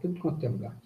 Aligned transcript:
tudo 0.00 0.18
quanto 0.20 0.44
é 0.44 0.48
lugar. 0.48 0.76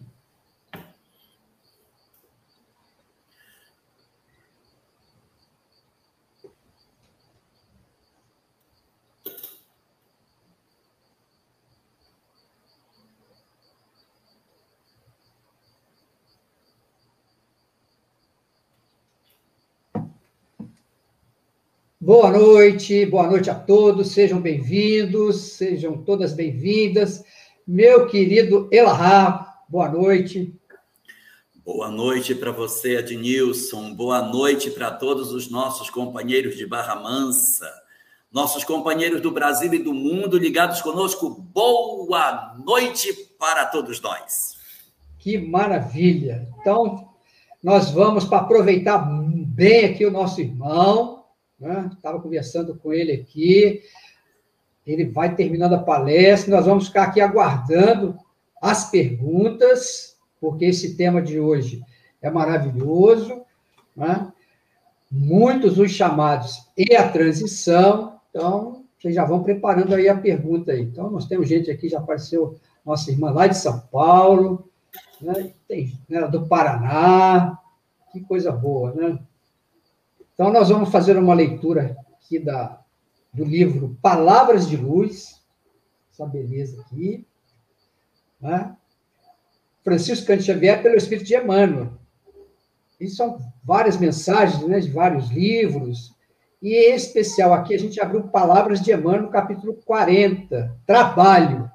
Boa 22.05 22.33
noite, 22.33 23.07
boa 23.07 23.29
noite 23.29 23.49
a 23.49 23.55
todos, 23.55 24.09
sejam 24.09 24.41
bem-vindos, 24.41 25.37
sejam 25.53 26.03
todas 26.03 26.33
bem-vindas. 26.33 27.25
Meu 27.67 28.07
querido 28.07 28.69
Elahá, 28.73 29.63
boa 29.69 29.89
noite. 29.89 30.53
Boa 31.65 31.89
noite 31.89 32.35
para 32.35 32.51
você, 32.51 32.97
Adnilson. 32.97 33.95
Boa 33.95 34.21
noite 34.21 34.69
para 34.71 34.91
todos 34.91 35.31
os 35.31 35.49
nossos 35.49 35.89
companheiros 35.89 36.57
de 36.57 36.67
Barra 36.67 36.97
Mansa, 36.97 37.71
nossos 38.33 38.65
companheiros 38.65 39.21
do 39.21 39.31
Brasil 39.31 39.73
e 39.73 39.79
do 39.79 39.95
mundo 39.95 40.39
ligados 40.39 40.83
conosco. 40.83 41.31
Boa 41.31 42.57
noite 42.65 43.15
para 43.39 43.67
todos 43.67 44.01
nós. 44.01 44.57
Que 45.21 45.39
maravilha! 45.39 46.49
Então, 46.61 47.11
nós 47.63 47.93
vamos 47.93 48.25
para 48.25 48.39
aproveitar 48.39 48.99
bem 48.99 49.85
aqui 49.85 50.05
o 50.05 50.11
nosso 50.11 50.41
irmão, 50.41 51.23
Estava 51.61 52.17
né? 52.17 52.23
conversando 52.23 52.75
com 52.75 52.93
ele 52.93 53.13
aqui. 53.13 53.83
Ele 54.87 55.05
vai 55.07 55.35
terminando 55.35 55.75
a 55.75 55.83
palestra. 55.83 56.55
Nós 56.55 56.67
vamos 56.67 56.89
ficar 56.89 57.05
aqui 57.05 57.21
aguardando 57.21 58.17
as 58.61 58.91
perguntas, 58.91 60.17
porque 60.41 60.67
esse 60.67 60.97
tema 60.97 61.23
de 61.23 61.39
hoje 61.39 61.83
é 62.21 62.31
maravilhoso. 62.31 63.43
Né? 63.97 64.33
Muitos 65.11 65.79
os 65.79 65.91
chamados 65.91 66.69
e 66.77 66.95
a 66.95 67.09
transição. 67.09 68.21
Então, 68.31 68.85
vocês 68.99 69.15
já 69.15 69.25
vão 69.25 69.43
preparando 69.43 69.95
aí 69.95 70.09
a 70.09 70.17
pergunta 70.17 70.73
aí. 70.73 70.83
Então, 70.83 71.11
nós 71.11 71.27
temos 71.27 71.49
gente 71.49 71.71
aqui, 71.71 71.89
já 71.89 71.99
apareceu 71.99 72.59
nossa 72.85 73.11
irmã 73.11 73.31
lá 73.31 73.47
de 73.47 73.57
São 73.57 73.81
Paulo, 73.93 74.69
né? 75.21 75.53
tem 75.69 75.93
né, 76.09 76.27
do 76.29 76.47
Paraná. 76.47 77.59
Que 78.13 78.21
coisa 78.21 78.53
boa, 78.53 78.93
né? 78.93 79.19
Então, 80.35 80.53
nós 80.53 80.69
vamos 80.69 80.91
fazer 80.91 81.17
uma 81.17 81.35
leitura 81.35 81.97
aqui 82.15 82.39
da, 82.39 82.82
do 83.33 83.45
livro 83.45 83.97
Palavras 84.03 84.69
de 84.69 84.77
Luz, 84.77 85.41
essa 86.13 86.27
beleza 86.27 86.81
aqui. 86.83 87.27
Né? 88.41 88.77
Francisco 89.83 90.27
Cante 90.27 90.45
Xavier, 90.45 90.83
pelo 90.83 90.97
Espírito 90.97 91.27
de 91.27 91.37
Emmanuel. 91.37 91.93
E 93.01 93.09
são 93.09 93.39
várias 93.65 93.97
mensagens 93.97 94.63
né, 94.67 94.79
de 94.79 94.91
vários 94.91 95.31
livros. 95.31 96.15
E 96.61 96.75
em 96.75 96.95
especial 96.95 97.53
aqui, 97.53 97.75
a 97.75 97.79
gente 97.79 98.01
abriu 98.01 98.29
Palavras 98.29 98.81
de 98.81 98.93
Emmanuel, 98.93 99.29
capítulo 99.29 99.75
40, 99.85 100.77
Trabalho. 100.87 101.71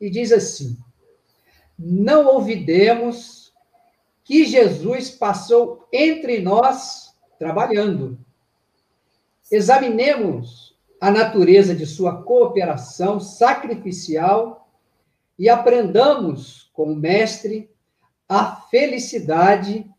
E 0.00 0.10
diz 0.10 0.30
assim: 0.30 0.76
Não 1.76 2.26
ouvidemos 2.26 3.52
que 4.22 4.44
Jesus 4.44 5.10
passou 5.10 5.88
entre 5.92 6.40
nós 6.40 7.14
trabalhando. 7.38 8.18
Examinemos 9.50 10.74
a 11.00 11.10
natureza 11.10 11.74
de 11.74 11.84
sua 11.84 12.22
cooperação 12.22 13.20
sacrificial 13.20 14.70
e 15.38 15.48
aprendamos 15.48 16.70
com 16.72 16.92
o 16.92 16.96
Mestre 16.96 17.70
a 18.26 18.56
felicidade 18.56 19.90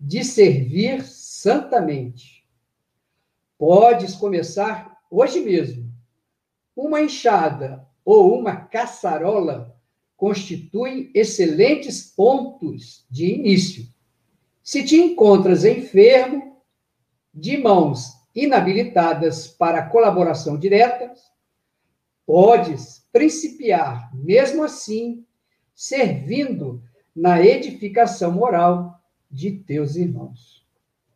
de 0.00 0.24
servir 0.24 1.04
santamente. 1.04 2.46
Podes 3.58 4.14
começar 4.14 4.98
hoje 5.10 5.40
mesmo. 5.40 5.92
Uma 6.74 7.02
enxada 7.02 7.86
ou 8.04 8.38
uma 8.38 8.56
caçarola 8.56 9.76
constituem 10.16 11.10
excelentes 11.14 12.02
pontos 12.02 13.04
de 13.10 13.26
início. 13.26 13.86
Se 14.62 14.82
te 14.82 14.96
encontras 14.96 15.64
enfermo, 15.64 16.62
de 17.32 17.58
mãos 17.58 18.23
inabilitadas 18.34 19.46
para 19.46 19.86
colaboração 19.86 20.58
direta, 20.58 21.12
podes 22.26 23.06
principiar, 23.12 24.10
mesmo 24.14 24.64
assim, 24.64 25.24
servindo 25.74 26.82
na 27.14 27.40
edificação 27.40 28.32
moral 28.32 29.00
de 29.30 29.52
teus 29.52 29.96
irmãos. 29.96 30.66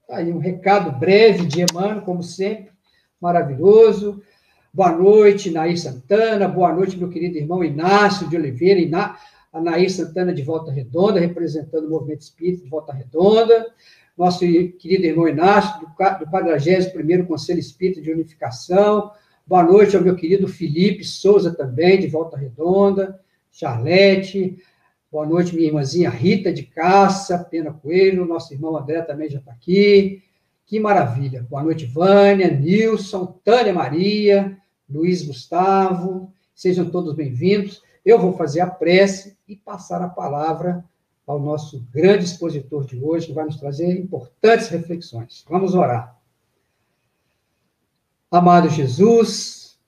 Tá 0.06 0.18
aí 0.18 0.32
um 0.32 0.38
recado 0.38 0.92
breve 0.98 1.46
de 1.46 1.62
Emmanuel, 1.62 2.02
como 2.02 2.22
sempre, 2.22 2.72
maravilhoso. 3.20 4.22
Boa 4.72 4.92
noite, 4.92 5.50
Nair 5.50 5.78
Santana. 5.78 6.46
Boa 6.46 6.72
noite, 6.72 6.96
meu 6.96 7.08
querido 7.08 7.36
irmão 7.36 7.64
Inácio 7.64 8.28
de 8.28 8.36
Oliveira. 8.36 8.80
Iná... 8.80 9.18
A 9.50 9.62
Nair 9.62 9.90
Santana 9.90 10.32
de 10.32 10.42
Volta 10.42 10.70
Redonda, 10.70 11.18
representando 11.18 11.86
o 11.86 11.90
Movimento 11.90 12.20
Espírita 12.20 12.64
de 12.64 12.68
Volta 12.68 12.92
Redonda. 12.92 13.66
Nosso 14.18 14.40
querido 14.40 15.06
irmão 15.06 15.28
Inácio, 15.28 15.78
do 15.78 15.86
41º 15.94 17.24
Conselho 17.24 17.60
Espírita 17.60 18.02
de 18.02 18.10
Unificação. 18.10 19.12
Boa 19.46 19.62
noite 19.62 19.96
ao 19.96 20.02
meu 20.02 20.16
querido 20.16 20.48
Felipe 20.48 21.04
Souza, 21.04 21.54
também, 21.54 22.00
de 22.00 22.08
Volta 22.08 22.36
Redonda. 22.36 23.20
Charlete. 23.48 24.58
Boa 25.08 25.24
noite, 25.24 25.54
minha 25.54 25.68
irmãzinha 25.68 26.10
Rita 26.10 26.52
de 26.52 26.64
Caça, 26.64 27.38
Pena 27.38 27.72
Coelho. 27.72 28.26
Nosso 28.26 28.52
irmão 28.52 28.76
André 28.76 29.02
também 29.02 29.30
já 29.30 29.38
está 29.38 29.52
aqui. 29.52 30.20
Que 30.66 30.80
maravilha. 30.80 31.46
Boa 31.48 31.62
noite, 31.62 31.86
Vânia, 31.86 32.50
Nilson, 32.50 33.38
Tânia 33.44 33.72
Maria, 33.72 34.58
Luiz 34.90 35.22
Gustavo. 35.22 36.32
Sejam 36.52 36.90
todos 36.90 37.14
bem-vindos. 37.14 37.84
Eu 38.04 38.18
vou 38.18 38.32
fazer 38.32 38.62
a 38.62 38.66
prece 38.66 39.38
e 39.46 39.54
passar 39.54 40.02
a 40.02 40.08
palavra 40.08 40.84
ao 41.28 41.38
nosso 41.38 41.86
grande 41.92 42.24
expositor 42.24 42.86
de 42.86 42.98
hoje, 42.98 43.26
que 43.26 43.34
vai 43.34 43.44
nos 43.44 43.56
trazer 43.56 44.00
importantes 44.00 44.68
reflexões. 44.68 45.44
Vamos 45.46 45.74
orar. 45.74 46.18
Amado 48.30 48.70
Jesus, 48.70 49.78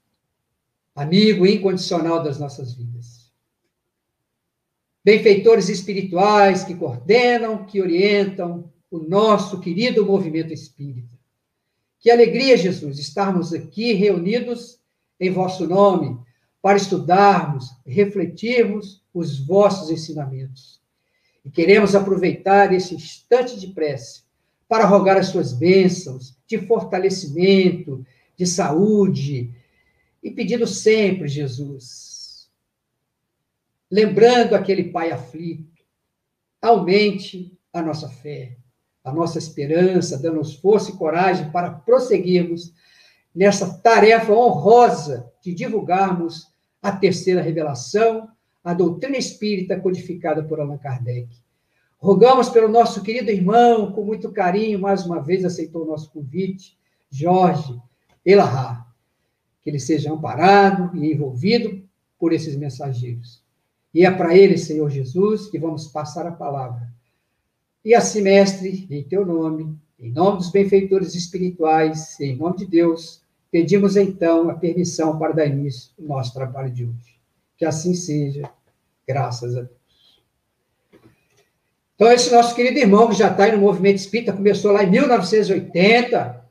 amigo 0.95 1.47
incondicional 1.47 2.21
das 2.21 2.39
nossas 2.39 2.73
vidas. 2.73 3.33
Benfeitores 5.03 5.67
espirituais 5.67 6.63
que 6.63 6.75
coordenam, 6.75 7.65
que 7.65 7.81
orientam, 7.81 8.71
o 8.91 8.99
nosso 8.99 9.59
querido 9.59 10.05
movimento 10.05 10.53
espírita. 10.53 11.17
Que 11.99 12.11
alegria, 12.11 12.55
Jesus, 12.55 12.99
estarmos 12.99 13.51
aqui 13.51 13.93
reunidos 13.93 14.79
em 15.19 15.31
vosso 15.31 15.65
nome 15.65 16.19
para 16.61 16.77
estudarmos, 16.77 17.71
refletirmos 17.83 19.03
os 19.11 19.39
vossos 19.39 19.89
ensinamentos. 19.89 20.80
E 21.43 21.49
queremos 21.49 21.95
aproveitar 21.95 22.73
esse 22.73 22.95
instante 22.95 23.59
de 23.59 23.67
prece 23.67 24.23
para 24.67 24.85
rogar 24.85 25.17
as 25.17 25.27
suas 25.27 25.53
bênçãos 25.53 26.37
de 26.47 26.57
fortalecimento, 26.59 28.05
de 28.37 28.45
saúde, 28.45 29.53
e 30.23 30.29
pedindo 30.29 30.67
sempre, 30.67 31.27
Jesus, 31.27 32.49
lembrando 33.89 34.53
aquele 34.53 34.85
pai 34.85 35.11
aflito, 35.11 35.83
aumente 36.61 37.57
a 37.73 37.81
nossa 37.81 38.07
fé, 38.07 38.55
a 39.03 39.11
nossa 39.11 39.39
esperança, 39.39 40.17
dando-nos 40.17 40.55
força 40.55 40.91
e 40.91 40.95
coragem 40.95 41.51
para 41.51 41.71
prosseguirmos 41.71 42.73
nessa 43.33 43.77
tarefa 43.79 44.31
honrosa 44.31 45.31
de 45.41 45.53
divulgarmos 45.53 46.51
a 46.81 46.91
terceira 46.91 47.41
revelação, 47.41 48.29
a 48.63 48.73
doutrina 48.73 49.17
espírita 49.17 49.79
codificada 49.79 50.43
por 50.43 50.59
Allan 50.59 50.77
Kardec. 50.77 51.27
Rogamos 51.97 52.49
pelo 52.49 52.67
nosso 52.67 53.03
querido 53.03 53.29
irmão, 53.29 53.91
com 53.91 54.03
muito 54.03 54.31
carinho, 54.31 54.79
mais 54.79 55.05
uma 55.05 55.21
vez 55.21 55.45
aceitou 55.45 55.83
o 55.83 55.87
nosso 55.87 56.11
convite, 56.11 56.77
Jorge 57.09 57.79
Elahá, 58.25 58.87
que 59.61 59.69
ele 59.69 59.79
seja 59.79 60.11
amparado 60.11 60.95
e 60.97 61.11
envolvido 61.13 61.83
por 62.17 62.33
esses 62.33 62.55
mensageiros. 62.55 63.43
E 63.93 64.05
é 64.05 64.11
para 64.11 64.35
ele, 64.35 64.57
Senhor 64.57 64.89
Jesus, 64.89 65.47
que 65.47 65.59
vamos 65.59 65.87
passar 65.87 66.25
a 66.25 66.31
palavra 66.31 66.91
e 67.83 67.95
assim, 67.95 68.21
mestre, 68.21 68.87
em 68.91 69.03
teu 69.03 69.25
nome, 69.25 69.75
em 69.99 70.11
nome 70.11 70.37
dos 70.37 70.51
benfeitores 70.51 71.15
espirituais, 71.15 72.19
em 72.19 72.35
nome 72.35 72.57
de 72.57 72.65
Deus, 72.67 73.23
pedimos 73.49 73.95
então 73.95 74.51
a 74.51 74.53
permissão 74.53 75.17
para 75.17 75.33
dar 75.33 75.47
início 75.47 75.91
ao 75.99 76.05
nosso 76.05 76.31
trabalho 76.31 76.71
de 76.71 76.85
hoje. 76.85 77.20
Que 77.61 77.65
assim 77.65 77.93
seja, 77.93 78.49
graças 79.07 79.55
a 79.55 79.61
Deus. 79.61 79.79
Então, 81.93 82.11
esse 82.11 82.33
nosso 82.33 82.55
querido 82.55 82.79
irmão 82.79 83.07
que 83.07 83.13
já 83.13 83.27
está 83.27 83.43
aí 83.43 83.51
no 83.51 83.59
movimento 83.59 83.97
espírita, 83.97 84.33
começou 84.33 84.71
lá 84.71 84.83
em 84.83 84.89
1980, 84.89 86.43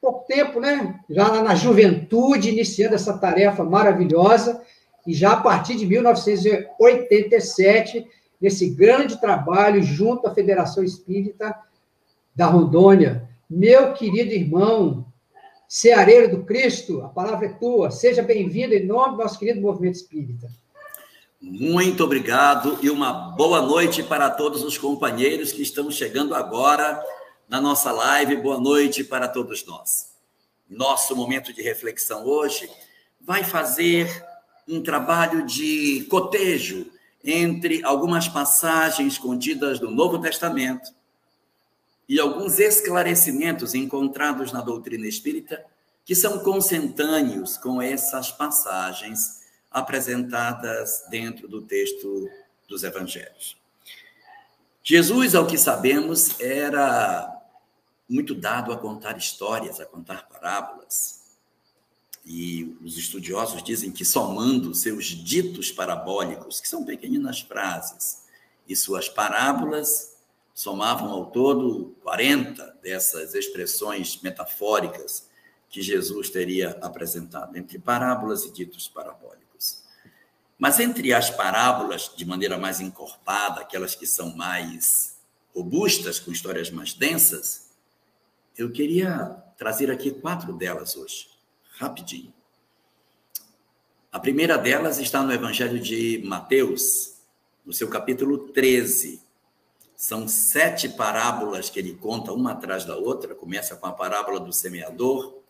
pouco 0.00 0.26
tempo, 0.26 0.58
né? 0.58 0.98
Já 1.08 1.40
na 1.44 1.54
juventude, 1.54 2.48
iniciando 2.48 2.96
essa 2.96 3.16
tarefa 3.16 3.62
maravilhosa, 3.62 4.60
e 5.06 5.14
já 5.14 5.34
a 5.34 5.40
partir 5.40 5.76
de 5.76 5.86
1987, 5.86 8.04
nesse 8.40 8.70
grande 8.70 9.20
trabalho 9.20 9.80
junto 9.80 10.26
à 10.26 10.34
Federação 10.34 10.82
Espírita 10.82 11.54
da 12.34 12.46
Rondônia. 12.46 13.28
Meu 13.48 13.92
querido 13.92 14.32
irmão, 14.32 15.06
Ceareiro 15.68 16.30
do 16.30 16.44
Cristo, 16.44 17.02
a 17.02 17.08
palavra 17.10 17.44
é 17.44 17.52
tua. 17.52 17.90
Seja 17.90 18.22
bem-vindo 18.22 18.72
em 18.72 18.86
nome 18.86 19.16
do 19.16 19.22
nosso 19.22 19.38
querido 19.38 19.60
movimento 19.60 19.96
espírita. 19.96 20.48
Muito 21.38 22.02
obrigado 22.02 22.78
e 22.80 22.88
uma 22.88 23.12
boa 23.12 23.60
noite 23.60 24.02
para 24.02 24.30
todos 24.30 24.62
os 24.62 24.78
companheiros 24.78 25.52
que 25.52 25.60
estão 25.60 25.90
chegando 25.90 26.34
agora 26.34 27.04
na 27.46 27.60
nossa 27.60 27.92
live. 27.92 28.36
Boa 28.36 28.58
noite 28.58 29.04
para 29.04 29.28
todos 29.28 29.66
nós. 29.66 30.14
Nosso 30.70 31.14
momento 31.14 31.52
de 31.52 31.60
reflexão 31.60 32.24
hoje 32.24 32.70
vai 33.20 33.44
fazer 33.44 34.24
um 34.66 34.82
trabalho 34.82 35.44
de 35.44 36.06
cotejo 36.08 36.86
entre 37.22 37.84
algumas 37.84 38.26
passagens 38.26 39.18
contidas 39.18 39.80
no 39.80 39.90
Novo 39.90 40.18
Testamento 40.18 40.97
e 42.08 42.18
alguns 42.18 42.58
esclarecimentos 42.58 43.74
encontrados 43.74 44.50
na 44.50 44.60
doutrina 44.60 45.06
espírita 45.06 45.64
que 46.04 46.14
são 46.14 46.38
consentâneos 46.38 47.58
com 47.58 47.82
essas 47.82 48.32
passagens 48.32 49.42
apresentadas 49.70 51.04
dentro 51.10 51.46
do 51.46 51.60
texto 51.60 52.30
dos 52.66 52.82
evangelhos. 52.82 53.58
Jesus, 54.82 55.34
ao 55.34 55.46
que 55.46 55.58
sabemos, 55.58 56.40
era 56.40 57.30
muito 58.08 58.34
dado 58.34 58.72
a 58.72 58.78
contar 58.78 59.18
histórias, 59.18 59.80
a 59.80 59.84
contar 59.84 60.26
parábolas. 60.28 61.18
E 62.24 62.74
os 62.82 62.96
estudiosos 62.96 63.62
dizem 63.62 63.92
que 63.92 64.04
somando 64.04 64.74
seus 64.74 65.04
ditos 65.04 65.70
parabólicos, 65.70 66.58
que 66.58 66.68
são 66.68 66.86
pequeninas 66.86 67.40
frases, 67.40 68.22
e 68.66 68.74
suas 68.74 69.10
parábolas, 69.10 70.17
somavam 70.58 71.10
ao 71.10 71.26
todo 71.26 71.94
40 72.02 72.78
dessas 72.82 73.32
expressões 73.32 74.20
metafóricas 74.22 75.30
que 75.70 75.80
Jesus 75.80 76.30
teria 76.30 76.70
apresentado, 76.82 77.56
entre 77.56 77.78
parábolas 77.78 78.44
e 78.44 78.50
ditos 78.50 78.88
parabólicos. 78.88 79.84
Mas 80.58 80.80
entre 80.80 81.12
as 81.12 81.30
parábolas, 81.30 82.10
de 82.16 82.26
maneira 82.26 82.58
mais 82.58 82.80
encorpada, 82.80 83.60
aquelas 83.60 83.94
que 83.94 84.04
são 84.04 84.34
mais 84.34 85.20
robustas, 85.54 86.18
com 86.18 86.32
histórias 86.32 86.72
mais 86.72 86.92
densas, 86.92 87.70
eu 88.56 88.72
queria 88.72 89.40
trazer 89.56 89.92
aqui 89.92 90.10
quatro 90.10 90.52
delas 90.52 90.96
hoje, 90.96 91.28
rapidinho. 91.78 92.34
A 94.10 94.18
primeira 94.18 94.58
delas 94.58 94.98
está 94.98 95.22
no 95.22 95.32
Evangelho 95.32 95.78
de 95.78 96.20
Mateus, 96.24 97.14
no 97.64 97.72
seu 97.72 97.88
capítulo 97.88 98.48
13, 98.48 99.27
são 99.98 100.28
sete 100.28 100.88
parábolas 100.88 101.68
que 101.68 101.80
ele 101.80 101.92
conta 101.92 102.32
uma 102.32 102.52
atrás 102.52 102.84
da 102.84 102.96
outra. 102.96 103.34
Começa 103.34 103.74
com 103.74 103.88
a 103.88 103.92
parábola 103.92 104.38
do 104.38 104.52
semeador, 104.52 105.40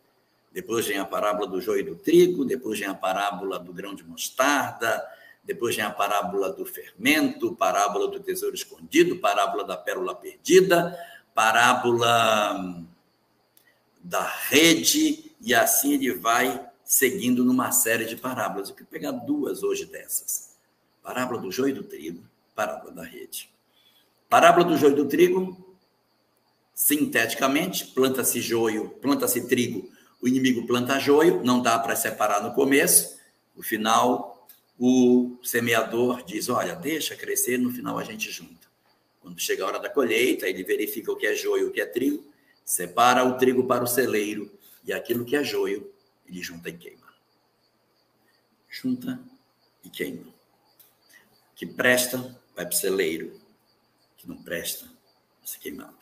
depois 0.51 0.87
vem 0.87 0.97
a 0.97 1.05
parábola 1.05 1.47
do 1.47 1.61
joio 1.61 1.81
e 1.81 1.83
do 1.83 1.97
trigo, 1.97 2.47
depois 2.47 2.79
vem 2.79 2.89
a 2.89 2.95
parábola 2.95 3.59
do 3.59 3.75
grão 3.75 3.95
de 3.95 4.03
mostarda, 4.03 5.07
depois 5.45 5.77
vem 5.77 5.85
a 5.85 5.91
parábola 5.91 6.51
do 6.51 6.65
fermento, 6.65 7.55
parábola 7.55 8.09
do 8.09 8.21
tesouro 8.21 8.55
escondido, 8.55 9.19
parábola 9.19 9.65
da 9.65 9.77
pérola 9.77 10.15
perdida, 10.15 10.99
parábola 11.35 12.83
da 14.03 14.23
rede, 14.23 15.31
e 15.43 15.55
assim 15.55 15.93
ele 15.93 16.15
vai 16.15 16.67
seguindo 16.83 17.45
numa 17.45 17.71
série 17.71 18.07
de 18.07 18.17
parábolas. 18.17 18.71
Eu 18.71 18.75
quero 18.75 18.89
pegar 18.89 19.13
duas 19.13 19.63
hoje 19.63 19.85
dessas: 19.85 20.57
parábola 21.03 21.39
do 21.39 21.53
joio 21.53 21.69
e 21.69 21.75
do 21.75 21.85
trigo, 21.85 22.25
parábola 22.55 22.93
da 22.93 23.05
rede. 23.05 23.58
Parábola 24.29 24.65
do 24.67 24.77
joio 24.77 24.93
e 24.93 24.97
do 24.97 25.09
trigo, 25.09 25.77
sinteticamente, 26.75 27.87
planta-se 27.87 28.41
joio, 28.41 28.91
planta-se 29.01 29.49
trigo, 29.49 29.91
o 30.21 30.29
inimigo 30.29 30.67
planta 30.67 30.99
joio, 30.99 31.43
não 31.43 31.63
dá 31.63 31.79
para 31.79 31.97
separar 31.97 32.43
no 32.43 32.53
começo, 32.53 33.19
no 33.57 33.63
final 33.63 34.47
o 34.79 35.39
semeador 35.43 36.23
diz, 36.25 36.49
olha, 36.49 36.77
deixa 36.77 37.17
crescer, 37.17 37.59
no 37.59 37.71
final 37.71 37.99
a 37.99 38.05
gente 38.05 38.31
junta. 38.31 38.69
Quando 39.21 39.41
chega 39.41 39.65
a 39.65 39.67
hora 39.67 39.81
da 39.81 39.91
colheita, 39.91 40.49
ele 40.49 40.63
verifica 40.63 41.11
o 41.11 41.17
que 41.17 41.27
é 41.27 41.35
joio, 41.35 41.69
o 41.69 41.71
que 41.73 41.81
é 41.81 41.87
trigo, 41.87 42.25
separa 42.65 43.25
o 43.25 43.37
trigo 43.39 43.67
para 43.67 43.83
o 43.83 43.87
celeiro 43.87 44.51
e 44.85 44.93
aquilo 44.93 45.25
que 45.25 45.35
é 45.35 45.43
joio, 45.43 45.91
ele 46.27 46.43
junta 46.43 46.69
e 46.69 46.75
queima. 46.75 47.09
Junta 48.69 49.19
e 49.83 49.91
queima. 49.91 50.33
Que 51.57 51.67
presta 51.67 52.19
vai 52.55 52.67
para 52.67 52.75
o 52.75 52.79
celeiro, 52.79 53.48
não 54.29 54.37
presta, 54.37 54.87
ser 55.43 55.59
queimado. 55.59 55.97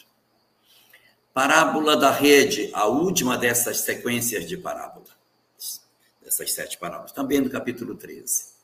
Parábola 1.32 1.96
da 1.96 2.11
rede, 2.11 2.70
a 2.75 2.87
última 2.87 3.38
dessas 3.38 3.82
sequências 3.82 4.49
de 4.49 4.56
parábola, 4.56 5.06
dessas 6.20 6.52
sete 6.52 6.76
parábolas, 6.76 7.12
também 7.12 7.40
no 7.40 7.49
capítulo 7.49 7.94
13. 7.94 8.56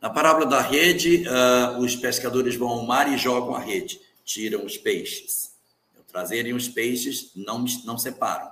Na 0.00 0.08
parábola 0.08 0.46
da 0.46 0.60
rede, 0.60 1.24
uh, 1.28 1.78
os 1.78 1.94
pescadores 1.94 2.56
vão 2.56 2.68
ao 2.68 2.86
mar 2.86 3.12
e 3.12 3.18
jogam 3.18 3.54
a 3.54 3.60
rede, 3.60 4.00
tiram 4.24 4.64
os 4.64 4.78
peixes. 4.78 5.54
Ao 5.96 6.02
trazerem 6.04 6.54
os 6.54 6.68
peixes, 6.68 7.32
não, 7.34 7.64
não 7.84 7.98
separam. 7.98 8.50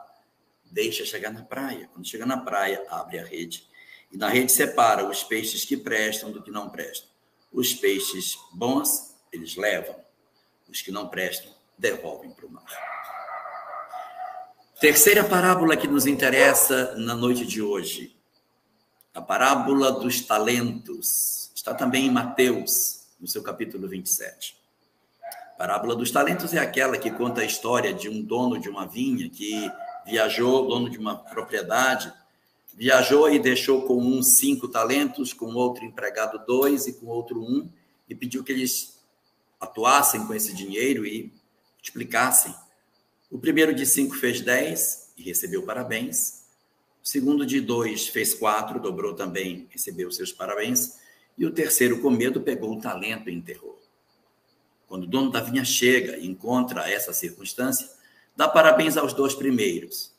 Deixa 0.64 1.04
chegar 1.04 1.32
na 1.32 1.42
praia. 1.42 1.88
Quando 1.92 2.06
chega 2.06 2.26
na 2.26 2.38
praia, 2.38 2.84
abre 2.88 3.18
a 3.18 3.24
rede. 3.24 3.66
E 4.10 4.16
na 4.16 4.28
rede 4.28 4.50
separa 4.50 5.08
os 5.08 5.22
peixes 5.22 5.64
que 5.64 5.76
prestam 5.76 6.32
do 6.32 6.42
que 6.42 6.50
não 6.50 6.70
prestam. 6.70 7.08
Os 7.52 7.74
peixes 7.74 8.38
bons 8.52 9.12
eles 9.32 9.56
levam, 9.56 9.96
os 10.72 10.80
que 10.80 10.90
não 10.90 11.06
prestam, 11.06 11.52
devolvem 11.76 12.30
para 12.30 12.46
o 12.46 12.50
mar. 12.50 12.64
Terceira 14.80 15.22
parábola 15.22 15.76
que 15.76 15.86
nos 15.86 16.06
interessa 16.06 16.94
na 16.96 17.14
noite 17.14 17.44
de 17.44 17.60
hoje, 17.60 18.16
a 19.14 19.20
parábola 19.20 19.92
dos 19.92 20.22
talentos, 20.22 21.52
está 21.54 21.74
também 21.74 22.06
em 22.06 22.10
Mateus, 22.10 23.02
no 23.20 23.28
seu 23.28 23.42
capítulo 23.42 23.86
27. 23.86 24.56
A 25.54 25.58
parábola 25.58 25.94
dos 25.94 26.10
talentos 26.10 26.54
é 26.54 26.58
aquela 26.58 26.96
que 26.96 27.10
conta 27.10 27.42
a 27.42 27.44
história 27.44 27.92
de 27.92 28.08
um 28.08 28.22
dono 28.22 28.58
de 28.58 28.70
uma 28.70 28.86
vinha 28.86 29.28
que 29.28 29.70
viajou, 30.06 30.66
dono 30.66 30.88
de 30.88 30.98
uma 30.98 31.16
propriedade, 31.16 32.10
viajou 32.72 33.30
e 33.30 33.38
deixou 33.38 33.82
com 33.82 33.98
um 33.98 34.22
cinco 34.22 34.66
talentos, 34.66 35.34
com 35.34 35.54
outro 35.54 35.84
empregado 35.84 36.44
dois 36.46 36.86
e 36.86 36.94
com 36.94 37.06
outro 37.06 37.40
um, 37.40 37.70
e 38.08 38.14
pediu 38.14 38.42
que 38.42 38.50
eles 38.50 38.91
atuassem 39.62 40.26
com 40.26 40.34
esse 40.34 40.52
dinheiro 40.52 41.06
e 41.06 41.32
multiplicassem. 41.76 42.52
O 43.30 43.38
primeiro 43.38 43.72
de 43.72 43.86
cinco 43.86 44.16
fez 44.16 44.40
dez 44.40 45.12
e 45.16 45.22
recebeu 45.22 45.62
parabéns. 45.62 46.42
O 47.02 47.08
segundo 47.08 47.46
de 47.46 47.60
dois 47.60 48.08
fez 48.08 48.34
quatro, 48.34 48.80
dobrou 48.80 49.14
também, 49.14 49.68
recebeu 49.70 50.10
seus 50.10 50.32
parabéns. 50.32 50.98
E 51.38 51.46
o 51.46 51.50
terceiro, 51.52 52.00
com 52.02 52.10
medo, 52.10 52.40
pegou 52.40 52.76
o 52.76 52.80
talento 52.80 53.30
e 53.30 53.34
enterrou. 53.34 53.80
Quando 54.88 55.04
o 55.04 55.06
dono 55.06 55.30
da 55.30 55.40
vinha 55.40 55.64
chega 55.64 56.18
e 56.18 56.26
encontra 56.26 56.90
essa 56.90 57.12
circunstância, 57.12 57.88
dá 58.36 58.48
parabéns 58.48 58.96
aos 58.96 59.14
dois 59.14 59.32
primeiros. 59.32 60.12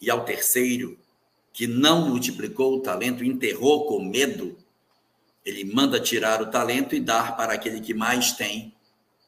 E 0.00 0.10
ao 0.10 0.24
terceiro, 0.24 0.98
que 1.52 1.66
não 1.66 2.08
multiplicou 2.08 2.76
o 2.76 2.80
talento, 2.80 3.24
enterrou 3.24 3.86
com 3.86 4.04
medo, 4.04 4.58
ele 5.46 5.64
manda 5.64 6.00
tirar 6.00 6.42
o 6.42 6.50
talento 6.50 6.92
e 6.96 7.00
dar 7.00 7.36
para 7.36 7.54
aquele 7.54 7.80
que 7.80 7.94
mais 7.94 8.32
tem, 8.32 8.74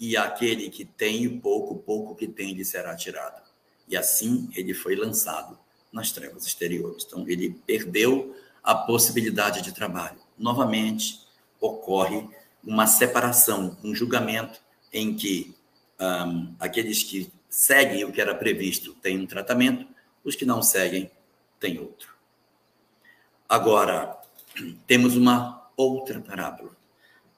e 0.00 0.16
aquele 0.16 0.68
que 0.68 0.84
tem 0.84 1.38
pouco, 1.38 1.76
pouco 1.76 2.16
que 2.16 2.26
tem 2.26 2.52
lhe 2.54 2.64
será 2.64 2.96
tirado. 2.96 3.40
E 3.88 3.96
assim 3.96 4.50
ele 4.54 4.74
foi 4.74 4.96
lançado 4.96 5.56
nas 5.92 6.10
trevas 6.10 6.44
exteriores. 6.44 7.04
Então 7.06 7.24
ele 7.28 7.50
perdeu 7.64 8.36
a 8.62 8.74
possibilidade 8.74 9.62
de 9.62 9.72
trabalho. 9.72 10.18
Novamente 10.36 11.20
ocorre 11.60 12.28
uma 12.64 12.86
separação, 12.86 13.76
um 13.82 13.94
julgamento 13.94 14.60
em 14.92 15.14
que 15.14 15.54
um, 16.00 16.54
aqueles 16.58 17.02
que 17.02 17.32
seguem 17.48 18.04
o 18.04 18.12
que 18.12 18.20
era 18.20 18.34
previsto 18.34 18.92
têm 18.94 19.18
um 19.18 19.26
tratamento, 19.26 19.86
os 20.24 20.34
que 20.34 20.44
não 20.44 20.62
seguem 20.62 21.10
têm 21.58 21.78
outro. 21.78 22.14
Agora, 23.48 24.16
temos 24.86 25.16
uma 25.16 25.57
outra 25.78 26.20
parábola. 26.20 26.70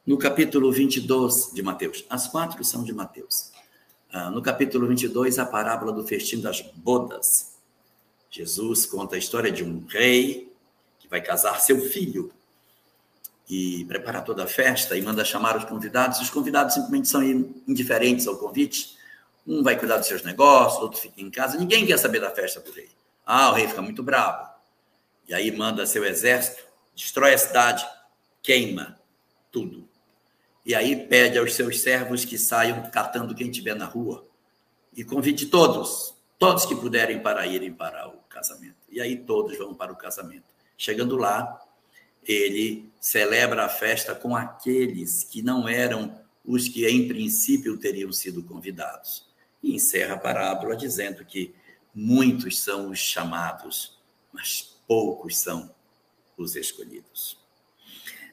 No 0.06 0.16
capítulo 0.16 0.72
22 0.72 1.50
de 1.52 1.62
Mateus, 1.62 2.06
as 2.08 2.26
quatro 2.26 2.64
são 2.64 2.82
de 2.82 2.92
Mateus. 2.92 3.52
Ah, 4.10 4.30
no 4.30 4.40
capítulo 4.40 4.88
22, 4.88 5.38
a 5.38 5.44
parábola 5.44 5.92
do 5.92 6.04
festim 6.06 6.40
das 6.40 6.62
bodas. 6.62 7.54
Jesus 8.30 8.86
conta 8.86 9.14
a 9.14 9.18
história 9.18 9.52
de 9.52 9.62
um 9.62 9.84
rei 9.86 10.50
que 10.98 11.06
vai 11.06 11.20
casar 11.20 11.60
seu 11.60 11.80
filho 11.80 12.32
e 13.48 13.84
prepara 13.84 14.22
toda 14.22 14.44
a 14.44 14.46
festa 14.46 14.96
e 14.96 15.02
manda 15.02 15.22
chamar 15.22 15.58
os 15.58 15.64
convidados. 15.66 16.18
Os 16.20 16.30
convidados 16.30 16.74
simplesmente 16.74 17.08
são 17.08 17.22
indiferentes 17.22 18.26
ao 18.26 18.38
convite. 18.38 18.96
Um 19.46 19.62
vai 19.62 19.78
cuidar 19.78 19.98
dos 19.98 20.06
seus 20.06 20.22
negócios, 20.22 20.82
outro 20.82 20.98
fica 20.98 21.20
em 21.20 21.30
casa. 21.30 21.58
Ninguém 21.58 21.86
quer 21.86 21.98
saber 21.98 22.20
da 22.20 22.30
festa 22.30 22.60
do 22.60 22.72
rei. 22.72 22.88
Ah, 23.26 23.50
o 23.50 23.54
rei 23.54 23.68
fica 23.68 23.82
muito 23.82 24.02
bravo. 24.02 24.48
E 25.28 25.34
aí 25.34 25.54
manda 25.54 25.84
seu 25.84 26.04
exército 26.04 26.70
destrói 27.00 27.34
a 27.34 27.38
cidade, 27.38 27.86
queima 28.42 29.00
tudo. 29.50 29.88
E 30.64 30.74
aí 30.74 31.06
pede 31.06 31.38
aos 31.38 31.54
seus 31.54 31.80
servos 31.80 32.24
que 32.24 32.38
saiam 32.38 32.90
catando 32.90 33.34
quem 33.34 33.50
tiver 33.50 33.74
na 33.74 33.86
rua 33.86 34.26
e 34.94 35.04
convide 35.04 35.46
todos, 35.46 36.14
todos 36.38 36.66
que 36.66 36.74
puderem 36.74 37.20
para 37.20 37.46
irem 37.46 37.72
para 37.72 38.08
o 38.08 38.18
casamento. 38.28 38.76
E 38.88 39.00
aí 39.00 39.16
todos 39.16 39.56
vão 39.56 39.74
para 39.74 39.92
o 39.92 39.96
casamento. 39.96 40.44
Chegando 40.76 41.16
lá, 41.16 41.60
ele 42.26 42.90
celebra 43.00 43.64
a 43.64 43.68
festa 43.68 44.14
com 44.14 44.36
aqueles 44.36 45.24
que 45.24 45.42
não 45.42 45.68
eram 45.68 46.18
os 46.44 46.68
que 46.68 46.86
em 46.86 47.08
princípio 47.08 47.78
teriam 47.78 48.12
sido 48.12 48.42
convidados. 48.42 49.26
E 49.62 49.74
encerra 49.74 50.14
a 50.14 50.18
parábola 50.18 50.76
dizendo 50.76 51.24
que 51.24 51.54
muitos 51.94 52.60
são 52.60 52.90
os 52.90 52.98
chamados, 52.98 53.98
mas 54.32 54.78
poucos 54.86 55.38
são 55.38 55.74
os 56.36 56.56
escolhidos. 56.56 57.39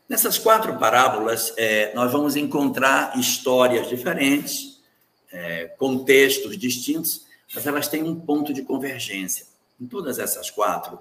Nessas 0.09 0.37
quatro 0.37 0.77
parábolas, 0.77 1.53
é, 1.57 1.93
nós 1.93 2.09
vamos 2.09 2.37
encontrar 2.37 3.19
histórias 3.19 3.89
diferentes, 3.89 4.81
é, 5.29 5.65
contextos 5.77 6.57
distintos, 6.57 7.25
mas 7.53 7.67
elas 7.67 7.89
têm 7.89 8.03
um 8.03 8.17
ponto 8.17 8.53
de 8.53 8.61
convergência. 8.61 9.45
Em 9.79 9.85
todas 9.85 10.17
essas 10.17 10.49
quatro, 10.49 10.97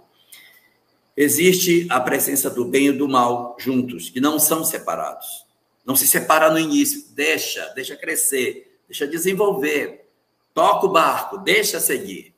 existe 1.16 1.86
a 1.88 2.00
presença 2.00 2.50
do 2.50 2.64
bem 2.64 2.88
e 2.88 2.92
do 2.92 3.08
mal 3.08 3.56
juntos, 3.60 4.10
que 4.10 4.20
não 4.20 4.40
são 4.40 4.64
separados. 4.64 5.46
Não 5.84 5.94
se 5.94 6.08
separa 6.08 6.50
no 6.50 6.58
início, 6.58 7.04
deixa, 7.10 7.64
deixa 7.76 7.94
crescer, 7.94 8.76
deixa 8.88 9.06
desenvolver, 9.06 10.10
toca 10.52 10.84
o 10.84 10.90
barco, 10.90 11.38
deixa 11.38 11.78
seguir. 11.78 12.34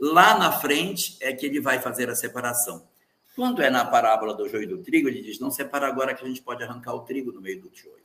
Lá 0.00 0.36
na 0.36 0.50
frente 0.50 1.16
é 1.20 1.32
que 1.32 1.46
ele 1.46 1.60
vai 1.60 1.80
fazer 1.80 2.10
a 2.10 2.16
separação. 2.16 2.87
Quando 3.38 3.62
é 3.62 3.70
na 3.70 3.84
parábola 3.84 4.34
do 4.34 4.48
joio 4.48 4.64
e 4.64 4.66
do 4.66 4.78
trigo, 4.78 5.06
ele 5.06 5.22
diz: 5.22 5.38
não 5.38 5.48
separa 5.48 5.86
agora 5.86 6.12
que 6.12 6.24
a 6.24 6.26
gente 6.26 6.42
pode 6.42 6.64
arrancar 6.64 6.92
o 6.92 7.02
trigo 7.02 7.30
no 7.30 7.40
meio 7.40 7.60
do 7.60 7.70
joio. 7.72 8.02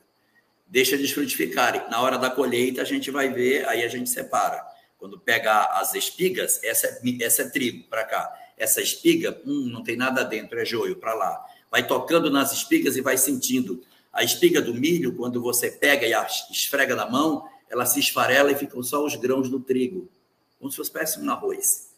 Deixa 0.64 0.94
eles 0.94 1.10
frutificarem. 1.10 1.82
Na 1.90 2.00
hora 2.00 2.16
da 2.16 2.30
colheita, 2.30 2.82
a 2.82 2.84
gente 2.84 3.10
vai 3.10 3.28
ver, 3.28 3.66
aí 3.66 3.82
a 3.82 3.88
gente 3.88 4.08
separa. 4.08 4.64
Quando 4.96 5.18
pega 5.18 5.64
as 5.80 5.92
espigas, 5.96 6.62
essa 6.62 6.86
é, 6.86 7.00
essa 7.20 7.42
é 7.42 7.48
trigo 7.48 7.82
para 7.88 8.04
cá. 8.04 8.32
Essa 8.56 8.80
espiga, 8.80 9.36
hum, 9.44 9.68
não 9.72 9.82
tem 9.82 9.96
nada 9.96 10.22
dentro, 10.22 10.56
é 10.56 10.64
joio 10.64 10.94
para 10.94 11.14
lá. 11.14 11.44
Vai 11.68 11.84
tocando 11.84 12.30
nas 12.30 12.52
espigas 12.52 12.96
e 12.96 13.00
vai 13.00 13.18
sentindo. 13.18 13.82
A 14.12 14.22
espiga 14.22 14.62
do 14.62 14.72
milho, 14.72 15.16
quando 15.16 15.42
você 15.42 15.68
pega 15.68 16.06
e 16.06 16.12
esfrega 16.52 16.94
na 16.94 17.10
mão, 17.10 17.44
ela 17.68 17.84
se 17.86 17.98
esfarela 17.98 18.52
e 18.52 18.54
ficam 18.54 18.84
só 18.84 19.04
os 19.04 19.16
grãos 19.16 19.48
do 19.48 19.58
trigo, 19.58 20.08
como 20.60 20.70
se 20.70 20.76
fosse 20.76 20.92
péssimo 20.92 21.26
um 21.26 21.30
arroz. 21.32 21.92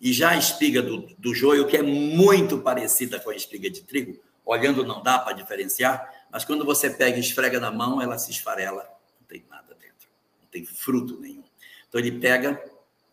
E 0.00 0.12
já 0.12 0.30
a 0.30 0.36
espiga 0.36 0.80
do, 0.80 1.08
do 1.18 1.34
joio, 1.34 1.66
que 1.66 1.76
é 1.76 1.82
muito 1.82 2.58
parecida 2.58 3.18
com 3.18 3.30
a 3.30 3.36
espiga 3.36 3.68
de 3.68 3.82
trigo, 3.82 4.18
olhando 4.44 4.84
não 4.84 5.02
dá 5.02 5.18
para 5.18 5.34
diferenciar, 5.34 6.26
mas 6.30 6.44
quando 6.44 6.64
você 6.64 6.88
pega 6.88 7.16
e 7.16 7.20
esfrega 7.20 7.58
na 7.58 7.70
mão, 7.70 8.00
ela 8.00 8.18
se 8.18 8.30
esfarela, 8.30 8.88
não 9.20 9.26
tem 9.26 9.44
nada 9.50 9.74
dentro, 9.74 10.08
não 10.40 10.48
tem 10.50 10.64
fruto 10.64 11.20
nenhum. 11.20 11.44
Então 11.88 12.00
ele 12.00 12.12
pega 12.12 12.62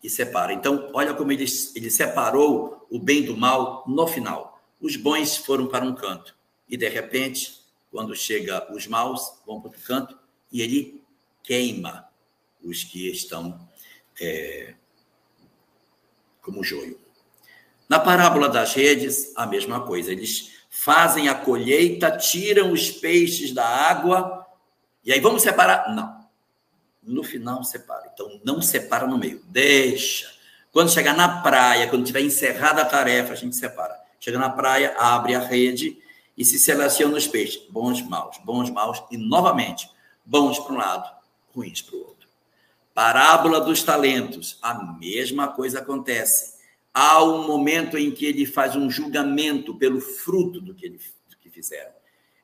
e 0.02 0.08
separa. 0.08 0.52
Então, 0.52 0.90
olha 0.92 1.12
como 1.14 1.32
ele, 1.32 1.44
ele 1.74 1.90
separou 1.90 2.86
o 2.90 2.98
bem 2.98 3.22
do 3.22 3.36
mal 3.36 3.84
no 3.86 4.06
final. 4.06 4.62
Os 4.80 4.96
bons 4.96 5.36
foram 5.36 5.66
para 5.66 5.84
um 5.84 5.94
canto, 5.94 6.36
e 6.68 6.76
de 6.76 6.88
repente, 6.88 7.60
quando 7.90 8.14
chega 8.14 8.72
os 8.72 8.86
maus, 8.86 9.40
vão 9.46 9.60
para 9.60 9.68
outro 9.68 9.82
canto, 9.84 10.18
e 10.52 10.62
ele 10.62 11.02
queima 11.42 12.08
os 12.62 12.84
que 12.84 13.10
estão 13.10 13.68
é, 14.20 14.74
como 16.46 16.62
joio. 16.62 16.96
Na 17.88 17.98
parábola 17.98 18.48
das 18.48 18.72
redes, 18.72 19.32
a 19.36 19.44
mesma 19.44 19.80
coisa. 19.80 20.12
Eles 20.12 20.52
fazem 20.70 21.28
a 21.28 21.34
colheita, 21.34 22.16
tiram 22.16 22.70
os 22.72 22.88
peixes 22.88 23.52
da 23.52 23.66
água, 23.66 24.46
e 25.04 25.12
aí 25.12 25.20
vamos 25.20 25.42
separar? 25.42 25.92
Não. 25.94 26.24
No 27.02 27.22
final, 27.22 27.62
separa. 27.64 28.10
Então, 28.12 28.40
não 28.44 28.62
separa 28.62 29.06
no 29.06 29.18
meio. 29.18 29.42
Deixa. 29.46 30.32
Quando 30.72 30.90
chegar 30.90 31.16
na 31.16 31.40
praia, 31.42 31.88
quando 31.88 32.04
tiver 32.04 32.20
encerrada 32.20 32.82
a 32.82 32.86
tarefa, 32.86 33.32
a 33.32 33.36
gente 33.36 33.56
separa. 33.56 33.96
Chega 34.20 34.38
na 34.38 34.50
praia, 34.50 34.96
abre 34.98 35.34
a 35.34 35.40
rede 35.40 35.98
e 36.36 36.44
se 36.44 36.58
seleciona 36.58 37.16
os 37.16 37.26
peixes. 37.26 37.62
Bons, 37.70 38.02
maus, 38.02 38.38
bons, 38.44 38.70
maus. 38.70 39.02
E, 39.10 39.16
novamente, 39.16 39.88
bons 40.24 40.58
para 40.58 40.72
um 40.72 40.76
lado, 40.76 41.08
ruins 41.54 41.80
para 41.82 41.96
o 41.96 41.98
outro. 42.00 42.15
Parábola 42.96 43.60
dos 43.60 43.82
talentos, 43.82 44.58
a 44.62 44.72
mesma 44.98 45.48
coisa 45.48 45.80
acontece. 45.80 46.54
Há 46.94 47.22
um 47.22 47.46
momento 47.46 47.98
em 47.98 48.10
que 48.10 48.24
ele 48.24 48.46
faz 48.46 48.74
um 48.74 48.88
julgamento 48.88 49.74
pelo 49.74 50.00
fruto 50.00 50.62
do 50.62 50.74
que, 50.74 50.86
ele, 50.86 50.98
do 51.28 51.36
que 51.36 51.50
fizeram. 51.50 51.92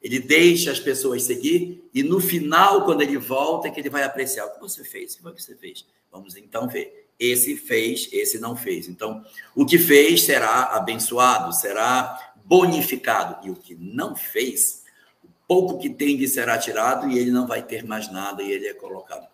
Ele 0.03 0.19
deixa 0.19 0.71
as 0.71 0.79
pessoas 0.79 1.23
seguir 1.23 1.89
e 1.95 2.03
no 2.03 2.21
final, 2.21 2.85
quando 2.85 3.01
ele 3.01 3.17
volta, 3.17 3.69
é 3.69 3.71
que 3.71 3.81
ele 3.81 3.89
vai 3.89 4.03
apreciar 4.03 4.45
o 4.45 4.51
que 4.51 4.61
você 4.61 4.85
fez, 4.85 5.15
o 5.15 5.33
que 5.33 5.43
você 5.43 5.57
fez. 5.57 5.87
Vamos 6.11 6.37
então 6.37 6.69
ver. 6.69 7.09
Esse 7.19 7.57
fez, 7.57 8.11
esse 8.13 8.39
não 8.39 8.55
fez. 8.55 8.89
Então, 8.89 9.25
o 9.57 9.65
que 9.65 9.79
fez 9.79 10.23
será 10.23 10.65
abençoado, 10.65 11.51
será 11.55 12.35
bonificado. 12.45 13.47
E 13.47 13.51
o 13.51 13.57
que 13.57 13.75
não 13.75 14.15
fez, 14.15 14.85
o 15.25 15.29
pouco 15.49 15.79
que 15.79 15.89
tem 15.89 16.15
de 16.15 16.29
será 16.29 16.59
tirado 16.59 17.09
e 17.09 17.19
ele 17.19 17.31
não 17.31 17.47
vai 17.47 17.63
ter 17.63 17.87
mais 17.87 18.13
nada 18.13 18.43
e 18.43 18.53
ele 18.53 18.67
é 18.67 18.75
colocado. 18.75 19.32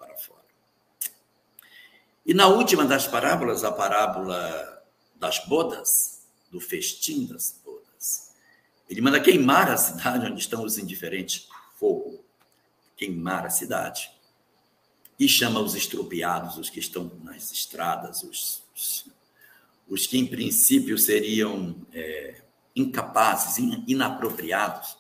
E 2.29 2.35
na 2.35 2.47
última 2.47 2.85
das 2.85 3.07
parábolas, 3.07 3.65
a 3.65 3.73
parábola 3.73 4.85
das 5.17 5.39
bodas, 5.47 5.89
do 6.51 6.61
festim 6.61 7.25
das 7.25 7.59
bodas, 7.65 8.35
ele 8.87 9.01
manda 9.01 9.19
queimar 9.19 9.71
a 9.71 9.79
cidade 9.79 10.27
onde 10.27 10.39
estão 10.39 10.63
os 10.63 10.77
indiferentes, 10.77 11.49
fogo, 11.79 12.23
queimar 12.99 13.47
a 13.47 13.51
cidade. 13.51 14.11
E 15.19 15.27
chama 15.27 15.61
os 15.61 15.75
estropiados, 15.75 16.59
os 16.59 16.69
que 16.69 16.79
estão 16.79 17.11
nas 17.25 17.51
estradas, 17.51 18.23
os, 18.23 18.63
os, 18.77 19.07
os 19.89 20.07
que 20.07 20.19
em 20.19 20.27
princípio 20.27 20.99
seriam 20.99 21.75
é, 21.95 22.43
incapazes, 22.77 23.57
inapropriados 23.87 24.99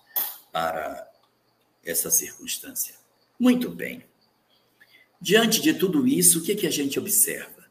para 0.50 1.06
essa 1.84 2.10
circunstância. 2.10 2.94
Muito 3.38 3.68
bem. 3.68 4.07
Diante 5.20 5.60
de 5.60 5.74
tudo 5.74 6.06
isso, 6.06 6.38
o 6.38 6.42
que, 6.42 6.54
que 6.54 6.66
a 6.66 6.70
gente 6.70 6.98
observa? 6.98 7.64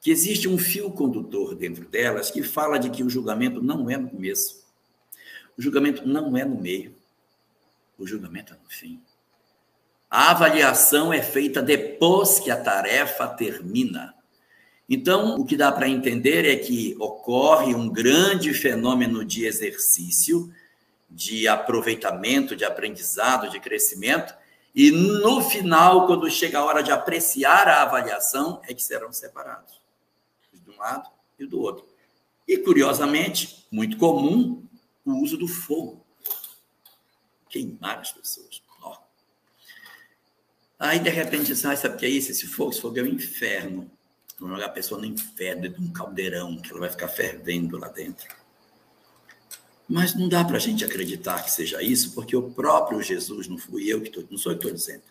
Que 0.00 0.10
existe 0.10 0.48
um 0.48 0.58
fio 0.58 0.90
condutor 0.90 1.54
dentro 1.54 1.86
delas 1.88 2.30
que 2.30 2.42
fala 2.42 2.78
de 2.78 2.90
que 2.90 3.02
o 3.02 3.10
julgamento 3.10 3.62
não 3.62 3.88
é 3.90 3.96
no 3.96 4.08
começo, 4.08 4.64
o 5.56 5.62
julgamento 5.62 6.06
não 6.06 6.36
é 6.36 6.44
no 6.44 6.60
meio, 6.60 6.94
o 7.98 8.06
julgamento 8.06 8.54
é 8.54 8.56
no 8.56 8.68
fim. 8.68 9.00
A 10.10 10.32
avaliação 10.32 11.12
é 11.12 11.22
feita 11.22 11.62
depois 11.62 12.40
que 12.40 12.50
a 12.50 12.60
tarefa 12.60 13.28
termina. 13.28 14.14
Então, 14.88 15.36
o 15.36 15.44
que 15.44 15.56
dá 15.56 15.70
para 15.70 15.88
entender 15.88 16.44
é 16.44 16.56
que 16.56 16.96
ocorre 16.98 17.74
um 17.74 17.88
grande 17.88 18.52
fenômeno 18.52 19.24
de 19.24 19.44
exercício, 19.46 20.52
de 21.08 21.46
aproveitamento, 21.46 22.56
de 22.56 22.64
aprendizado, 22.64 23.48
de 23.48 23.60
crescimento, 23.60 24.34
e 24.74 24.90
no 24.90 25.40
final, 25.42 26.06
quando 26.06 26.30
chega 26.30 26.58
a 26.58 26.64
hora 26.64 26.82
de 26.82 26.92
apreciar 26.92 27.66
a 27.66 27.82
avaliação, 27.82 28.60
é 28.64 28.74
que 28.74 28.82
serão 28.82 29.12
separados. 29.12 29.80
De 30.52 30.70
um 30.70 30.76
lado 30.76 31.10
e 31.38 31.46
do 31.46 31.60
outro. 31.60 31.88
E, 32.46 32.58
curiosamente, 32.58 33.66
muito 33.70 33.96
comum, 33.96 34.64
o 35.04 35.12
uso 35.22 35.36
do 35.36 35.48
fogo. 35.48 36.04
Queimar 37.48 37.98
as 37.98 38.12
pessoas. 38.12 38.62
Ó. 38.82 38.96
Aí, 40.78 41.00
de 41.00 41.10
repente, 41.10 41.54
você 41.54 41.76
sabe 41.76 41.96
o 41.96 41.98
que 41.98 42.06
é 42.06 42.10
isso? 42.10 42.30
Esse 42.30 42.46
fogo, 42.46 42.70
esse 42.70 42.80
fogo 42.80 42.98
é 42.98 43.02
o 43.02 43.06
inferno. 43.06 43.90
Vamos 44.38 44.56
jogar 44.56 44.66
a 44.66 44.74
pessoa 44.74 45.00
no 45.00 45.06
inferno, 45.06 45.68
de 45.68 45.80
um 45.80 45.92
caldeirão, 45.92 46.56
que 46.60 46.70
ela 46.70 46.80
vai 46.80 46.90
ficar 46.90 47.08
fervendo 47.08 47.76
lá 47.76 47.88
dentro. 47.88 48.39
Mas 49.90 50.14
não 50.14 50.28
dá 50.28 50.44
para 50.44 50.56
a 50.56 50.60
gente 50.60 50.84
acreditar 50.84 51.42
que 51.42 51.50
seja 51.50 51.82
isso, 51.82 52.12
porque 52.12 52.36
o 52.36 52.48
próprio 52.48 53.02
Jesus, 53.02 53.48
não 53.48 53.58
fui 53.58 53.92
eu 53.92 54.00
que 54.00 54.06
estou, 54.06 54.24
não 54.30 54.38
sou 54.38 54.52
eu 54.52 54.58
que 54.58 54.64
estou 54.64 54.72
dizendo. 54.72 55.02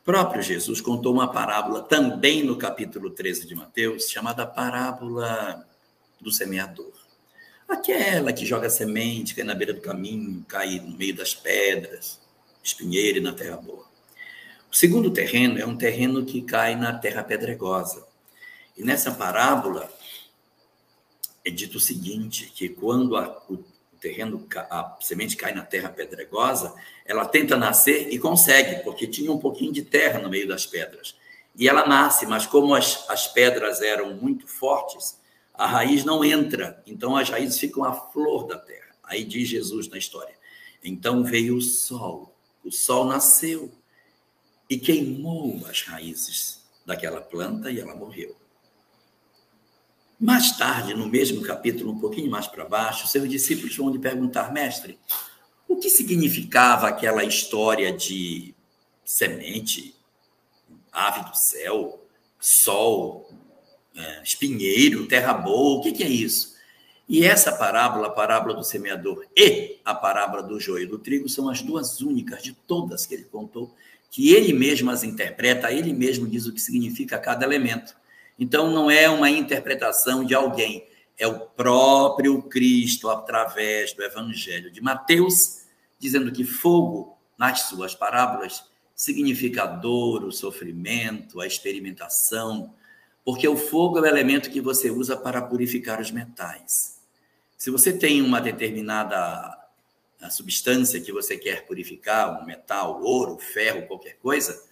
O 0.00 0.04
próprio 0.06 0.42
Jesus 0.42 0.80
contou 0.80 1.12
uma 1.12 1.30
parábola 1.30 1.82
também 1.82 2.42
no 2.42 2.56
capítulo 2.56 3.10
13 3.10 3.46
de 3.46 3.54
Mateus, 3.54 4.08
chamada 4.08 4.46
parábola 4.46 5.68
do 6.18 6.32
semeador. 6.32 6.94
Aquela 7.68 8.32
que 8.32 8.46
joga 8.46 8.70
semente, 8.70 9.34
cai 9.34 9.44
na 9.44 9.54
beira 9.54 9.74
do 9.74 9.82
caminho, 9.82 10.42
cai 10.48 10.80
no 10.80 10.96
meio 10.96 11.14
das 11.14 11.34
pedras, 11.34 12.18
espinheiro 12.64 13.18
e 13.18 13.20
na 13.20 13.34
terra 13.34 13.58
boa. 13.58 13.84
O 14.72 14.74
segundo 14.74 15.10
terreno 15.10 15.58
é 15.58 15.66
um 15.66 15.76
terreno 15.76 16.24
que 16.24 16.40
cai 16.40 16.74
na 16.74 16.96
terra 16.96 17.22
pedregosa. 17.22 18.02
E 18.78 18.82
nessa 18.82 19.10
parábola 19.10 19.92
é 21.44 21.50
dito 21.50 21.76
o 21.76 21.80
seguinte, 21.80 22.50
que 22.54 22.70
quando 22.70 23.14
a, 23.14 23.42
o 23.50 23.75
terreno, 24.06 24.46
a 24.70 24.96
semente 25.00 25.36
cai 25.36 25.52
na 25.52 25.62
terra 25.62 25.88
pedregosa, 25.88 26.72
ela 27.04 27.24
tenta 27.24 27.56
nascer 27.56 28.08
e 28.12 28.18
consegue, 28.18 28.84
porque 28.84 29.06
tinha 29.06 29.32
um 29.32 29.38
pouquinho 29.38 29.72
de 29.72 29.82
terra 29.82 30.20
no 30.20 30.30
meio 30.30 30.46
das 30.46 30.64
pedras. 30.64 31.16
E 31.56 31.68
ela 31.68 31.86
nasce, 31.86 32.24
mas 32.26 32.46
como 32.46 32.74
as, 32.74 33.04
as 33.08 33.26
pedras 33.26 33.82
eram 33.82 34.14
muito 34.14 34.46
fortes, 34.46 35.20
a 35.52 35.66
raiz 35.66 36.04
não 36.04 36.24
entra, 36.24 36.80
então 36.86 37.16
as 37.16 37.28
raízes 37.30 37.58
ficam 37.58 37.82
à 37.82 37.92
flor 37.92 38.46
da 38.46 38.58
terra, 38.58 38.94
Aí 39.02 39.24
diz 39.24 39.48
Jesus 39.48 39.88
na 39.88 39.98
história. 39.98 40.34
Então 40.82 41.22
veio 41.24 41.56
o 41.56 41.60
sol, 41.60 42.36
o 42.64 42.70
sol 42.70 43.04
nasceu 43.04 43.72
e 44.68 44.76
queimou 44.76 45.64
as 45.68 45.82
raízes 45.82 46.64
daquela 46.84 47.20
planta 47.20 47.70
e 47.70 47.80
ela 47.80 47.94
morreu. 47.94 48.36
Mais 50.18 50.56
tarde, 50.56 50.94
no 50.94 51.06
mesmo 51.06 51.42
capítulo, 51.42 51.92
um 51.92 51.98
pouquinho 51.98 52.30
mais 52.30 52.46
para 52.46 52.64
baixo, 52.64 53.06
seus 53.06 53.28
discípulos 53.28 53.76
vão 53.76 53.90
lhe 53.90 53.98
perguntar, 53.98 54.50
mestre, 54.50 54.98
o 55.68 55.76
que 55.76 55.90
significava 55.90 56.88
aquela 56.88 57.22
história 57.22 57.92
de 57.92 58.54
semente, 59.04 59.94
ave 60.90 61.28
do 61.28 61.36
céu, 61.36 62.02
sol, 62.40 63.30
é, 63.94 64.22
espinheiro, 64.22 65.06
terra 65.06 65.34
boa, 65.34 65.78
o 65.78 65.82
que, 65.82 66.02
é 66.02 66.08
isso? 66.08 66.56
E 67.08 67.24
essa 67.24 67.52
parábola, 67.52 68.08
a 68.08 68.10
parábola 68.10 68.54
do 68.54 68.64
semeador 68.64 69.24
e 69.36 69.78
a 69.84 69.94
parábola 69.94 70.42
do 70.42 70.58
joio 70.58 70.88
do 70.88 70.98
trigo, 70.98 71.28
são 71.28 71.48
as 71.48 71.60
duas 71.60 72.00
únicas 72.00 72.42
de 72.42 72.52
todas 72.52 73.04
que 73.04 73.14
ele 73.14 73.24
contou, 73.24 73.74
que 74.10 74.32
ele 74.32 74.52
mesmo 74.52 74.90
as 74.90 75.02
interpreta, 75.02 75.70
ele 75.70 75.92
mesmo 75.92 76.26
diz 76.26 76.46
o 76.46 76.52
que 76.52 76.60
significa 76.60 77.18
cada 77.18 77.44
elemento. 77.44 77.94
Então, 78.38 78.70
não 78.70 78.90
é 78.90 79.08
uma 79.08 79.30
interpretação 79.30 80.24
de 80.24 80.34
alguém, 80.34 80.86
é 81.18 81.26
o 81.26 81.40
próprio 81.40 82.42
Cristo, 82.42 83.08
através 83.08 83.92
do 83.94 84.02
Evangelho 84.02 84.70
de 84.70 84.82
Mateus, 84.82 85.62
dizendo 85.98 86.30
que 86.30 86.44
fogo, 86.44 87.16
nas 87.38 87.62
suas 87.62 87.94
parábolas, 87.94 88.64
significa 88.94 89.64
a 89.64 89.66
dor, 89.66 90.24
o 90.24 90.32
sofrimento, 90.32 91.40
a 91.40 91.46
experimentação, 91.46 92.74
porque 93.24 93.46
o 93.48 93.56
fogo 93.56 93.98
é 93.98 94.02
o 94.02 94.06
elemento 94.06 94.50
que 94.50 94.60
você 94.60 94.90
usa 94.90 95.16
para 95.16 95.42
purificar 95.42 96.00
os 96.00 96.10
metais. 96.10 97.00
Se 97.56 97.70
você 97.70 97.92
tem 97.92 98.22
uma 98.22 98.40
determinada 98.40 99.66
substância 100.30 101.00
que 101.00 101.12
você 101.12 101.36
quer 101.36 101.66
purificar, 101.66 102.40
um 102.40 102.44
metal, 102.44 103.02
ouro, 103.02 103.38
ferro, 103.38 103.86
qualquer 103.86 104.16
coisa, 104.18 104.64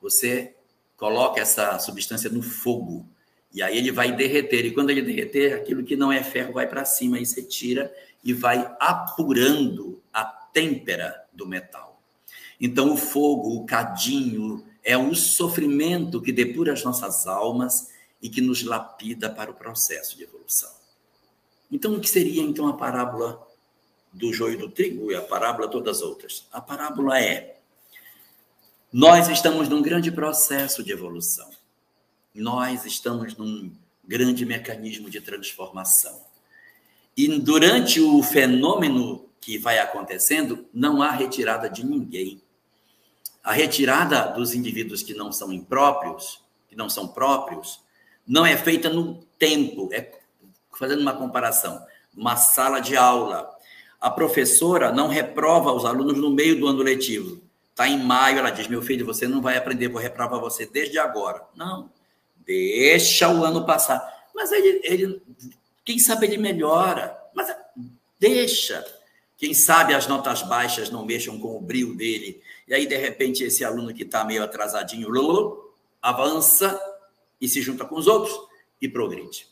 você 0.00 0.54
coloca 0.98 1.40
essa 1.40 1.78
substância 1.78 2.28
no 2.28 2.42
fogo. 2.42 3.08
E 3.54 3.62
aí 3.62 3.78
ele 3.78 3.90
vai 3.90 4.14
derreter. 4.14 4.66
E 4.66 4.72
quando 4.72 4.90
ele 4.90 5.00
derreter, 5.00 5.54
aquilo 5.54 5.84
que 5.84 5.96
não 5.96 6.12
é 6.12 6.22
ferro 6.22 6.52
vai 6.52 6.66
para 6.66 6.84
cima 6.84 7.18
e 7.18 7.24
você 7.24 7.42
tira 7.42 7.90
e 8.22 8.34
vai 8.34 8.76
apurando 8.78 10.02
a 10.12 10.24
têmpera 10.24 11.24
do 11.32 11.46
metal. 11.46 12.02
Então, 12.60 12.92
o 12.92 12.96
fogo, 12.96 13.54
o 13.54 13.64
cadinho, 13.64 14.66
é 14.82 14.98
o 14.98 15.14
sofrimento 15.14 16.20
que 16.20 16.32
depura 16.32 16.72
as 16.72 16.82
nossas 16.82 17.26
almas 17.26 17.90
e 18.20 18.28
que 18.28 18.40
nos 18.40 18.64
lapida 18.64 19.30
para 19.30 19.50
o 19.50 19.54
processo 19.54 20.16
de 20.16 20.24
evolução. 20.24 20.72
Então, 21.70 21.94
o 21.94 22.00
que 22.00 22.10
seria 22.10 22.42
então 22.42 22.66
a 22.66 22.72
parábola 22.72 23.46
do 24.12 24.32
joio 24.32 24.58
do 24.58 24.68
trigo 24.68 25.12
e 25.12 25.14
a 25.14 25.22
parábola 25.22 25.68
todas 25.68 25.98
as 25.98 26.02
outras? 26.02 26.48
A 26.50 26.60
parábola 26.60 27.20
é 27.20 27.57
nós 28.92 29.28
estamos 29.28 29.68
num 29.68 29.82
grande 29.82 30.10
processo 30.10 30.82
de 30.82 30.92
evolução. 30.92 31.46
Nós 32.34 32.86
estamos 32.86 33.36
num 33.36 33.70
grande 34.02 34.46
mecanismo 34.46 35.10
de 35.10 35.20
transformação. 35.20 36.22
E 37.14 37.38
durante 37.38 38.00
o 38.00 38.22
fenômeno 38.22 39.28
que 39.42 39.58
vai 39.58 39.78
acontecendo, 39.78 40.64
não 40.72 41.02
há 41.02 41.10
retirada 41.10 41.68
de 41.68 41.84
ninguém. 41.84 42.40
A 43.44 43.52
retirada 43.52 44.32
dos 44.32 44.54
indivíduos 44.54 45.02
que 45.02 45.12
não 45.12 45.32
são 45.32 45.52
impróprios, 45.52 46.42
que 46.66 46.74
não 46.74 46.88
são 46.88 47.08
próprios, 47.08 47.80
não 48.26 48.46
é 48.46 48.56
feita 48.56 48.88
no 48.88 49.16
tempo. 49.38 49.90
É 49.92 50.18
fazendo 50.78 51.02
uma 51.02 51.12
comparação, 51.12 51.84
uma 52.16 52.36
sala 52.36 52.80
de 52.80 52.96
aula. 52.96 53.54
A 54.00 54.10
professora 54.10 54.90
não 54.92 55.08
reprova 55.08 55.72
os 55.72 55.84
alunos 55.84 56.16
no 56.16 56.30
meio 56.30 56.58
do 56.58 56.66
ano 56.66 56.82
letivo 56.82 57.47
Está 57.78 57.88
em 57.88 58.02
maio, 58.02 58.40
ela 58.40 58.50
diz: 58.50 58.66
Meu 58.66 58.82
filho, 58.82 59.06
você 59.06 59.28
não 59.28 59.40
vai 59.40 59.56
aprender, 59.56 59.86
vou 59.86 60.02
reprovar 60.02 60.40
você 60.40 60.66
desde 60.66 60.98
agora. 60.98 61.44
Não. 61.54 61.88
Deixa 62.44 63.28
o 63.28 63.44
ano 63.44 63.64
passar. 63.64 64.02
Mas 64.34 64.50
ele, 64.50 64.80
ele 64.82 65.22
quem 65.84 65.96
sabe 65.96 66.26
ele 66.26 66.38
melhora. 66.38 67.16
Mas 67.32 67.54
deixa. 68.18 68.84
Quem 69.36 69.54
sabe 69.54 69.94
as 69.94 70.08
notas 70.08 70.42
baixas 70.42 70.90
não 70.90 71.06
mexam 71.06 71.38
com 71.38 71.56
o 71.56 71.60
brilho 71.60 71.94
dele. 71.94 72.42
E 72.66 72.74
aí, 72.74 72.84
de 72.84 72.96
repente, 72.96 73.44
esse 73.44 73.64
aluno 73.64 73.94
que 73.94 74.02
está 74.02 74.24
meio 74.24 74.42
atrasadinho 74.42 75.08
avança 76.02 76.76
e 77.40 77.48
se 77.48 77.62
junta 77.62 77.84
com 77.84 77.94
os 77.94 78.08
outros 78.08 78.36
e 78.82 78.88
progride. 78.88 79.46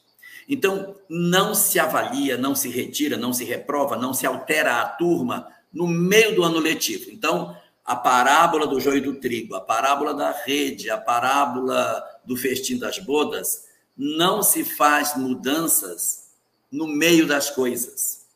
Então, 0.49 0.97
não 1.09 1.55
se 1.55 1.79
avalia, 1.79 2.37
não 2.37 2.57
se 2.57 2.69
retira, 2.71 3.17
não 3.17 3.33
se 3.33 3.45
reprova, 3.45 3.97
não 3.97 4.13
se 4.13 4.27
altera 4.27 4.81
a 4.81 4.89
turma 4.89 5.47
no 5.73 5.87
meio 5.87 6.35
do 6.35 6.43
ano 6.43 6.59
letivo. 6.59 7.09
Então, 7.09 7.57
a 7.87 7.95
parábola 7.95 8.67
do 8.67 8.81
joio 8.81 9.01
do 9.01 9.15
trigo, 9.15 9.55
a 9.55 9.61
parábola 9.61 10.13
da 10.13 10.33
rede, 10.33 10.91
a 10.91 10.99
parábola 10.99 12.05
do 12.25 12.37
festim 12.37 12.77
das 12.77 12.99
bodas, 12.99 13.65
não 13.97 14.43
se 14.43 14.65
faz 14.65 15.17
mudanças 15.17 16.33
no 16.71 16.89
meio 16.89 17.29
das 17.29 17.49
coisas. 17.49 18.27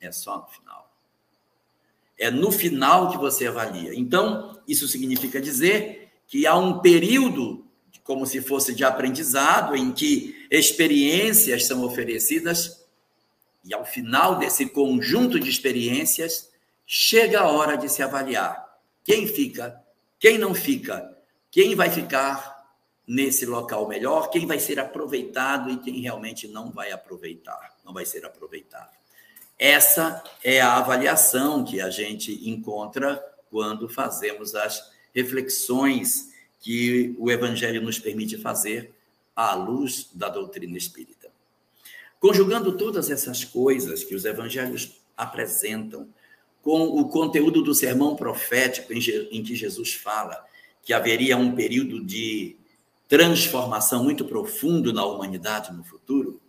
É 0.00 0.10
só 0.10 0.38
no 0.38 0.46
final. 0.46 0.90
É 2.18 2.30
no 2.30 2.50
final 2.50 3.10
que 3.10 3.18
você 3.18 3.46
avalia. 3.46 3.94
Então, 3.94 4.58
isso 4.66 4.88
significa 4.88 5.38
dizer 5.40 6.10
que 6.26 6.46
há 6.46 6.56
um 6.56 6.78
período, 6.78 7.66
como 8.02 8.24
se 8.24 8.40
fosse 8.40 8.74
de 8.74 8.82
aprendizado, 8.82 9.76
em 9.76 9.92
que 9.92 10.46
experiências 10.50 11.66
são 11.66 11.84
oferecidas, 11.84 12.82
e 13.62 13.74
ao 13.74 13.84
final 13.84 14.38
desse 14.38 14.64
conjunto 14.70 15.38
de 15.38 15.50
experiências, 15.50 16.50
chega 16.86 17.40
a 17.40 17.48
hora 17.48 17.76
de 17.76 17.90
se 17.90 18.02
avaliar 18.02 18.69
quem 19.04 19.26
fica, 19.26 19.80
quem 20.18 20.38
não 20.38 20.54
fica, 20.54 21.16
quem 21.50 21.74
vai 21.74 21.90
ficar 21.90 22.60
nesse 23.06 23.44
local 23.44 23.88
melhor, 23.88 24.30
quem 24.30 24.46
vai 24.46 24.58
ser 24.58 24.78
aproveitado 24.78 25.70
e 25.70 25.78
quem 25.78 26.00
realmente 26.00 26.46
não 26.46 26.70
vai 26.70 26.92
aproveitar, 26.92 27.76
não 27.84 27.92
vai 27.92 28.06
ser 28.06 28.24
aproveitado. 28.24 28.90
Essa 29.58 30.22
é 30.42 30.60
a 30.60 30.76
avaliação 30.76 31.64
que 31.64 31.80
a 31.80 31.90
gente 31.90 32.48
encontra 32.48 33.22
quando 33.50 33.88
fazemos 33.88 34.54
as 34.54 34.90
reflexões 35.14 36.30
que 36.60 37.14
o 37.18 37.30
Evangelho 37.30 37.82
nos 37.82 37.98
permite 37.98 38.38
fazer 38.38 38.94
à 39.34 39.54
luz 39.54 40.08
da 40.14 40.28
doutrina 40.28 40.78
espírita. 40.78 41.30
Conjugando 42.20 42.76
todas 42.76 43.10
essas 43.10 43.44
coisas 43.44 44.04
que 44.04 44.14
os 44.14 44.26
evangelhos 44.26 45.00
apresentam, 45.16 46.06
com 46.62 46.82
o 46.82 47.08
conteúdo 47.08 47.62
do 47.62 47.74
sermão 47.74 48.14
profético 48.14 48.92
em 48.92 49.42
que 49.42 49.54
Jesus 49.54 49.94
fala 49.94 50.44
que 50.82 50.92
haveria 50.92 51.36
um 51.36 51.54
período 51.54 52.04
de 52.04 52.56
transformação 53.08 54.04
muito 54.04 54.24
profundo 54.24 54.92
na 54.92 55.04
humanidade 55.04 55.72
no 55.72 55.82
futuro, 55.82 56.40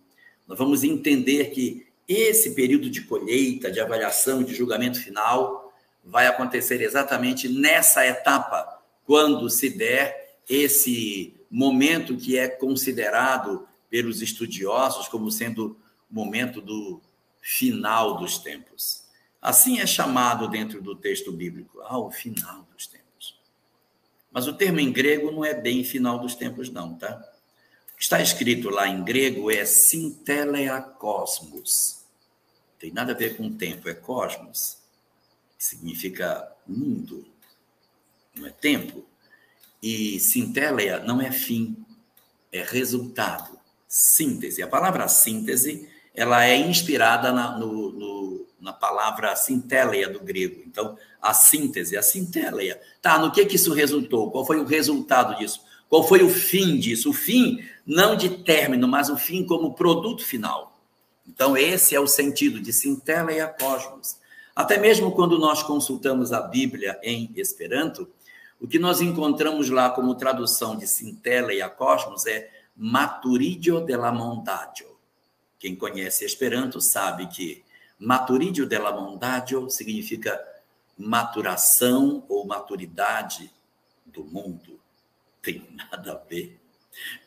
nós 0.48 0.58
vamos 0.58 0.84
entender 0.84 1.52
que 1.52 1.88
esse 2.08 2.54
período 2.54 2.90
de 2.90 3.02
colheita, 3.02 3.72
de 3.72 3.80
avaliação, 3.80 4.44
de 4.44 4.54
julgamento 4.54 5.02
final, 5.02 5.74
vai 6.04 6.28
acontecer 6.28 6.82
exatamente 6.82 7.48
nessa 7.48 8.06
etapa, 8.06 8.82
quando 9.06 9.50
se 9.50 9.70
der 9.70 10.38
esse 10.50 11.34
momento 11.50 12.18
que 12.18 12.38
é 12.38 12.48
considerado 12.48 13.68
pelos 13.90 14.22
estudiosos 14.22 15.08
como 15.08 15.32
sendo 15.32 15.78
o 16.10 16.14
momento 16.14 16.62
do 16.62 17.02
final 17.42 18.18
dos 18.18 18.38
tempos. 18.38 19.01
Assim 19.42 19.80
é 19.80 19.88
chamado 19.88 20.48
dentro 20.48 20.82
do 20.82 20.96
texto 20.96 21.32
bíblico, 21.32 21.82
ao 21.82 22.12
final 22.12 22.68
dos 22.72 22.86
tempos. 22.86 23.40
Mas 24.32 24.48
o 24.48 24.54
termo 24.54 24.80
em 24.80 24.92
grego 24.92 25.32
não 25.32 25.44
é 25.44 25.54
bem 25.54 25.84
final 25.84 26.20
dos 26.20 26.36
tempos, 26.36 26.70
não, 26.70 26.94
tá? 26.94 27.20
O 27.94 27.98
que 27.98 28.04
está 28.04 28.22
escrito 28.22 28.70
lá 28.70 28.88
em 28.88 29.04
grego 29.04 29.50
é 29.50 29.66
sinteleia 29.66 30.80
cosmos. 30.80 32.02
Tem 32.80 32.92
nada 32.92 33.14
a 33.14 33.16
ver 33.16 33.36
com 33.36 33.52
tempo, 33.52 33.90
é 33.90 33.94
cosmos, 33.94 34.78
significa 35.58 36.52
mundo, 36.68 37.28
não 38.36 38.46
é 38.46 38.52
tempo. 38.52 39.06
E 39.82 40.20
sinteleia 40.20 41.00
não 41.00 41.20
é 41.20 41.32
fim, 41.32 41.84
é 42.52 42.62
resultado, 42.62 43.60
síntese. 43.88 44.62
A 44.62 44.68
palavra 44.68 45.08
síntese, 45.08 45.90
ela 46.14 46.46
é 46.46 46.56
inspirada 46.56 47.32
na, 47.32 47.58
no, 47.58 47.92
no 47.92 48.41
na 48.62 48.72
palavra 48.72 49.36
sintéleia 49.36 50.08
do 50.08 50.20
grego. 50.20 50.62
Então, 50.66 50.98
a 51.22 51.34
síntese, 51.34 51.98
a 51.98 52.04
sintéleia. 52.04 52.80
Tá, 53.02 53.18
no 53.18 53.32
que 53.32 53.46
que 53.46 53.56
isso 53.56 53.74
resultou? 53.74 54.32
Qual 54.32 54.46
foi 54.46 54.60
o 54.60 54.66
resultado 54.66 55.38
disso? 55.38 55.62
Qual 55.90 56.08
foi 56.08 56.24
o 56.24 56.30
fim 56.30 56.78
disso? 56.78 57.10
O 57.10 57.14
fim 57.14 57.60
não 57.86 58.16
de 58.16 58.30
término, 58.30 58.88
mas 58.88 59.10
o 59.10 59.18
fim 59.18 59.44
como 59.44 59.74
produto 59.74 60.24
final. 60.24 60.80
Então, 61.28 61.58
esse 61.58 61.96
é 61.96 62.00
o 62.00 62.08
sentido 62.08 62.60
de 62.60 62.72
sintéleia 62.72 63.48
cosmos. 63.48 64.18
Até 64.56 64.78
mesmo 64.78 65.12
quando 65.12 65.40
nós 65.40 65.64
consultamos 65.64 66.32
a 66.32 66.42
Bíblia 66.42 67.00
em 67.04 67.32
Esperanto, 67.36 68.08
o 68.60 68.68
que 68.68 68.78
nós 68.78 69.02
encontramos 69.02 69.70
lá 69.70 69.90
como 69.90 70.14
tradução 70.14 70.78
de 70.78 70.86
sintéleia 70.86 71.68
cosmos 71.68 72.28
é 72.28 72.50
maturidio 72.76 73.82
de 73.82 73.96
la 73.96 74.12
mondadio. 74.12 74.88
Quem 75.58 75.76
conhece 75.76 76.26
Esperanto 76.26 76.80
sabe 76.80 77.28
que 77.28 77.64
Maturidio 78.02 78.66
della 78.66 78.92
Mondaggio 78.92 79.70
significa 79.70 80.44
maturação 80.98 82.26
ou 82.28 82.48
maturidade 82.48 83.52
do 84.04 84.24
mundo. 84.24 84.80
Tem 85.40 85.68
nada 85.72 86.14
a 86.14 86.16
ver 86.16 86.60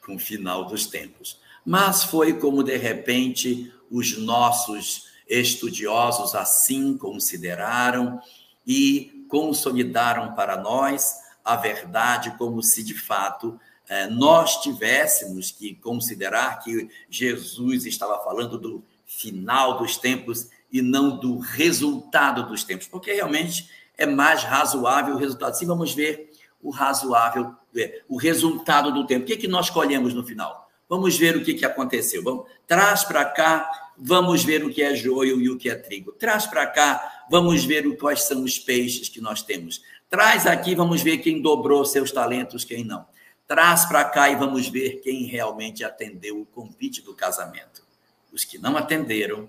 com 0.05 0.17
o 0.17 0.19
final 0.19 0.65
dos 0.65 0.87
tempos. 0.87 1.41
Mas 1.65 2.03
foi 2.03 2.41
como, 2.41 2.65
de 2.65 2.77
repente, 2.77 3.73
os 3.89 4.19
nossos 4.19 5.09
estudiosos 5.29 6.35
assim 6.35 6.99
consideraram 6.99 8.21
e 8.67 9.27
consolidaram 9.29 10.35
para 10.35 10.57
nós 10.57 11.15
a 11.45 11.55
verdade 11.55 12.37
como 12.37 12.61
se 12.63 12.83
de 12.83 12.95
fato 12.95 13.61
eh, 13.89 14.09
nós 14.09 14.61
tivéssemos 14.61 15.51
que 15.51 15.77
considerar 15.77 16.59
que 16.65 16.91
Jesus 17.09 17.87
estava 17.87 18.23
falando 18.25 18.59
do 18.59 18.85
final 19.07 19.79
dos 19.79 19.97
tempos 19.97 20.49
e 20.75 20.83
não 20.83 21.17
do 21.17 21.39
resultado 21.39 22.49
dos 22.49 22.65
tempos, 22.65 22.89
porque 22.89 23.13
realmente 23.13 23.71
é 23.97 24.05
mais 24.05 24.43
razoável 24.43 25.15
o 25.15 25.19
resultado. 25.19 25.55
Sim, 25.55 25.67
vamos 25.67 25.95
ver 25.95 26.33
o 26.61 26.71
razoável, 26.71 27.55
é, 27.77 28.03
o 28.09 28.17
resultado 28.17 28.91
do 28.91 29.07
tempo. 29.07 29.23
O 29.23 29.27
que, 29.27 29.35
é 29.35 29.37
que 29.37 29.47
nós 29.47 29.71
colhemos 29.71 30.13
no 30.13 30.27
final? 30.27 30.69
Vamos 30.89 31.17
ver 31.17 31.37
o 31.37 31.45
que, 31.45 31.55
que 31.55 31.65
aconteceu. 31.65 32.25
Vamos, 32.25 32.47
traz 32.67 33.05
para 33.05 33.25
cá, 33.25 33.71
vamos 33.97 34.43
ver 34.43 34.65
o 34.65 34.71
que 34.71 34.83
é 34.83 34.97
joio 34.97 35.41
e 35.41 35.49
o 35.49 35.57
que 35.57 35.71
é 35.71 35.77
trigo. 35.77 36.11
Traz 36.11 36.45
para 36.45 36.67
cá, 36.67 37.25
vamos 37.31 37.65
ver 37.65 37.97
quais 37.97 38.25
são 38.25 38.43
os 38.43 38.59
peixes 38.59 39.09
que 39.09 39.21
nós 39.21 39.43
temos. 39.43 39.81
Traz 40.11 40.45
aqui, 40.45 40.75
vamos 40.75 41.03
ver 41.03 41.19
quem 41.19 41.41
dobrou 41.41 41.85
seus 41.85 42.11
talentos, 42.11 42.65
quem 42.65 42.83
não. 42.83 43.07
Traz 43.47 43.85
para 43.85 44.05
cá 44.07 44.29
e 44.29 44.35
vamos 44.35 44.67
ver 44.69 45.01
quem 45.05 45.25
realmente 45.27 45.85
atendeu 45.85 46.41
o 46.41 46.47
convite 46.47 47.01
do 47.01 47.15
casamento. 47.15 47.85
Os 48.33 48.45
que 48.45 48.59
não 48.59 48.77
atenderam 48.77 49.49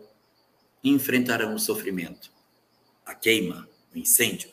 enfrentarão 0.89 1.55
o 1.55 1.59
sofrimento, 1.59 2.31
a 3.05 3.13
queima, 3.13 3.67
o 3.93 3.97
incêndio, 3.97 4.51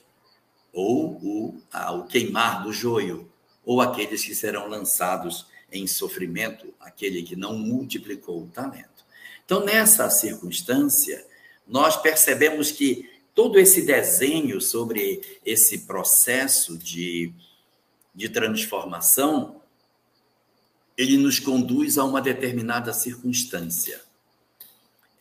ou 0.72 1.12
o, 1.22 1.62
a, 1.70 1.92
o 1.92 2.06
queimar 2.06 2.62
do 2.62 2.72
joio, 2.72 3.30
ou 3.64 3.80
aqueles 3.80 4.24
que 4.24 4.34
serão 4.34 4.66
lançados 4.66 5.46
em 5.70 5.86
sofrimento, 5.86 6.72
aquele 6.80 7.22
que 7.22 7.36
não 7.36 7.56
multiplicou 7.56 8.42
o 8.42 8.48
talento. 8.48 9.04
Então, 9.44 9.64
nessa 9.64 10.08
circunstância, 10.10 11.26
nós 11.66 11.96
percebemos 11.96 12.70
que 12.70 13.10
todo 13.34 13.58
esse 13.58 13.82
desenho 13.82 14.60
sobre 14.60 15.40
esse 15.44 15.80
processo 15.80 16.76
de, 16.76 17.32
de 18.14 18.28
transformação, 18.28 19.60
ele 20.96 21.16
nos 21.16 21.38
conduz 21.38 21.96
a 21.98 22.04
uma 22.04 22.20
determinada 22.20 22.92
circunstância. 22.92 24.00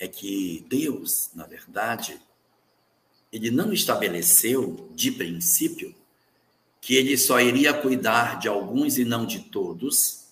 É 0.02 0.08
que 0.08 0.66
Deus, 0.68 1.30
na 1.36 1.46
verdade, 1.46 2.20
ele 3.32 3.52
não 3.52 3.72
estabeleceu 3.72 4.90
de 4.96 5.12
princípio 5.12 5.94
que 6.82 6.96
ele 6.96 7.16
só 7.16 7.40
iria 7.40 7.72
cuidar 7.72 8.40
de 8.40 8.48
alguns 8.48 8.98
e 8.98 9.06
não 9.06 9.28
de 9.28 9.42
todos, 9.42 10.26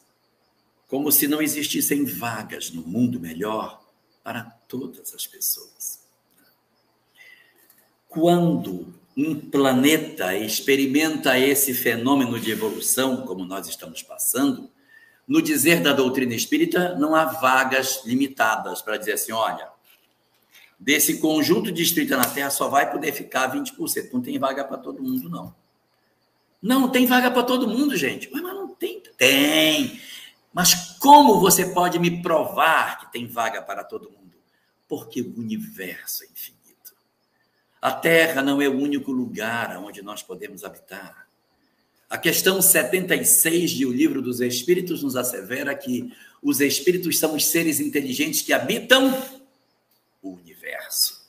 como 0.87 1.11
se 1.11 1.27
não 1.27 1.39
existissem 1.39 2.03
vagas 2.03 2.71
no 2.71 2.81
mundo 2.81 3.19
melhor 3.19 3.79
para 4.23 4.43
todas 4.67 5.13
as 5.13 5.27
pessoas. 5.27 5.99
Quando 8.07 8.91
um 9.15 9.39
planeta 9.39 10.35
experimenta 10.35 11.37
esse 11.37 11.75
fenômeno 11.75 12.39
de 12.39 12.49
evolução, 12.49 13.23
como 13.23 13.45
nós 13.45 13.67
estamos 13.67 14.01
passando, 14.01 14.67
no 15.29 15.43
dizer 15.43 15.79
da 15.83 15.93
doutrina 15.93 16.33
espírita, 16.33 16.95
não 16.95 17.13
há 17.13 17.23
vagas 17.23 18.03
limitadas 18.03 18.81
para 18.81 18.97
dizer 18.97 19.13
assim: 19.13 19.31
olha, 19.31 19.69
desse 20.79 21.19
conjunto 21.19 21.71
de 21.71 21.83
espírita 21.83 22.17
na 22.17 22.25
Terra 22.25 22.49
só 22.49 22.67
vai 22.67 22.91
poder 22.91 23.13
ficar 23.13 23.53
20%. 23.53 24.11
Não 24.11 24.21
tem 24.21 24.39
vaga 24.39 24.65
para 24.65 24.79
todo 24.79 25.03
mundo, 25.03 25.29
não. 25.29 25.53
Não, 26.59 26.89
tem 26.89 27.05
vaga 27.05 27.29
para 27.29 27.43
todo 27.43 27.67
mundo, 27.67 27.95
gente. 27.95 28.27
Mas, 28.31 28.41
mas 28.41 28.53
não 28.55 28.69
tem. 28.69 29.03
Tem. 29.17 30.01
Mas 30.51 30.97
como 30.97 31.39
você 31.39 31.67
pode 31.67 31.99
me 31.99 32.23
provar 32.23 32.99
que 32.99 33.11
tem 33.11 33.27
vaga 33.27 33.61
para 33.61 33.83
todo 33.83 34.09
mundo? 34.09 34.33
Porque 34.87 35.21
o 35.21 35.37
universo 35.37 36.23
é 36.23 36.27
infinito. 36.27 36.59
A 37.79 37.91
Terra 37.91 38.41
não 38.41 38.59
é 38.59 38.67
o 38.67 38.75
único 38.75 39.11
lugar 39.11 39.77
onde 39.77 40.01
nós 40.01 40.23
podemos 40.23 40.63
habitar. 40.63 41.28
A 42.09 42.17
questão 42.17 42.59
76 42.59 43.69
de 43.69 43.85
O 43.85 43.91
Livro 43.91 44.19
dos 44.19 44.41
Espíritos 44.41 45.03
nos 45.03 45.15
assevera 45.15 45.75
que 45.75 46.11
os 46.41 46.59
espíritos 46.59 47.19
são 47.19 47.35
os 47.35 47.45
seres 47.45 47.79
inteligentes 47.79 48.41
que 48.41 48.51
habitam 48.51 49.13
o 50.19 50.31
universo. 50.31 51.21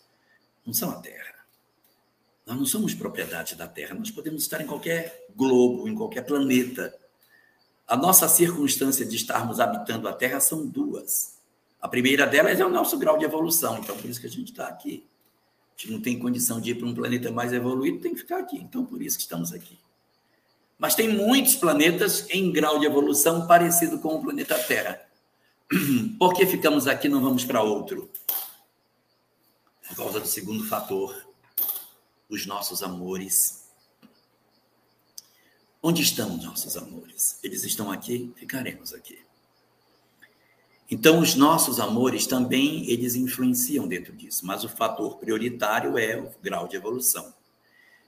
Não 0.65 0.73
são 0.73 0.89
a 0.91 0.95
Terra. 0.95 1.35
Nós 2.47 2.57
não 2.57 2.65
somos 2.65 2.95
propriedade 2.95 3.55
da 3.57 3.69
Terra, 3.69 3.95
nós 3.95 4.11
podemos 4.11 4.43
estar 4.43 4.63
em 4.63 4.67
qualquer 4.67 5.27
globo, 5.37 5.87
em 5.87 5.95
qualquer 5.95 6.23
planeta. 6.23 6.97
A 7.87 7.95
nossa 7.95 8.27
circunstância 8.27 9.05
de 9.05 9.17
estarmos 9.17 9.61
habitando 9.61 10.09
a 10.09 10.15
Terra 10.15 10.41
são 10.41 10.67
duas. 10.67 11.39
A 11.79 11.89
primeira 11.89 12.27
delas 12.27 12.59
é 12.59 12.65
o 12.65 12.71
nosso 12.71 12.99
grau 12.99 13.19
de 13.19 13.25
evolução, 13.27 13.79
então 13.79 13.97
por 13.99 14.09
isso 14.09 14.21
que 14.21 14.27
a 14.27 14.31
gente 14.31 14.53
está 14.53 14.67
aqui. 14.67 15.07
A 15.77 15.81
gente 15.81 15.93
não 15.93 16.01
tem 16.01 16.19
condição 16.19 16.59
de 16.59 16.71
ir 16.71 16.77
para 16.77 16.87
um 16.87 16.95
planeta 16.95 17.31
mais 17.31 17.53
evoluído, 17.53 18.01
tem 18.01 18.15
que 18.15 18.21
ficar 18.21 18.39
aqui. 18.39 18.57
Então 18.57 18.87
por 18.87 19.03
isso 19.03 19.19
que 19.19 19.23
estamos 19.23 19.53
aqui. 19.53 19.79
Mas 20.81 20.97
tem 20.97 21.09
muitos 21.09 21.55
planetas 21.55 22.27
em 22.31 22.51
grau 22.51 22.81
de 22.81 22.87
evolução 22.87 23.47
parecido 23.47 24.01
com 24.01 24.17
o 24.17 24.23
planeta 24.23 24.59
Terra. 24.59 25.01
Por 26.19 26.35
que 26.35 26.45
ficamos 26.45 26.89
aqui 26.89 27.07
e 27.07 27.11
não 27.11 27.21
vamos 27.21 27.45
para 27.45 27.63
outro? 27.63 28.11
por 29.91 29.97
causa 29.97 30.21
do 30.21 30.27
segundo 30.27 30.65
fator, 30.67 31.27
os 32.29 32.47
nossos 32.47 32.81
amores. 32.81 33.69
Onde 35.83 36.01
estão 36.01 36.37
os 36.37 36.45
nossos 36.45 36.77
amores? 36.77 37.41
Eles 37.43 37.65
estão 37.65 37.91
aqui, 37.91 38.33
ficaremos 38.37 38.95
aqui. 38.95 39.19
Então, 40.89 41.19
os 41.19 41.35
nossos 41.35 41.81
amores 41.81 42.27
também, 42.27 42.89
eles 42.89 43.17
influenciam 43.17 43.89
dentro 43.89 44.13
disso, 44.13 44.47
mas 44.47 44.63
o 44.63 44.69
fator 44.69 45.19
prioritário 45.19 45.99
é 45.99 46.17
o 46.21 46.31
grau 46.41 46.69
de 46.69 46.77
evolução. 46.77 47.35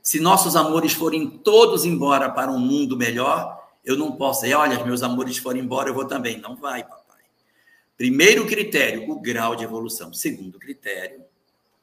Se 0.03 0.19
nossos 0.19 0.57
amores 0.57 0.93
forem 0.93 1.29
todos 1.31 1.85
embora 1.85 2.29
para 2.29 2.51
um 2.51 2.59
mundo 2.59 2.97
melhor, 2.97 3.63
eu 3.85 3.97
não 3.97 4.13
posso 4.13 4.43
dizer, 4.43 4.55
olha, 4.55 4.85
meus 4.85 5.03
amores 5.03 5.39
forem 5.39 5.63
embora, 5.63 5.91
eu 5.91 5.95
vou 5.95 6.07
também. 6.07 6.41
Não 6.41 6.57
vai, 6.57 6.83
papai. 6.83 7.23
Primeiro 7.97 8.45
critério, 8.47 9.09
o 9.09 9.21
grau 9.21 9.55
de 9.55 9.63
evolução. 9.63 10.13
Segundo 10.13 10.59
critério, 10.59 11.25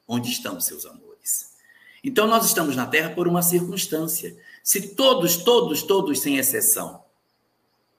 onde 0.06 0.30
estão 0.30 0.60
seus 0.60 0.84
amores. 0.84 1.54
Então, 2.04 2.26
nós 2.26 2.44
estamos 2.44 2.76
na 2.76 2.86
Terra 2.86 3.10
por 3.10 3.26
uma 3.26 3.40
circunstância. 3.40 4.36
Se 4.62 4.94
todos, 4.94 5.38
todos, 5.38 5.82
todos, 5.82 6.20
sem 6.20 6.36
exceção, 6.36 7.02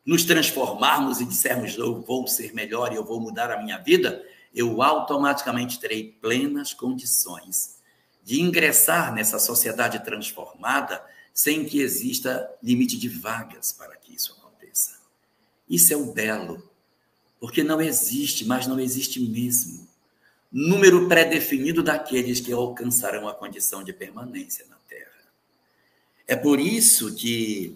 nos 0.06 0.24
transformarmos 0.24 1.20
e 1.20 1.26
dissermos 1.26 1.76
eu 1.78 2.02
vou 2.02 2.28
ser 2.28 2.54
melhor 2.54 2.92
e 2.92 2.96
eu 2.96 3.04
vou 3.04 3.20
mudar 3.20 3.52
a 3.52 3.62
minha 3.62 3.78
vida, 3.80 4.24
eu 4.54 4.82
automaticamente 4.84 5.80
terei 5.80 6.12
plenas 6.22 6.74
condições 6.74 7.81
de 8.24 8.42
ingressar 8.42 9.14
nessa 9.14 9.40
sociedade 9.40 10.04
transformada 10.04 11.04
sem 11.34 11.66
que 11.66 11.80
exista 11.80 12.50
limite 12.62 12.98
de 12.98 13.10
vagas 13.10 13.72
para 13.72 13.96
que 13.96 14.14
isso 14.14 14.36
aconteça. 14.38 15.00
Isso 15.70 15.94
é 15.94 15.98
o 15.98 16.12
belo, 16.12 16.70
porque 17.40 17.64
não 17.64 17.82
existe, 17.82 18.46
mas 18.46 18.68
não 18.68 18.80
existe 18.80 19.20
mesmo 19.20 19.92
número 20.52 21.08
pré-definido 21.08 21.82
daqueles 21.82 22.42
que 22.42 22.52
alcançarão 22.52 23.28
a 23.28 23.34
condição 23.34 23.84
de 23.84 23.94
permanência 23.94 24.66
na 24.70 24.76
Terra. 24.88 25.10
É 26.28 26.36
por 26.36 26.60
isso 26.60 27.16
que, 27.16 27.76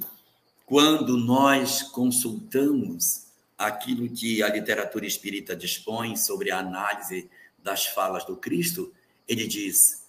quando 0.65 1.15
nós 1.15 1.81
consultamos 1.81 3.27
aquilo 3.57 4.09
que 4.09 4.43
a 4.43 4.49
literatura 4.49 5.05
espírita 5.05 5.55
dispõe 5.55 6.17
sobre 6.17 6.51
a 6.51 6.59
análise 6.59 7.29
das 7.63 7.85
falas 7.85 8.25
do 8.25 8.35
Cristo, 8.35 8.93
ele 9.25 9.47
diz: 9.47 10.04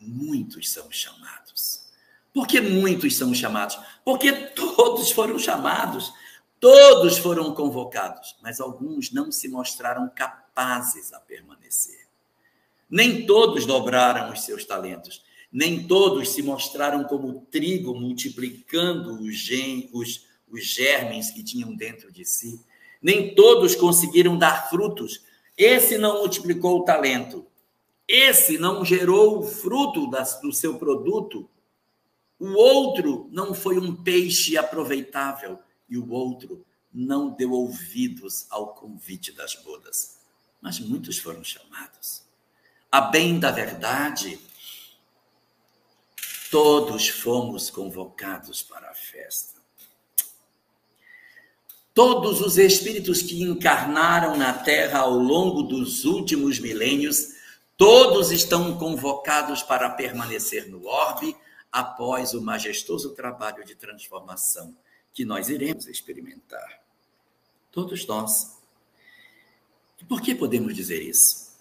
muitos 0.00 0.70
são 0.70 0.90
chamados. 0.90 1.86
Por 2.32 2.46
que 2.46 2.60
muitos 2.60 3.16
são 3.16 3.34
chamados? 3.34 3.78
Porque 4.04 4.32
todos 4.32 5.10
foram 5.10 5.38
chamados, 5.38 6.12
todos 6.60 7.18
foram 7.18 7.54
convocados, 7.54 8.36
mas 8.42 8.60
alguns 8.60 9.10
não 9.10 9.32
se 9.32 9.48
mostraram 9.48 10.08
capazes 10.14 11.12
a 11.12 11.20
permanecer. 11.20 12.06
Nem 12.88 13.26
todos 13.26 13.66
dobraram 13.66 14.32
os 14.32 14.42
seus 14.42 14.64
talentos, 14.64 15.22
nem 15.52 15.86
todos 15.86 16.30
se 16.30 16.42
mostraram 16.42 17.04
como 17.04 17.46
trigo 17.50 17.94
multiplicando 17.94 19.20
os, 19.20 19.34
gen, 19.34 19.88
os, 19.92 20.26
os 20.50 20.64
germes 20.64 21.30
que 21.30 21.42
tinham 21.42 21.74
dentro 21.74 22.12
de 22.12 22.24
si. 22.24 22.60
Nem 23.00 23.34
todos 23.34 23.74
conseguiram 23.74 24.36
dar 24.36 24.68
frutos. 24.68 25.22
Esse 25.56 25.96
não 25.96 26.20
multiplicou 26.20 26.78
o 26.78 26.84
talento. 26.84 27.46
Esse 28.08 28.56
não 28.56 28.84
gerou 28.84 29.38
o 29.38 29.42
fruto 29.42 30.10
do 30.42 30.52
seu 30.52 30.78
produto. 30.78 31.48
O 32.38 32.52
outro 32.54 33.28
não 33.30 33.52
foi 33.52 33.78
um 33.78 33.94
peixe 33.94 34.56
aproveitável. 34.56 35.58
E 35.88 35.98
o 35.98 36.10
outro 36.10 36.64
não 36.92 37.30
deu 37.30 37.52
ouvidos 37.52 38.46
ao 38.50 38.74
convite 38.74 39.30
das 39.32 39.54
bodas 39.54 40.18
mas 40.60 40.80
muitos 40.80 41.18
foram 41.18 41.42
chamados. 41.44 42.26
a 42.90 43.02
bem 43.02 43.38
da 43.38 43.50
verdade, 43.50 44.40
todos 46.50 47.08
fomos 47.08 47.68
convocados 47.68 48.62
para 48.62 48.90
a 48.90 48.94
festa. 48.94 49.58
Todos 51.92 52.40
os 52.40 52.56
espíritos 52.56 53.20
que 53.20 53.42
encarnaram 53.42 54.36
na 54.36 54.54
Terra 54.54 55.00
ao 55.00 55.18
longo 55.18 55.62
dos 55.62 56.04
últimos 56.04 56.58
milênios, 56.58 57.34
todos 57.78 58.32
estão 58.32 58.76
convocados 58.76 59.62
para 59.62 59.88
permanecer 59.90 60.68
no 60.68 60.84
orbe 60.84 61.34
após 61.70 62.34
o 62.34 62.42
majestoso 62.42 63.14
trabalho 63.14 63.64
de 63.64 63.76
transformação 63.76 64.76
que 65.14 65.24
nós 65.24 65.48
iremos 65.48 65.86
experimentar. 65.86 66.82
Todos 67.70 68.04
nós. 68.04 68.58
E 70.00 70.04
por 70.04 70.20
que 70.20 70.34
podemos 70.34 70.74
dizer 70.74 71.00
isso? 71.00 71.56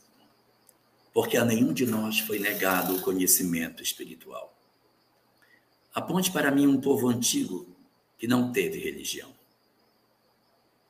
Porque 1.13 1.37
a 1.37 1.45
nenhum 1.45 1.71
de 1.71 1.85
nós 1.85 2.19
foi 2.19 2.39
negado 2.39 2.95
o 2.95 3.01
conhecimento 3.01 3.83
espiritual. 3.83 4.57
Aponte 5.93 6.31
para 6.31 6.49
mim 6.49 6.65
um 6.65 6.81
povo 6.81 7.09
antigo 7.09 7.67
que 8.17 8.27
não 8.27 8.51
teve 8.51 8.79
religião. 8.79 9.31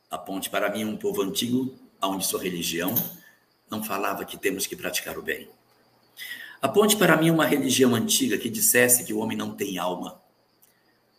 Aponte 0.10 0.50
para 0.50 0.70
mim 0.72 0.86
um 0.86 0.96
povo 0.96 1.22
antigo 1.22 1.78
onde 2.02 2.26
sua 2.26 2.42
religião 2.42 2.96
não 3.70 3.84
falava 3.84 4.26
que 4.26 4.38
temos 4.38 4.66
que 4.66 4.76
praticar 4.76 5.18
o 5.18 5.22
bem. 5.22 5.50
Aponte 6.62 6.96
para 6.96 7.16
mim 7.18 7.30
uma 7.30 7.46
religião 7.46 7.94
antiga 7.94 8.38
que 8.38 8.50
dissesse 8.50 9.04
que 9.04 9.14
o 9.14 9.20
homem 9.20 9.38
não 9.38 9.56
tem 9.56 9.78
alma. 9.78 10.22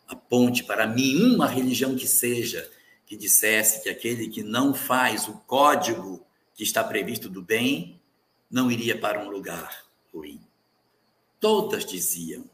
Aponte 0.09 0.65
para 0.65 0.87
mim 0.87 1.35
uma 1.35 1.47
religião 1.47 1.95
que 1.95 2.07
seja 2.07 2.69
que 3.07 3.17
dissesse 3.17 3.83
que 3.83 3.89
aquele 3.89 4.29
que 4.29 4.43
não 4.43 4.75
faz 4.75 5.29
o 5.29 5.35
código 5.47 6.27
que 6.55 6.63
está 6.63 6.83
previsto 6.85 7.29
do 7.29 7.41
bem 7.41 8.01
não 8.51 8.71
iria 8.71 8.99
para 8.99 9.25
um 9.25 9.31
lugar 9.31 9.85
ruim. 10.13 10.41
Todas 11.41 11.85
diziam: 11.85 12.45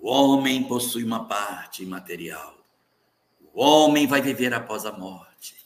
o 0.00 0.08
homem 0.08 0.62
possui 0.64 1.02
uma 1.02 1.26
parte 1.26 1.82
imaterial. 1.82 2.54
O 3.52 3.62
homem 3.62 4.06
vai 4.06 4.20
viver 4.20 4.52
após 4.52 4.84
a 4.84 4.92
morte. 4.92 5.56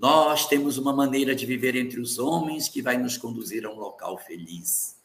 Nós 0.00 0.48
temos 0.48 0.78
uma 0.78 0.94
maneira 0.94 1.34
de 1.34 1.44
viver 1.44 1.76
entre 1.76 2.00
os 2.00 2.18
homens 2.18 2.70
que 2.70 2.80
vai 2.80 2.96
nos 2.96 3.18
conduzir 3.18 3.66
a 3.66 3.70
um 3.70 3.78
local 3.78 4.16
feliz. 4.16 4.96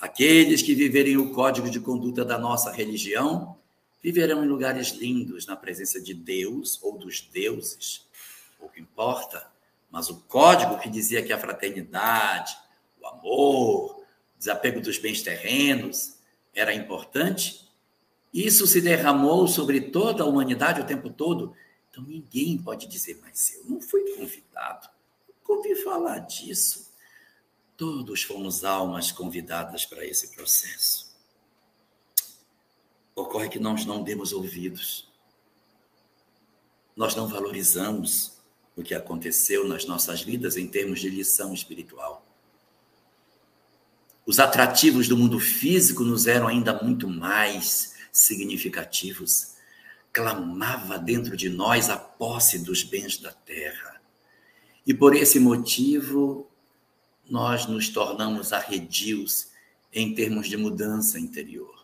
Aqueles 0.00 0.62
que 0.62 0.74
viverem 0.74 1.16
o 1.16 1.30
código 1.30 1.70
de 1.70 1.78
conduta 1.78 2.24
da 2.24 2.36
nossa 2.36 2.72
religião 2.72 3.56
viverão 4.02 4.44
em 4.44 4.48
lugares 4.48 4.88
lindos 4.88 5.46
na 5.46 5.54
presença 5.54 6.00
de 6.00 6.12
Deus 6.12 6.80
ou 6.82 6.98
dos 6.98 7.20
deuses, 7.20 8.04
pouco 8.58 8.80
importa, 8.80 9.46
mas 9.92 10.10
o 10.10 10.16
código 10.22 10.80
que 10.80 10.88
dizia 10.88 11.22
que 11.22 11.32
a 11.32 11.38
fraternidade, 11.38 12.56
o 13.00 13.06
amor, 13.06 14.00
o 14.00 14.04
desapego 14.36 14.80
dos 14.80 14.98
bens 14.98 15.22
terrenos 15.22 16.16
era 16.52 16.74
importante, 16.74 17.64
isso 18.34 18.66
se 18.66 18.80
derramou 18.80 19.46
sobre 19.46 19.80
toda 19.80 20.24
a 20.24 20.26
humanidade 20.26 20.80
o 20.80 20.86
tempo 20.86 21.10
todo. 21.10 21.54
Então 22.00 22.04
ninguém 22.08 22.56
pode 22.56 22.86
dizer, 22.86 23.20
mas 23.22 23.54
eu 23.54 23.64
não 23.64 23.80
fui 23.80 24.16
convidado, 24.16 24.88
nunca 25.28 25.52
ouvi 25.52 25.74
falar 25.76 26.20
disso. 26.20 26.90
Todos 27.76 28.22
fomos 28.22 28.64
almas 28.64 29.12
convidadas 29.12 29.84
para 29.84 30.04
esse 30.04 30.28
processo. 30.28 31.10
Ocorre 33.14 33.48
que 33.48 33.58
nós 33.58 33.84
não 33.84 34.02
demos 34.02 34.32
ouvidos. 34.32 35.08
Nós 36.96 37.14
não 37.14 37.26
valorizamos 37.26 38.32
o 38.76 38.82
que 38.82 38.94
aconteceu 38.94 39.66
nas 39.66 39.84
nossas 39.84 40.22
vidas 40.22 40.56
em 40.56 40.66
termos 40.66 41.00
de 41.00 41.08
lição 41.08 41.52
espiritual. 41.52 42.24
Os 44.26 44.38
atrativos 44.38 45.08
do 45.08 45.16
mundo 45.16 45.40
físico 45.40 46.04
nos 46.04 46.26
eram 46.26 46.46
ainda 46.46 46.82
muito 46.82 47.08
mais 47.08 47.94
significativos. 48.12 49.54
Clamava 50.12 50.98
dentro 50.98 51.36
de 51.36 51.48
nós 51.48 51.88
a 51.88 51.96
posse 51.96 52.58
dos 52.58 52.82
bens 52.82 53.18
da 53.18 53.32
terra. 53.32 54.00
E 54.86 54.92
por 54.92 55.14
esse 55.14 55.38
motivo, 55.38 56.50
nós 57.28 57.66
nos 57.66 57.88
tornamos 57.88 58.52
arredios 58.52 59.48
em 59.92 60.14
termos 60.14 60.48
de 60.48 60.56
mudança 60.56 61.18
interior 61.18 61.80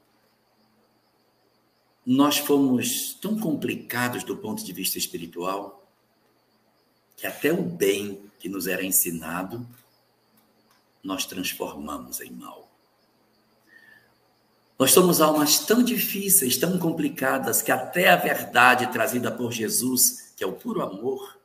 nós 2.07 2.39
fomos 2.39 3.15
tão 3.15 3.37
complicados 3.37 4.23
do 4.23 4.37
ponto 4.37 4.65
de 4.65 4.73
vista 4.73 4.97
espiritual 4.97 5.91
que 7.17 7.27
até 7.27 7.53
o 7.53 7.63
bem 7.63 8.31
que 8.39 8.49
nos 8.49 8.69
era 8.69 8.85
ensinado 8.85 9.67
nós 11.03 11.27
transformamos 11.27 12.21
em 12.21 12.31
mal. 12.31 12.66
Nós 14.79 14.93
somos 14.93 15.21
almas 15.21 15.61
tão 15.61 15.83
difíceis, 15.83 16.57
tão 16.57 16.79
complicadas, 16.79 17.63
que 17.63 17.73
até 17.73 18.11
a 18.11 18.17
verdade 18.17 18.93
trazida 18.93 19.31
por 19.31 19.51
Jesus, 19.51 20.33
que 20.37 20.45
é 20.45 20.47
o 20.47 20.53
puro 20.53 20.83
amor, 20.83 21.37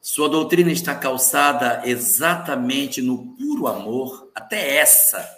sua 0.00 0.28
doutrina 0.28 0.70
está 0.70 0.94
calçada 0.94 1.82
exatamente 1.84 3.02
no 3.02 3.34
puro 3.34 3.66
amor, 3.66 4.30
até 4.32 4.76
essa 4.76 5.28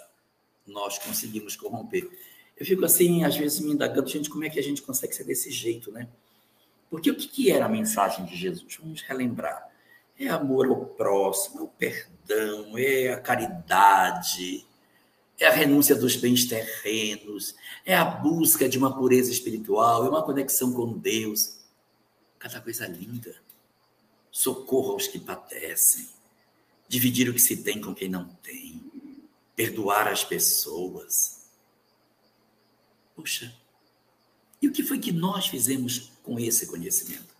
nós 0.67 0.99
conseguimos 0.99 1.55
corromper. 1.55 2.07
Eu 2.55 2.63
fico 2.63 2.85
assim, 2.85 3.23
às 3.23 3.35
vezes, 3.35 3.59
me 3.61 3.71
indagando, 3.71 4.07
gente, 4.07 4.29
como 4.29 4.43
é 4.43 4.49
que 4.49 4.59
a 4.59 4.63
gente 4.63 4.83
consegue 4.83 5.15
ser 5.15 5.23
desse 5.23 5.49
jeito, 5.49 5.91
né? 5.91 6.07
Porque 6.87 7.09
o 7.09 7.15
que 7.15 7.49
era 7.49 7.65
a 7.65 7.69
mensagem 7.69 8.25
de 8.25 8.35
Jesus? 8.35 8.77
Vamos 8.79 9.01
relembrar. 9.01 9.67
É 10.19 10.27
amor 10.27 10.67
ao 10.67 10.85
próximo, 10.85 11.61
é 11.61 11.63
o 11.63 11.67
perdão, 11.67 12.77
é 12.77 13.13
a 13.13 13.19
caridade, 13.19 14.67
é 15.39 15.47
a 15.47 15.51
renúncia 15.51 15.95
dos 15.95 16.15
bens 16.15 16.45
terrenos, 16.45 17.55
é 17.85 17.95
a 17.95 18.05
busca 18.05 18.67
de 18.67 18.77
uma 18.77 18.95
pureza 18.95 19.31
espiritual, 19.31 20.05
é 20.05 20.09
uma 20.09 20.23
conexão 20.23 20.73
com 20.73 20.97
Deus. 20.97 21.59
Cada 22.37 22.61
coisa 22.61 22.85
linda. 22.87 23.35
Socorro 24.31 24.93
aos 24.93 25.07
que 25.07 25.19
padecem, 25.19 26.07
dividir 26.87 27.29
o 27.29 27.33
que 27.33 27.39
se 27.39 27.57
tem 27.57 27.81
com 27.81 27.95
quem 27.95 28.07
não 28.07 28.25
tem, 28.43 28.81
perdoar 29.55 30.07
as 30.07 30.23
pessoas 30.23 31.39
Puxa, 33.19 33.53
e 34.61 34.67
o 34.69 34.71
que 34.71 34.81
foi 34.81 34.97
que 34.97 35.11
nós 35.11 35.47
fizemos 35.47 36.09
com 36.23 36.39
esse 36.39 36.67
conhecimento? 36.67 37.35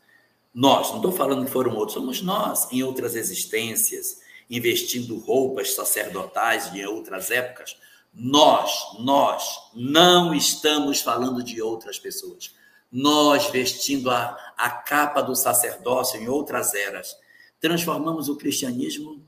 Nós, 0.54 0.90
não 0.90 0.98
estou 0.98 1.14
falando 1.14 1.46
que 1.46 1.52
foram 1.52 1.74
outros, 1.74 1.94
somos 1.94 2.22
nós, 2.22 2.70
em 2.70 2.84
outras 2.84 3.16
existências, 3.16 4.20
investindo 4.50 5.18
roupas 5.20 5.74
sacerdotais 5.74 6.70
de 6.74 6.86
outras 6.86 7.32
épocas. 7.32 7.78
Nós, 8.14 8.98
nós, 9.00 9.72
não 9.74 10.34
estamos 10.34 11.02
falando 11.02 11.44
de 11.44 11.62
outras 11.62 12.00
pessoas. 12.00 12.56
Nós, 12.92 13.48
vestindo 13.48 14.10
a, 14.10 14.38
a 14.58 14.70
capa 14.70 15.22
do 15.22 15.36
sacerdócio 15.36 16.20
em 16.20 16.28
outras 16.28 16.74
eras, 16.74 17.16
transformamos 17.60 18.30
o 18.30 18.36
cristianismo 18.36 19.24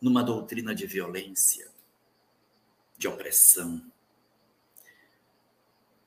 numa 0.00 0.22
doutrina 0.22 0.74
de 0.74 0.86
violência, 0.86 1.70
de 2.98 3.08
opressão, 3.08 3.82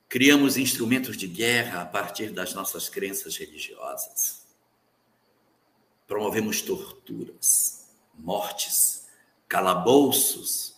Criamos 0.10 0.58
instrumentos 0.58 1.16
de 1.16 1.28
guerra 1.28 1.84
a 1.84 1.86
partir 1.86 2.32
das 2.32 2.56
nossas 2.56 2.90
crenças 2.90 3.38
religiosas. 3.38 4.42
Promovemos 6.08 6.64
torturas, 6.64 7.88
mortes, 8.18 9.08
calabouços, 9.48 10.69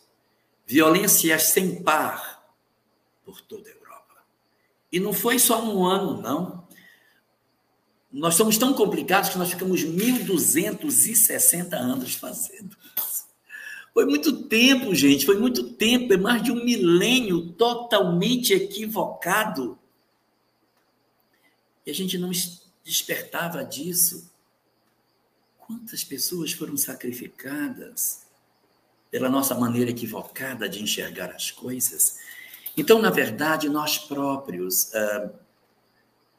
violências 0.72 1.44
sem 1.48 1.84
par 1.84 2.42
por 3.26 3.42
toda 3.42 3.68
a 3.68 3.74
Europa. 3.74 4.24
E 4.90 5.02
não 5.02 5.12
foi 5.12 5.38
só 5.38 5.62
um 5.62 5.86
ano, 5.86 6.22
não. 6.22 6.66
Nós 8.10 8.36
somos 8.36 8.58
tão 8.58 8.74
complicados 8.74 9.30
que 9.30 9.38
nós 9.38 9.50
ficamos 9.50 9.82
1.260 9.84 11.74
anos 11.74 12.16
fazendo 12.16 12.78
isso. 12.98 13.26
Foi 13.94 14.06
muito 14.06 14.44
tempo, 14.44 14.96
gente, 14.96 15.26
foi 15.26 15.38
muito 15.38 15.74
tempo, 15.74 16.14
é 16.14 16.18
mais 16.18 16.42
de 16.42 16.54
um 16.54 16.64
milênio 16.64 17.52
totalmente 17.52 18.54
equivocado. 18.54 19.78
E 21.86 21.92
a 21.92 21.94
gente 21.94 22.18
não 22.18 22.32
despertava 22.82 23.66
disso. 23.66 24.32
Quantas 25.60 26.02
pessoas 26.06 26.54
foram 26.54 26.78
sacrificadas 26.78 28.31
pela 29.12 29.30
nossa 29.30 29.54
maneira 29.54 29.92
equivocada 29.92 30.68
de 30.68 30.82
enxergar 30.82 31.30
as 31.30 31.52
coisas? 31.52 32.18
Então, 32.76 33.00
na 33.00 33.12
verdade, 33.12 33.70
nós 33.70 34.00
próprios 34.00 34.96
ah, 34.96 35.32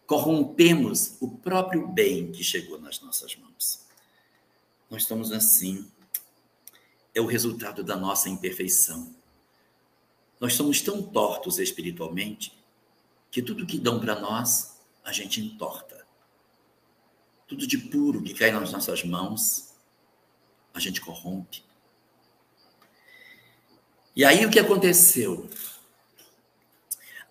corrompemos 0.07 1.17
o 1.21 1.31
próprio 1.31 1.87
bem 1.87 2.33
que 2.33 2.43
chegou 2.43 2.81
nas 2.81 3.01
nossas 3.01 3.37
mãos. 3.37 3.87
Nós 4.91 5.03
estamos 5.03 5.33
assim, 5.33 5.91
é 7.15 7.21
o 7.21 7.27
resultado 7.27 7.85
da 7.85 7.97
nossa 7.97 8.29
imperfeição. 8.29 9.15
Nós 10.41 10.55
somos 10.55 10.81
tão 10.81 11.03
tortos 11.03 11.59
espiritualmente 11.59 12.53
que 13.31 13.41
tudo 13.41 13.65
que 13.65 13.79
dão 13.79 14.01
para 14.01 14.19
nós, 14.19 14.79
a 15.05 15.13
gente 15.13 15.41
entorta. 15.41 16.07
Tudo 17.47 17.67
de 17.67 17.79
puro 17.79 18.23
que 18.23 18.35
cai 18.35 18.51
nas 18.51 18.73
nossas 18.73 19.03
mãos, 19.05 19.75
a 20.75 20.81
gente 20.81 21.01
corrompe. 21.01 21.63
E 24.15 24.27
aí 24.27 24.45
o 24.45 24.51
que 24.51 24.59
aconteceu? 24.59 25.49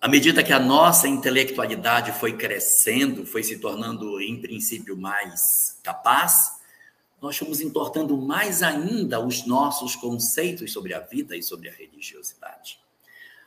À 0.00 0.08
medida 0.08 0.42
que 0.42 0.52
a 0.52 0.58
nossa 0.58 1.06
intelectualidade 1.06 2.10
foi 2.10 2.36
crescendo, 2.36 3.24
foi 3.24 3.44
se 3.44 3.60
tornando, 3.60 4.20
em 4.20 4.40
princípio, 4.40 4.96
mais 4.96 5.78
capaz, 5.80 6.60
nós 7.20 7.36
fomos 7.36 7.60
entortando 7.60 8.16
mais 8.16 8.64
ainda 8.64 9.24
os 9.24 9.46
nossos 9.46 9.94
conceitos 9.94 10.72
sobre 10.72 10.92
a 10.92 10.98
vida 10.98 11.36
e 11.36 11.42
sobre 11.42 11.68
a 11.68 11.72
religiosidade. 11.72 12.80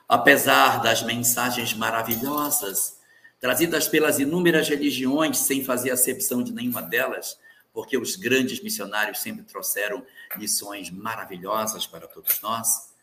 Apesar 0.07 0.81
das 0.81 1.03
mensagens 1.03 1.73
maravilhosas 1.73 2.97
trazidas 3.37 3.89
pelas 3.89 4.17
inúmeras 4.17 4.69
religiões, 4.69 5.39
sem 5.39 5.61
fazer 5.61 5.91
acepção 5.91 6.41
de 6.41 6.53
nenhuma 6.53 6.81
delas, 6.81 7.37
porque 7.73 7.97
os 7.97 8.15
grandes 8.15 8.63
missionários 8.63 9.19
sempre 9.19 9.43
trouxeram 9.43 10.05
lições 10.37 10.89
maravilhosas 10.89 11.85
para 11.85 12.07
todos 12.07 12.39
nós, 12.39 12.94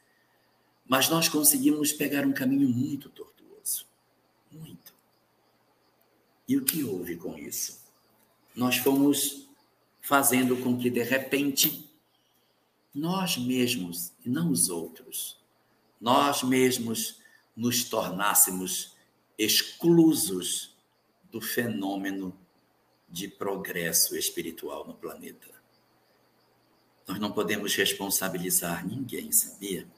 mas 0.92 1.08
nós 1.08 1.26
conseguimos 1.26 1.90
pegar 1.90 2.26
um 2.26 2.34
caminho 2.34 2.68
muito 2.68 3.08
tortuoso. 3.08 3.86
Muito. 4.50 4.92
E 6.46 6.54
o 6.54 6.66
que 6.66 6.84
houve 6.84 7.16
com 7.16 7.34
isso? 7.38 7.82
Nós 8.54 8.76
fomos 8.76 9.48
fazendo 10.02 10.54
com 10.58 10.76
que, 10.76 10.90
de 10.90 11.02
repente, 11.02 11.90
nós 12.94 13.38
mesmos, 13.38 14.12
e 14.22 14.28
não 14.28 14.50
os 14.50 14.68
outros, 14.68 15.38
nós 15.98 16.42
mesmos 16.42 17.22
nos 17.56 17.84
tornássemos 17.84 18.94
exclusos 19.38 20.76
do 21.30 21.40
fenômeno 21.40 22.38
de 23.08 23.28
progresso 23.28 24.14
espiritual 24.14 24.86
no 24.86 24.92
planeta. 24.92 25.48
Nós 27.08 27.18
não 27.18 27.32
podemos 27.32 27.74
responsabilizar 27.74 28.86
ninguém, 28.86 29.32
sabia? 29.32 29.88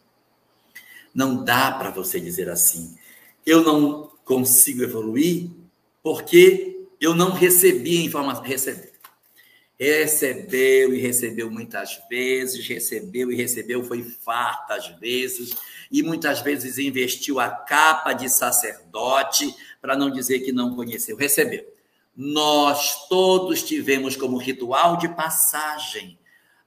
Não 1.14 1.44
dá 1.44 1.70
para 1.72 1.90
você 1.90 2.18
dizer 2.18 2.48
assim: 2.48 2.96
eu 3.46 3.62
não 3.62 4.10
consigo 4.24 4.82
evoluir 4.82 5.50
porque 6.02 6.86
eu 7.00 7.14
não 7.14 7.30
recebi 7.30 7.98
a 7.98 8.04
informação. 8.04 8.42
Recebi. 8.42 8.94
Recebeu 9.78 10.94
e 10.94 11.00
recebeu 11.00 11.50
muitas 11.50 12.00
vezes, 12.08 12.66
recebeu 12.66 13.32
e 13.32 13.34
recebeu, 13.34 13.82
foi 13.82 14.02
fartas 14.02 14.86
vezes, 15.00 15.52
e 15.90 16.00
muitas 16.00 16.40
vezes 16.40 16.78
investiu 16.78 17.40
a 17.40 17.50
capa 17.50 18.12
de 18.12 18.28
sacerdote, 18.28 19.52
para 19.82 19.96
não 19.96 20.10
dizer 20.10 20.40
que 20.40 20.52
não 20.52 20.76
conheceu. 20.76 21.16
Recebeu. 21.16 21.66
Nós 22.16 23.08
todos 23.08 23.64
tivemos 23.64 24.16
como 24.16 24.36
ritual 24.38 24.96
de 24.96 25.08
passagem 25.08 26.16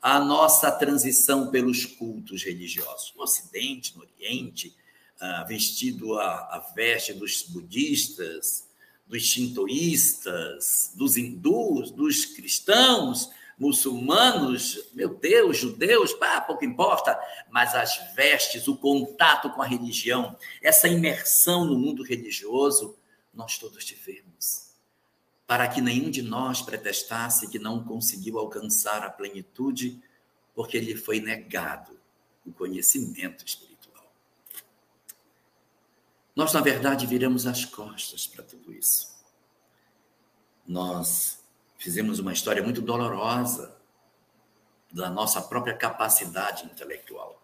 a 0.01 0.19
nossa 0.19 0.71
transição 0.71 1.49
pelos 1.49 1.85
cultos 1.85 2.43
religiosos. 2.43 3.13
No 3.15 3.23
Ocidente, 3.23 3.95
no 3.95 4.03
Oriente, 4.03 4.75
ah, 5.19 5.43
vestido 5.43 6.19
a, 6.19 6.71
veste 6.75 7.13
dos 7.13 7.41
budistas, 7.43 8.67
dos 9.07 9.23
shintoístas, 9.23 10.91
dos 10.95 11.17
hindus, 11.17 11.91
dos 11.91 12.25
cristãos, 12.25 13.29
muçulmanos, 13.57 14.89
meu 14.93 15.15
Deus, 15.15 15.57
judeus, 15.57 16.13
pá, 16.13 16.39
pouco 16.41 16.63
importa, 16.63 17.19
mas 17.49 17.73
as 17.73 18.13
vestes, 18.13 18.67
o 18.67 18.77
contato 18.77 19.49
com 19.49 19.61
a 19.61 19.65
religião, 19.65 20.37
essa 20.61 20.87
imersão 20.87 21.65
no 21.65 21.77
mundo 21.77 22.03
religioso, 22.03 22.95
nós 23.33 23.57
todos 23.57 23.83
tivemos. 23.83 24.66
Para 25.47 25.67
que 25.67 25.81
nenhum 25.81 26.11
de 26.11 26.21
nós 26.21 26.61
pretestasse 26.61 27.49
que 27.49 27.57
não 27.57 27.83
conseguiu 27.83 28.37
alcançar 28.37 29.03
a 29.03 29.09
plenitude, 29.09 29.99
porque 30.53 30.79
lhe 30.79 30.95
foi 30.95 31.19
negado 31.19 31.97
o 32.45 32.51
conhecimento 32.51 33.45
espiritual. 33.45 34.11
Nós, 36.35 36.53
na 36.53 36.61
verdade, 36.61 37.07
viramos 37.07 37.47
as 37.47 37.65
costas 37.65 38.27
para 38.27 38.43
tudo 38.43 38.73
isso. 38.73 39.15
Nós 40.67 41.39
fizemos 41.77 42.19
uma 42.19 42.33
história 42.33 42.61
muito 42.61 42.81
dolorosa 42.81 43.75
da 44.91 45.09
nossa 45.09 45.41
própria 45.41 45.73
capacidade 45.73 46.65
intelectual. 46.65 47.41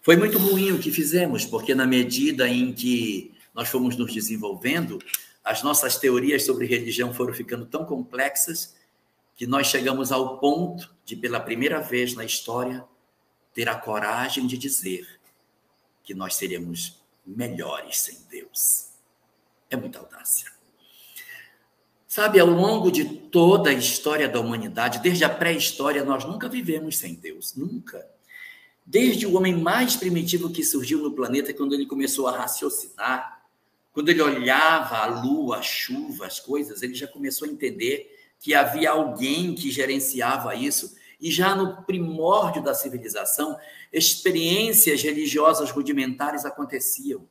Foi 0.00 0.16
muito 0.16 0.38
ruim 0.38 0.72
o 0.72 0.78
que 0.78 0.90
fizemos, 0.90 1.44
porque 1.46 1.74
na 1.74 1.86
medida 1.86 2.48
em 2.48 2.72
que 2.72 3.34
nós 3.54 3.68
fomos 3.68 3.96
nos 3.96 4.12
desenvolvendo, 4.12 4.98
as 5.44 5.62
nossas 5.62 5.98
teorias 5.98 6.44
sobre 6.44 6.66
religião 6.66 7.12
foram 7.12 7.34
ficando 7.34 7.66
tão 7.66 7.84
complexas 7.84 8.74
que 9.36 9.46
nós 9.46 9.66
chegamos 9.66 10.10
ao 10.10 10.38
ponto 10.38 10.94
de, 11.04 11.14
pela 11.14 11.38
primeira 11.38 11.80
vez 11.80 12.14
na 12.14 12.24
história, 12.24 12.84
ter 13.52 13.68
a 13.68 13.74
coragem 13.74 14.46
de 14.46 14.56
dizer 14.56 15.06
que 16.02 16.14
nós 16.14 16.34
seríamos 16.36 17.00
melhores 17.26 17.98
sem 17.98 18.18
Deus. 18.30 18.88
É 19.68 19.76
muita 19.76 19.98
audácia. 19.98 20.52
Sabe, 22.06 22.38
ao 22.38 22.48
longo 22.48 22.90
de 22.90 23.04
toda 23.04 23.70
a 23.70 23.72
história 23.72 24.28
da 24.28 24.40
humanidade, 24.40 25.00
desde 25.00 25.24
a 25.24 25.28
pré-história, 25.28 26.04
nós 26.04 26.24
nunca 26.24 26.48
vivemos 26.48 26.96
sem 26.96 27.14
Deus, 27.14 27.54
nunca. 27.56 28.08
Desde 28.86 29.26
o 29.26 29.36
homem 29.36 29.56
mais 29.56 29.96
primitivo 29.96 30.50
que 30.50 30.62
surgiu 30.62 31.00
no 31.00 31.12
planeta, 31.12 31.52
quando 31.52 31.74
ele 31.74 31.86
começou 31.86 32.28
a 32.28 32.36
raciocinar, 32.36 33.43
quando 33.94 34.08
ele 34.08 34.20
olhava 34.20 34.96
a 34.98 35.06
lua, 35.06 35.58
a 35.58 35.62
chuva, 35.62 36.26
as 36.26 36.40
coisas, 36.40 36.82
ele 36.82 36.94
já 36.94 37.06
começou 37.06 37.46
a 37.46 37.50
entender 37.50 38.12
que 38.40 38.52
havia 38.52 38.90
alguém 38.90 39.54
que 39.54 39.70
gerenciava 39.70 40.52
isso. 40.56 40.96
E 41.20 41.30
já 41.30 41.54
no 41.54 41.84
primórdio 41.84 42.60
da 42.60 42.74
civilização, 42.74 43.56
experiências 43.92 45.00
religiosas 45.00 45.70
rudimentares 45.70 46.44
aconteciam. 46.44 47.26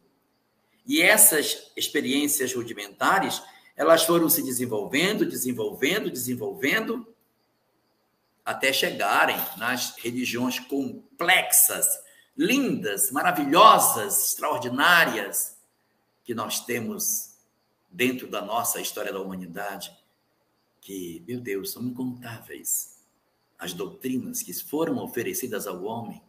E 0.87 1.01
essas 1.01 1.69
experiências 1.75 2.53
rudimentares 2.53 3.43
elas 3.75 4.03
foram 4.03 4.29
se 4.29 4.41
desenvolvendo, 4.41 5.25
desenvolvendo, 5.25 6.09
desenvolvendo, 6.09 7.05
até 8.45 8.71
chegarem 8.71 9.37
nas 9.57 9.97
religiões 9.97 10.59
complexas, 10.59 11.87
lindas, 12.37 13.11
maravilhosas, 13.11 14.29
extraordinárias 14.29 15.52
que 16.23 16.33
nós 16.33 16.65
temos 16.65 17.33
dentro 17.89 18.27
da 18.27 18.41
nossa 18.41 18.81
história 18.81 19.11
da 19.11 19.19
humanidade, 19.19 19.95
que, 20.81 21.23
meu 21.27 21.39
Deus, 21.39 21.71
são 21.71 21.83
incontáveis 21.83 22.99
as 23.57 23.73
doutrinas 23.73 24.41
que 24.41 24.53
foram 24.53 24.97
oferecidas 24.97 25.67
ao 25.67 25.83
homem. 25.83 26.21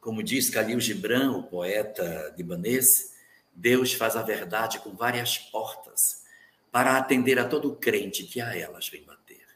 Como 0.00 0.22
diz 0.22 0.48
Khalil 0.50 0.80
Gibran, 0.80 1.32
o 1.32 1.42
poeta 1.42 2.34
libanês, 2.36 3.14
Deus 3.52 3.92
faz 3.94 4.14
a 4.14 4.22
verdade 4.22 4.78
com 4.80 4.94
várias 4.94 5.38
portas 5.38 6.24
para 6.70 6.96
atender 6.96 7.38
a 7.38 7.48
todo 7.48 7.74
crente 7.74 8.24
que 8.24 8.40
a 8.40 8.56
elas 8.56 8.88
vem 8.88 9.02
bater. 9.02 9.46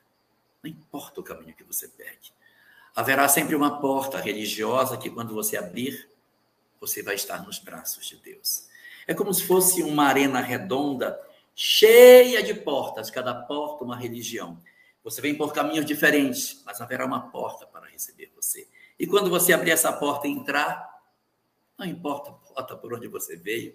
Não 0.62 0.70
importa 0.70 1.20
o 1.20 1.22
caminho 1.22 1.54
que 1.54 1.62
você 1.62 1.86
pegue. 1.86 2.32
Haverá 2.96 3.28
sempre 3.28 3.54
uma 3.54 3.80
porta 3.80 4.18
religiosa 4.18 4.96
que, 4.96 5.10
quando 5.10 5.34
você 5.34 5.56
abrir, 5.56 6.08
você 6.80 7.02
vai 7.02 7.14
estar 7.14 7.44
nos 7.44 7.58
braços 7.58 8.06
de 8.06 8.16
Deus. 8.16 8.69
É 9.10 9.14
como 9.14 9.34
se 9.34 9.42
fosse 9.42 9.82
uma 9.82 10.04
arena 10.04 10.40
redonda, 10.40 11.20
cheia 11.52 12.44
de 12.44 12.54
portas, 12.54 13.10
cada 13.10 13.34
porta 13.34 13.82
uma 13.82 13.96
religião. 13.96 14.62
Você 15.02 15.20
vem 15.20 15.34
por 15.34 15.52
caminhos 15.52 15.84
diferentes, 15.84 16.62
mas 16.64 16.80
haverá 16.80 17.04
uma 17.06 17.28
porta 17.28 17.66
para 17.66 17.88
receber 17.88 18.30
você. 18.36 18.68
E 18.96 19.08
quando 19.08 19.28
você 19.28 19.52
abrir 19.52 19.72
essa 19.72 19.92
porta 19.92 20.28
e 20.28 20.30
entrar, 20.30 21.02
não 21.76 21.84
importa 21.84 22.30
a 22.30 22.34
porta 22.34 22.76
por 22.76 22.94
onde 22.94 23.08
você 23.08 23.34
veio, 23.34 23.74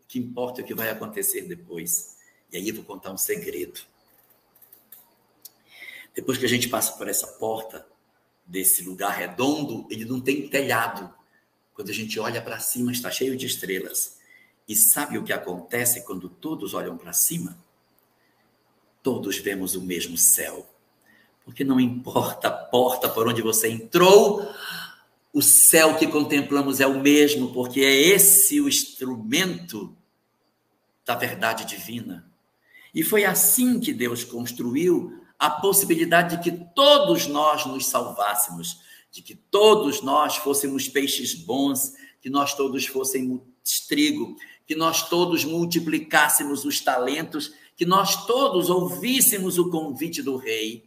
o 0.00 0.06
que 0.06 0.20
importa 0.20 0.60
é 0.60 0.62
o 0.62 0.66
que 0.68 0.74
vai 0.74 0.90
acontecer 0.90 1.42
depois. 1.42 2.16
E 2.52 2.56
aí 2.56 2.68
eu 2.68 2.76
vou 2.76 2.84
contar 2.84 3.10
um 3.10 3.18
segredo. 3.18 3.80
Depois 6.14 6.38
que 6.38 6.44
a 6.44 6.48
gente 6.48 6.68
passa 6.68 6.92
por 6.92 7.08
essa 7.08 7.26
porta 7.26 7.84
desse 8.46 8.84
lugar 8.84 9.10
redondo, 9.10 9.88
ele 9.90 10.04
não 10.04 10.20
tem 10.20 10.48
telhado. 10.48 11.12
Quando 11.74 11.90
a 11.90 11.92
gente 11.92 12.20
olha 12.20 12.40
para 12.40 12.60
cima, 12.60 12.92
está 12.92 13.10
cheio 13.10 13.36
de 13.36 13.44
estrelas. 13.44 14.17
E 14.68 14.76
sabe 14.76 15.16
o 15.16 15.24
que 15.24 15.32
acontece 15.32 16.04
quando 16.04 16.28
todos 16.28 16.74
olham 16.74 16.98
para 16.98 17.14
cima? 17.14 17.58
Todos 19.02 19.38
vemos 19.38 19.74
o 19.74 19.80
mesmo 19.80 20.18
céu. 20.18 20.68
Porque 21.42 21.64
não 21.64 21.80
importa 21.80 22.48
a 22.48 22.52
porta 22.52 23.08
por 23.08 23.26
onde 23.26 23.40
você 23.40 23.70
entrou, 23.70 24.46
o 25.32 25.40
céu 25.40 25.96
que 25.96 26.06
contemplamos 26.06 26.80
é 26.80 26.86
o 26.86 27.00
mesmo, 27.00 27.52
porque 27.52 27.80
é 27.80 27.94
esse 27.94 28.60
o 28.60 28.68
instrumento 28.68 29.96
da 31.06 31.14
verdade 31.14 31.64
divina. 31.64 32.30
E 32.94 33.02
foi 33.02 33.24
assim 33.24 33.80
que 33.80 33.94
Deus 33.94 34.24
construiu 34.24 35.22
a 35.38 35.48
possibilidade 35.48 36.36
de 36.36 36.42
que 36.42 36.64
todos 36.74 37.26
nós 37.26 37.64
nos 37.64 37.86
salvássemos, 37.86 38.80
de 39.10 39.22
que 39.22 39.34
todos 39.34 40.02
nós 40.02 40.36
fôssemos 40.36 40.88
peixes 40.88 41.32
bons, 41.34 41.94
que 42.20 42.28
nós 42.28 42.54
todos 42.54 42.86
fôssemos 42.86 43.40
trigo, 43.88 44.36
que 44.68 44.76
nós 44.76 45.08
todos 45.08 45.46
multiplicássemos 45.46 46.66
os 46.66 46.78
talentos, 46.78 47.54
que 47.74 47.86
nós 47.86 48.26
todos 48.26 48.68
ouvíssemos 48.68 49.56
o 49.56 49.70
convite 49.70 50.22
do 50.22 50.36
rei 50.36 50.86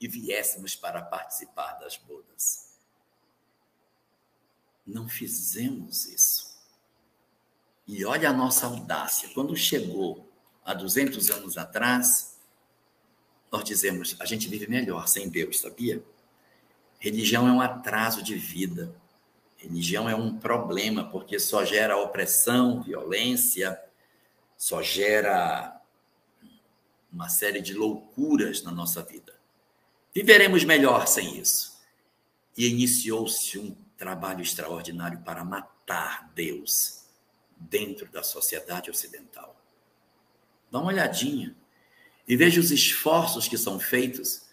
e 0.00 0.08
viéssemos 0.08 0.74
para 0.74 1.00
participar 1.00 1.74
das 1.74 1.96
bodas. 1.96 2.66
não 4.84 5.06
fizemos 5.06 6.06
isso. 6.06 6.58
E 7.86 8.06
olha 8.06 8.30
a 8.30 8.32
nossa 8.32 8.66
audácia. 8.66 9.28
Quando 9.34 9.54
chegou 9.54 10.26
há 10.64 10.72
200 10.72 11.30
anos 11.30 11.58
atrás, 11.58 12.38
nós 13.52 13.64
dizemos, 13.64 14.16
a 14.18 14.24
gente 14.24 14.48
vive 14.48 14.66
melhor 14.66 15.06
sem 15.06 15.28
Deus, 15.28 15.60
sabia? 15.60 16.02
Religião 16.98 17.46
é 17.46 17.52
um 17.52 17.60
atraso 17.60 18.22
de 18.22 18.34
vida. 18.34 18.94
Religião 19.58 20.08
é 20.08 20.14
um 20.14 20.38
problema, 20.38 21.10
porque 21.10 21.38
só 21.38 21.64
gera 21.64 21.96
opressão, 21.96 22.80
violência, 22.80 23.78
só 24.56 24.80
gera 24.80 25.80
uma 27.12 27.28
série 27.28 27.60
de 27.60 27.74
loucuras 27.74 28.62
na 28.62 28.70
nossa 28.70 29.02
vida. 29.02 29.34
Viveremos 30.14 30.64
melhor 30.64 31.06
sem 31.08 31.38
isso. 31.38 31.76
E 32.56 32.68
iniciou-se 32.68 33.58
um 33.58 33.76
trabalho 33.96 34.42
extraordinário 34.42 35.20
para 35.20 35.44
matar 35.44 36.30
Deus 36.34 37.04
dentro 37.56 38.08
da 38.10 38.22
sociedade 38.22 38.90
ocidental. 38.90 39.56
Dá 40.70 40.78
uma 40.78 40.88
olhadinha 40.88 41.54
e 42.26 42.36
veja 42.36 42.60
os 42.60 42.70
esforços 42.70 43.48
que 43.48 43.58
são 43.58 43.80
feitos 43.80 44.46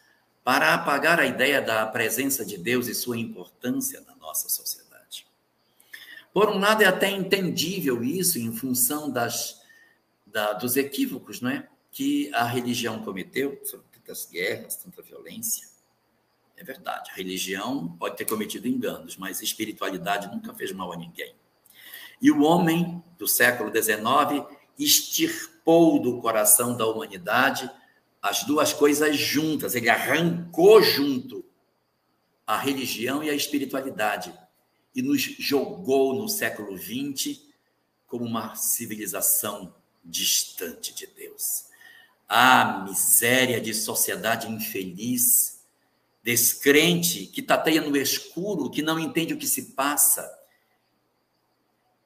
para 0.44 0.74
apagar 0.74 1.20
a 1.20 1.26
ideia 1.26 1.62
da 1.62 1.86
presença 1.86 2.46
de 2.46 2.58
Deus 2.58 2.88
e 2.88 2.96
sua 2.96 3.18
importância 3.18 4.02
na 4.02 4.16
nossa 4.16 4.48
sociedade. 4.50 4.85
Por 6.36 6.50
um 6.50 6.60
lado, 6.60 6.84
é 6.84 6.86
até 6.86 7.10
entendível 7.10 8.04
isso 8.04 8.38
em 8.38 8.52
função 8.52 9.10
das, 9.10 9.62
da, 10.28 10.52
dos 10.52 10.76
equívocos 10.76 11.40
não 11.40 11.50
é? 11.50 11.66
que 11.90 12.30
a 12.34 12.44
religião 12.44 13.02
cometeu, 13.02 13.58
sobre 13.64 13.86
tantas 13.94 14.26
guerras, 14.26 14.76
tanta 14.76 15.02
violência. 15.02 15.66
É 16.58 16.64
verdade, 16.66 17.10
a 17.10 17.16
religião 17.16 17.96
pode 17.98 18.18
ter 18.18 18.26
cometido 18.26 18.68
enganos, 18.68 19.16
mas 19.16 19.40
a 19.40 19.46
espiritualidade 19.46 20.28
nunca 20.28 20.54
fez 20.54 20.74
mal 20.74 20.92
a 20.92 20.98
ninguém. 20.98 21.34
E 22.22 22.30
o 22.30 22.42
homem 22.42 23.02
do 23.18 23.30
século 23.30 23.72
XIX 23.72 24.46
extirpou 24.78 26.02
do 26.02 26.20
coração 26.20 26.76
da 26.76 26.86
humanidade 26.86 27.72
as 28.22 28.44
duas 28.44 28.74
coisas 28.74 29.16
juntas, 29.16 29.74
ele 29.74 29.88
arrancou 29.88 30.84
junto 30.84 31.46
a 32.46 32.58
religião 32.58 33.24
e 33.24 33.30
a 33.30 33.34
espiritualidade 33.34 34.38
e 34.96 35.02
nos 35.02 35.22
jogou 35.22 36.16
no 36.16 36.30
século 36.30 36.78
XX 36.78 37.42
como 38.08 38.24
uma 38.24 38.56
civilização 38.56 39.76
distante 40.04 40.94
de 40.94 41.06
Deus. 41.08 41.66
A 42.30 42.86
miséria 42.88 43.60
de 43.60 43.74
sociedade 43.74 44.50
infeliz, 44.50 45.60
descrente, 46.24 47.26
que 47.28 47.42
tateia 47.42 47.82
no 47.82 47.96
escuro, 47.98 48.70
que 48.70 48.82
não 48.82 49.00
entende 49.00 49.34
o 49.34 49.38
que 49.38 49.46
se 49.46 49.74
passa, 49.74 50.32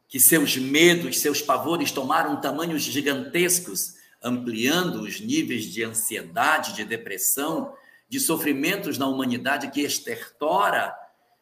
que 0.07 0.19
seus 0.19 0.57
medos, 0.57 1.19
seus 1.19 1.41
pavores 1.41 1.91
tomaram 1.91 2.41
tamanhos 2.41 2.81
gigantescos, 2.81 3.93
ampliando 4.21 5.01
os 5.01 5.21
níveis 5.21 5.65
de 5.65 5.83
ansiedade, 5.83 6.73
de 6.73 6.83
depressão, 6.83 7.73
de 8.09 8.19
sofrimentos 8.19 8.97
na 8.97 9.07
humanidade 9.07 9.69
que 9.69 9.81
estertora, 9.81 10.93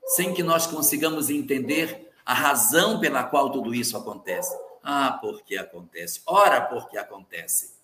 sem 0.08 0.34
que 0.34 0.44
nós 0.44 0.68
consigamos 0.68 1.30
entender 1.30 2.12
a 2.26 2.34
razão 2.34 3.00
pela 3.00 3.24
qual 3.24 3.52
tudo 3.52 3.74
isso 3.74 3.96
acontece. 3.98 4.56
Ah, 4.84 5.18
porque 5.22 5.58
acontece. 5.58 6.22
Ora, 6.26 6.62
porque 6.62 6.98
acontece. 6.98 7.76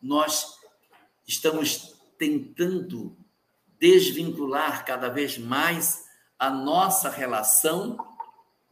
Nós 0.00 0.56
estamos 1.26 1.94
tentando 2.18 3.16
desvincular 3.78 4.84
cada 4.84 5.08
vez 5.08 5.38
mais 5.38 6.04
a 6.38 6.50
nossa 6.50 7.08
relação 7.08 7.96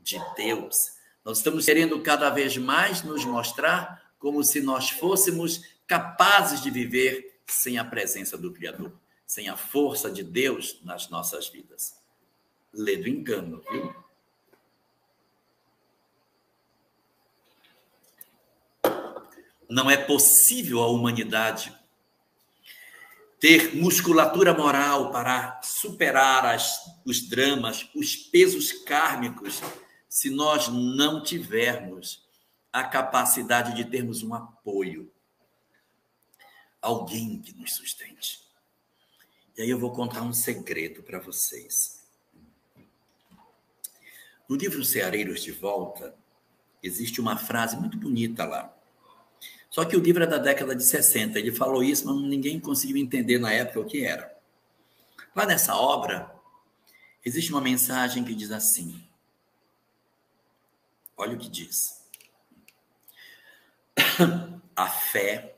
de 0.00 0.20
Deus 0.36 0.98
nós 1.28 1.36
estamos 1.36 1.66
querendo 1.66 2.00
cada 2.00 2.30
vez 2.30 2.56
mais 2.56 3.02
nos 3.02 3.22
mostrar 3.26 4.02
como 4.18 4.42
se 4.42 4.62
nós 4.62 4.88
fôssemos 4.88 5.60
capazes 5.86 6.62
de 6.62 6.70
viver 6.70 7.42
sem 7.46 7.76
a 7.76 7.84
presença 7.84 8.38
do 8.38 8.50
Criador, 8.50 8.98
sem 9.26 9.46
a 9.46 9.54
força 9.54 10.10
de 10.10 10.22
Deus 10.22 10.80
nas 10.82 11.10
nossas 11.10 11.46
vidas. 11.50 11.97
Lê 12.72 12.96
do 12.96 13.08
engano, 13.08 13.62
viu? 13.70 13.94
Não 19.68 19.90
é 19.90 19.96
possível 19.96 20.82
a 20.82 20.88
humanidade 20.88 21.76
ter 23.38 23.76
musculatura 23.76 24.52
moral 24.52 25.10
para 25.12 25.60
superar 25.62 26.44
as, 26.44 26.80
os 27.04 27.28
dramas, 27.28 27.88
os 27.94 28.16
pesos 28.16 28.72
kármicos 28.72 29.60
se 30.08 30.30
nós 30.30 30.68
não 30.68 31.22
tivermos 31.22 32.26
a 32.72 32.82
capacidade 32.82 33.74
de 33.74 33.84
termos 33.84 34.22
um 34.22 34.34
apoio, 34.34 35.12
alguém 36.80 37.40
que 37.40 37.52
nos 37.54 37.74
sustente. 37.74 38.40
E 39.56 39.62
aí 39.62 39.70
eu 39.70 39.78
vou 39.78 39.92
contar 39.92 40.22
um 40.22 40.32
segredo 40.32 41.02
para 41.02 41.18
vocês. 41.18 41.97
No 44.48 44.56
livro 44.56 44.82
Ceareiros 44.84 45.42
de 45.42 45.52
Volta, 45.52 46.14
existe 46.82 47.20
uma 47.20 47.36
frase 47.36 47.76
muito 47.76 47.98
bonita 47.98 48.44
lá. 48.44 48.74
Só 49.68 49.84
que 49.84 49.96
o 49.96 50.00
livro 50.00 50.24
é 50.24 50.26
da 50.26 50.38
década 50.38 50.74
de 50.74 50.82
60. 50.82 51.38
Ele 51.38 51.52
falou 51.52 51.84
isso, 51.84 52.06
mas 52.06 52.16
ninguém 52.28 52.58
conseguiu 52.58 52.96
entender 52.96 53.38
na 53.38 53.52
época 53.52 53.80
o 53.80 53.84
que 53.84 54.04
era. 54.04 54.34
Lá 55.36 55.44
nessa 55.44 55.76
obra, 55.76 56.34
existe 57.24 57.52
uma 57.52 57.60
mensagem 57.60 58.24
que 58.24 58.34
diz 58.34 58.50
assim: 58.50 59.06
Olha 61.16 61.36
o 61.36 61.38
que 61.38 61.48
diz. 61.48 62.02
A 64.74 64.88
fé 64.88 65.56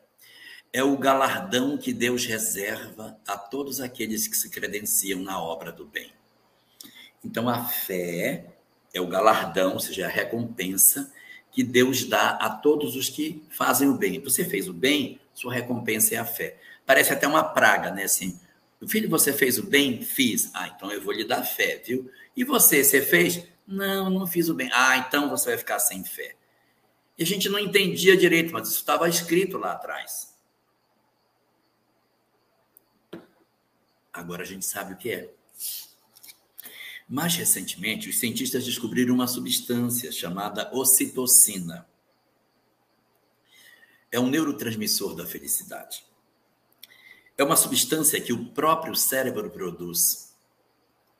é 0.73 0.83
o 0.83 0.97
galardão 0.97 1.77
que 1.77 1.93
Deus 1.93 2.25
reserva 2.25 3.21
a 3.27 3.37
todos 3.37 3.81
aqueles 3.81 4.27
que 4.27 4.37
se 4.37 4.49
credenciam 4.49 5.21
na 5.21 5.39
obra 5.41 5.71
do 5.71 5.85
bem. 5.85 6.11
Então, 7.23 7.47
a 7.47 7.65
fé 7.65 8.50
é 8.93 9.01
o 9.01 9.07
galardão, 9.07 9.75
ou 9.75 9.81
seja, 9.81 10.07
a 10.07 10.09
recompensa 10.09 11.13
que 11.53 11.63
Deus 11.63 12.05
dá 12.05 12.31
a 12.31 12.51
todos 12.51 12.97
os 12.97 13.09
que 13.09 13.43
fazem 13.51 13.89
o 13.89 13.95
bem. 13.95 14.21
Você 14.21 14.45
fez 14.45 14.69
o 14.69 14.73
bem, 14.73 15.21
sua 15.35 15.53
recompensa 15.53 16.15
é 16.15 16.19
a 16.19 16.25
fé. 16.25 16.57
Parece 16.87 17.13
até 17.13 17.27
uma 17.27 17.45
praga, 17.45 17.91
né? 17.91 18.05
Assim, 18.05 18.39
filho, 18.87 19.09
você 19.09 19.33
fez 19.33 19.59
o 19.59 19.65
bem? 19.65 20.03
Fiz. 20.03 20.51
Ah, 20.55 20.69
então 20.69 20.91
eu 20.93 21.01
vou 21.01 21.13
lhe 21.13 21.25
dar 21.25 21.43
fé, 21.43 21.83
viu? 21.85 22.11
E 22.37 22.45
você, 22.45 22.85
você 22.85 23.03
fez? 23.03 23.45
Não, 23.67 24.11
não 24.11 24.27
fiz 24.27 24.49
o 24.49 24.55
bem. 24.55 24.71
Ah, 24.73 24.97
então 24.97 25.29
você 25.29 25.51
vai 25.51 25.59
ficar 25.59 25.79
sem 25.79 26.05
fé. 26.05 26.35
E 27.19 27.23
a 27.23 27.27
gente 27.27 27.49
não 27.49 27.59
entendia 27.59 28.17
direito, 28.17 28.53
mas 28.53 28.69
isso 28.69 28.79
estava 28.79 29.09
escrito 29.09 29.59
lá 29.59 29.73
atrás. 29.73 30.35
Agora 34.13 34.43
a 34.43 34.47
gente 34.47 34.65
sabe 34.65 34.95
o 34.95 34.97
que 34.97 35.11
é. 35.11 35.31
Mais 37.11 37.35
recentemente, 37.35 38.09
os 38.09 38.21
cientistas 38.21 38.65
descobriram 38.65 39.13
uma 39.13 39.27
substância 39.27 40.13
chamada 40.13 40.73
ocitocina. 40.73 41.85
É 44.13 44.21
um 44.21 44.31
neurotransmissor 44.31 45.17
da 45.17 45.27
felicidade. 45.27 46.05
É 47.37 47.43
uma 47.43 47.57
substância 47.57 48.21
que 48.21 48.33
o 48.33 48.47
próprio 48.51 48.95
cérebro 48.95 49.51
produz 49.51 50.33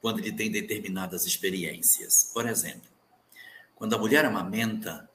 quando 0.01 0.21
ele 0.21 0.31
tem 0.31 0.49
determinadas 0.49 1.27
experiências. 1.27 2.31
Por 2.33 2.49
exemplo, 2.49 2.89
quando 3.75 3.95
a 3.95 3.99
mulher 3.99 4.25
amamenta, 4.25 5.11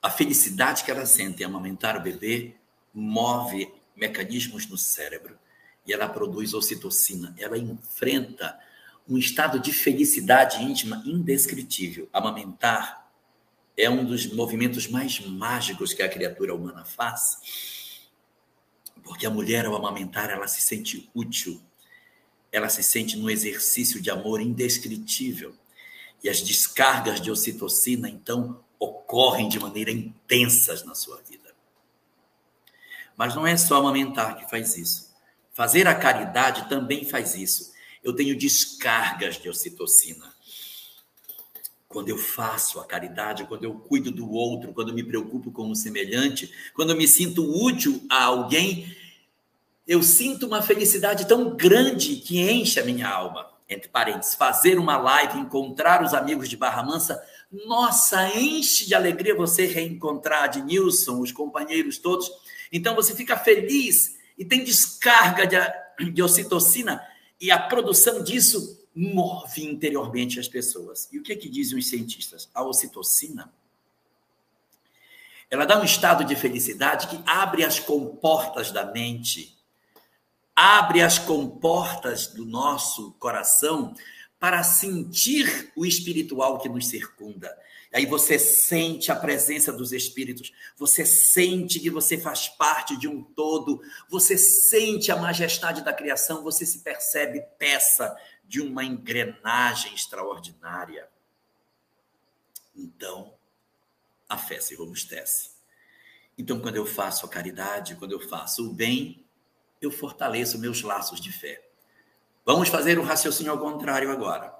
a 0.00 0.08
felicidade 0.08 0.82
que 0.82 0.90
ela 0.90 1.04
sente 1.04 1.42
em 1.42 1.46
amamentar 1.46 1.98
o 1.98 2.00
bebê 2.00 2.54
move 2.94 3.70
mecanismos 3.94 4.66
no 4.66 4.78
cérebro 4.78 5.38
e 5.86 5.92
ela 5.92 6.08
produz 6.08 6.54
ocitocina. 6.54 7.34
Ela 7.36 7.58
enfrenta 7.58 8.58
um 9.08 9.18
estado 9.18 9.58
de 9.58 9.72
felicidade 9.72 10.62
íntima 10.62 11.02
indescritível. 11.04 12.08
Amamentar 12.12 13.10
é 13.76 13.88
um 13.88 14.04
dos 14.04 14.32
movimentos 14.32 14.86
mais 14.86 15.20
mágicos 15.20 15.92
que 15.92 16.02
a 16.02 16.08
criatura 16.08 16.54
humana 16.54 16.84
faz, 16.84 18.02
porque 19.02 19.26
a 19.26 19.30
mulher, 19.30 19.66
ao 19.66 19.74
amamentar, 19.74 20.30
ela 20.30 20.46
se 20.46 20.60
sente 20.62 21.10
útil, 21.14 21.60
ela 22.50 22.68
se 22.68 22.82
sente 22.82 23.16
num 23.16 23.30
exercício 23.30 24.00
de 24.00 24.10
amor 24.10 24.40
indescritível. 24.40 25.54
E 26.22 26.28
as 26.28 26.40
descargas 26.40 27.20
de 27.20 27.30
ocitocina, 27.30 28.08
então, 28.08 28.62
ocorrem 28.78 29.48
de 29.48 29.58
maneira 29.58 29.90
intensas 29.90 30.84
na 30.84 30.94
sua 30.94 31.20
vida. 31.22 31.52
Mas 33.16 33.34
não 33.34 33.46
é 33.46 33.56
só 33.56 33.76
amamentar 33.76 34.36
que 34.36 34.48
faz 34.48 34.76
isso. 34.76 35.12
Fazer 35.52 35.88
a 35.88 35.94
caridade 35.94 36.68
também 36.68 37.04
faz 37.04 37.34
isso. 37.34 37.71
Eu 38.02 38.12
tenho 38.14 38.36
descargas 38.36 39.36
de 39.36 39.48
ocitocina. 39.48 40.32
Quando 41.88 42.08
eu 42.08 42.16
faço 42.16 42.80
a 42.80 42.86
caridade, 42.86 43.44
quando 43.44 43.64
eu 43.64 43.74
cuido 43.74 44.10
do 44.10 44.30
outro, 44.30 44.72
quando 44.72 44.94
me 44.94 45.04
preocupo 45.04 45.52
com 45.52 45.70
o 45.70 45.76
semelhante, 45.76 46.50
quando 46.74 46.96
me 46.96 47.06
sinto 47.06 47.44
útil 47.44 48.02
a 48.08 48.24
alguém, 48.24 48.96
eu 49.86 50.02
sinto 50.02 50.46
uma 50.46 50.62
felicidade 50.62 51.26
tão 51.26 51.54
grande 51.54 52.16
que 52.16 52.40
enche 52.40 52.80
a 52.80 52.84
minha 52.84 53.08
alma. 53.08 53.50
entre 53.68 53.88
parênteses, 53.88 54.34
fazer 54.34 54.78
uma 54.78 54.98
live, 54.98 55.38
encontrar 55.38 56.02
os 56.04 56.12
amigos 56.12 56.46
de 56.46 56.58
Barra 56.58 56.82
Mansa, 56.82 57.22
nossa, 57.66 58.28
enche 58.38 58.86
de 58.86 58.94
alegria 58.94 59.34
você 59.34 59.64
reencontrar 59.64 60.48
de 60.48 60.60
Nilson, 60.60 61.20
os 61.20 61.32
companheiros 61.32 61.96
todos. 61.96 62.30
Então 62.70 62.94
você 62.94 63.14
fica 63.14 63.34
feliz 63.34 64.18
e 64.36 64.44
tem 64.44 64.62
descarga 64.62 65.46
de, 65.46 66.10
de 66.10 66.22
ocitocina 66.22 67.02
e 67.42 67.50
a 67.50 67.58
produção 67.58 68.22
disso 68.22 68.88
move 68.94 69.64
interiormente 69.64 70.38
as 70.38 70.48
pessoas. 70.48 71.08
E 71.12 71.18
o 71.18 71.22
que, 71.22 71.32
é 71.32 71.36
que 71.36 71.48
dizem 71.48 71.78
os 71.78 71.88
cientistas? 71.88 72.48
A 72.54 72.62
ocitocina 72.62 73.52
ela 75.52 75.66
dá 75.66 75.78
um 75.78 75.84
estado 75.84 76.24
de 76.24 76.34
felicidade 76.34 77.08
que 77.08 77.22
abre 77.26 77.62
as 77.62 77.78
comportas 77.78 78.70
da 78.70 78.90
mente, 78.90 79.54
abre 80.56 81.02
as 81.02 81.18
comportas 81.18 82.28
do 82.28 82.46
nosso 82.46 83.12
coração 83.18 83.94
para 84.40 84.62
sentir 84.62 85.70
o 85.76 85.84
espiritual 85.84 86.58
que 86.58 86.70
nos 86.70 86.88
circunda. 86.88 87.54
Aí 87.92 88.06
você 88.06 88.38
sente 88.38 89.12
a 89.12 89.16
presença 89.16 89.70
dos 89.70 89.92
espíritos, 89.92 90.50
você 90.78 91.04
sente 91.04 91.78
que 91.78 91.90
você 91.90 92.16
faz 92.16 92.48
parte 92.48 92.96
de 92.96 93.06
um 93.06 93.22
todo, 93.22 93.82
você 94.08 94.38
sente 94.38 95.12
a 95.12 95.16
majestade 95.16 95.84
da 95.84 95.92
criação, 95.92 96.42
você 96.42 96.64
se 96.64 96.78
percebe 96.78 97.42
peça 97.58 98.16
de 98.44 98.62
uma 98.62 98.82
engrenagem 98.82 99.94
extraordinária. 99.94 101.06
Então, 102.74 103.34
a 104.26 104.38
fé 104.38 104.58
se 104.58 104.74
robustece. 104.74 105.50
Então, 106.38 106.60
quando 106.60 106.76
eu 106.76 106.86
faço 106.86 107.26
a 107.26 107.28
caridade, 107.28 107.96
quando 107.96 108.12
eu 108.12 108.20
faço 108.20 108.70
o 108.70 108.72
bem, 108.72 109.22
eu 109.82 109.90
fortaleço 109.90 110.58
meus 110.58 110.80
laços 110.80 111.20
de 111.20 111.30
fé. 111.30 111.62
Vamos 112.42 112.70
fazer 112.70 112.98
o 112.98 113.02
raciocínio 113.02 113.52
ao 113.52 113.58
contrário 113.58 114.10
agora. 114.10 114.56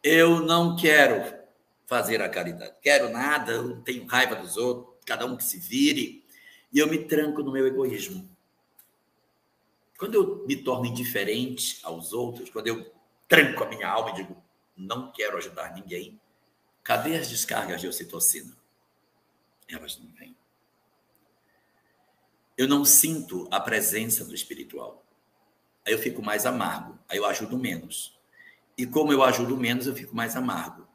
Eu 0.00 0.40
não 0.40 0.76
quero 0.76 1.45
fazer 1.86 2.20
a 2.20 2.28
caridade, 2.28 2.74
quero 2.82 3.08
nada, 3.10 3.52
eu 3.52 3.80
tenho 3.82 4.06
raiva 4.06 4.34
dos 4.34 4.56
outros, 4.56 4.96
cada 5.06 5.24
um 5.24 5.36
que 5.36 5.44
se 5.44 5.58
vire, 5.58 6.24
e 6.72 6.78
eu 6.78 6.88
me 6.88 7.04
tranco 7.04 7.42
no 7.42 7.52
meu 7.52 7.66
egoísmo. 7.66 8.28
Quando 9.96 10.14
eu 10.14 10.44
me 10.46 10.56
torno 10.56 10.84
indiferente 10.84 11.78
aos 11.82 12.12
outros, 12.12 12.50
quando 12.50 12.66
eu 12.66 12.92
tranco 13.28 13.64
a 13.64 13.68
minha 13.68 13.88
alma 13.88 14.10
e 14.10 14.14
digo, 14.14 14.36
não 14.76 15.10
quero 15.10 15.38
ajudar 15.38 15.74
ninguém, 15.74 16.20
cadê 16.82 17.16
as 17.16 17.28
descargas 17.28 17.80
de 17.80 17.88
ocitocina? 17.88 18.54
Elas 19.68 19.98
não 19.98 20.08
vêm. 20.08 20.36
Eu 22.58 22.68
não 22.68 22.84
sinto 22.84 23.48
a 23.50 23.60
presença 23.60 24.24
do 24.24 24.34
espiritual. 24.34 25.04
Aí 25.84 25.92
eu 25.92 25.98
fico 25.98 26.22
mais 26.22 26.46
amargo, 26.46 26.98
aí 27.08 27.18
eu 27.18 27.26
ajudo 27.26 27.56
menos. 27.56 28.18
E 28.76 28.86
como 28.86 29.12
eu 29.12 29.22
ajudo 29.22 29.56
menos, 29.56 29.86
eu 29.86 29.94
fico 29.94 30.14
mais 30.14 30.36
amargo. 30.36 30.85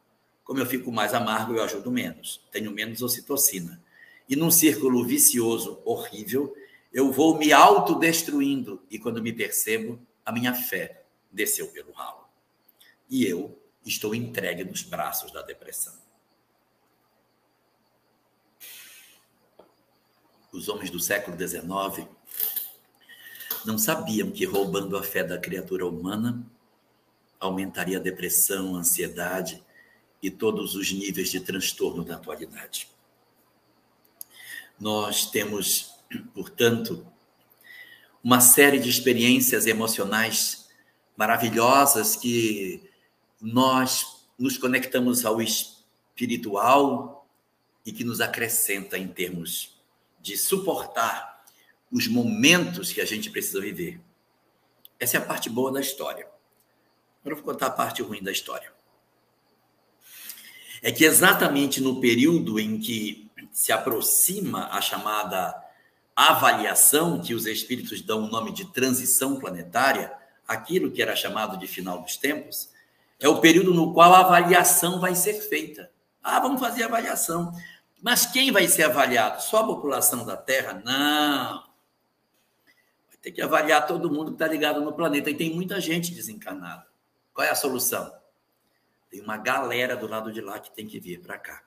Como 0.51 0.59
eu 0.59 0.65
fico 0.65 0.91
mais 0.91 1.13
amargo, 1.13 1.53
eu 1.53 1.63
ajudo 1.63 1.89
menos. 1.89 2.41
Tenho 2.51 2.71
menos 2.71 3.01
ocitocina. 3.01 3.81
E 4.27 4.35
num 4.35 4.51
círculo 4.51 5.05
vicioso, 5.05 5.81
horrível, 5.85 6.53
eu 6.91 7.09
vou 7.09 7.37
me 7.37 7.53
autodestruindo. 7.53 8.83
E 8.91 8.99
quando 8.99 9.23
me 9.23 9.31
percebo, 9.31 10.05
a 10.25 10.31
minha 10.33 10.53
fé 10.53 11.05
desceu 11.31 11.69
pelo 11.69 11.93
ralo. 11.93 12.25
E 13.09 13.25
eu 13.25 13.57
estou 13.85 14.13
entregue 14.13 14.65
nos 14.65 14.83
braços 14.83 15.31
da 15.31 15.41
depressão. 15.41 15.93
os 20.51 20.67
homens 20.67 20.89
do 20.89 20.99
século 20.99 21.37
XIX 21.37 22.09
não 23.63 23.77
sabiam 23.77 24.29
que 24.29 24.43
roubando 24.43 24.97
a 24.97 25.01
fé 25.01 25.23
da 25.23 25.37
criatura 25.37 25.87
humana 25.87 26.45
aumentaria 27.39 27.97
a 27.97 28.01
depressão, 28.01 28.75
a 28.75 28.79
ansiedade 28.79 29.63
e 30.21 30.29
todos 30.29 30.75
os 30.75 30.91
níveis 30.91 31.31
de 31.31 31.39
transtorno 31.39 32.03
da 32.03 32.15
atualidade. 32.15 32.87
Nós 34.79 35.29
temos, 35.29 35.95
portanto, 36.33 37.05
uma 38.23 38.39
série 38.39 38.79
de 38.79 38.89
experiências 38.89 39.65
emocionais 39.65 40.69
maravilhosas 41.17 42.15
que 42.15 42.89
nós 43.41 44.25
nos 44.37 44.57
conectamos 44.57 45.25
ao 45.25 45.41
espiritual 45.41 47.27
e 47.85 47.91
que 47.91 48.03
nos 48.03 48.21
acrescenta 48.21 48.97
em 48.97 49.07
termos 49.07 49.79
de 50.21 50.37
suportar 50.37 51.43
os 51.91 52.07
momentos 52.07 52.91
que 52.91 53.01
a 53.01 53.05
gente 53.05 53.29
precisa 53.29 53.59
viver. 53.59 53.99
Essa 54.99 55.17
é 55.17 55.19
a 55.19 55.25
parte 55.25 55.49
boa 55.49 55.71
da 55.71 55.81
história. 55.81 56.27
Agora 57.19 57.33
eu 57.33 57.43
vou 57.43 57.53
contar 57.53 57.67
a 57.67 57.71
parte 57.71 58.01
ruim 58.01 58.21
da 58.21 58.31
história. 58.31 58.71
É 60.81 60.91
que 60.91 61.05
exatamente 61.05 61.79
no 61.79 62.01
período 62.01 62.59
em 62.59 62.79
que 62.79 63.29
se 63.51 63.71
aproxima 63.71 64.67
a 64.71 64.81
chamada 64.81 65.55
avaliação, 66.15 67.21
que 67.21 67.33
os 67.33 67.45
espíritos 67.45 68.01
dão 68.01 68.23
o 68.23 68.27
nome 68.27 68.51
de 68.51 68.65
transição 68.65 69.39
planetária, 69.39 70.11
aquilo 70.47 70.91
que 70.91 71.01
era 71.01 71.15
chamado 71.15 71.57
de 71.57 71.67
final 71.67 72.01
dos 72.01 72.17
tempos, 72.17 72.69
é 73.19 73.29
o 73.29 73.39
período 73.39 73.73
no 73.73 73.93
qual 73.93 74.13
a 74.13 74.21
avaliação 74.21 74.99
vai 74.99 75.15
ser 75.15 75.35
feita. 75.41 75.91
Ah, 76.23 76.39
vamos 76.39 76.59
fazer 76.59 76.83
avaliação. 76.83 77.51
Mas 78.01 78.25
quem 78.25 78.51
vai 78.51 78.67
ser 78.67 78.83
avaliado? 78.83 79.41
Só 79.43 79.59
a 79.59 79.67
população 79.67 80.25
da 80.25 80.35
Terra? 80.35 80.81
Não. 80.83 81.63
Vai 83.07 83.17
ter 83.21 83.31
que 83.31 83.41
avaliar 83.41 83.85
todo 83.85 84.09
mundo 84.09 84.31
que 84.31 84.35
está 84.35 84.47
ligado 84.47 84.81
no 84.81 84.93
planeta. 84.93 85.29
E 85.29 85.35
tem 85.35 85.53
muita 85.53 85.79
gente 85.79 86.11
desencarnada. 86.11 86.85
Qual 87.33 87.45
é 87.45 87.51
a 87.51 87.55
solução? 87.55 88.11
Tem 89.11 89.19
uma 89.19 89.35
galera 89.35 89.97
do 89.97 90.07
lado 90.07 90.31
de 90.31 90.39
lá 90.39 90.57
que 90.57 90.73
tem 90.73 90.87
que 90.87 90.97
vir 90.97 91.19
para 91.19 91.37
cá. 91.37 91.61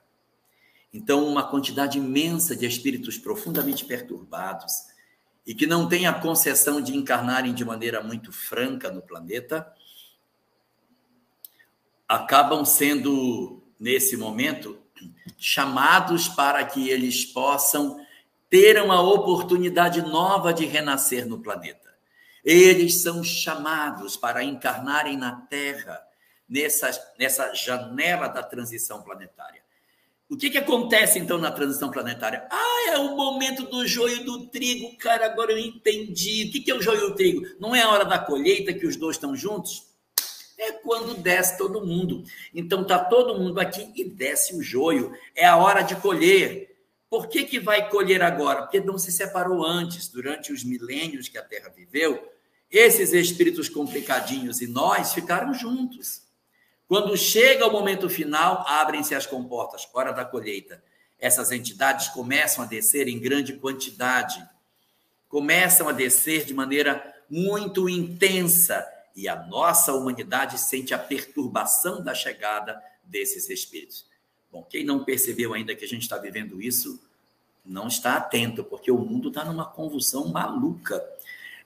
Então, 0.91 1.23
uma 1.27 1.47
quantidade 1.47 1.99
imensa 1.99 2.55
de 2.55 2.65
espíritos 2.65 3.19
profundamente 3.19 3.85
perturbados 3.85 4.73
e 5.45 5.53
que 5.53 5.67
não 5.67 5.87
têm 5.87 6.07
a 6.07 6.13
concessão 6.13 6.81
de 6.81 6.97
encarnarem 6.97 7.53
de 7.53 7.63
maneira 7.63 8.01
muito 8.01 8.31
franca 8.31 8.89
no 8.91 9.03
planeta, 9.03 9.71
acabam 12.07 12.65
sendo, 12.65 13.61
nesse 13.79 14.17
momento, 14.17 14.79
chamados 15.37 16.27
para 16.27 16.65
que 16.65 16.89
eles 16.89 17.25
possam 17.25 18.03
ter 18.49 18.81
uma 18.81 19.01
oportunidade 19.01 20.01
nova 20.01 20.51
de 20.51 20.65
renascer 20.65 21.27
no 21.27 21.39
planeta. 21.39 21.93
Eles 22.43 23.03
são 23.03 23.23
chamados 23.23 24.17
para 24.17 24.43
encarnarem 24.43 25.15
na 25.15 25.41
Terra 25.41 26.04
nessa, 26.47 26.89
nessa 27.17 27.53
janela 27.53 28.27
da 28.27 28.43
transição 28.43 29.01
planetária. 29.01 29.63
O 30.29 30.35
que, 30.35 30.49
que 30.49 30.57
acontece 30.57 31.19
então 31.19 31.37
na 31.37 31.51
transição 31.51 31.91
planetária? 31.91 32.47
Ah, 32.49 32.89
é 32.89 32.97
o 32.97 33.15
momento 33.15 33.63
do 33.63 33.85
joio 33.85 34.23
do 34.25 34.47
trigo, 34.47 34.97
cara. 34.97 35.25
Agora 35.25 35.51
eu 35.51 35.59
entendi. 35.59 36.47
O 36.47 36.51
que, 36.51 36.61
que 36.61 36.71
é 36.71 36.75
o 36.75 36.81
joio 36.81 37.01
do 37.01 37.15
trigo? 37.15 37.45
Não 37.59 37.75
é 37.75 37.81
a 37.81 37.89
hora 37.89 38.05
da 38.05 38.17
colheita 38.17 38.73
que 38.73 38.87
os 38.87 38.95
dois 38.95 39.15
estão 39.15 39.35
juntos? 39.35 39.95
é 40.57 40.71
quando 40.71 41.15
desce 41.21 41.57
todo 41.57 41.85
mundo. 41.85 42.23
Então 42.53 42.83
tá 42.83 42.99
todo 42.99 43.37
mundo 43.37 43.59
aqui 43.59 43.91
e 43.95 44.03
desce 44.03 44.55
o 44.55 44.63
joio. 44.63 45.13
É 45.35 45.45
a 45.45 45.57
hora 45.57 45.81
de 45.81 45.95
colher. 45.97 46.75
Por 47.09 47.27
que, 47.27 47.43
que 47.43 47.59
vai 47.59 47.89
colher 47.89 48.21
agora? 48.21 48.63
Porque 48.63 48.79
não 48.79 48.97
se 48.97 49.11
separou 49.11 49.65
antes, 49.65 50.07
durante 50.07 50.51
os 50.51 50.63
milênios 50.63 51.27
que 51.27 51.37
a 51.37 51.43
Terra 51.43 51.69
viveu. 51.69 52.31
Esses 52.71 53.13
espíritos 53.13 53.69
complicadinhos 53.69 54.61
e 54.61 54.67
nós 54.67 55.13
ficaram 55.13 55.53
juntos. 55.53 56.24
Quando 56.87 57.17
chega 57.17 57.65
o 57.65 57.71
momento 57.71 58.09
final, 58.09 58.63
abrem-se 58.67 59.15
as 59.15 59.25
comportas, 59.25 59.87
hora 59.93 60.11
da 60.11 60.23
colheita. 60.23 60.83
Essas 61.19 61.51
entidades 61.51 62.09
começam 62.09 62.63
a 62.63 62.67
descer 62.67 63.07
em 63.07 63.19
grande 63.19 63.53
quantidade, 63.53 64.43
começam 65.27 65.89
a 65.89 65.91
descer 65.91 66.45
de 66.45 66.53
maneira 66.53 67.13
muito 67.29 67.89
intensa 67.89 68.87
e 69.15 69.27
a 69.27 69.35
nossa 69.35 69.93
humanidade 69.93 70.59
sente 70.59 70.93
a 70.93 70.99
perturbação 70.99 72.03
da 72.03 72.13
chegada 72.13 72.79
desses 73.03 73.49
espíritos. 73.49 74.05
Bom, 74.51 74.63
quem 74.63 74.83
não 74.83 75.03
percebeu 75.03 75.53
ainda 75.53 75.75
que 75.75 75.85
a 75.85 75.87
gente 75.87 76.03
está 76.03 76.17
vivendo 76.17 76.61
isso, 76.61 77.01
não 77.65 77.87
está 77.87 78.15
atento, 78.15 78.63
porque 78.63 78.91
o 78.91 78.97
mundo 78.97 79.29
está 79.29 79.43
numa 79.43 79.65
convulsão 79.65 80.27
maluca. 80.27 81.03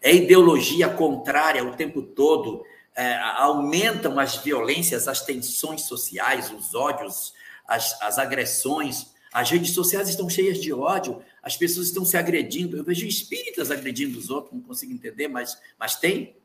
É 0.01 0.13
ideologia 0.13 0.87
contrária 0.87 1.63
o 1.63 1.75
tempo 1.75 2.01
todo, 2.01 2.63
é, 2.99 3.17
aumentam 3.37 4.19
as 4.19 4.35
violências, 4.35 5.07
as 5.07 5.21
tensões 5.21 5.83
sociais, 5.83 6.51
os 6.51 6.75
ódios, 6.75 7.33
as, 7.65 7.99
as 8.01 8.19
agressões. 8.19 9.13
As 9.31 9.49
redes 9.49 9.73
sociais 9.73 10.09
estão 10.09 10.29
cheias 10.29 10.59
de 10.59 10.73
ódio, 10.73 11.23
as 11.41 11.55
pessoas 11.55 11.87
estão 11.87 12.03
se 12.03 12.17
agredindo. 12.17 12.75
Eu 12.75 12.83
vejo 12.83 13.07
espíritas 13.07 13.71
agredindo 13.71 14.19
os 14.19 14.29
outros, 14.29 14.53
não 14.53 14.61
consigo 14.61 14.91
entender, 14.91 15.29
mas, 15.29 15.57
mas 15.79 15.95
tem. 15.95 16.35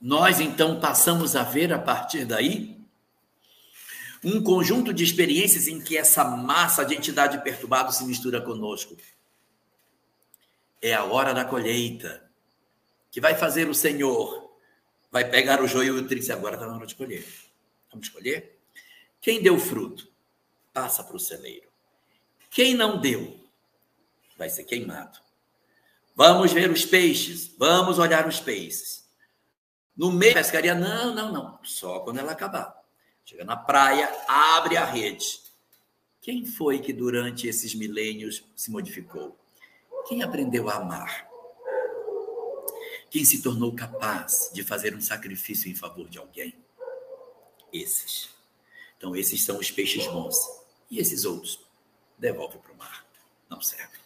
Nós 0.00 0.38
então 0.38 0.78
passamos 0.78 1.34
a 1.34 1.42
ver 1.42 1.72
a 1.72 1.80
partir 1.80 2.24
daí 2.24 2.78
um 4.22 4.40
conjunto 4.40 4.94
de 4.94 5.02
experiências 5.02 5.66
em 5.66 5.80
que 5.80 5.98
essa 5.98 6.22
massa 6.22 6.84
de 6.84 6.94
entidade 6.94 7.42
perturbada 7.42 7.90
se 7.90 8.04
mistura 8.04 8.40
conosco. 8.40 8.96
É 10.80 10.94
a 10.94 11.02
hora 11.02 11.34
da 11.34 11.44
colheita. 11.44 12.29
Que 13.10 13.20
vai 13.20 13.34
fazer 13.34 13.68
o 13.68 13.74
Senhor, 13.74 14.50
vai 15.10 15.28
pegar 15.28 15.60
o 15.62 15.66
joio 15.66 15.98
e 15.98 16.00
o 16.00 16.06
trigo 16.06 16.32
agora 16.32 16.54
está 16.54 16.66
na 16.66 16.76
hora 16.76 16.86
de 16.86 16.94
colher. 16.94 17.26
Vamos 17.90 18.06
escolher? 18.06 18.58
Quem 19.20 19.42
deu 19.42 19.58
fruto, 19.58 20.08
passa 20.72 21.02
para 21.02 21.16
o 21.16 21.20
celeiro. 21.20 21.68
Quem 22.50 22.74
não 22.74 23.00
deu, 23.00 23.38
vai 24.36 24.48
ser 24.48 24.64
queimado. 24.64 25.18
Vamos 26.14 26.52
ver 26.52 26.70
os 26.70 26.84
peixes, 26.84 27.54
vamos 27.56 27.98
olhar 27.98 28.26
os 28.26 28.40
peixes. 28.40 29.08
No 29.96 30.12
meio 30.12 30.34
da 30.34 30.40
pescaria, 30.40 30.74
não, 30.74 31.14
não, 31.14 31.32
não, 31.32 31.58
só 31.62 32.00
quando 32.00 32.18
ela 32.18 32.32
acabar. 32.32 32.80
Chega 33.24 33.44
na 33.44 33.56
praia, 33.56 34.10
abre 34.26 34.76
a 34.76 34.84
rede. 34.84 35.40
Quem 36.20 36.44
foi 36.44 36.78
que 36.78 36.92
durante 36.92 37.46
esses 37.46 37.74
milênios 37.74 38.44
se 38.56 38.70
modificou? 38.70 39.38
Quem 40.08 40.22
aprendeu 40.22 40.68
a 40.68 40.76
amar? 40.76 41.29
Quem 43.10 43.24
se 43.24 43.42
tornou 43.42 43.74
capaz 43.74 44.50
de 44.54 44.62
fazer 44.62 44.94
um 44.94 45.00
sacrifício 45.00 45.68
em 45.68 45.74
favor 45.74 46.08
de 46.08 46.18
alguém? 46.18 46.54
Esses. 47.72 48.30
Então, 48.96 49.16
esses 49.16 49.42
são 49.42 49.58
os 49.58 49.70
peixes 49.70 50.06
bons. 50.06 50.36
E 50.88 51.00
esses 51.00 51.24
outros? 51.24 51.58
Devolve 52.16 52.58
para 52.58 52.72
o 52.72 52.76
mar. 52.76 53.04
Não 53.48 53.60
serve. 53.60 53.98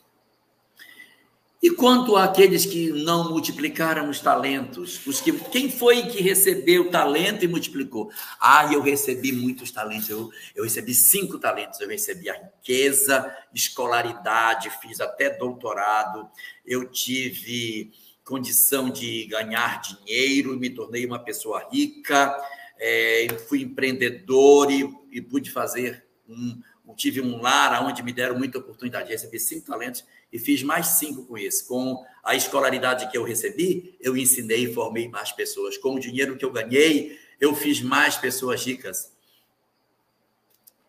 E 1.65 1.71
quanto 1.71 2.15
àqueles 2.15 2.67
que 2.67 2.91
não 2.93 3.31
multiplicaram 3.31 4.11
os 4.11 4.21
talentos, 4.21 5.01
os 5.07 5.21
que 5.23 5.33
quem 5.33 5.71
foi 5.71 6.03
que 6.09 6.23
recebeu 6.23 6.91
talento 6.91 7.43
e 7.43 7.49
multiplicou? 7.49 8.11
Ah, 8.39 8.71
eu 8.71 8.83
recebi 8.83 9.33
muitos 9.33 9.71
talentos. 9.71 10.11
Eu, 10.11 10.31
eu 10.55 10.65
recebi 10.65 10.93
cinco 10.93 11.39
talentos. 11.39 11.81
Eu 11.81 11.89
recebi 11.89 12.29
a 12.29 12.35
riqueza, 12.35 13.35
escolaridade, 13.55 14.69
fiz 14.83 15.01
até 15.01 15.31
doutorado. 15.31 16.29
Eu 16.67 16.91
tive 16.91 17.93
condição 18.25 18.91
de 18.91 19.27
ganhar 19.27 19.81
dinheiro, 19.81 20.59
me 20.59 20.71
tornei 20.71 21.05
uma 21.05 21.19
pessoa 21.19 21.69
rica. 21.71 22.35
É, 22.79 23.29
fui 23.49 23.63
empreendedor 23.63 24.71
e, 24.71 24.89
e 25.13 25.21
pude 25.21 25.51
fazer 25.51 26.05
um, 26.29 26.61
tive 26.97 27.21
um 27.21 27.41
lar 27.41 27.85
onde 27.85 28.03
me 28.03 28.13
deram 28.13 28.39
muita 28.39 28.59
oportunidade. 28.59 29.11
Recebi 29.11 29.39
cinco 29.39 29.67
talentos 29.67 30.05
e 30.33 30.39
fiz 30.39 30.63
mais 30.63 30.87
cinco 30.87 31.25
com 31.25 31.37
esse. 31.37 31.67
Com 31.67 32.05
a 32.23 32.35
escolaridade 32.35 33.11
que 33.11 33.17
eu 33.17 33.25
recebi, 33.25 33.97
eu 34.01 34.17
ensinei 34.17 34.65
e 34.65 34.75
formei 34.75 35.09
mais 35.09 35.33
pessoas. 35.33 35.77
Com 35.77 35.95
o 35.95 36.01
dinheiro 36.01 36.37
que 36.37 36.45
eu 36.45 36.53
ganhei, 36.53 37.19
eu 37.41 37.55
fiz 37.55 37.81
mais 37.81 38.17
pessoas 38.17 38.65
ricas. 38.65 39.13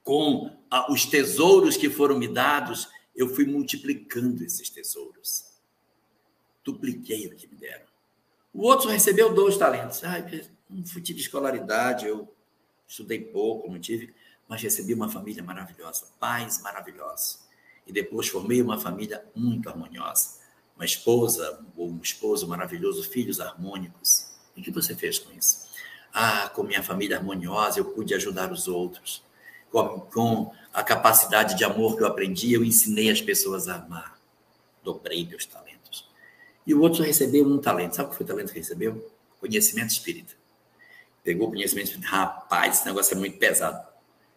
Com 0.04 0.52
os 0.90 1.06
tesouros 1.06 1.78
que 1.78 1.90
foram 1.90 2.18
me 2.18 2.28
dados, 2.28 2.88
eu 3.16 3.28
fui 3.34 3.46
multiplicando 3.46 4.44
esses 4.44 4.70
tesouros. 4.70 5.55
Dupliquei 6.66 7.28
o 7.28 7.36
que 7.36 7.48
me 7.48 7.56
deram. 7.56 7.86
O 8.54 8.64
outro 8.64 8.90
recebeu 8.90 9.34
dois 9.34 9.58
talentos. 9.58 10.04
Ah, 10.04 10.18
não 10.70 10.84
tive 10.84 11.22
escolaridade, 11.22 12.06
eu 12.08 12.28
estudei 12.88 13.22
pouco, 13.22 13.72
não 13.72 13.80
tive 13.80 14.14
mas 14.48 14.62
recebi 14.62 14.94
uma 14.94 15.10
família 15.10 15.44
maravilhosa, 15.44 16.08
pais 16.20 16.62
maravilhosos. 16.62 17.40
E 17.88 17.92
depois 17.92 18.28
formei 18.28 18.62
uma 18.62 18.80
família 18.80 19.24
muito 19.36 19.70
harmoniosa. 19.70 20.40
Uma 20.76 20.86
esposa, 20.86 21.66
um 21.78 22.00
esposo 22.02 22.48
maravilhoso, 22.48 23.04
filhos 23.10 23.40
harmônicos. 23.40 24.28
E 24.56 24.62
o 24.62 24.64
que 24.64 24.72
você 24.72 24.96
fez 24.96 25.20
com 25.20 25.32
isso? 25.34 25.66
Ah, 26.14 26.50
com 26.50 26.64
minha 26.64 26.84
família 26.84 27.18
harmoniosa, 27.18 27.80
eu 27.80 27.86
pude 27.86 28.14
ajudar 28.14 28.52
os 28.52 28.68
outros. 28.68 29.24
Com, 29.72 30.00
com 30.02 30.54
a 30.74 30.84
capacidade 30.84 31.56
de 31.56 31.64
amor 31.64 31.96
que 31.96 32.04
eu 32.04 32.08
aprendi, 32.08 32.54
eu 32.54 32.64
ensinei 32.64 33.10
as 33.10 33.22
pessoas 33.22 33.68
a 33.68 33.76
amar. 33.76 34.20
Dobrei 34.84 35.26
meus 35.26 35.46
talentos. 35.46 35.75
E 36.66 36.74
o 36.74 36.82
outro 36.82 37.04
recebeu 37.04 37.46
um 37.46 37.58
talento. 37.58 37.96
Sabe 37.96 38.10
qual 38.10 38.18
foi 38.18 38.24
o 38.26 38.28
talento 38.28 38.52
que 38.52 38.60
recebeu? 38.60 39.12
Conhecimento 39.40 39.92
espírita. 39.92 40.34
Pegou 41.24 41.50
conhecimento 41.50 41.88
espírita. 41.88 42.10
Rapaz, 42.10 42.78
esse 42.78 42.86
negócio 42.86 43.16
é 43.16 43.20
muito 43.20 43.38
pesado 43.38 43.96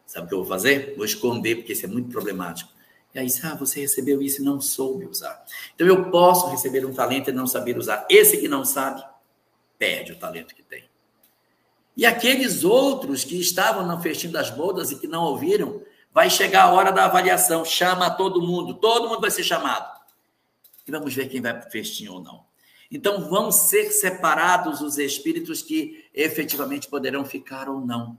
Sabe 0.09 0.24
o 0.24 0.29
que 0.29 0.35
eu 0.35 0.39
vou 0.39 0.47
fazer? 0.47 0.95
Vou 0.97 1.05
esconder, 1.05 1.57
porque 1.57 1.74
isso 1.74 1.85
é 1.85 1.89
muito 1.89 2.09
problemático. 2.09 2.72
E 3.14 3.18
aí, 3.18 3.29
ah, 3.45 3.55
você 3.55 3.81
recebeu 3.81 4.22
isso 4.22 4.41
e 4.41 4.45
não 4.45 4.59
soube 4.59 5.05
usar. 5.05 5.45
Então, 5.74 5.87
eu 5.87 6.11
posso 6.11 6.49
receber 6.49 6.87
um 6.87 6.95
talento 6.95 7.29
e 7.29 7.33
não 7.33 7.47
saber 7.47 7.76
usar. 7.76 8.07
Esse 8.09 8.39
que 8.39 8.49
não 8.49 8.64
sabe, 8.64 9.05
perde 9.79 10.12
o 10.12 10.18
talento 10.18 10.55
que 10.55 10.62
tem. 10.62 10.89
E 11.95 12.07
aqueles 12.07 12.64
outros 12.64 13.22
que 13.22 13.39
estavam 13.39 13.87
no 13.87 14.01
festim 14.01 14.31
das 14.31 14.49
bodas 14.49 14.91
e 14.91 14.97
que 14.97 15.07
não 15.07 15.24
ouviram, 15.24 15.83
vai 16.12 16.31
chegar 16.31 16.62
a 16.64 16.72
hora 16.72 16.91
da 16.91 17.05
avaliação. 17.05 17.62
Chama 17.62 18.09
todo 18.09 18.41
mundo, 18.41 18.74
todo 18.74 19.11
mundo 19.11 19.20
vai 19.20 19.31
ser 19.31 19.45
chamado. 19.45 19.97
E 20.89 20.91
vamos 20.91 21.14
ver 21.14 21.28
quem 21.28 21.43
vai 21.43 21.53
para 21.53 21.68
o 21.68 21.70
festim 21.70 22.09
ou 22.09 22.22
não. 22.22 22.47
Então, 22.91 23.28
vão 23.28 23.53
ser 23.53 23.91
separados 23.91 24.80
os 24.80 24.97
espíritos 24.97 25.61
que 25.61 26.07
efetivamente 26.14 26.89
poderão 26.89 27.26
ficar 27.26 27.68
ou 27.68 27.78
não. 27.78 28.16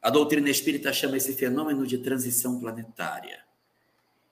A 0.00 0.08
doutrina 0.08 0.48
espírita 0.48 0.90
chama 0.90 1.18
esse 1.18 1.34
fenômeno 1.34 1.86
de 1.86 1.98
transição 1.98 2.58
planetária 2.58 3.44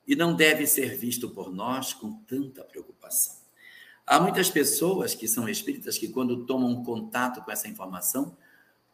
e 0.09 0.17
não 0.17 0.35
deve 0.35 0.67
ser 0.67 0.97
visto 0.97 1.29
por 1.29 1.53
nós 1.53 1.93
com 1.93 2.15
tanta 2.23 2.65
preocupação. 2.65 3.37
Há 4.07 4.19
muitas 4.19 4.49
pessoas 4.49 5.15
que 5.15 5.29
são 5.29 5.49
espíritas 5.49 5.99
que, 5.99 6.09
quando 6.09 6.45
tomam 6.47 6.83
contato 6.83 7.45
com 7.45 7.53
essa 7.53 7.69
informação, 7.69 8.37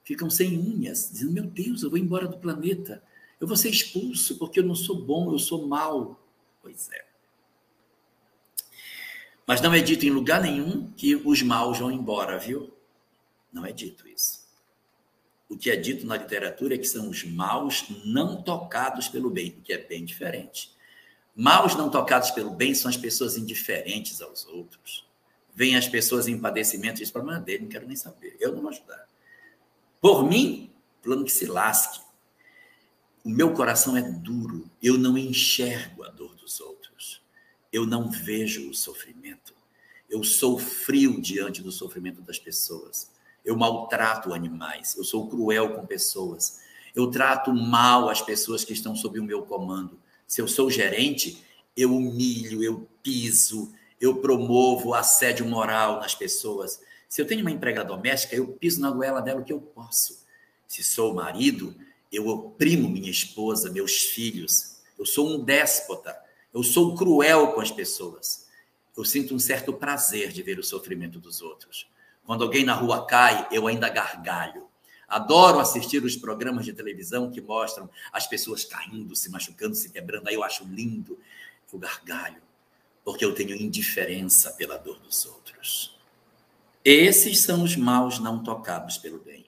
ficam 0.02 0.28
sem 0.28 0.58
unhas, 0.58 1.10
dizendo: 1.10 1.32
Meu 1.32 1.44
Deus, 1.44 1.82
eu 1.82 1.88
vou 1.88 1.98
embora 1.98 2.26
do 2.26 2.36
planeta, 2.36 3.02
eu 3.40 3.46
vou 3.46 3.56
ser 3.56 3.70
expulso 3.70 4.36
porque 4.36 4.58
eu 4.60 4.64
não 4.64 4.74
sou 4.74 5.00
bom, 5.00 5.32
eu 5.32 5.38
sou 5.38 5.66
mau. 5.66 6.20
Pois 6.60 6.90
é. 6.90 7.06
Mas 9.46 9.60
não 9.60 9.72
é 9.72 9.80
dito 9.80 10.04
em 10.04 10.10
lugar 10.10 10.42
nenhum 10.42 10.90
que 10.92 11.14
os 11.14 11.42
maus 11.42 11.78
vão 11.78 11.90
embora, 11.90 12.38
viu? 12.38 12.72
Não 13.52 13.64
é 13.64 13.72
dito 13.72 14.08
isso 14.08 14.46
o 15.48 15.56
que 15.56 15.70
é 15.70 15.76
dito 15.76 16.06
na 16.06 16.16
literatura 16.16 16.74
é 16.74 16.78
que 16.78 16.86
são 16.86 17.08
os 17.08 17.24
maus 17.24 17.86
não 18.04 18.42
tocados 18.42 19.08
pelo 19.08 19.30
bem, 19.30 19.56
o 19.58 19.62
que 19.62 19.72
é 19.72 19.78
bem 19.78 20.04
diferente. 20.04 20.74
Maus 21.34 21.74
não 21.76 21.88
tocados 21.88 22.30
pelo 22.30 22.50
bem 22.50 22.74
são 22.74 22.88
as 22.88 22.96
pessoas 22.96 23.36
indiferentes 23.36 24.20
aos 24.20 24.44
outros. 24.46 25.06
Vêm 25.54 25.76
as 25.76 25.88
pessoas 25.88 26.26
em 26.28 26.38
padecimento 26.38 26.96
e 26.96 26.98
dizem, 27.00 27.12
problema 27.12 27.40
dele, 27.40 27.62
não 27.62 27.68
quero 27.68 27.86
nem 27.86 27.96
saber, 27.96 28.36
eu 28.40 28.52
não 28.52 28.62
vou 28.62 28.70
ajudar. 28.70 29.06
Por 30.00 30.24
mim, 30.24 30.70
plano 31.02 31.24
que 31.24 31.32
se 31.32 31.46
lasque. 31.46 32.00
O 33.24 33.30
meu 33.30 33.52
coração 33.54 33.96
é 33.96 34.02
duro, 34.02 34.70
eu 34.82 34.98
não 34.98 35.16
enxergo 35.16 36.04
a 36.04 36.08
dor 36.08 36.34
dos 36.34 36.60
outros. 36.60 36.75
Eu 37.72 37.86
não 37.86 38.10
vejo 38.10 38.70
o 38.70 38.74
sofrimento. 38.74 39.54
Eu 40.08 40.22
sou 40.22 40.58
frio 40.58 41.20
diante 41.20 41.62
do 41.62 41.72
sofrimento 41.72 42.22
das 42.22 42.38
pessoas 42.38 43.10
eu 43.46 43.56
maltrato 43.56 44.34
animais, 44.34 44.96
eu 44.98 45.04
sou 45.04 45.28
cruel 45.28 45.74
com 45.74 45.86
pessoas, 45.86 46.60
eu 46.94 47.08
trato 47.08 47.54
mal 47.54 48.08
as 48.08 48.20
pessoas 48.20 48.64
que 48.64 48.72
estão 48.72 48.96
sob 48.96 49.20
o 49.20 49.24
meu 49.24 49.42
comando. 49.42 49.98
Se 50.26 50.42
eu 50.42 50.48
sou 50.48 50.68
gerente, 50.68 51.44
eu 51.76 51.94
humilho, 51.94 52.64
eu 52.64 52.88
piso, 53.02 53.72
eu 54.00 54.16
promovo 54.16 54.94
assédio 54.94 55.46
moral 55.46 56.00
nas 56.00 56.14
pessoas. 56.14 56.80
Se 57.08 57.22
eu 57.22 57.26
tenho 57.26 57.42
uma 57.42 57.50
empregada 57.50 57.88
doméstica, 57.88 58.34
eu 58.34 58.48
piso 58.48 58.80
na 58.80 58.90
goela 58.90 59.20
dela 59.20 59.40
o 59.40 59.44
que 59.44 59.52
eu 59.52 59.60
posso. 59.60 60.24
Se 60.66 60.82
sou 60.82 61.14
marido, 61.14 61.74
eu 62.10 62.26
oprimo 62.26 62.88
minha 62.88 63.10
esposa, 63.10 63.70
meus 63.70 63.92
filhos. 63.92 64.78
Eu 64.98 65.06
sou 65.06 65.28
um 65.28 65.44
déspota. 65.44 66.18
Eu 66.56 66.62
sou 66.62 66.94
cruel 66.94 67.52
com 67.52 67.60
as 67.60 67.70
pessoas. 67.70 68.46
Eu 68.96 69.04
sinto 69.04 69.34
um 69.34 69.38
certo 69.38 69.74
prazer 69.74 70.32
de 70.32 70.42
ver 70.42 70.58
o 70.58 70.64
sofrimento 70.64 71.20
dos 71.20 71.42
outros. 71.42 71.86
Quando 72.24 72.42
alguém 72.42 72.64
na 72.64 72.72
rua 72.72 73.04
cai, 73.04 73.46
eu 73.52 73.66
ainda 73.66 73.90
gargalho. 73.90 74.66
Adoro 75.06 75.58
assistir 75.58 76.02
os 76.02 76.16
programas 76.16 76.64
de 76.64 76.72
televisão 76.72 77.30
que 77.30 77.42
mostram 77.42 77.90
as 78.10 78.26
pessoas 78.26 78.64
caindo, 78.64 79.14
se 79.14 79.30
machucando, 79.30 79.74
se 79.74 79.90
quebrando. 79.90 80.28
Aí 80.28 80.34
eu 80.34 80.42
acho 80.42 80.64
lindo. 80.64 81.18
Eu 81.70 81.78
gargalho, 81.78 82.40
porque 83.04 83.22
eu 83.22 83.34
tenho 83.34 83.54
indiferença 83.54 84.50
pela 84.52 84.78
dor 84.78 84.98
dos 85.00 85.26
outros. 85.26 85.94
Esses 86.82 87.42
são 87.42 87.64
os 87.64 87.76
maus 87.76 88.18
não 88.18 88.42
tocados 88.42 88.96
pelo 88.96 89.18
bem. 89.18 89.44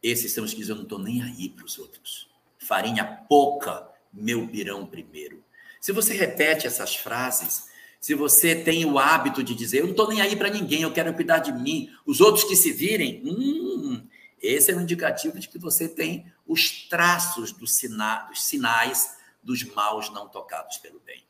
Esses 0.00 0.30
são 0.30 0.44
os 0.44 0.54
que 0.54 0.62
eu 0.62 0.76
não 0.76 0.84
estou 0.84 1.00
nem 1.00 1.20
aí 1.20 1.48
para 1.48 1.64
os 1.64 1.76
outros. 1.76 2.28
Farinha 2.56 3.04
pouca, 3.28 3.89
meu 4.12 4.46
pirão 4.48 4.86
primeiro. 4.86 5.42
Se 5.80 5.92
você 5.92 6.14
repete 6.14 6.66
essas 6.66 6.94
frases, 6.94 7.68
se 8.00 8.14
você 8.14 8.54
tem 8.54 8.84
o 8.84 8.98
hábito 8.98 9.42
de 9.42 9.54
dizer, 9.54 9.80
eu 9.80 9.84
não 9.84 9.90
estou 9.90 10.08
nem 10.08 10.20
aí 10.20 10.34
para 10.34 10.50
ninguém, 10.50 10.82
eu 10.82 10.92
quero 10.92 11.12
cuidar 11.14 11.38
de 11.38 11.52
mim, 11.52 11.90
os 12.06 12.20
outros 12.20 12.44
que 12.44 12.56
se 12.56 12.72
virem, 12.72 13.22
hum, 13.24 14.06
esse 14.40 14.70
é 14.72 14.76
um 14.76 14.80
indicativo 14.80 15.38
de 15.38 15.48
que 15.48 15.58
você 15.58 15.88
tem 15.88 16.32
os 16.46 16.88
traços 16.88 17.52
dos, 17.52 17.76
sina 17.76 18.26
dos 18.28 18.42
sinais 18.42 19.16
dos 19.42 19.62
maus 19.64 20.10
não 20.10 20.28
tocados 20.28 20.78
pelo 20.78 21.00
bem. 21.00 21.24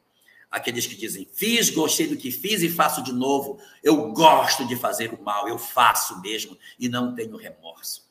Aqueles 0.50 0.86
que 0.86 0.96
dizem, 0.96 1.28
fiz, 1.32 1.70
gostei 1.70 2.08
do 2.08 2.16
que 2.16 2.32
fiz 2.32 2.62
e 2.62 2.68
faço 2.68 3.02
de 3.02 3.12
novo. 3.12 3.60
Eu 3.82 4.12
gosto 4.12 4.66
de 4.66 4.74
fazer 4.74 5.12
o 5.14 5.22
mal, 5.22 5.48
eu 5.48 5.58
faço 5.58 6.20
mesmo 6.20 6.58
e 6.78 6.88
não 6.88 7.14
tenho 7.14 7.36
remorso. 7.36 8.09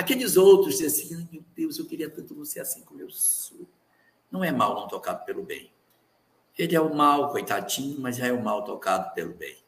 Aqueles 0.00 0.38
outros 0.38 0.78
dizem 0.78 1.18
assim, 1.18 1.28
meu 1.30 1.44
Deus, 1.54 1.78
eu 1.78 1.84
queria 1.84 2.08
tanto 2.08 2.34
você 2.34 2.58
assim 2.58 2.80
como 2.80 3.02
eu 3.02 3.10
sou. 3.10 3.68
Não 4.32 4.42
é 4.42 4.50
mal 4.50 4.74
não 4.74 4.88
tocado 4.88 5.26
pelo 5.26 5.42
bem 5.42 5.70
Ele 6.56 6.74
é 6.74 6.80
o 6.80 6.94
mal, 6.94 7.30
coitadinho, 7.30 8.00
mas 8.00 8.16
já 8.16 8.26
é 8.26 8.32
o 8.32 8.42
mal 8.42 8.64
tocado 8.64 9.12
pelo 9.12 9.34
bem. 9.34 9.58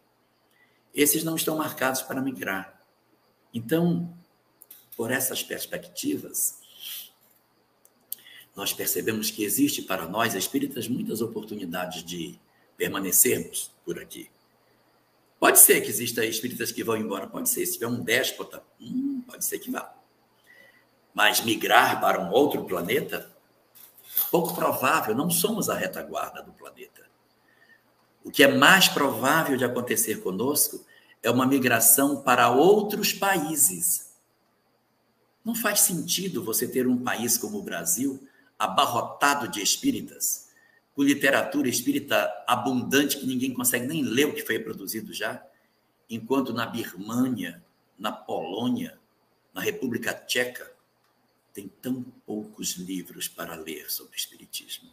Esses 0.94 1.22
não 1.22 1.36
estão 1.36 1.58
marcados 1.58 2.00
para 2.00 2.22
migrar. 2.22 2.82
Então, 3.52 4.10
por 4.96 5.10
essas 5.10 5.42
perspectivas, 5.42 6.58
nós 8.56 8.72
percebemos 8.72 9.30
que 9.30 9.44
existe 9.44 9.82
para 9.82 10.08
nós, 10.08 10.34
espíritas, 10.34 10.88
muitas 10.88 11.20
oportunidades 11.20 12.02
de 12.02 12.40
permanecermos 12.74 13.70
por 13.84 13.98
aqui. 13.98 14.30
Pode 15.38 15.58
ser 15.58 15.82
que 15.82 15.90
exista 15.90 16.24
espíritas 16.24 16.72
que 16.72 16.82
vão 16.82 16.96
embora, 16.96 17.26
pode 17.26 17.50
ser. 17.50 17.66
Se 17.66 17.74
tiver 17.74 17.88
um 17.88 18.02
déspota, 18.02 18.64
hum, 18.80 19.22
pode 19.26 19.44
ser 19.44 19.58
que 19.58 19.70
vá. 19.70 20.01
Mas 21.14 21.40
migrar 21.40 22.00
para 22.00 22.20
um 22.20 22.30
outro 22.30 22.64
planeta, 22.64 23.30
pouco 24.30 24.54
provável, 24.54 25.14
não 25.14 25.30
somos 25.30 25.68
a 25.68 25.74
retaguarda 25.74 26.42
do 26.42 26.52
planeta. 26.52 27.02
O 28.24 28.30
que 28.30 28.42
é 28.42 28.48
mais 28.48 28.88
provável 28.88 29.56
de 29.56 29.64
acontecer 29.64 30.22
conosco 30.22 30.84
é 31.22 31.30
uma 31.30 31.46
migração 31.46 32.22
para 32.22 32.50
outros 32.50 33.12
países. 33.12 34.12
Não 35.44 35.54
faz 35.54 35.80
sentido 35.80 36.42
você 36.42 36.68
ter 36.68 36.86
um 36.86 37.02
país 37.02 37.36
como 37.36 37.58
o 37.58 37.62
Brasil 37.62 38.26
abarrotado 38.58 39.48
de 39.48 39.60
espíritas, 39.60 40.50
com 40.94 41.02
literatura 41.02 41.68
espírita 41.68 42.32
abundante 42.46 43.18
que 43.18 43.26
ninguém 43.26 43.52
consegue 43.52 43.86
nem 43.86 44.02
ler 44.02 44.26
o 44.26 44.34
que 44.34 44.42
foi 44.42 44.58
produzido 44.58 45.12
já, 45.12 45.44
enquanto 46.08 46.52
na 46.52 46.66
Birmânia, 46.66 47.62
na 47.98 48.12
Polônia, 48.12 48.98
na 49.52 49.60
República 49.60 50.14
Tcheca, 50.14 50.71
tem 51.52 51.68
tão 51.68 52.02
poucos 52.26 52.72
livros 52.72 53.28
para 53.28 53.54
ler 53.54 53.90
sobre 53.90 54.14
o 54.14 54.16
espiritismo. 54.16 54.90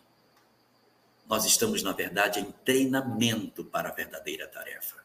Nós 1.27 1.45
estamos, 1.45 1.83
na 1.83 1.91
verdade, 1.91 2.39
em 2.39 2.51
treinamento 2.65 3.63
para 3.63 3.89
a 3.89 3.93
verdadeira 3.93 4.47
tarefa. 4.47 4.97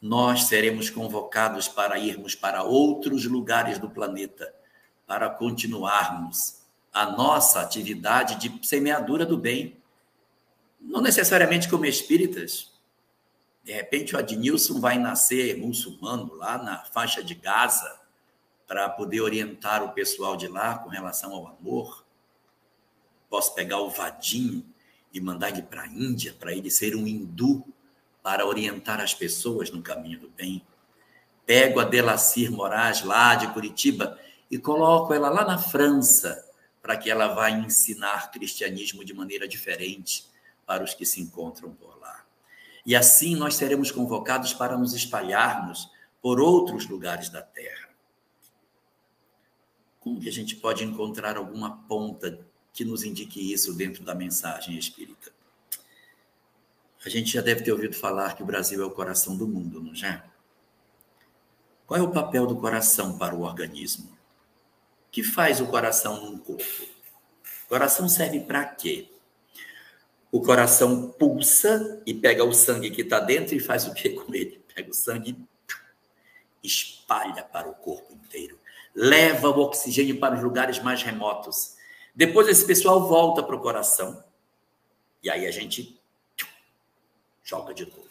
Nós 0.00 0.44
seremos 0.44 0.90
convocados 0.90 1.66
para 1.66 1.98
irmos 1.98 2.34
para 2.34 2.62
outros 2.62 3.24
lugares 3.24 3.78
do 3.78 3.90
planeta, 3.90 4.54
para 5.06 5.28
continuarmos 5.28 6.58
a 6.92 7.04
nossa 7.10 7.60
atividade 7.60 8.36
de 8.36 8.66
semeadura 8.66 9.26
do 9.26 9.36
bem. 9.36 9.76
Não 10.80 11.00
necessariamente 11.00 11.68
como 11.68 11.84
espíritas. 11.84 12.72
De 13.64 13.72
repente, 13.72 14.14
o 14.14 14.18
Adnilson 14.18 14.80
vai 14.80 14.98
nascer 14.98 15.58
muçulmano 15.58 16.34
lá 16.34 16.56
na 16.56 16.84
faixa 16.84 17.22
de 17.22 17.34
Gaza 17.34 17.98
para 18.68 18.86
poder 18.90 19.22
orientar 19.22 19.82
o 19.82 19.92
pessoal 19.92 20.36
de 20.36 20.46
lá 20.46 20.78
com 20.78 20.90
relação 20.90 21.32
ao 21.32 21.48
amor. 21.48 22.04
Posso 23.30 23.54
pegar 23.54 23.78
o 23.78 23.88
Vadinho 23.88 24.62
e 25.12 25.18
mandar 25.20 25.48
ele 25.48 25.62
para 25.62 25.82
a 25.82 25.86
Índia, 25.86 26.36
para 26.38 26.52
ele 26.52 26.70
ser 26.70 26.94
um 26.94 27.06
hindu, 27.06 27.64
para 28.22 28.46
orientar 28.46 29.00
as 29.00 29.14
pessoas 29.14 29.70
no 29.70 29.82
caminho 29.82 30.20
do 30.20 30.28
bem. 30.28 30.62
Pego 31.46 31.80
a 31.80 31.84
Delacir 31.84 32.52
Moraes, 32.52 33.02
lá 33.02 33.34
de 33.36 33.50
Curitiba, 33.54 34.18
e 34.50 34.58
coloco 34.58 35.14
ela 35.14 35.30
lá 35.30 35.46
na 35.46 35.56
França, 35.56 36.46
para 36.82 36.94
que 36.96 37.10
ela 37.10 37.28
vá 37.28 37.50
ensinar 37.50 38.30
cristianismo 38.30 39.02
de 39.02 39.14
maneira 39.14 39.48
diferente 39.48 40.26
para 40.66 40.84
os 40.84 40.92
que 40.92 41.06
se 41.06 41.22
encontram 41.22 41.72
por 41.72 41.98
lá. 41.98 42.22
E 42.84 42.94
assim 42.94 43.34
nós 43.34 43.54
seremos 43.54 43.90
convocados 43.90 44.52
para 44.52 44.76
nos 44.76 44.92
espalharmos 44.92 45.90
por 46.20 46.38
outros 46.38 46.86
lugares 46.86 47.30
da 47.30 47.40
terra. 47.40 47.87
Como 50.08 50.22
que 50.22 50.28
a 50.30 50.32
gente 50.32 50.56
pode 50.56 50.82
encontrar 50.82 51.36
alguma 51.36 51.82
ponta 51.86 52.40
que 52.72 52.82
nos 52.82 53.04
indique 53.04 53.52
isso 53.52 53.74
dentro 53.74 54.02
da 54.02 54.14
mensagem 54.14 54.78
espírita? 54.78 55.30
A 57.04 57.10
gente 57.10 57.30
já 57.30 57.42
deve 57.42 57.62
ter 57.62 57.72
ouvido 57.72 57.94
falar 57.94 58.34
que 58.34 58.42
o 58.42 58.46
Brasil 58.46 58.82
é 58.82 58.86
o 58.86 58.90
coração 58.90 59.36
do 59.36 59.46
mundo, 59.46 59.82
não 59.82 59.94
já? 59.94 60.24
Qual 61.86 62.00
é 62.00 62.02
o 62.02 62.10
papel 62.10 62.46
do 62.46 62.56
coração 62.56 63.18
para 63.18 63.34
o 63.34 63.42
organismo? 63.42 64.06
O 65.08 65.10
que 65.10 65.22
faz 65.22 65.60
o 65.60 65.66
coração 65.66 66.24
num 66.24 66.38
corpo? 66.38 66.84
O 67.66 67.68
coração 67.68 68.08
serve 68.08 68.40
para 68.40 68.64
quê? 68.64 69.10
O 70.32 70.40
coração 70.40 71.10
pulsa 71.10 72.02
e 72.06 72.14
pega 72.14 72.42
o 72.44 72.54
sangue 72.54 72.90
que 72.90 73.02
está 73.02 73.20
dentro 73.20 73.54
e 73.54 73.60
faz 73.60 73.86
o 73.86 73.92
que 73.92 74.08
com 74.08 74.34
ele? 74.34 74.58
Pega 74.74 74.90
o 74.90 74.94
sangue 74.94 75.36
e 76.62 76.66
espalha 76.66 77.44
para 77.44 77.68
o 77.68 77.74
corpo 77.74 78.14
inteiro. 78.14 78.57
Leva 79.00 79.48
o 79.48 79.60
oxigênio 79.60 80.18
para 80.18 80.34
os 80.34 80.42
lugares 80.42 80.82
mais 80.82 81.02
remotos. 81.02 81.76
Depois 82.14 82.48
esse 82.48 82.66
pessoal 82.66 83.06
volta 83.06 83.42
para 83.42 83.54
o 83.54 83.60
coração. 83.60 84.24
E 85.22 85.30
aí 85.30 85.46
a 85.46 85.50
gente 85.52 86.00
joga 87.44 87.72
de 87.72 87.86
novo. 87.86 88.08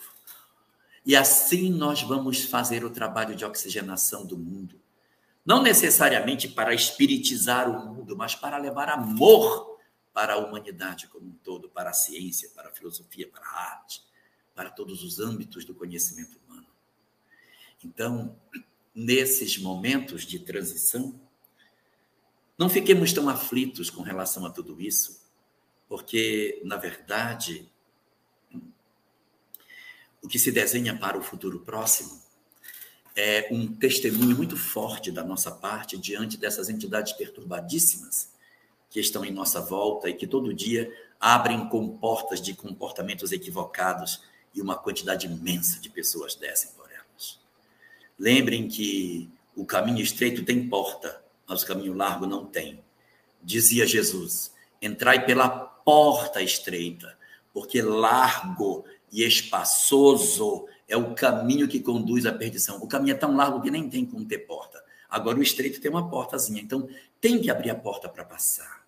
E 1.05 1.15
assim 1.15 1.69
nós 1.71 2.01
vamos 2.01 2.45
fazer 2.45 2.85
o 2.85 2.89
trabalho 2.89 3.35
de 3.35 3.43
oxigenação 3.43 4.25
do 4.25 4.37
mundo 4.37 4.79
não 5.47 5.63
necessariamente 5.63 6.49
para 6.49 6.73
espiritizar 6.73 7.69
o 7.69 7.95
mundo, 7.95 8.17
mas 8.17 8.35
para 8.35 8.57
levar 8.57 8.89
amor 8.89 9.79
para 10.13 10.33
a 10.33 10.37
humanidade 10.37 11.07
como 11.07 11.25
um 11.25 11.35
todo, 11.41 11.69
para 11.69 11.91
a 11.91 11.93
ciência, 11.93 12.49
para 12.53 12.67
a 12.67 12.71
filosofia, 12.73 13.29
para 13.29 13.47
a 13.47 13.71
arte, 13.71 14.03
para 14.53 14.69
todos 14.69 15.01
os 15.05 15.21
âmbitos 15.21 15.63
do 15.63 15.73
conhecimento 15.73 16.37
humano. 16.45 16.67
Então, 17.81 18.35
nesses 18.97 19.59
momentos 19.59 20.23
de 20.23 20.39
transição, 20.39 21.13
não 22.57 22.67
fiquemos 22.67 23.13
tão 23.13 23.29
aflitos 23.29 23.91
com 23.91 24.01
relação 24.01 24.43
a 24.43 24.49
tudo 24.49 24.81
isso, 24.81 25.21
porque, 25.87 26.59
na 26.65 26.77
verdade, 26.77 27.69
o 30.19 30.27
que 30.27 30.39
se 30.39 30.51
desenha 30.51 30.97
para 30.97 31.15
o 31.15 31.21
futuro 31.21 31.59
próximo 31.59 32.19
é 33.15 33.47
um 33.51 33.67
testemunho 33.67 34.35
muito 34.35 34.57
forte 34.57 35.11
da 35.11 35.23
nossa 35.23 35.51
parte 35.51 35.95
diante 35.95 36.35
dessas 36.35 36.67
entidades 36.67 37.13
perturbadíssimas 37.13 38.31
que 38.89 38.99
estão 38.99 39.23
em 39.23 39.31
nossa 39.31 39.61
volta 39.61 40.09
e 40.09 40.15
que 40.15 40.25
todo 40.25 40.51
dia 40.51 40.91
abrem 41.19 41.69
comportas 41.69 42.41
de 42.41 42.55
comportamentos 42.55 43.31
equivocados 43.31 44.23
e 44.55 44.61
uma 44.61 44.75
quantidade 44.75 45.27
imensa 45.27 45.79
de 45.79 45.87
pessoas 45.87 46.33
descem 46.33 46.71
por. 46.71 46.86
Lembrem 48.19 48.67
que 48.67 49.29
o 49.55 49.65
caminho 49.65 50.01
estreito 50.01 50.43
tem 50.43 50.67
porta, 50.67 51.21
mas 51.47 51.61
o 51.61 51.67
caminho 51.67 51.93
largo 51.93 52.25
não 52.25 52.45
tem. 52.45 52.83
Dizia 53.41 53.85
Jesus: 53.85 54.51
entrai 54.81 55.25
pela 55.25 55.49
porta 55.49 56.41
estreita, 56.41 57.17
porque 57.53 57.81
largo 57.81 58.85
e 59.11 59.23
espaçoso 59.23 60.65
é 60.87 60.97
o 60.97 61.13
caminho 61.13 61.67
que 61.67 61.79
conduz 61.79 62.25
à 62.25 62.31
perdição. 62.31 62.77
O 62.77 62.87
caminho 62.87 63.13
é 63.13 63.17
tão 63.17 63.35
largo 63.35 63.61
que 63.61 63.71
nem 63.71 63.89
tem 63.89 64.05
como 64.05 64.25
ter 64.25 64.39
porta. 64.39 64.83
Agora, 65.09 65.39
o 65.39 65.43
estreito 65.43 65.79
tem 65.79 65.89
uma 65.89 66.09
portazinha, 66.09 66.61
então 66.61 66.89
tem 67.21 67.41
que 67.41 67.49
abrir 67.49 67.69
a 67.69 67.75
porta 67.75 68.09
para 68.09 68.25
passar. 68.25 68.85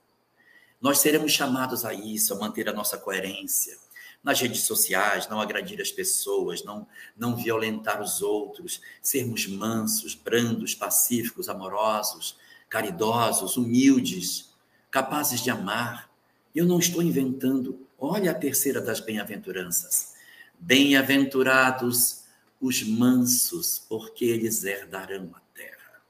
Nós 0.82 1.00
seremos 1.00 1.32
chamados 1.32 1.86
a 1.86 1.94
isso, 1.94 2.34
a 2.34 2.38
manter 2.38 2.68
a 2.68 2.74
nossa 2.74 2.98
coerência 2.98 3.78
nas 4.24 4.40
redes 4.42 4.64
sociais, 4.64 5.28
não 5.30 5.40
agredir 5.40 5.80
as 5.82 5.92
pessoas, 5.92 6.64
não, 6.64 6.88
não 7.18 7.36
violentar 7.36 8.02
os 8.02 8.22
outros, 8.22 8.82
sermos 9.02 9.48
mansos, 9.48 10.14
brandos, 10.14 10.76
pacíficos, 10.76 11.48
amorosos, 11.48 12.38
caridosos, 12.68 13.58
humildes, 13.58 14.54
capazes 14.92 15.42
de 15.42 15.50
amar. 15.50 16.10
Eu 16.54 16.66
não 16.66 16.80
estou 16.80 17.02
inventando. 17.02 17.88
Olha 17.98 18.32
a 18.32 18.36
terceira 18.36 18.82
das 18.82 19.00
bem-aventuranças. 19.00 20.16
Bem-aventurados 20.60 22.24
os 22.60 22.84
mansos, 22.84 23.80
porque 23.88 24.26
eles 24.26 24.64
herdarão 24.66 25.32
a 25.34 25.40
terra. 25.54 26.02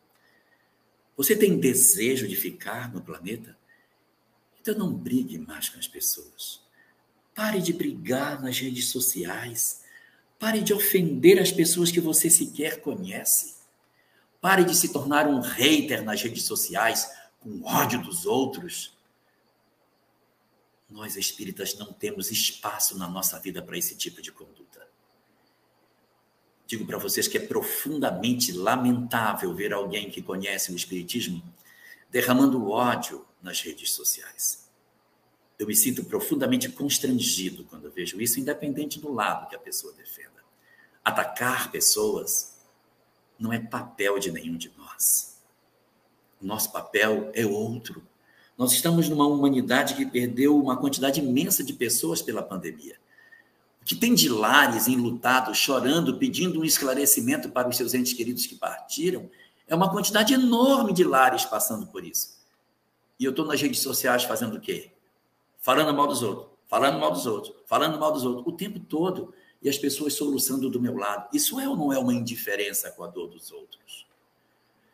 Você 1.16 1.36
tem 1.36 1.60
desejo 1.60 2.28
de 2.28 2.36
ficar 2.36 2.92
no 2.92 3.02
planeta? 3.02 3.56
Então 4.60 4.76
não 4.76 4.94
brigue 4.94 5.38
mais 5.38 5.70
com 5.70 5.78
as 5.78 5.88
pessoas. 5.88 6.62
Pare 7.40 7.62
de 7.62 7.72
brigar 7.72 8.42
nas 8.42 8.60
redes 8.60 8.90
sociais. 8.90 9.86
Pare 10.38 10.60
de 10.60 10.74
ofender 10.74 11.40
as 11.42 11.54
pessoas 11.54 11.90
que 11.90 12.02
você 12.02 12.30
sequer 12.30 12.82
conhece. 12.82 13.56
Pare 14.42 14.66
de 14.66 14.76
se 14.76 14.92
tornar 14.92 15.26
um 15.26 15.40
hater 15.40 16.04
nas 16.04 16.22
redes 16.22 16.44
sociais 16.44 17.10
com 17.40 17.64
ódio 17.64 18.04
dos 18.04 18.26
outros. 18.26 18.94
Nós 20.90 21.16
espíritas 21.16 21.76
não 21.76 21.94
temos 21.94 22.30
espaço 22.30 22.98
na 22.98 23.08
nossa 23.08 23.40
vida 23.40 23.62
para 23.62 23.78
esse 23.78 23.96
tipo 23.96 24.22
de 24.22 24.34
conduta. 24.34 24.86
Digo 26.68 26.86
para 26.86 26.98
vocês 26.98 27.26
que 27.26 27.38
é 27.38 27.48
profundamente 27.48 28.52
lamentável 28.52 29.56
ver 29.56 29.72
alguém 29.72 30.12
que 30.12 30.22
conhece 30.22 30.74
o 30.74 30.76
espiritismo 30.76 31.42
derramando 32.12 32.70
ódio 32.70 33.26
nas 33.42 33.62
redes 33.62 33.94
sociais. 33.94 34.69
Eu 35.60 35.68
me 35.68 35.76
sinto 35.76 36.06
profundamente 36.06 36.70
constrangido 36.70 37.66
quando 37.66 37.92
vejo 37.92 38.22
isso, 38.22 38.40
independente 38.40 38.98
do 38.98 39.12
lado 39.12 39.50
que 39.50 39.56
a 39.58 39.60
pessoa 39.60 39.92
defenda. 39.94 40.40
Atacar 41.04 41.70
pessoas 41.70 42.58
não 43.38 43.52
é 43.52 43.60
papel 43.60 44.18
de 44.18 44.32
nenhum 44.32 44.56
de 44.56 44.72
nós. 44.78 45.38
Nosso 46.42 46.72
papel 46.72 47.30
é 47.34 47.46
outro 47.46 48.02
Nós 48.58 48.72
estamos 48.72 49.10
numa 49.10 49.28
humanidade 49.28 49.96
que 49.96 50.06
perdeu 50.06 50.58
uma 50.58 50.78
quantidade 50.78 51.20
imensa 51.20 51.64
de 51.64 51.74
pessoas 51.74 52.22
pela 52.22 52.42
pandemia. 52.42 52.98
O 53.82 53.86
que 53.86 53.96
tem 53.96 54.14
de 54.14 54.30
lares 54.30 54.88
enlutados, 54.88 55.58
chorando, 55.58 56.18
pedindo 56.18 56.60
um 56.60 56.66
esclarecimento 56.66 57.50
para 57.50 57.68
os 57.68 57.76
seus 57.76 57.94
entes 57.94 58.14
queridos 58.14 58.46
que 58.46 58.56
partiram, 58.56 59.30
é 59.68 59.76
uma 59.76 59.90
quantidade 59.90 60.34
enorme 60.34 60.94
de 60.94 61.04
lares 61.04 61.46
passando 61.46 61.88
por 61.88 62.04
isso. 62.04 62.38
E 63.20 63.26
eu 63.26 63.32
estou 63.32 63.46
nas 63.46 63.62
redes 63.62 63.80
sociais 63.80 64.24
fazendo 64.24 64.58
o 64.58 64.62
quê? 64.62 64.92
Falando 65.60 65.94
mal 65.94 66.08
dos 66.08 66.24
outros, 66.24 66.48
falando 66.68 67.00
mal 67.00 67.12
dos 67.12 67.26
outros, 67.26 67.56
falando 67.66 68.00
mal 68.00 68.12
dos 68.12 68.24
outros, 68.24 68.48
o 68.48 68.52
tempo 68.52 68.80
todo. 68.80 69.34
E 69.62 69.68
as 69.68 69.78
pessoas 69.78 70.14
soluçando 70.14 70.70
do 70.70 70.80
meu 70.80 70.96
lado. 70.96 71.28
Isso 71.34 71.60
é 71.60 71.68
ou 71.68 71.76
não 71.76 71.92
é 71.92 72.00
uma 72.00 72.14
indiferença 72.14 72.92
com 72.92 73.04
a 73.04 73.08
dor 73.08 73.28
dos 73.28 73.52
outros? 73.52 74.08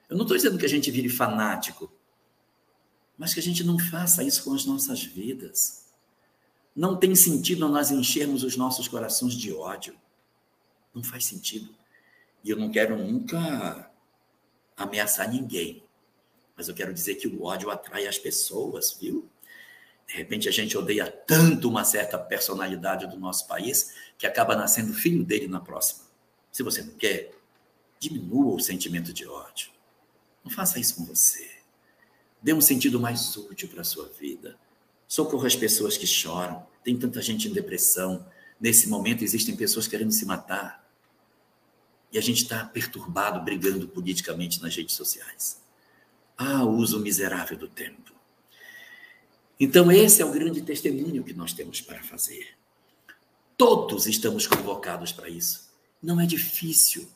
Eu 0.09 0.18
não 0.18 0.24
estou 0.24 0.36
dizendo 0.36 0.57
que 0.57 0.66
a 0.66 0.70
gente 0.70 0.89
vire 0.89 1.07
fanático 1.07 1.91
mas 3.18 3.34
que 3.34 3.39
a 3.39 3.43
gente 3.43 3.63
não 3.63 3.80
faça 3.80 4.24
isso 4.24 4.43
com 4.43 4.53
as 4.53 4.66
nossas 4.66 5.03
vidas. 5.03 5.86
Não 6.76 6.97
tem 6.97 7.16
sentido 7.16 7.70
nós 7.70 7.91
enchermos 7.91 8.43
os 8.43 8.57
nossos 8.57 8.88
corações 8.88 9.34
de 9.34 9.53
ódio. 9.53 9.95
Não 10.93 11.03
faz 11.03 11.26
sentido. 11.26 11.74
E 12.43 12.49
eu 12.49 12.57
não 12.57 12.70
quero 12.70 12.97
nunca 12.97 13.89
ameaçar 14.76 15.30
ninguém. 15.32 15.84
Mas 16.55 16.68
eu 16.68 16.76
quero 16.76 16.93
dizer 16.93 17.16
que 17.16 17.28
o 17.28 17.43
ódio 17.43 17.70
atrai 17.70 18.07
as 18.07 18.18
pessoas, 18.18 18.97
viu? 18.99 19.30
De 20.08 20.16
repente 20.16 20.47
a 20.47 20.51
gente 20.51 20.78
odeia 20.78 21.10
tanto 21.10 21.68
uma 21.68 21.84
certa 21.84 22.18
personalidade 22.18 23.08
do 23.08 23.20
nosso 23.20 23.47
país 23.47 23.93
que 24.18 24.28
acaba 24.28 24.56
nascendo 24.56 24.93
filho 24.93 25.24
dele 25.24 25.47
na 25.47 25.60
próxima. 25.60 26.06
Se 26.51 26.64
você 26.64 26.82
não 26.82 26.93
quer, 26.93 27.32
diminua 27.99 28.56
o 28.56 28.60
sentimento 28.60 29.12
de 29.12 29.28
ódio. 29.28 29.70
Não 30.43 30.51
faça 30.51 30.80
isso 30.80 30.95
com 30.95 31.06
você. 31.06 31.49
Dê 32.41 32.53
um 32.53 32.62
sentido 32.62 32.99
mais 32.99 33.36
útil 33.36 33.68
para 33.68 33.82
a 33.82 33.84
sua 33.84 34.08
vida. 34.08 34.58
Socorra 35.08 35.47
as 35.47 35.56
pessoas 35.56 35.97
que 35.97 36.06
choram. 36.06 36.66
Tem 36.84 36.95
tanta 36.97 37.22
gente 37.22 37.47
em 37.47 37.53
depressão. 37.53 38.26
Nesse 38.60 38.88
momento 38.88 39.24
existem 39.24 39.56
pessoas 39.56 39.88
querendo 39.88 40.12
se 40.12 40.26
matar. 40.26 40.88
E 42.12 42.18
a 42.18 42.22
gente 42.22 42.43
está 42.43 42.64
perturbado, 42.64 43.43
brigando 43.43 43.88
politicamente 43.88 44.62
nas 44.62 44.76
redes 44.76 44.95
sociais. 44.95 45.62
Ah, 46.38 46.64
uso 46.64 46.99
miserável 46.99 47.58
do 47.58 47.68
tempo. 47.68 48.14
Então, 49.60 49.91
esse 49.91 50.22
é 50.22 50.26
o 50.26 50.32
grande 50.32 50.62
testemunho 50.62 51.24
que 51.24 51.34
nós 51.34 51.53
temos 51.53 51.82
para 51.82 52.03
fazer. 52.03 52.56
Todos 53.58 54.06
estamos 54.06 54.47
convocados 54.47 55.12
para 55.12 55.30
isso. 55.30 55.70
Não 56.03 56.20
é 56.20 56.26
difícil. 56.26 57.08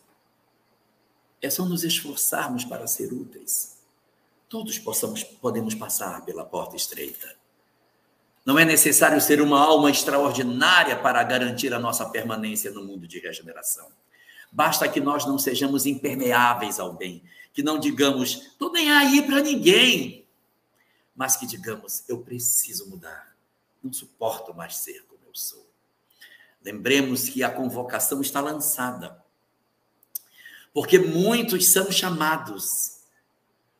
É 1.42 1.50
só 1.50 1.66
nos 1.66 1.84
esforçarmos 1.84 2.64
para 2.64 2.88
ser 2.88 3.12
úteis 3.14 3.80
todos 4.50 4.80
possamos, 4.80 5.24
podemos 5.24 5.76
passar 5.76 6.26
pela 6.26 6.44
porta 6.44 6.76
estreita. 6.76 7.36
Não 8.44 8.58
é 8.58 8.66
necessário 8.66 9.22
ser 9.22 9.42
uma 9.42 9.60
alma 9.60 9.92
extraordinária 9.92 10.96
para 10.96 11.22
garantir 11.24 11.72
a 11.72 11.80
nossa 11.80 12.10
permanência 12.10 12.72
no 12.72 12.84
mundo 12.84 13.08
de 13.08 13.20
regeneração. 13.20 13.88
Basta 14.52 14.90
que 14.90 15.00
nós 15.00 15.26
não 15.28 15.38
sejamos 15.38 15.86
impermeáveis 15.86 16.80
ao 16.80 16.94
bem, 16.94 17.22
que 17.54 17.62
não 17.62 17.78
digamos, 17.78 18.48
estou 18.52 18.72
nem 18.72 18.90
aí 18.90 19.22
para 19.22 19.42
ninguém, 19.42 20.26
mas 21.20 21.36
que 21.36 21.46
digamos, 21.46 22.06
eu 22.08 22.20
preciso 22.20 22.90
mudar, 22.90 23.36
não 23.84 23.92
suporto 23.92 24.54
mais 24.54 24.78
ser 24.78 25.04
como 25.04 25.20
eu 25.28 25.36
sou. 25.36 25.70
Lembremos 26.64 27.28
que 27.28 27.44
a 27.44 27.52
convocação 27.52 28.22
está 28.22 28.40
lançada, 28.40 29.22
porque 30.74 30.98
muitos 30.98 31.68
são 31.68 31.92
chamados, 31.92 33.02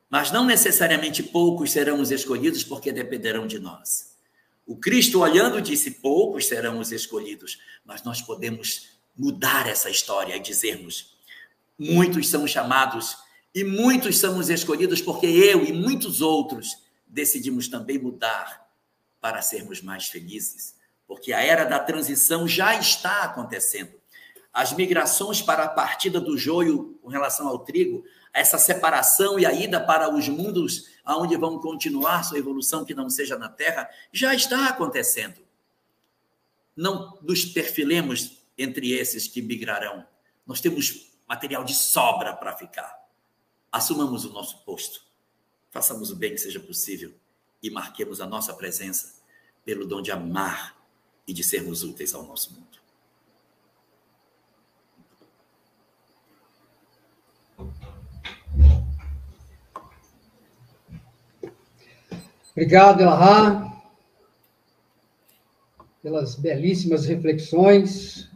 mas 0.10 0.34
não 0.34 0.44
necessariamente 0.46 1.24
poucos 1.24 1.72
serão 1.72 2.02
os 2.02 2.12
escolhidos, 2.12 2.62
porque 2.62 2.92
dependerão 2.92 3.48
de 3.48 3.58
nós. 3.58 4.18
O 4.68 4.76
Cristo, 4.76 5.22
olhando, 5.22 5.62
disse: 5.62 5.92
poucos 5.92 6.46
serão 6.46 6.78
os 6.78 6.92
escolhidos, 6.92 7.58
mas 7.86 8.04
nós 8.04 8.22
podemos 8.22 8.90
mudar 9.16 9.66
essa 9.66 9.90
história 9.90 10.36
e 10.36 10.42
dizermos: 10.42 11.18
muitos 11.78 12.28
são 12.28 12.46
chamados 12.46 13.16
e 13.56 13.64
muitos 13.64 14.18
são 14.18 14.38
os 14.38 14.50
escolhidos, 14.50 15.02
porque 15.02 15.26
eu 15.26 15.64
e 15.64 15.72
muitos 15.72 16.20
outros 16.20 16.89
decidimos 17.10 17.68
também 17.68 17.98
mudar 17.98 18.70
para 19.20 19.42
sermos 19.42 19.82
mais 19.82 20.08
felizes, 20.08 20.78
porque 21.06 21.34
a 21.34 21.42
era 21.42 21.66
da 21.66 21.80
transição 21.80 22.48
já 22.48 22.76
está 22.76 23.24
acontecendo. 23.24 23.92
As 24.54 24.72
migrações 24.72 25.42
para 25.42 25.64
a 25.66 25.70
partida 25.70 26.22
do 26.22 26.38
joio 26.38 26.98
com 27.02 27.10
relação 27.10 27.48
ao 27.48 27.60
trigo 27.60 28.06
essa 28.34 28.58
separação 28.58 29.40
e 29.40 29.46
a 29.46 29.54
ida 29.54 29.80
para 29.80 30.14
os 30.14 30.28
mundos 30.30 30.90
aonde 31.04 31.36
vão 31.36 31.60
continuar 31.60 32.24
sua 32.24 32.38
evolução 32.38 32.86
que 32.86 32.94
não 32.94 33.10
seja 33.10 33.38
na 33.38 33.50
Terra, 33.50 33.90
já 34.14 34.34
está 34.34 34.68
acontecendo. 34.68 35.40
Não 36.76 37.18
nos 37.22 37.46
perfilemos 37.46 38.44
entre 38.58 38.92
esses 38.94 39.28
que 39.28 39.42
migrarão. 39.42 40.06
Nós 40.46 40.62
temos 40.62 41.12
material 41.28 41.64
de 41.64 41.74
sobra 41.74 42.34
para 42.34 42.56
ficar. 42.56 42.96
Assumamos 43.72 44.26
o 44.26 44.32
nosso 44.32 44.64
posto. 44.64 45.02
Façamos 45.72 46.12
o 46.12 46.16
bem 46.16 46.32
que 46.32 46.40
seja 46.40 46.60
possível 46.60 47.14
e 47.62 47.70
marquemos 47.70 48.22
a 48.22 48.26
nossa 48.26 48.54
presença 48.54 49.14
pelo 49.64 49.86
dom 49.86 50.02
de 50.02 50.12
amar 50.12 50.76
e 51.28 51.34
de 51.34 51.44
sermos 51.44 51.84
úteis 51.84 52.14
ao 52.14 52.24
nosso 52.24 52.54
mundo. 52.54 52.80
Obrigado, 62.52 63.02
Elahá, 63.02 63.82
pelas 66.02 66.36
belíssimas 66.36 67.06
reflexões. 67.06 68.30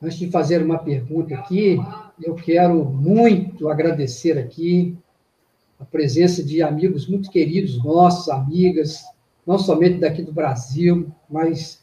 Antes 0.00 0.18
de 0.18 0.30
fazer 0.30 0.62
uma 0.62 0.78
pergunta 0.78 1.34
aqui, 1.34 1.76
eu 2.22 2.34
quero 2.34 2.84
muito 2.84 3.68
agradecer 3.68 4.38
aqui 4.38 4.96
a 5.80 5.84
presença 5.86 6.44
de 6.44 6.62
amigos 6.62 7.08
muito 7.08 7.30
queridos 7.30 7.82
nossos, 7.82 8.28
amigas, 8.28 9.02
não 9.46 9.58
somente 9.58 9.98
daqui 9.98 10.22
do 10.22 10.32
Brasil, 10.32 11.10
mas 11.28 11.82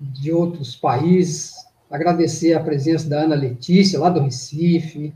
de 0.00 0.32
outros 0.32 0.76
países. 0.76 1.54
Agradecer 1.90 2.54
a 2.54 2.62
presença 2.62 3.08
da 3.08 3.22
Ana 3.22 3.34
Letícia, 3.34 3.98
lá 3.98 4.08
do 4.08 4.20
Recife, 4.20 5.12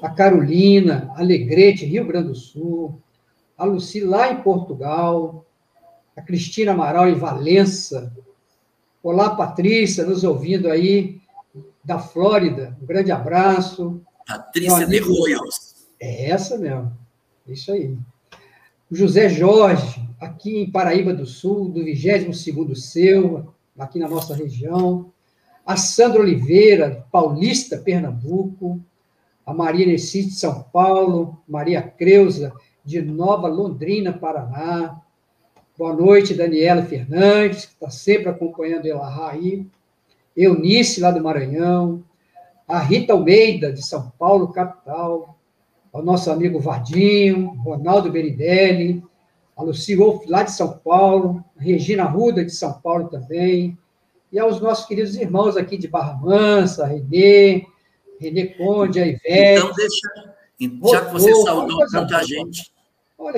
a 0.00 0.08
Carolina, 0.08 1.12
Alegrete, 1.16 1.84
Rio 1.84 2.06
Grande 2.06 2.28
do 2.28 2.34
Sul, 2.34 3.00
a 3.58 3.64
Luci 3.64 4.00
lá 4.00 4.32
em 4.32 4.40
Portugal, 4.40 5.44
a 6.16 6.22
Cristina 6.22 6.72
Amaral 6.72 7.08
em 7.08 7.14
Valença. 7.14 8.12
Olá, 9.02 9.34
Patrícia, 9.34 10.04
nos 10.04 10.22
ouvindo 10.22 10.70
aí 10.70 11.20
da 11.84 11.98
Flórida. 11.98 12.76
Um 12.80 12.86
grande 12.86 13.10
abraço. 13.10 14.00
Patrícia 14.26 14.86
de 14.86 14.98
Royals. 14.98 15.69
É 16.00 16.30
essa 16.30 16.56
mesmo. 16.56 16.90
Isso 17.46 17.70
aí. 17.70 17.94
José 18.90 19.28
Jorge, 19.28 20.02
aqui 20.18 20.62
em 20.62 20.70
Paraíba 20.70 21.12
do 21.12 21.26
Sul, 21.26 21.68
do 21.68 21.80
22º 21.80 22.74
Seu, 22.74 23.52
aqui 23.78 23.98
na 23.98 24.08
nossa 24.08 24.34
região. 24.34 25.12
A 25.64 25.76
Sandra 25.76 26.22
Oliveira, 26.22 27.06
Paulista, 27.12 27.76
Pernambuco. 27.76 28.80
A 29.44 29.52
Maria 29.52 29.86
Nessi 29.86 30.24
de 30.24 30.32
São 30.32 30.62
Paulo. 30.72 31.38
Maria 31.46 31.82
Creuza, 31.82 32.52
de 32.84 33.02
Nova 33.02 33.46
Londrina, 33.46 34.12
Paraná. 34.12 35.00
Boa 35.78 35.94
noite, 35.94 36.34
Daniela 36.34 36.82
Fernandes, 36.82 37.66
que 37.66 37.72
está 37.74 37.90
sempre 37.90 38.28
acompanhando 38.28 38.86
Elahá 38.86 39.30
aí. 39.32 39.66
Eunice, 40.36 41.00
lá 41.00 41.10
do 41.10 41.22
Maranhão. 41.22 42.02
A 42.66 42.78
Rita 42.78 43.12
Almeida, 43.12 43.72
de 43.72 43.82
São 43.84 44.12
Paulo, 44.18 44.52
capital. 44.52 45.39
Ao 45.92 46.02
nosso 46.02 46.30
amigo 46.30 46.60
Vadinho, 46.60 47.50
Ronaldo 47.64 48.10
Beridelli. 48.10 49.02
A 49.56 49.62
Luci 49.62 49.94
Wolf, 49.96 50.24
lá 50.26 50.42
de 50.42 50.52
São 50.52 50.78
Paulo. 50.78 51.44
Regina 51.56 52.04
Ruda, 52.04 52.44
de 52.44 52.52
São 52.52 52.72
Paulo 52.80 53.08
também. 53.08 53.76
E 54.32 54.38
aos 54.38 54.60
nossos 54.60 54.86
queridos 54.86 55.16
irmãos 55.16 55.56
aqui 55.56 55.76
de 55.76 55.88
Barra 55.88 56.14
Mansa, 56.14 56.86
Renê, 56.86 57.66
Renê 58.20 58.46
Conde, 58.46 59.00
a 59.00 59.06
Ivete. 59.06 59.22
Então, 59.58 59.72
deixa, 59.74 60.90
já 60.92 61.04
que 61.06 61.12
você 61.12 61.34
saudou 61.34 61.86
tanta 61.88 62.22
gente, 62.24 62.72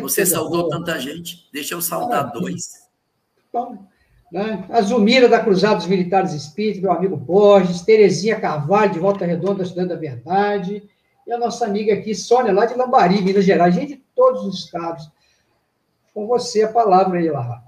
Você 0.01 0.27
saudou 0.27 0.63
boa. 0.63 0.71
tanta 0.71 0.99
gente, 1.01 1.49
deixa 1.53 1.75
eu 1.75 1.81
saudar 1.81 2.31
dois. 2.31 2.83
Bom, 3.53 3.79
né? 4.31 4.67
A 4.71 4.81
Zumira 4.83 5.29
da 5.29 5.41
Cruzados 5.41 5.87
Militares 5.87 6.33
Espíritos, 6.33 6.83
meu 6.83 6.93
amigo 6.93 7.17
Borges, 7.17 7.83
Terezinha 7.83 8.39
Carvalho, 8.39 8.93
de 8.93 8.99
Volta 8.99 9.25
Redonda, 9.25 9.63
estudando 9.63 9.93
a 9.93 9.97
verdade, 9.97 10.83
e 11.27 11.33
a 11.33 11.39
nossa 11.39 11.65
amiga 11.65 11.95
aqui, 11.95 12.15
Sônia, 12.15 12.53
lá 12.53 12.67
de 12.67 12.75
Lambari, 12.75 13.23
Minas 13.23 13.45
Gerais, 13.45 13.75
gente 13.75 13.97
de 13.97 14.03
todos 14.15 14.45
os 14.45 14.65
estados. 14.65 15.11
Com 16.13 16.27
você 16.27 16.63
a 16.63 16.73
palavra 16.73 17.19
aí, 17.19 17.31
Larra. 17.31 17.63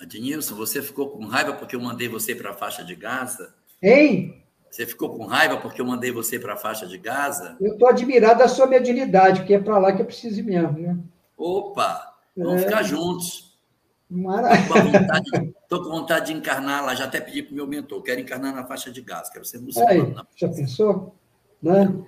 Adnilson, 0.00 0.54
você 0.54 0.82
ficou 0.82 1.10
com 1.10 1.24
raiva 1.24 1.54
porque 1.54 1.74
eu 1.74 1.80
mandei 1.80 2.08
você 2.08 2.34
para 2.34 2.50
a 2.50 2.54
faixa 2.54 2.84
de 2.84 2.94
Gaza? 2.94 3.54
Hein? 3.82 4.42
Você 4.70 4.84
ficou 4.84 5.16
com 5.16 5.24
raiva 5.24 5.56
porque 5.56 5.80
eu 5.80 5.86
mandei 5.86 6.12
você 6.12 6.38
para 6.38 6.54
a 6.54 6.56
faixa 6.56 6.86
de 6.86 6.98
Gaza? 6.98 7.56
Eu 7.60 7.72
estou 7.72 7.88
admirado 7.88 8.40
da 8.40 8.48
sua 8.48 8.66
mediunidade, 8.66 9.40
porque 9.40 9.54
é 9.54 9.58
para 9.58 9.78
lá 9.78 9.92
que 9.92 10.02
eu 10.02 10.06
preciso 10.06 10.42
mesmo, 10.44 10.78
né? 10.78 10.98
Opa! 11.36 12.14
Vamos 12.36 12.62
é. 12.62 12.64
ficar 12.66 12.82
juntos. 12.82 13.56
Maravilha. 14.10 15.54
Estou 15.62 15.82
com, 15.82 15.90
vontade 15.90 16.26
de 16.26 16.32
encarnar 16.34 16.84
lá, 16.84 16.94
já 16.94 17.04
até 17.04 17.20
pedi 17.20 17.42
para 17.42 17.52
o 17.52 17.56
meu 17.56 17.66
mentor, 17.66 18.02
quero 18.02 18.20
encarnar 18.20 18.54
na 18.54 18.64
faixa 18.64 18.90
de 18.90 19.00
gás, 19.00 19.30
quero 19.30 19.44
ser 19.44 19.60
muçulmano. 19.60 20.18
Aí, 20.18 20.24
já 20.36 20.48
pensou? 20.48 21.16
Né? 21.62 22.06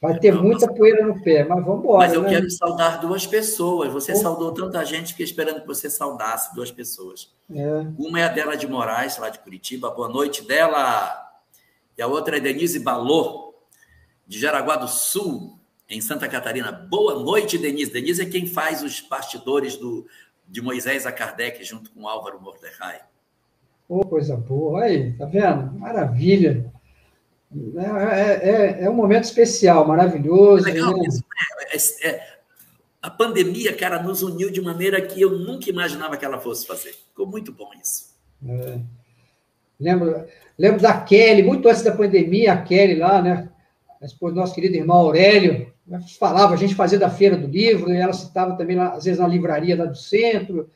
Vai 0.00 0.18
ter 0.18 0.32
muita 0.32 0.72
poeira 0.72 1.06
no 1.06 1.22
pé, 1.22 1.44
mas 1.44 1.64
vamos 1.64 1.80
embora. 1.80 2.06
Mas 2.06 2.12
eu 2.12 2.22
né? 2.22 2.28
quero 2.28 2.50
saudar 2.50 3.00
duas 3.00 3.26
pessoas. 3.26 3.92
Você 3.92 4.12
oh. 4.12 4.16
saudou 4.16 4.52
tanta 4.52 4.84
gente, 4.84 5.12
fiquei 5.12 5.24
esperando 5.24 5.60
que 5.62 5.66
você 5.66 5.88
saudasse 5.88 6.54
duas 6.54 6.70
pessoas. 6.70 7.32
É. 7.50 7.86
Uma 7.98 8.20
é 8.20 8.24
a 8.24 8.28
dela 8.28 8.56
de 8.56 8.66
Moraes, 8.66 9.16
lá 9.18 9.30
de 9.30 9.38
Curitiba, 9.38 9.90
boa 9.90 10.08
noite 10.08 10.46
dela. 10.46 11.24
E 11.96 12.02
a 12.02 12.06
outra 12.06 12.36
é 12.36 12.40
Denise 12.40 12.78
Balô, 12.78 13.54
de 14.26 14.38
Jaraguá 14.38 14.76
do 14.76 14.88
Sul, 14.88 15.58
em 15.88 16.00
Santa 16.00 16.28
Catarina. 16.28 16.70
Boa 16.70 17.14
noite, 17.18 17.56
Denise. 17.56 17.90
Denise 17.90 18.22
é 18.22 18.26
quem 18.26 18.46
faz 18.46 18.82
os 18.82 19.00
bastidores 19.00 19.76
do, 19.76 20.06
de 20.46 20.60
Moisés 20.60 21.06
a 21.06 21.12
Kardec 21.12 21.64
junto 21.64 21.90
com 21.90 22.06
Álvaro 22.06 22.40
Mordecai. 22.40 23.00
Oh, 23.88 24.00
coisa 24.00 24.36
boa. 24.36 24.82
Aí, 24.82 25.12
tá 25.12 25.24
vendo? 25.24 25.72
Maravilha. 25.78 26.70
É, 27.54 28.20
é, 28.20 28.50
é, 28.50 28.84
é 28.84 28.90
um 28.90 28.94
momento 28.94 29.24
especial, 29.24 29.86
maravilhoso. 29.86 30.68
É 30.68 30.72
legal 30.72 30.96
né? 30.96 31.04
isso. 31.06 31.24
É, 32.02 32.08
é, 32.08 32.36
a 33.00 33.10
pandemia, 33.10 33.74
cara, 33.74 34.02
nos 34.02 34.22
uniu 34.22 34.50
de 34.50 34.60
maneira 34.60 35.00
que 35.00 35.20
eu 35.20 35.38
nunca 35.38 35.70
imaginava 35.70 36.16
que 36.16 36.24
ela 36.24 36.40
fosse 36.40 36.66
fazer. 36.66 36.92
Ficou 36.92 37.26
muito 37.26 37.52
bom 37.52 37.70
isso. 37.80 38.14
É. 38.46 38.80
Lembro, 39.78 40.24
lembro 40.58 40.80
da 40.80 41.00
Kelly, 41.00 41.42
muito 41.42 41.68
antes 41.68 41.82
da 41.82 41.92
pandemia, 41.92 42.52
a 42.52 42.62
Kelly 42.62 42.96
lá, 42.96 43.22
né? 43.22 43.48
A 44.00 44.04
esposa 44.04 44.34
do 44.34 44.40
nosso 44.40 44.54
querido 44.54 44.76
irmão 44.76 44.96
Aurélio, 44.96 45.72
falava, 46.18 46.54
a 46.54 46.56
gente 46.56 46.74
fazia 46.74 46.98
da 46.98 47.08
feira 47.08 47.36
do 47.36 47.46
livro, 47.46 47.92
e 47.92 47.96
ela 47.96 48.12
citava 48.12 48.56
também, 48.56 48.76
lá, 48.76 48.94
às 48.94 49.04
vezes, 49.04 49.20
na 49.20 49.28
livraria 49.28 49.76
lá 49.76 49.84
do 49.84 49.96
centro. 49.96 50.68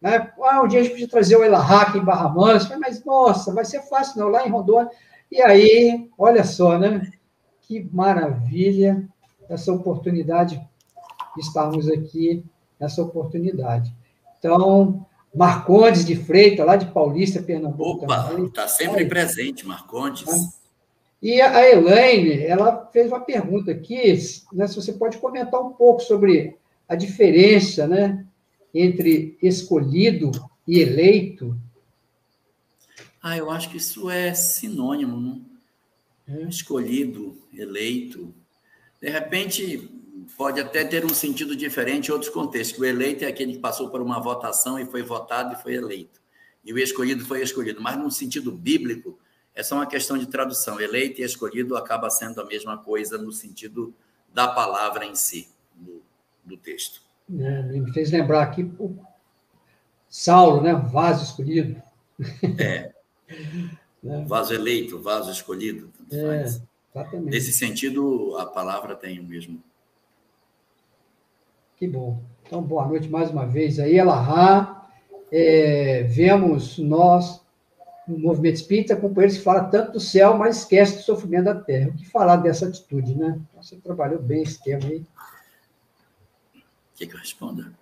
Né? 0.00 0.32
Ah, 0.42 0.62
um 0.62 0.68
dia 0.68 0.80
a 0.80 0.82
gente 0.82 0.92
podia 0.92 1.08
trazer 1.08 1.36
o 1.36 1.44
Elahá 1.44 1.92
em 1.96 2.04
Barra 2.04 2.28
Mansa. 2.28 2.78
Mas, 2.78 3.04
nossa, 3.04 3.52
vai 3.52 3.64
ser 3.64 3.82
fácil, 3.82 4.20
não, 4.20 4.28
lá 4.28 4.46
em 4.46 4.50
Rondônia. 4.50 4.90
E 5.30 5.40
aí, 5.40 6.08
olha 6.18 6.44
só, 6.44 6.78
né? 6.78 7.10
Que 7.62 7.88
maravilha 7.92 9.08
essa 9.48 9.72
oportunidade 9.72 10.60
de 11.36 11.40
estarmos 11.40 11.88
aqui, 11.88 12.44
essa 12.78 13.02
oportunidade. 13.02 13.94
Então, 14.38 15.06
Marcondes 15.34 16.04
de 16.04 16.16
Freitas, 16.16 16.66
lá 16.66 16.76
de 16.76 16.86
Paulista, 16.86 17.42
Pernambuco. 17.42 18.04
Opa, 18.04 18.34
está 18.40 18.66
sempre 18.66 19.06
presente, 19.06 19.66
Marcondes. 19.66 20.24
E 21.22 21.40
a 21.40 21.68
Elaine, 21.68 22.42
ela 22.42 22.88
fez 22.92 23.08
uma 23.08 23.20
pergunta 23.20 23.70
aqui, 23.70 24.18
né, 24.52 24.66
se 24.66 24.76
você 24.76 24.92
pode 24.94 25.18
comentar 25.18 25.60
um 25.60 25.72
pouco 25.72 26.00
sobre 26.00 26.56
a 26.88 26.94
diferença 26.94 27.86
né, 27.86 28.24
entre 28.74 29.36
escolhido 29.42 30.30
e 30.66 30.80
eleito. 30.80 31.56
Ah, 33.22 33.36
eu 33.36 33.50
acho 33.50 33.70
que 33.70 33.76
isso 33.76 34.08
é 34.08 34.32
sinônimo, 34.32 35.20
né? 35.20 35.40
É. 36.28 36.42
Escolhido, 36.44 37.36
eleito. 37.52 38.32
De 39.00 39.10
repente, 39.10 39.90
pode 40.36 40.60
até 40.60 40.84
ter 40.84 41.04
um 41.04 41.14
sentido 41.14 41.56
diferente 41.56 42.08
em 42.08 42.12
outros 42.12 42.30
contextos. 42.30 42.78
O 42.78 42.84
eleito 42.84 43.24
é 43.24 43.28
aquele 43.28 43.54
que 43.54 43.58
passou 43.58 43.90
por 43.90 44.00
uma 44.00 44.20
votação 44.20 44.78
e 44.78 44.86
foi 44.86 45.02
votado 45.02 45.54
e 45.54 45.62
foi 45.62 45.74
eleito. 45.74 46.20
E 46.64 46.72
o 46.72 46.78
escolhido 46.78 47.24
foi 47.24 47.42
escolhido. 47.42 47.80
Mas, 47.80 47.98
no 47.98 48.10
sentido 48.10 48.52
bíblico, 48.52 49.18
é 49.54 49.62
só 49.62 49.76
uma 49.76 49.86
questão 49.86 50.16
de 50.16 50.26
tradução. 50.26 50.80
Eleito 50.80 51.20
e 51.20 51.24
escolhido 51.24 51.76
acaba 51.76 52.08
sendo 52.10 52.40
a 52.40 52.46
mesma 52.46 52.78
coisa 52.78 53.18
no 53.18 53.32
sentido 53.32 53.94
da 54.32 54.48
palavra 54.48 55.04
em 55.04 55.14
si, 55.14 55.48
do, 55.74 56.02
do 56.44 56.56
texto. 56.56 57.02
É, 57.38 57.62
me 57.62 57.92
fez 57.92 58.10
lembrar 58.10 58.42
aqui 58.42 58.62
o 58.78 58.96
Saulo, 60.08 60.62
né? 60.62 60.74
Vaso 60.74 61.24
escolhido. 61.24 61.80
É. 62.58 62.92
é. 64.04 64.24
Vaso 64.24 64.54
eleito, 64.54 65.00
vaso 65.00 65.30
escolhido. 65.30 65.90
É, 66.10 66.42
exatamente. 66.42 67.30
Nesse 67.30 67.52
sentido, 67.52 68.36
a 68.38 68.46
palavra 68.46 68.96
tem 68.96 69.18
o 69.18 69.24
mesmo. 69.24 69.62
Que 71.76 71.86
bom. 71.86 72.22
Então, 72.46 72.62
boa 72.62 72.86
noite 72.86 73.08
mais 73.08 73.30
uma 73.30 73.46
vez 73.46 73.78
aí, 73.78 73.96
Elahá. 73.96 74.88
É, 75.32 76.02
vemos 76.04 76.78
nós 76.78 77.40
no 78.06 78.18
movimento 78.18 78.56
espírita, 78.56 78.96
companheiros 78.96 79.38
que 79.38 79.44
falam 79.44 79.70
tanto 79.70 79.92
do 79.92 80.00
céu, 80.00 80.36
mas 80.36 80.58
esquece 80.58 80.96
do 80.96 81.02
sofrimento 81.02 81.44
da 81.44 81.54
terra. 81.54 81.90
O 81.90 81.96
que 81.96 82.08
falar 82.08 82.36
dessa 82.36 82.66
atitude, 82.66 83.14
né? 83.14 83.40
Você 83.56 83.76
trabalhou 83.76 84.20
bem 84.20 84.42
esse 84.42 84.62
tema 84.62 84.84
aí. 84.86 85.04
Quer 86.96 87.06
que 87.06 87.14
eu 87.14 87.18
responda? 87.18 87.72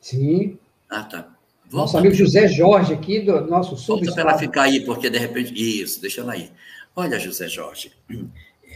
Sim. 0.00 0.58
Ah, 0.88 1.04
tá. 1.04 1.34
Volta. 1.70 1.76
Nosso 1.76 1.98
amigo 1.98 2.14
José 2.14 2.48
Jorge 2.48 2.92
aqui, 2.92 3.20
do 3.20 3.46
nosso 3.46 3.76
sul. 3.76 3.98
Volta 3.98 4.12
para 4.12 4.22
ela 4.22 4.38
ficar 4.38 4.62
aí, 4.62 4.84
porque 4.84 5.08
de 5.08 5.18
repente. 5.18 5.54
Isso, 5.54 6.00
deixa 6.00 6.20
ela 6.20 6.32
aí. 6.32 6.50
Olha, 6.96 7.18
José 7.18 7.46
Jorge, 7.46 7.92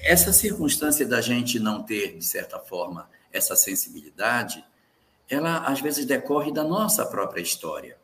essa 0.04 0.32
circunstância 0.32 1.04
da 1.04 1.20
gente 1.20 1.58
não 1.58 1.82
ter, 1.82 2.16
de 2.16 2.24
certa 2.24 2.58
forma, 2.60 3.10
essa 3.32 3.56
sensibilidade, 3.56 4.64
ela 5.28 5.58
às 5.66 5.80
vezes 5.80 6.06
decorre 6.06 6.52
da 6.52 6.62
nossa 6.62 7.04
própria 7.04 7.42
história. 7.42 7.96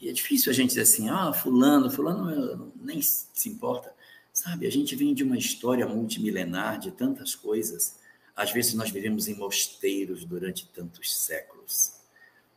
E 0.00 0.08
é 0.08 0.12
difícil 0.12 0.52
a 0.52 0.54
gente 0.54 0.68
dizer 0.68 0.82
assim, 0.82 1.08
ah, 1.08 1.32
fulano, 1.32 1.90
fulano 1.90 2.72
nem 2.80 3.02
se 3.02 3.48
importa. 3.48 3.92
Sabe, 4.32 4.66
a 4.66 4.70
gente 4.70 4.94
vem 4.94 5.12
de 5.12 5.24
uma 5.24 5.36
história 5.36 5.86
multimilenar 5.86 6.78
de 6.78 6.92
tantas 6.92 7.34
coisas. 7.34 7.96
Às 8.36 8.52
vezes 8.52 8.74
nós 8.74 8.90
vivemos 8.90 9.26
em 9.26 9.34
mosteiros 9.34 10.24
durante 10.24 10.68
tantos 10.68 11.16
séculos. 11.16 12.03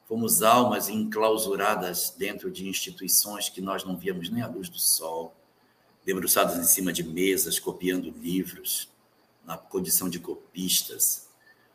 Fomos 0.08 0.42
almas 0.42 0.90
enclausuradas 0.90 2.14
dentro 2.18 2.50
de 2.50 2.68
instituições 2.68 3.50
que 3.50 3.62
nós 3.62 3.84
não 3.84 3.98
víamos 3.98 4.30
nem 4.30 4.42
a 4.42 4.48
luz 4.48 4.70
do 4.70 4.80
sol, 4.80 5.36
debruçados 6.06 6.56
em 6.58 6.64
cima 6.64 6.94
de 6.94 7.04
mesas, 7.04 7.60
copiando 7.60 8.10
livros, 8.10 8.90
na 9.46 9.58
condição 9.58 10.10
de 10.10 10.20
copistas, 10.20 11.28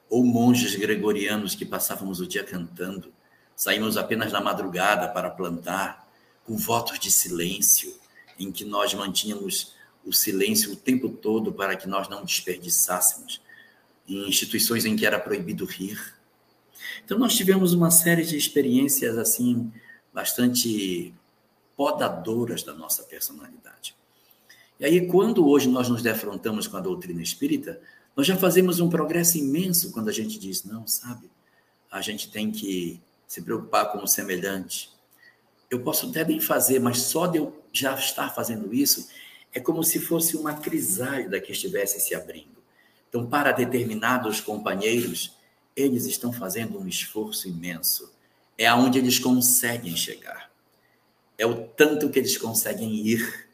ou 0.09 0.25
monges 0.25 0.75
gregorianos 0.75 1.55
que 1.55 1.65
passávamos 1.65 2.21
o 2.21 2.27
dia 2.27 2.43
cantando 2.43 3.13
Saímos 3.55 3.97
apenas 3.97 4.33
na 4.33 4.41
madrugada 4.41 5.09
para 5.09 5.31
plantar, 5.31 6.09
com 6.45 6.57
votos 6.57 6.99
de 6.99 7.11
silêncio, 7.11 7.95
em 8.39 8.51
que 8.51 8.65
nós 8.65 8.93
mantínhamos 8.93 9.75
o 10.05 10.13
silêncio 10.13 10.73
o 10.73 10.77
tempo 10.77 11.09
todo 11.09 11.53
para 11.53 11.77
que 11.77 11.87
nós 11.87 12.09
não 12.09 12.25
desperdiçássemos, 12.25 13.41
em 14.09 14.29
instituições 14.29 14.85
em 14.85 14.97
que 14.97 15.07
era 15.07 15.21
proibido 15.21 15.65
rir. 15.65 16.15
Então, 17.05 17.19
nós 17.19 17.35
tivemos 17.35 17.73
uma 17.73 17.91
série 17.91 18.25
de 18.25 18.37
experiências 18.37 19.19
assim, 19.19 19.73
bastante 20.13 21.15
podadoras 21.77 22.63
da 22.63 22.73
nossa 22.73 23.03
personalidade. 23.05 23.97
E 24.79 24.85
aí, 24.85 25.07
quando 25.07 25.49
hoje 25.49 25.69
nós 25.69 25.89
nos 25.89 26.03
defrontamos 26.03 26.67
com 26.67 26.77
a 26.77 26.81
doutrina 26.81 27.23
espírita, 27.23 27.81
nós 28.17 28.27
já 28.27 28.37
fazemos 28.37 28.81
um 28.81 28.91
progresso 28.91 29.39
imenso 29.39 29.93
quando 29.93 30.09
a 30.09 30.13
gente 30.13 30.39
diz: 30.39 30.65
não, 30.65 30.87
sabe, 30.87 31.31
a 31.91 32.01
gente 32.01 32.31
tem 32.31 32.51
que 32.51 33.01
se 33.27 33.43
preocupar 33.43 33.93
com 33.93 33.99
o 33.99 34.07
semelhante. 34.07 34.91
Eu 35.71 35.81
posso 35.81 36.09
até 36.11 36.25
bem 36.25 36.41
fazer, 36.41 36.79
mas 36.79 36.99
só 36.99 37.27
de 37.27 37.39
eu 37.39 37.65
já 37.73 37.95
estar 37.95 38.35
fazendo 38.35 38.75
isso 38.75 39.09
é 39.55 39.61
como 39.61 39.83
se 39.83 39.99
fosse 39.99 40.37
uma 40.37 40.55
crisálida 40.55 41.41
que 41.41 41.53
estivesse 41.53 42.01
se 42.01 42.15
abrindo. 42.15 42.63
Então, 43.09 43.27
para 43.27 43.53
determinados 43.53 44.41
companheiros, 44.41 45.37
eles 45.77 46.07
estão 46.07 46.33
fazendo 46.33 46.79
um 46.79 46.87
esforço 46.87 47.49
imenso. 47.49 48.13
É 48.57 48.67
aonde 48.67 48.99
eles 48.99 49.19
conseguem 49.19 49.97
chegar. 49.97 50.51
É 51.39 51.47
o 51.47 51.67
tanto 51.67 52.11
que 52.11 52.19
eles 52.19 52.37
conseguem 52.37 52.95
ir, 52.95 53.49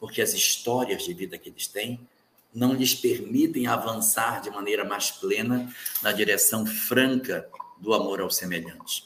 porque 0.00 0.22
as 0.22 0.32
histórias 0.32 1.04
de 1.04 1.12
vida 1.14 1.38
que 1.38 1.48
eles 1.48 1.66
têm 1.66 2.00
não 2.54 2.72
lhes 2.72 2.94
permitem 2.94 3.66
avançar 3.66 4.40
de 4.40 4.50
maneira 4.50 4.84
mais 4.84 5.10
plena 5.10 5.72
na 6.02 6.12
direção 6.12 6.64
franca 6.64 7.48
do 7.78 7.92
amor 7.92 8.20
ao 8.20 8.30
semelhante. 8.30 9.04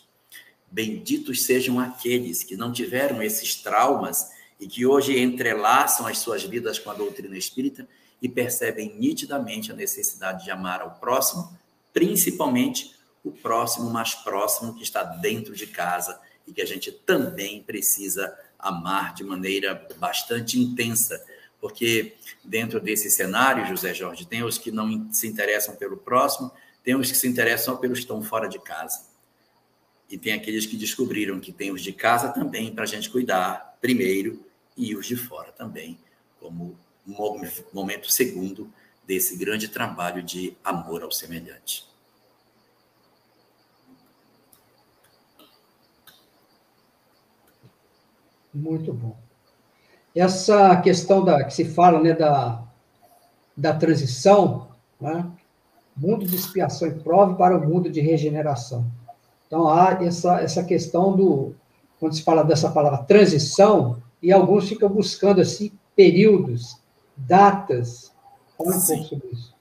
Benditos 0.71 1.43
sejam 1.43 1.79
aqueles 1.79 2.43
que 2.43 2.57
não 2.57 2.73
tiveram 2.73 3.23
esses 3.23 3.57
traumas 3.57 4.31
e 4.59 4.67
que 4.67 4.87
hoje 4.87 5.19
entrelaçam 5.19 6.07
as 6.07 6.19
suas 6.19 6.45
vidas 6.45 6.79
com 6.79 6.91
a 6.91 6.95
doutrina 6.95 7.37
espírita 7.37 7.87
e 8.23 8.29
percebem 8.29 8.95
nitidamente 8.97 9.73
a 9.73 9.75
necessidade 9.75 10.45
de 10.45 10.51
amar 10.51 10.81
ao 10.81 10.93
próximo, 10.93 11.59
principalmente 11.93 12.95
o 13.25 13.31
próximo 13.31 13.91
mais 13.91 14.15
próximo 14.15 14.75
que 14.75 14.83
está 14.83 15.03
dentro 15.03 15.55
de 15.55 15.67
casa 15.67 16.21
e 16.47 16.53
que 16.53 16.61
a 16.61 16.67
gente 16.67 16.91
também 16.91 17.63
precisa 17.63 18.37
amar 18.59 19.15
de 19.15 19.25
maneira 19.25 19.87
bastante 19.99 20.59
intensa, 20.59 21.25
porque 21.61 22.15
dentro 22.45 22.81
desse 22.81 23.11
cenário, 23.11 23.67
José 23.67 23.95
Jorge, 23.95 24.27
tem 24.27 24.43
os 24.43 24.59
que 24.59 24.71
não 24.71 25.13
se 25.13 25.29
interessam 25.29 25.77
pelo 25.77 25.97
próximo, 25.97 26.51
tem 26.83 26.97
os 26.97 27.11
que 27.11 27.17
se 27.17 27.29
interessam 27.29 27.77
pelos 27.77 27.99
que 27.99 28.05
estão 28.05 28.23
fora 28.23 28.49
de 28.49 28.59
casa. 28.59 29.07
E 30.11 30.19
tem 30.19 30.33
aqueles 30.33 30.67
que 30.67 30.77
descobriram 30.77 31.41
que 31.41 31.53
tem 31.53 31.71
os 31.71 31.81
de 31.81 31.93
casa 31.93 32.29
também 32.29 32.75
para 32.75 32.85
a 32.85 32.87
gente 32.87 33.09
cuidar 33.09 33.79
primeiro 33.81 34.45
e 34.77 34.95
os 34.97 35.07
de 35.07 35.17
fora 35.17 35.53
também, 35.53 35.99
como 36.41 36.77
momento 37.73 38.11
segundo 38.11 38.73
desse 39.07 39.37
grande 39.37 39.69
trabalho 39.69 40.23
de 40.23 40.57
amor 40.65 41.03
ao 41.03 41.11
semelhante. 41.11 41.87
Muito 48.53 48.93
bom. 48.93 49.17
Essa 50.15 50.77
questão 50.77 51.25
da 51.25 51.43
que 51.43 51.55
se 51.55 51.65
fala 51.65 52.01
né, 52.01 52.13
da, 52.13 52.63
da 53.57 53.75
transição, 53.75 54.69
né, 55.01 55.27
mundo 55.97 56.27
de 56.27 56.37
expiação 56.37 56.89
e 56.89 57.01
prova 57.01 57.35
para 57.35 57.57
o 57.57 57.67
mundo 57.67 57.91
de 57.91 58.01
regeneração. 58.01 58.87
Então, 59.47 59.69
há 59.69 59.93
essa, 60.03 60.41
essa 60.41 60.65
questão 60.65 61.17
do. 61.17 61.55
Quando 61.99 62.15
se 62.15 62.23
fala 62.23 62.43
dessa 62.43 62.71
palavra 62.71 63.05
transição, 63.05 64.03
e 64.23 64.33
alguns 64.33 64.69
ficam 64.69 64.89
buscando 64.89 65.41
assim 65.41 65.73
períodos, 65.95 66.81
datas, 67.17 68.12
Fala 68.57 68.77
um 68.77 68.81
pouco 68.81 69.05
sobre 69.09 69.29
isso. 69.33 69.53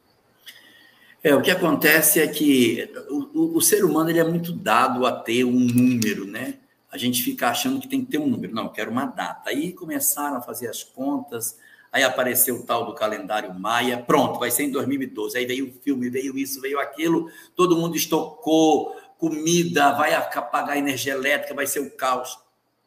É, 1.23 1.35
o 1.35 1.41
que 1.41 1.51
acontece 1.51 2.19
é 2.19 2.27
que 2.27 2.91
o, 3.09 3.39
o, 3.39 3.57
o, 3.57 3.61
ser 3.61 3.85
humano 3.85 4.09
ele 4.09 4.19
é 4.19 4.23
muito 4.23 4.51
dado 4.51 5.05
a 5.05 5.11
ter 5.11 5.43
um 5.43 5.59
número, 5.59 6.25
né? 6.25 6.55
A 6.91 6.97
gente 6.97 7.21
fica 7.23 7.49
achando 7.49 7.79
que 7.79 7.87
tem 7.87 8.03
que 8.03 8.11
ter 8.11 8.17
um 8.17 8.27
número. 8.27 8.53
Não, 8.53 8.63
eu 8.63 8.69
quero 8.71 8.89
uma 8.89 9.05
data. 9.05 9.49
Aí 9.49 9.71
começaram 9.71 10.37
a 10.37 10.41
fazer 10.41 10.67
as 10.67 10.83
contas, 10.83 11.57
Aí 11.91 12.03
apareceu 12.03 12.55
o 12.55 12.63
tal 12.63 12.85
do 12.85 12.93
calendário 12.93 13.53
Maia, 13.53 14.01
pronto, 14.01 14.39
vai 14.39 14.49
ser 14.49 14.63
em 14.63 14.71
2012. 14.71 15.37
Aí 15.37 15.45
veio 15.45 15.67
o 15.67 15.73
filme, 15.81 16.09
veio 16.09 16.37
isso, 16.37 16.61
veio 16.61 16.79
aquilo, 16.79 17.29
todo 17.53 17.75
mundo 17.75 17.97
estocou 17.97 18.95
comida, 19.17 19.91
vai 19.91 20.13
apagar 20.13 20.77
energia 20.77 21.13
elétrica, 21.13 21.53
vai 21.53 21.67
ser 21.67 21.81
o 21.81 21.91
caos. 21.91 22.39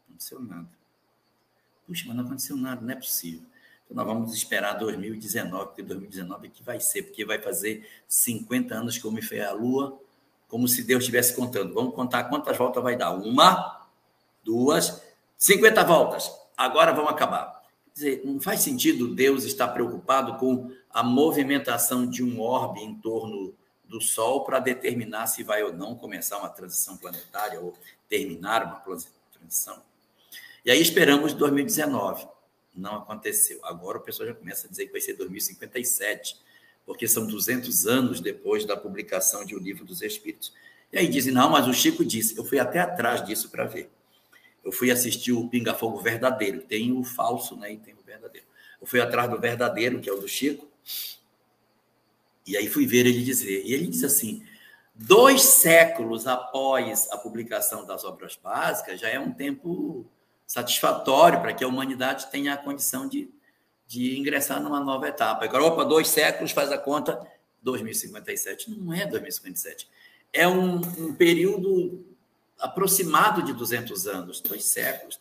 Não 0.08 0.14
aconteceu 0.14 0.40
nada. 0.40 0.68
Puxa, 1.86 2.04
mas 2.06 2.16
não 2.16 2.24
aconteceu 2.24 2.56
nada, 2.56 2.80
não 2.80 2.90
é 2.90 2.96
possível. 2.96 3.42
Nós 3.94 4.06
vamos 4.06 4.34
esperar 4.34 4.74
2019, 4.74 5.66
porque 5.66 5.82
2019 5.82 6.46
é 6.46 6.50
que 6.50 6.62
vai 6.62 6.80
ser, 6.80 7.04
porque 7.04 7.24
vai 7.24 7.40
fazer 7.40 7.88
50 8.08 8.74
anos 8.74 8.98
que 8.98 9.04
eu 9.04 9.12
me 9.12 9.22
fez 9.22 9.44
a 9.44 9.52
Lua, 9.52 9.98
como 10.48 10.68
se 10.68 10.82
Deus 10.82 11.04
estivesse 11.04 11.34
contando. 11.34 11.72
Vamos 11.72 11.94
contar 11.94 12.24
quantas 12.24 12.56
voltas 12.56 12.82
vai 12.82 12.96
dar. 12.96 13.12
Uma, 13.12 13.86
duas, 14.42 15.00
50 15.38 15.82
voltas. 15.84 16.30
Agora 16.56 16.92
vamos 16.92 17.10
acabar 17.10 17.64
dizer, 17.94 18.22
não 18.24 18.40
faz 18.40 18.60
sentido 18.60 19.14
Deus 19.14 19.44
estar 19.44 19.68
preocupado 19.68 20.36
com 20.38 20.72
a 20.90 21.02
movimentação 21.02 22.04
de 22.04 22.24
um 22.24 22.40
orbe 22.40 22.80
em 22.80 22.94
torno 22.96 23.54
do 23.84 24.00
Sol 24.00 24.44
para 24.44 24.58
determinar 24.58 25.28
se 25.28 25.44
vai 25.44 25.62
ou 25.62 25.72
não 25.72 25.94
começar 25.94 26.38
uma 26.38 26.48
transição 26.48 26.96
planetária 26.96 27.60
ou 27.60 27.72
terminar 28.08 28.64
uma 28.64 28.98
transição. 29.32 29.80
E 30.64 30.70
aí 30.70 30.80
esperamos 30.80 31.32
2019. 31.34 32.26
Não 32.74 32.96
aconteceu. 32.96 33.60
Agora 33.64 33.98
o 33.98 34.00
pessoal 34.00 34.28
já 34.28 34.34
começa 34.34 34.66
a 34.66 34.70
dizer 34.70 34.86
que 34.86 34.92
vai 34.92 35.00
ser 35.00 35.14
2057, 35.14 36.36
porque 36.84 37.06
são 37.06 37.26
200 37.26 37.86
anos 37.86 38.20
depois 38.20 38.64
da 38.64 38.76
publicação 38.76 39.44
de 39.44 39.54
O 39.54 39.58
Livro 39.58 39.84
dos 39.84 40.02
Espíritos. 40.02 40.52
E 40.92 40.98
aí 40.98 41.08
dizem, 41.08 41.32
não, 41.32 41.50
mas 41.50 41.66
o 41.66 41.72
Chico 41.72 42.04
disse. 42.04 42.36
Eu 42.36 42.44
fui 42.44 42.58
até 42.58 42.80
atrás 42.80 43.24
disso 43.24 43.48
para 43.50 43.64
ver 43.64 43.90
eu 44.64 44.72
fui 44.72 44.90
assistir 44.90 45.32
o 45.32 45.46
Pinga 45.48 45.74
Fogo 45.74 46.00
verdadeiro, 46.00 46.62
tem 46.62 46.90
o 46.90 47.04
falso, 47.04 47.56
né? 47.56 47.72
E 47.72 47.76
tem 47.76 47.94
o 47.94 48.02
verdadeiro. 48.04 48.46
Eu 48.80 48.86
fui 48.86 49.00
atrás 49.00 49.30
do 49.30 49.38
verdadeiro, 49.38 50.00
que 50.00 50.08
é 50.08 50.12
o 50.12 50.20
do 50.20 50.26
Chico, 50.26 50.66
e 52.46 52.56
aí 52.56 52.68
fui 52.68 52.86
ver 52.86 53.06
ele 53.06 53.22
dizer. 53.22 53.62
E 53.64 53.74
ele 53.74 53.86
diz 53.86 54.02
assim: 54.02 54.44
dois 54.94 55.42
séculos 55.42 56.26
após 56.26 57.10
a 57.12 57.18
publicação 57.18 57.86
das 57.86 58.04
obras 58.04 58.38
básicas, 58.42 59.00
já 59.00 59.08
é 59.08 59.20
um 59.20 59.32
tempo 59.32 60.06
satisfatório 60.46 61.40
para 61.40 61.52
que 61.52 61.64
a 61.64 61.68
humanidade 61.68 62.30
tenha 62.30 62.54
a 62.54 62.56
condição 62.56 63.08
de, 63.08 63.30
de 63.86 64.18
ingressar 64.18 64.62
numa 64.62 64.80
nova 64.80 65.08
etapa. 65.08 65.44
Agora, 65.44 65.64
opa, 65.64 65.84
dois 65.84 66.08
séculos, 66.08 66.52
faz 66.52 66.70
a 66.70 66.78
conta, 66.78 67.20
2057. 67.62 68.70
Não 68.70 68.92
é 68.92 69.06
2057. 69.06 69.88
É 70.32 70.46
um, 70.46 70.76
um 70.76 71.14
período 71.14 72.04
aproximado 72.58 73.42
de 73.42 73.52
200 73.52 74.06
anos, 74.06 74.40
dois 74.40 74.64
séculos, 74.64 75.20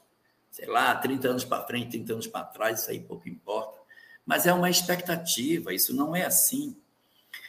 sei 0.52 0.68
lá, 0.68 0.96
30 0.96 1.28
anos 1.30 1.46
para 1.46 1.66
frente, 1.66 1.92
30 1.92 2.14
anos 2.14 2.28
para 2.28 2.46
trás, 2.46 2.82
isso 2.82 2.92
aí 2.92 3.00
pouco 3.00 3.28
importa. 3.28 3.80
Mas 4.26 4.46
é 4.46 4.54
uma 4.54 4.70
expectativa, 4.70 5.74
isso 5.74 5.96
não 5.96 6.16
é 6.16 6.26
assim. 6.26 6.76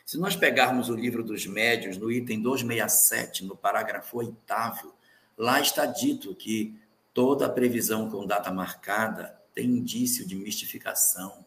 Se 0.04 0.18
nós 0.18 0.36
pegarmos 0.36 0.88
o 0.88 0.94
livro 0.94 1.22
dos 1.22 1.46
médios, 1.46 1.96
no 1.96 2.10
item 2.10 2.40
267, 2.40 3.44
no 3.44 3.56
parágrafo 3.56 4.18
oitavo, 4.18 4.94
lá 5.36 5.60
está 5.60 5.86
dito 5.86 6.34
que 6.34 6.78
toda 7.14 7.48
previsão 7.48 8.10
com 8.10 8.26
data 8.26 8.50
marcada 8.50 9.40
tem 9.54 9.66
indício 9.66 10.26
de 10.26 10.34
mistificação. 10.34 11.46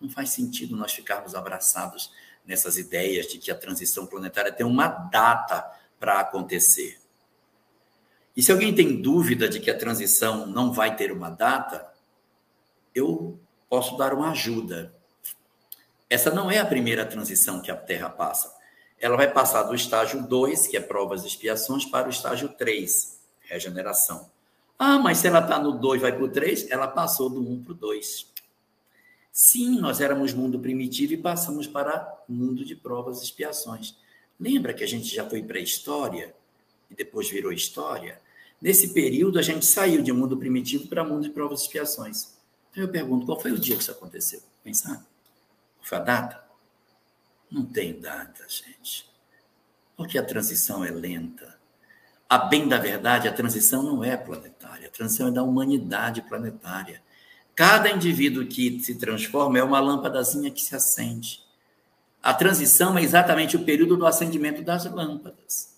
Não 0.00 0.08
faz 0.08 0.30
sentido 0.30 0.74
nós 0.74 0.92
ficarmos 0.92 1.34
abraçados 1.34 2.10
nessas 2.46 2.78
ideias 2.78 3.26
de 3.26 3.38
que 3.38 3.50
a 3.50 3.54
transição 3.54 4.06
planetária 4.06 4.50
tem 4.50 4.66
uma 4.66 4.88
data 4.88 5.70
para 6.00 6.18
acontecer. 6.18 6.98
E 8.34 8.42
se 8.42 8.50
alguém 8.50 8.74
tem 8.74 9.00
dúvida 9.00 9.48
de 9.48 9.60
que 9.60 9.70
a 9.70 9.78
transição 9.78 10.46
não 10.46 10.72
vai 10.72 10.96
ter 10.96 11.12
uma 11.12 11.28
data, 11.28 11.86
eu 12.94 13.38
posso 13.68 13.96
dar 13.98 14.14
uma 14.14 14.30
ajuda. 14.30 14.94
Essa 16.08 16.30
não 16.30 16.50
é 16.50 16.58
a 16.58 16.66
primeira 16.66 17.04
transição 17.04 17.60
que 17.60 17.70
a 17.70 17.76
Terra 17.76 18.08
passa. 18.08 18.52
Ela 18.98 19.16
vai 19.16 19.30
passar 19.30 19.64
do 19.64 19.74
estágio 19.74 20.26
2, 20.26 20.66
que 20.66 20.76
é 20.76 20.80
provas 20.80 21.24
e 21.24 21.26
expiações, 21.26 21.84
para 21.84 22.06
o 22.06 22.10
estágio 22.10 22.48
3, 22.48 23.20
regeneração. 23.42 24.31
Ah, 24.84 24.98
mas 24.98 25.18
se 25.18 25.28
ela 25.28 25.38
está 25.38 25.60
no 25.60 25.78
2 25.78 26.02
vai 26.02 26.12
para 26.12 26.24
o 26.24 26.28
3, 26.28 26.68
ela 26.68 26.88
passou 26.88 27.30
do 27.30 27.40
1 27.40 27.62
para 27.62 27.72
o 27.72 27.74
2. 27.74 28.26
Sim, 29.30 29.78
nós 29.78 30.00
éramos 30.00 30.34
mundo 30.34 30.58
primitivo 30.58 31.12
e 31.12 31.16
passamos 31.16 31.68
para 31.68 32.24
mundo 32.28 32.64
de 32.64 32.74
provas 32.74 33.20
e 33.20 33.24
expiações. 33.24 33.96
Lembra 34.40 34.74
que 34.74 34.82
a 34.82 34.86
gente 34.88 35.06
já 35.06 35.28
foi 35.28 35.40
pré-história? 35.42 36.34
e 36.92 36.94
depois 36.94 37.30
virou 37.30 37.52
história, 37.52 38.20
nesse 38.60 38.92
período 38.92 39.38
a 39.38 39.42
gente 39.42 39.64
saiu 39.64 40.02
de 40.02 40.12
mundo 40.12 40.36
primitivo 40.36 40.86
para 40.86 41.04
mundo 41.04 41.22
de 41.22 41.30
provas 41.30 41.60
e 41.60 41.62
expiações. 41.64 42.34
Então 42.70 42.84
eu 42.84 42.88
pergunto, 42.88 43.24
qual 43.24 43.40
foi 43.40 43.52
o 43.52 43.58
dia 43.58 43.76
que 43.76 43.82
isso 43.82 43.90
aconteceu? 43.90 44.42
Pensar? 44.62 44.96
Qual 45.76 45.84
foi 45.84 45.98
a 45.98 46.02
data? 46.02 46.44
Não 47.50 47.64
tem 47.64 47.98
data, 47.98 48.46
gente. 48.48 49.08
Porque 49.96 50.18
a 50.18 50.24
transição 50.24 50.84
é 50.84 50.90
lenta. 50.90 51.51
A 52.32 52.38
bem 52.38 52.66
da 52.66 52.78
verdade, 52.78 53.28
a 53.28 53.32
transição 53.32 53.82
não 53.82 54.02
é 54.02 54.16
planetária, 54.16 54.88
a 54.88 54.90
transição 54.90 55.28
é 55.28 55.30
da 55.30 55.42
humanidade 55.42 56.22
planetária. 56.22 57.02
Cada 57.54 57.90
indivíduo 57.90 58.46
que 58.46 58.80
se 58.80 58.94
transforma 58.94 59.58
é 59.58 59.62
uma 59.62 59.78
lâmpadazinha 59.78 60.50
que 60.50 60.62
se 60.62 60.74
acende. 60.74 61.42
A 62.22 62.32
transição 62.32 62.96
é 62.96 63.02
exatamente 63.02 63.54
o 63.54 63.66
período 63.66 63.98
do 63.98 64.06
acendimento 64.06 64.62
das 64.62 64.86
lâmpadas. 64.86 65.76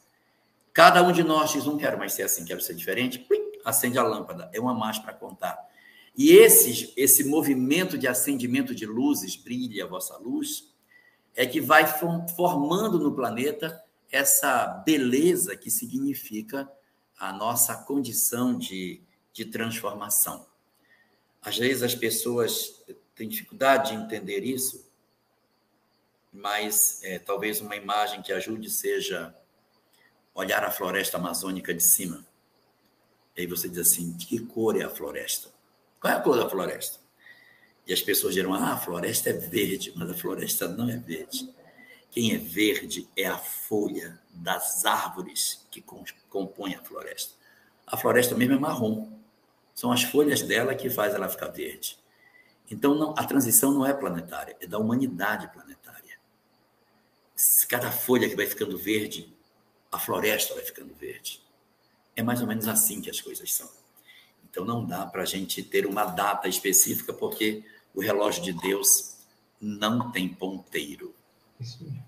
Cada 0.73 1.03
um 1.03 1.11
de 1.11 1.25
nós 1.25 1.51
diz, 1.51 1.65
não 1.65 1.77
quero 1.77 1.99
mais 1.99 2.13
ser 2.13 2.23
assim, 2.23 2.45
quero 2.45 2.61
ser 2.61 2.75
diferente, 2.77 3.19
plim, 3.19 3.51
acende 3.65 3.99
a 3.99 4.05
lâmpada, 4.05 4.49
é 4.55 4.61
uma 4.61 4.75
mais 4.75 4.97
para 4.97 5.13
contar. 5.13 5.59
E 6.17 6.31
esse, 6.35 6.93
esse 6.97 7.25
movimento 7.25 7.99
de 7.99 8.07
acendimento 8.07 8.73
de 8.77 8.87
luzes, 8.87 9.35
brilha 9.35 9.87
a 9.87 9.89
vossa 9.89 10.17
luz, 10.19 10.73
é 11.35 11.47
que 11.47 11.61
vai 11.61 11.85
formando 12.37 13.01
no 13.01 13.13
planeta 13.13 13.83
essa 14.15 14.69
beleza 14.87 15.57
que 15.57 15.69
significa 15.69 16.71
a 17.19 17.33
nossa 17.33 17.75
condição 17.75 18.57
de, 18.57 19.03
de 19.33 19.45
transformação. 19.45 20.47
Às 21.43 21.59
vezes 21.59 21.83
as 21.83 21.97
pessoas 21.97 22.81
têm 23.17 23.29
dificuldade 23.29 23.91
de 23.91 23.97
entender 23.97 24.45
isso, 24.45 24.89
mas 26.33 27.03
é, 27.03 27.19
talvez 27.19 27.61
uma 27.61 27.75
imagem 27.75 28.23
que 28.23 28.33
ajude 28.33 28.71
seja 28.71 29.35
olhar 30.33 30.63
a 30.63 30.71
floresta 30.71 31.17
amazônica 31.17 31.75
de 31.75 31.83
cima. 31.83 32.25
E 33.37 33.41
aí 33.41 33.47
você 33.49 33.69
diz 33.69 33.79
assim: 33.79 34.17
que 34.17 34.39
cor 34.39 34.81
é 34.81 34.85
a 34.85 34.91
floresta? 34.91 35.51
Qual 36.01 36.13
é 36.13 36.17
a 36.17 36.21
cor 36.21 36.37
da 36.37 36.49
floresta? 36.49 37.01
E 37.85 37.93
as 37.93 38.01
pessoas 38.01 38.33
dirão: 38.33 38.55
ah, 38.55 38.75
a 38.75 38.79
floresta 38.79 39.31
é 39.31 39.33
verde, 39.33 39.93
mas 39.97 40.09
a 40.09 40.15
floresta 40.15 40.69
não 40.69 40.89
é 40.89 40.97
verde. 40.97 41.53
Quem 42.15 42.33
é 42.33 42.39
verde 42.39 43.09
é 43.17 43.27
a 43.27 43.37
folha 43.37 44.21
das 44.31 44.85
árvores 44.85 45.67
que 45.69 45.83
compõem 46.29 46.77
a 46.77 46.81
floresta. 46.81 47.35
A 47.85 47.97
floresta 47.97 48.37
mesmo 48.37 48.55
é 48.55 48.59
marrom. 48.59 49.11
São 49.75 49.91
as 49.91 50.05
folhas 50.05 50.41
dela 50.41 50.77
que 50.77 50.89
faz 50.89 51.13
ela 51.13 51.29
ficar 51.29 51.49
verde. 51.49 51.99
Então, 52.71 52.95
não, 52.95 53.15
a 53.19 53.25
transição 53.25 53.73
não 53.73 53.85
é 53.85 53.93
planetária, 53.93 54.57
é 54.61 54.67
da 54.67 54.79
humanidade 54.79 55.49
planetária. 55.49 56.17
Cada 57.69 57.91
folha 57.91 58.29
que 58.29 58.37
vai 58.37 58.47
ficando 58.47 58.79
verde 58.79 59.35
a 59.91 59.99
floresta 59.99 60.55
vai 60.55 60.65
ficando 60.65 60.95
verde. 60.95 61.41
É 62.15 62.23
mais 62.23 62.41
ou 62.41 62.47
menos 62.47 62.69
assim 62.69 63.01
que 63.01 63.11
as 63.11 63.21
coisas 63.21 63.53
são. 63.53 63.69
Então 64.49 64.65
não 64.65 64.85
dá 64.87 65.05
para 65.05 65.23
a 65.23 65.27
gente 65.27 65.65
ter 65.65 65.85
uma 65.85 66.05
data 66.05 66.49
específica, 66.49 67.13
porque 67.13 67.65
o 67.93 68.01
relógio 68.01 68.41
de 68.41 68.53
Deus 68.53 69.17
não 69.61 70.13
tem 70.13 70.29
ponteiro. 70.29 71.13
Isso 71.61 71.83
mesmo. 71.85 72.03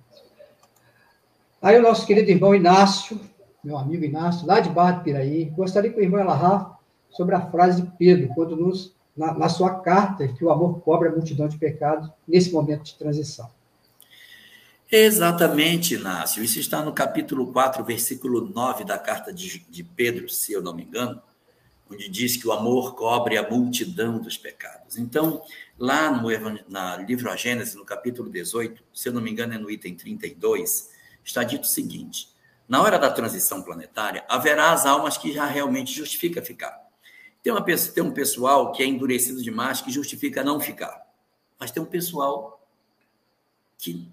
Aí 1.61 1.79
o 1.79 1.83
nosso 1.83 2.07
querido 2.07 2.31
irmão 2.31 2.55
Inácio, 2.55 3.21
meu 3.65 3.77
amigo 3.77 4.05
Inácio, 4.05 4.47
lá 4.47 4.61
de 4.61 4.69
Barra 4.69 4.99
de 4.99 5.05
Piraí, 5.05 5.47
gostaria 5.47 5.93
que 5.93 5.99
o 5.99 6.03
irmão 6.03 6.21
Elahá 6.21 6.79
sobre 7.11 7.35
a 7.35 7.41
frase 7.51 7.83
de 7.83 7.91
Pedro, 7.99 8.29
quando 8.35 8.57
nos, 8.57 8.95
na, 9.17 9.35
na 9.35 9.49
sua 9.49 9.81
carta, 9.81 10.29
que 10.29 10.45
o 10.45 10.51
amor 10.51 10.81
cobre 10.81 11.09
a 11.09 11.13
multidão 11.13 11.49
de 11.49 11.59
pecados, 11.59 12.11
nesse 12.29 12.53
momento 12.53 12.85
de 12.85 12.95
transição. 12.95 13.51
Exatamente, 14.91 15.95
Inácio. 15.95 16.45
Isso 16.45 16.61
está 16.61 16.85
no 16.85 16.93
capítulo 16.93 17.53
4, 17.53 17.83
versículo 17.83 18.49
9 18.49 18.85
da 18.85 18.99
carta 18.99 19.33
de, 19.33 19.59
de 19.69 19.83
Pedro, 19.83 20.29
se 20.29 20.53
eu 20.53 20.63
não 20.63 20.75
me 20.75 20.85
engano, 20.85 21.21
onde 21.91 22.09
diz 22.09 22.37
que 22.37 22.47
o 22.47 22.53
amor 22.53 22.95
cobre 22.95 23.37
a 23.37 23.49
multidão 23.49 24.19
dos 24.19 24.37
pecados. 24.37 24.97
Então, 24.97 25.43
lá 25.79 26.11
no 26.11 26.29
na 26.69 26.97
livro 26.97 27.31
A 27.31 27.37
Gênesis, 27.37 27.75
no 27.75 27.85
capítulo 27.85 28.31
18, 28.31 28.83
se 28.93 29.09
eu 29.09 29.13
não 29.13 29.21
me 29.21 29.31
engano 29.31 29.55
é 29.55 29.59
no 29.59 29.71
item 29.71 29.95
32, 29.95 30.91
está 31.25 31.43
dito 31.43 31.65
o 31.65 31.69
seguinte: 31.69 32.35
na 32.69 32.83
hora 32.83 32.99
da 32.99 33.11
transição 33.11 33.63
planetária, 33.63 34.25
haverá 34.29 34.73
as 34.73 34.87
almas 34.87 35.17
que 35.17 35.33
já 35.33 35.47
realmente 35.47 35.93
justifica 35.93 36.43
ficar. 36.43 36.85
Tem, 37.43 37.53
uma, 37.53 37.63
tem 37.63 38.03
um 38.03 38.11
pessoal 38.11 38.73
que 38.73 38.83
é 38.83 38.87
endurecido 38.87 39.43
demais 39.43 39.81
que 39.81 39.91
justifica 39.91 40.43
não 40.43 40.59
ficar. 40.59 41.07
Mas 41.59 41.71
tem 41.71 41.81
um 41.81 41.87
pessoal 41.87 42.69
que 43.79 44.11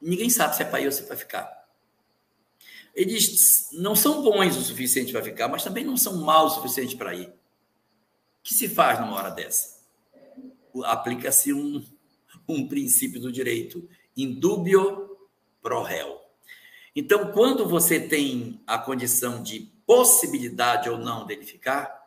ninguém 0.00 0.30
sabe 0.30 0.54
se 0.54 0.62
é 0.62 0.64
para 0.64 0.80
ir 0.80 0.86
ou 0.86 0.92
se 0.92 1.02
é 1.02 1.06
para 1.06 1.16
ficar. 1.16 1.60
Eles 2.94 3.68
não 3.72 3.96
são 3.96 4.22
bons 4.22 4.56
o 4.56 4.62
suficiente 4.62 5.12
para 5.12 5.22
ficar, 5.22 5.48
mas 5.48 5.64
também 5.64 5.84
não 5.84 5.96
são 5.96 6.18
maus 6.18 6.52
o 6.52 6.54
suficiente 6.56 6.96
para 6.96 7.14
ir. 7.14 7.28
O 7.28 7.32
que 8.42 8.54
se 8.54 8.68
faz 8.68 9.00
numa 9.00 9.16
hora 9.16 9.30
dessa? 9.30 9.79
Aplica-se 10.84 11.52
um, 11.52 11.84
um 12.48 12.66
princípio 12.66 13.20
do 13.20 13.32
direito, 13.32 13.88
indubio 14.16 15.18
pro 15.62 15.82
réu. 15.82 16.20
Então, 16.94 17.32
quando 17.32 17.68
você 17.68 18.00
tem 18.00 18.60
a 18.66 18.76
condição 18.78 19.42
de 19.42 19.72
possibilidade 19.86 20.88
ou 20.88 20.98
não 20.98 21.24
dele 21.24 21.44
ficar, 21.44 22.00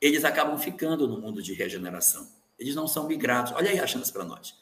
eles 0.00 0.24
acabam 0.24 0.58
ficando 0.58 1.06
no 1.06 1.20
mundo 1.20 1.42
de 1.42 1.54
regeneração. 1.54 2.28
Eles 2.58 2.74
não 2.74 2.86
são 2.86 3.06
migrados. 3.06 3.52
Olha 3.52 3.70
aí 3.70 3.78
a 3.78 3.86
chance 3.86 4.12
para 4.12 4.24
nós. 4.24 4.54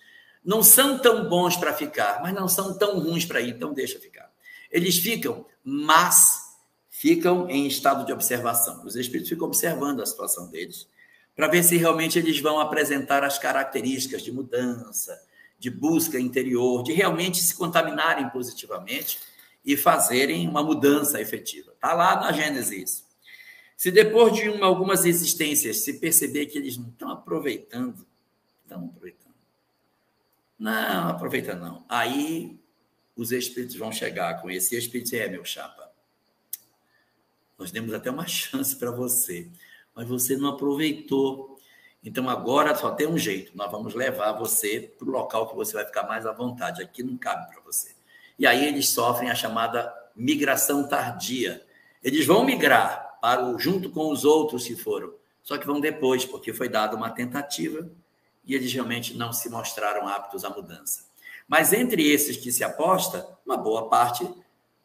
Não 0.45 0.63
são 0.63 0.99
tão 0.99 1.29
bons 1.29 1.57
para 1.57 1.73
ficar, 1.73 2.21
mas 2.23 2.35
não 2.35 2.49
são 2.49 2.77
tão 2.77 2.99
ruins 2.99 3.25
para 3.25 3.41
ir, 3.41 3.51
então 3.51 3.73
deixa 3.73 3.99
ficar. 3.99 4.31
Eles 4.71 4.99
ficam, 4.99 5.47
mas 5.63 6.57
ficam 6.89 7.49
em 7.49 7.67
estado 7.67 8.05
de 8.05 8.13
observação. 8.13 8.85
Os 8.85 8.97
espíritos 8.97 9.29
ficam 9.29 9.47
observando 9.47 10.01
a 10.01 10.07
situação 10.07 10.49
deles 10.51 10.89
para 11.35 11.49
ver 11.49 11.63
se 11.63 11.77
realmente 11.77 12.19
eles 12.19 12.41
vão 12.41 12.61
apresentar 12.61 13.25
as 13.25 13.39
características 13.39 14.23
de 14.23 14.31
mudança, 14.31 15.21
de 15.59 15.71
busca 15.71 16.19
interior, 16.19 16.83
de 16.83 16.93
realmente 16.93 17.43
se 17.43 17.55
contaminarem 17.55 18.29
positivamente 18.31 19.19
e 19.65 19.77
fazerem 19.77 20.49
uma 20.49 20.63
mudança 20.63 21.21
efetiva. 21.21 21.73
Está 21.73 21.93
lá 21.93 22.17
na 22.17 22.33
Gênesis 22.33 23.07
Se 23.77 23.91
depois 23.91 24.35
de 24.35 24.49
uma, 24.49 24.67
algumas 24.67 25.05
existências 25.05 25.79
se 25.79 25.95
perceber 25.95 26.47
que 26.47 26.59
eles 26.59 26.77
não 26.77 26.89
estão 26.89 27.11
aproveitando, 27.11 28.07
estão 28.63 28.87
aproveitando. 28.87 29.23
Não, 30.59 31.09
aproveita 31.09 31.55
não. 31.55 31.85
Aí 31.89 32.59
os 33.17 33.33
espíritos 33.33 33.77
vão 33.77 33.93
chegar 33.93 34.41
com 34.41 34.51
esse 34.51 34.77
espírito 34.77 35.15
é 35.15 35.29
meu 35.29 35.45
chapa. 35.45 35.91
Nós 37.59 37.71
demos 37.71 37.95
até 37.95 38.11
uma 38.11 38.27
chance 38.29 38.75
para 38.75 38.91
você, 38.91 39.49
mas 39.95 40.09
você 40.09 40.37
não 40.37 40.51
aproveitou. 40.51 41.59
Então 42.05 42.29
agora 42.29 42.75
só 42.75 42.91
tem 42.91 43.07
um 43.07 43.19
jeito. 43.19 43.57
Nós 43.57 43.71
vamos 43.71 43.95
levar 43.95 44.33
você 44.33 44.93
para 44.99 45.09
o 45.09 45.11
local 45.11 45.49
que 45.49 45.55
você 45.55 45.75
vai 45.75 45.85
ficar 45.85 46.05
mais 46.05 46.27
à 46.27 46.33
vontade. 46.33 46.83
Aqui 46.83 47.03
não 47.03 47.17
cabe 47.17 47.53
para 47.53 47.63
você. 47.63 47.95
E 48.39 48.47
aí 48.47 48.67
eles 48.67 48.89
sofrem 48.89 49.31
a 49.31 49.35
chamada 49.35 49.93
migração 50.17 50.89
tardia. 50.89 51.65
Eles 52.03 52.27
vão 52.27 52.45
migrar 52.45 53.19
para 53.21 53.45
o, 53.45 53.59
junto 53.59 53.89
com 53.91 54.11
os 54.11 54.25
outros 54.25 54.65
se 54.65 54.75
foram, 54.75 55.15
só 55.45 55.57
que 55.57 55.67
vão 55.67 55.81
depois, 55.81 56.25
porque 56.25 56.53
foi 56.53 56.69
dada 56.69 56.97
uma 56.97 57.11
tentativa 57.11 57.89
e 58.45 58.55
eles 58.55 58.73
realmente 58.73 59.15
não 59.15 59.33
se 59.33 59.49
mostraram 59.49 60.09
aptos 60.09 60.45
à 60.45 60.51
mudança. 60.51 61.05
Mas 61.47 61.73
entre 61.73 62.11
esses 62.11 62.37
que 62.37 62.51
se 62.51 62.65
aposta, 62.65 63.25
uma 63.47 63.57
boa 63.57 63.89
parte 63.89 64.29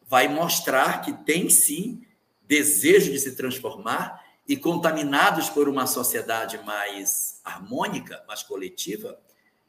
vai 0.06 0.28
mostrar 0.28 1.00
que 1.00 1.12
tem 1.12 1.50
sim 1.50 2.04
desejo 2.46 3.10
de 3.10 3.18
se 3.18 3.34
transformar 3.34 4.24
e 4.48 4.56
contaminados 4.56 5.50
por 5.50 5.68
uma 5.68 5.86
sociedade 5.86 6.58
mais 6.64 7.38
harmônica, 7.44 8.24
mais 8.26 8.42
coletiva, 8.42 9.20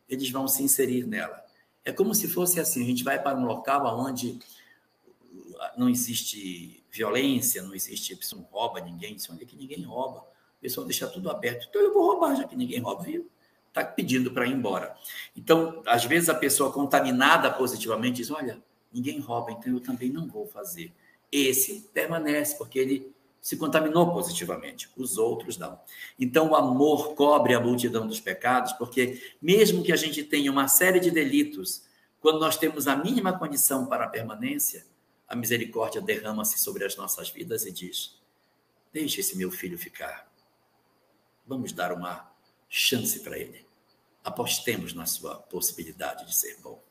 eles 0.08 0.30
vão 0.30 0.48
se 0.48 0.64
inserir 0.64 1.06
nela. 1.06 1.44
É 1.84 1.92
como 1.92 2.16
se 2.16 2.30
fosse 2.30 2.60
assim: 2.60 2.82
a 2.82 2.86
gente 2.86 3.04
vai 3.04 3.22
para 3.22 3.38
um 3.38 3.46
local 3.46 4.00
onde 4.00 4.40
não 5.76 5.90
existe 5.90 6.82
violência, 6.90 7.62
não 7.62 7.76
existe, 7.76 8.16
você 8.16 8.34
não 8.36 8.44
rouba 8.44 8.80
ninguém, 8.80 9.20
você 9.20 9.32
olha 9.32 9.46
que 9.46 9.56
ninguém 9.56 9.84
rouba, 9.84 10.20
o 10.20 10.62
pessoal 10.62 10.88
deixa 10.88 11.08
tudo 11.08 11.30
aberto. 11.30 11.68
Então 11.70 11.82
eu 11.82 11.94
vou 11.94 12.12
roubar, 12.12 12.36
já 12.36 12.46
que 12.46 12.56
ninguém 12.56 12.80
rouba, 12.80 13.04
viu? 13.04 13.30
Está 13.68 13.84
pedindo 13.84 14.32
para 14.32 14.48
ir 14.48 14.54
embora. 14.54 14.96
Então, 15.36 15.84
às 15.86 16.06
vezes 16.06 16.30
a 16.30 16.34
pessoa 16.34 16.72
contaminada 16.72 17.52
positivamente 17.52 18.18
diz: 18.18 18.32
Olha, 18.32 18.62
ninguém 18.92 19.20
rouba, 19.20 19.52
então 19.52 19.74
eu 19.74 19.80
também 19.82 20.10
não 20.10 20.26
vou 20.28 20.48
fazer. 20.48 20.92
Esse 21.32 21.82
permanece, 21.94 22.58
porque 22.58 22.80
ele 22.80 23.14
se 23.42 23.58
contaminou 23.58 24.12
positivamente, 24.12 24.90
os 24.98 25.18
outros 25.18 25.58
não. 25.58 25.80
Então, 26.20 26.52
o 26.52 26.56
amor 26.56 27.16
cobre 27.16 27.54
a 27.54 27.60
multidão 27.60 28.06
dos 28.06 28.20
pecados, 28.20 28.74
porque 28.74 29.22
mesmo 29.42 29.84
que 29.84 29.92
a 29.92 29.96
gente 29.96 30.24
tenha 30.24 30.52
uma 30.52 30.68
série 30.68 31.00
de 31.00 31.10
delitos, 31.10 31.84
quando 32.20 32.40
nós 32.40 32.58
temos 32.58 32.88
a 32.88 32.96
mínima 32.96 33.38
condição 33.38 33.86
para 33.86 34.06
a 34.06 34.10
permanência, 34.10 34.86
a 35.28 35.36
misericórdia 35.36 36.02
derrama-se 36.02 36.60
sobre 36.60 36.84
as 36.84 36.96
nossas 36.98 37.30
vidas 37.30 37.66
e 37.66 37.72
diz: 37.72 38.20
Deixe 38.92 39.22
esse 39.22 39.38
meu 39.38 39.52
filho 39.52 39.78
ficar. 39.78 40.30
Vamos 41.46 41.72
dar 41.72 41.94
uma 41.94 42.30
chance 42.68 43.20
para 43.22 43.38
ele. 43.38 43.66
Apostemos 44.24 44.94
na 44.94 45.06
sua 45.06 45.36
possibilidade 45.36 46.26
de 46.26 46.36
ser 46.36 46.58
bom. 46.62 46.84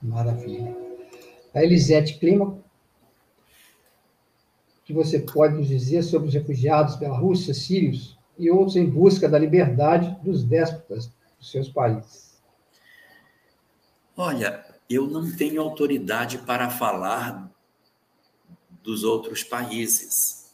Maravilha. 0.00 0.76
A 1.52 1.62
Elisete 1.62 2.18
Clima 2.18 2.62
que 4.90 4.94
você 4.94 5.20
pode 5.20 5.54
nos 5.54 5.68
dizer 5.68 6.02
sobre 6.02 6.28
os 6.28 6.34
refugiados 6.34 6.96
pela 6.96 7.16
Rússia, 7.16 7.54
sírios 7.54 8.18
e 8.36 8.50
outros 8.50 8.74
em 8.74 8.84
busca 8.84 9.28
da 9.28 9.38
liberdade 9.38 10.16
dos 10.20 10.42
déspotas 10.42 11.08
dos 11.38 11.48
seus 11.48 11.68
países? 11.68 12.42
Olha, 14.16 14.64
eu 14.88 15.06
não 15.06 15.30
tenho 15.30 15.62
autoridade 15.62 16.38
para 16.38 16.68
falar 16.68 17.48
dos 18.82 19.04
outros 19.04 19.44
países, 19.44 20.50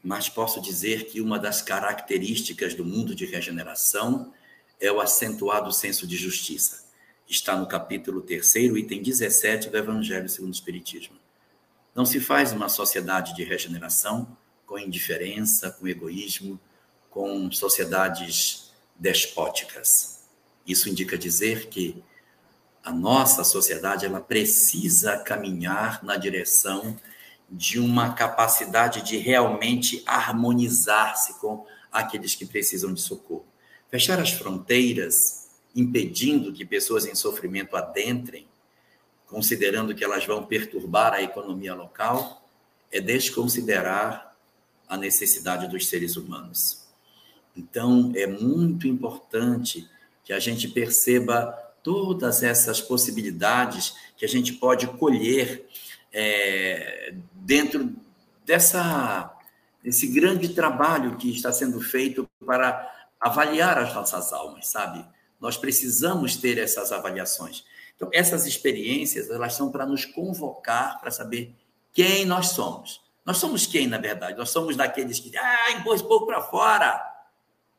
mas 0.00 0.28
posso 0.28 0.60
dizer 0.60 1.06
que 1.06 1.20
uma 1.20 1.40
das 1.40 1.60
características 1.60 2.74
do 2.74 2.84
mundo 2.84 3.16
de 3.16 3.26
regeneração 3.26 4.32
é 4.80 4.92
o 4.92 5.00
acentuado 5.00 5.72
senso 5.72 6.06
de 6.06 6.16
justiça. 6.16 6.84
Está 7.28 7.56
no 7.56 7.66
capítulo 7.66 8.20
3, 8.20 8.54
item 8.54 9.02
17 9.02 9.70
do 9.70 9.76
Evangelho 9.76 10.28
segundo 10.28 10.52
o 10.52 10.54
Espiritismo. 10.54 11.23
Não 11.94 12.04
se 12.04 12.18
faz 12.20 12.52
uma 12.52 12.68
sociedade 12.68 13.34
de 13.34 13.44
regeneração 13.44 14.36
com 14.66 14.78
indiferença, 14.78 15.70
com 15.70 15.86
egoísmo, 15.86 16.58
com 17.08 17.50
sociedades 17.52 18.72
despóticas. 18.96 20.24
Isso 20.66 20.88
indica 20.88 21.16
dizer 21.16 21.68
que 21.68 22.02
a 22.82 22.92
nossa 22.92 23.44
sociedade 23.44 24.04
ela 24.04 24.20
precisa 24.20 25.16
caminhar 25.18 26.02
na 26.02 26.16
direção 26.16 26.96
de 27.48 27.78
uma 27.78 28.12
capacidade 28.12 29.02
de 29.02 29.16
realmente 29.16 30.02
harmonizar-se 30.06 31.38
com 31.38 31.64
aqueles 31.92 32.34
que 32.34 32.44
precisam 32.44 32.92
de 32.92 33.00
socorro. 33.00 33.46
Fechar 33.88 34.18
as 34.18 34.32
fronteiras, 34.32 35.50
impedindo 35.74 36.52
que 36.52 36.64
pessoas 36.64 37.06
em 37.06 37.14
sofrimento 37.14 37.76
adentrem, 37.76 38.46
considerando 39.34 39.96
que 39.96 40.04
elas 40.04 40.24
vão 40.24 40.46
perturbar 40.46 41.12
a 41.12 41.20
economia 41.20 41.74
local, 41.74 42.48
é 42.92 43.00
desconsiderar 43.00 44.32
a 44.88 44.96
necessidade 44.96 45.66
dos 45.66 45.88
seres 45.88 46.14
humanos. 46.14 46.84
Então, 47.56 48.12
é 48.14 48.28
muito 48.28 48.86
importante 48.86 49.90
que 50.22 50.32
a 50.32 50.38
gente 50.38 50.68
perceba 50.68 51.50
todas 51.82 52.44
essas 52.44 52.80
possibilidades 52.80 53.96
que 54.16 54.24
a 54.24 54.28
gente 54.28 54.52
pode 54.52 54.86
colher 54.86 55.66
é, 56.12 57.12
dentro 57.32 57.92
dessa 58.46 59.32
desse 59.82 60.06
grande 60.06 60.48
trabalho 60.50 61.16
que 61.16 61.28
está 61.30 61.52
sendo 61.52 61.78
feito 61.80 62.26
para 62.46 62.90
avaliar 63.20 63.76
as 63.78 63.92
nossas 63.92 64.32
almas, 64.32 64.68
sabe? 64.68 65.04
Nós 65.38 65.58
precisamos 65.58 66.36
ter 66.36 66.56
essas 66.56 66.90
avaliações. 66.90 67.64
Então, 67.96 68.08
essas 68.12 68.46
experiências, 68.46 69.30
elas 69.30 69.54
são 69.54 69.70
para 69.70 69.86
nos 69.86 70.04
convocar 70.04 71.00
para 71.00 71.10
saber 71.10 71.54
quem 71.92 72.24
nós 72.24 72.48
somos. 72.48 73.00
Nós 73.24 73.38
somos 73.38 73.66
quem, 73.66 73.86
na 73.86 73.98
verdade? 73.98 74.36
Nós 74.36 74.50
somos 74.50 74.76
daqueles 74.76 75.18
que, 75.18 75.34
ah, 75.36 75.70
impôs 75.72 76.02
pouco 76.02 76.26
para 76.26 76.42
fora. 76.42 77.00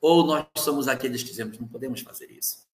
Ou 0.02 0.26
nós 0.26 0.46
somos 0.58 0.88
aqueles 0.88 1.22
que 1.22 1.30
dizemos, 1.30 1.58
não 1.60 1.68
podemos 1.68 2.02
fazer 2.02 2.32
isso. 2.32 2.66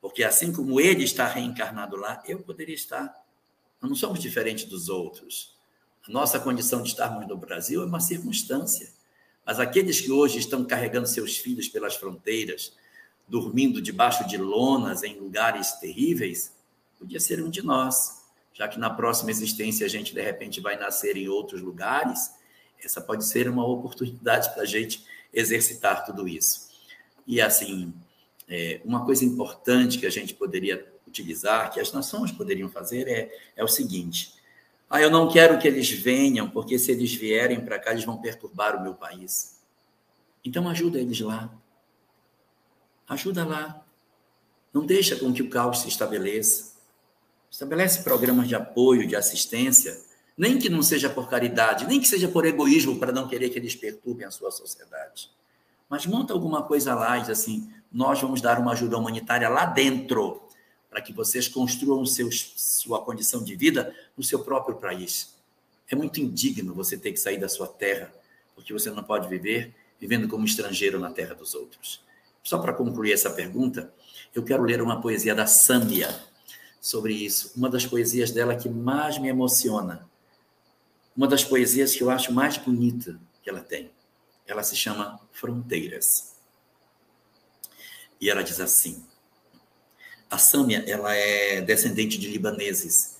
Porque 0.00 0.22
assim 0.22 0.52
como 0.52 0.80
ele 0.80 1.04
está 1.04 1.26
reencarnado 1.26 1.96
lá, 1.96 2.22
eu 2.26 2.38
poderia 2.38 2.74
estar. 2.74 3.12
Nós 3.80 3.90
não 3.90 3.96
somos 3.96 4.20
diferentes 4.20 4.64
dos 4.64 4.88
outros. 4.88 5.56
A 6.08 6.12
nossa 6.12 6.38
condição 6.38 6.82
de 6.82 6.88
estarmos 6.88 7.26
no 7.26 7.36
Brasil 7.36 7.82
é 7.82 7.86
uma 7.86 8.00
circunstância. 8.00 8.92
Mas 9.44 9.60
aqueles 9.60 10.00
que 10.00 10.10
hoje 10.10 10.38
estão 10.38 10.64
carregando 10.64 11.06
seus 11.06 11.36
filhos 11.36 11.68
pelas 11.68 11.96
fronteiras, 11.96 12.72
dormindo 13.28 13.82
debaixo 13.82 14.26
de 14.26 14.36
lonas 14.36 15.02
em 15.02 15.18
lugares 15.18 15.72
terríveis, 15.72 16.55
podia 16.98 17.20
ser 17.20 17.42
um 17.42 17.50
de 17.50 17.62
nós. 17.62 18.24
já 18.52 18.66
que 18.66 18.78
na 18.78 18.88
próxima 18.88 19.30
existência 19.30 19.84
a 19.84 19.88
gente 19.88 20.14
de 20.14 20.22
repente 20.22 20.62
vai 20.62 20.78
nascer 20.78 21.14
em 21.16 21.28
outros 21.28 21.60
lugares, 21.60 22.32
essa 22.82 23.02
pode 23.02 23.26
ser 23.26 23.48
uma 23.50 23.66
oportunidade 23.66 24.52
para 24.54 24.62
a 24.62 24.66
gente 24.66 25.04
exercitar 25.32 26.06
tudo 26.06 26.26
isso. 26.26 26.70
E 27.26 27.38
assim, 27.38 27.92
é, 28.48 28.80
uma 28.84 29.04
coisa 29.04 29.24
importante 29.24 29.98
que 29.98 30.06
a 30.06 30.10
gente 30.10 30.32
poderia 30.32 30.90
utilizar, 31.06 31.70
que 31.70 31.80
as 31.80 31.92
nações 31.92 32.32
poderiam 32.32 32.70
fazer, 32.70 33.08
é, 33.08 33.30
é 33.56 33.64
o 33.64 33.68
seguinte: 33.68 34.34
ah, 34.88 35.00
eu 35.00 35.10
não 35.10 35.28
quero 35.28 35.58
que 35.58 35.66
eles 35.66 35.90
venham, 35.90 36.48
porque 36.48 36.78
se 36.78 36.92
eles 36.92 37.12
vierem 37.12 37.60
para 37.60 37.78
cá, 37.78 37.90
eles 37.90 38.04
vão 38.04 38.20
perturbar 38.20 38.76
o 38.76 38.82
meu 38.82 38.94
país. 38.94 39.60
Então 40.44 40.68
ajuda 40.68 41.00
eles 41.00 41.20
lá. 41.20 41.52
Ajuda 43.08 43.44
lá. 43.44 43.84
Não 44.72 44.86
deixa 44.86 45.16
com 45.16 45.32
que 45.32 45.42
o 45.42 45.50
caos 45.50 45.80
se 45.80 45.88
estabeleça. 45.88 46.75
Estabelece 47.56 48.02
programas 48.02 48.48
de 48.48 48.54
apoio, 48.54 49.06
de 49.06 49.16
assistência, 49.16 49.98
nem 50.36 50.58
que 50.58 50.68
não 50.68 50.82
seja 50.82 51.08
por 51.08 51.26
caridade, 51.26 51.86
nem 51.86 51.98
que 51.98 52.06
seja 52.06 52.28
por 52.28 52.44
egoísmo 52.44 52.98
para 52.98 53.10
não 53.10 53.26
querer 53.26 53.48
que 53.48 53.58
eles 53.58 53.74
perturbem 53.74 54.26
a 54.26 54.30
sua 54.30 54.50
sociedade. 54.50 55.30
Mas 55.88 56.04
monta 56.04 56.34
alguma 56.34 56.64
coisa 56.64 56.94
lá 56.94 57.16
e 57.16 57.22
diz 57.22 57.30
assim: 57.30 57.72
nós 57.90 58.20
vamos 58.20 58.42
dar 58.42 58.58
uma 58.58 58.72
ajuda 58.72 58.98
humanitária 58.98 59.48
lá 59.48 59.64
dentro, 59.64 60.42
para 60.90 61.00
que 61.00 61.14
vocês 61.14 61.48
construam 61.48 62.04
seus, 62.04 62.52
sua 62.58 63.00
condição 63.02 63.42
de 63.42 63.56
vida 63.56 63.90
no 64.14 64.22
seu 64.22 64.40
próprio 64.40 64.76
país. 64.76 65.34
É 65.90 65.96
muito 65.96 66.20
indigno 66.20 66.74
você 66.74 66.98
ter 66.98 67.10
que 67.12 67.18
sair 67.18 67.38
da 67.38 67.48
sua 67.48 67.68
terra, 67.68 68.12
porque 68.54 68.70
você 68.70 68.90
não 68.90 69.02
pode 69.02 69.28
viver 69.28 69.74
vivendo 69.98 70.28
como 70.28 70.44
estrangeiro 70.44 71.00
na 71.00 71.10
terra 71.10 71.34
dos 71.34 71.54
outros. 71.54 72.04
Só 72.42 72.58
para 72.58 72.74
concluir 72.74 73.12
essa 73.12 73.30
pergunta, 73.30 73.90
eu 74.34 74.44
quero 74.44 74.62
ler 74.62 74.82
uma 74.82 75.00
poesia 75.00 75.34
da 75.34 75.46
Sâmbia 75.46 76.14
sobre 76.86 77.12
isso. 77.12 77.50
Uma 77.56 77.68
das 77.68 77.84
poesias 77.84 78.30
dela 78.30 78.54
que 78.54 78.68
mais 78.68 79.18
me 79.18 79.28
emociona. 79.28 80.08
Uma 81.16 81.26
das 81.26 81.42
poesias 81.42 81.96
que 81.96 82.02
eu 82.04 82.10
acho 82.10 82.32
mais 82.32 82.56
bonita 82.56 83.20
que 83.42 83.50
ela 83.50 83.60
tem. 83.60 83.90
Ela 84.46 84.62
se 84.62 84.76
chama 84.76 85.18
Fronteiras. 85.32 86.36
E 88.20 88.30
ela 88.30 88.44
diz 88.44 88.60
assim: 88.60 89.04
A 90.30 90.38
Sâmia, 90.38 90.84
ela 90.86 91.12
é 91.12 91.60
descendente 91.60 92.16
de 92.18 92.28
libaneses. 92.28 93.16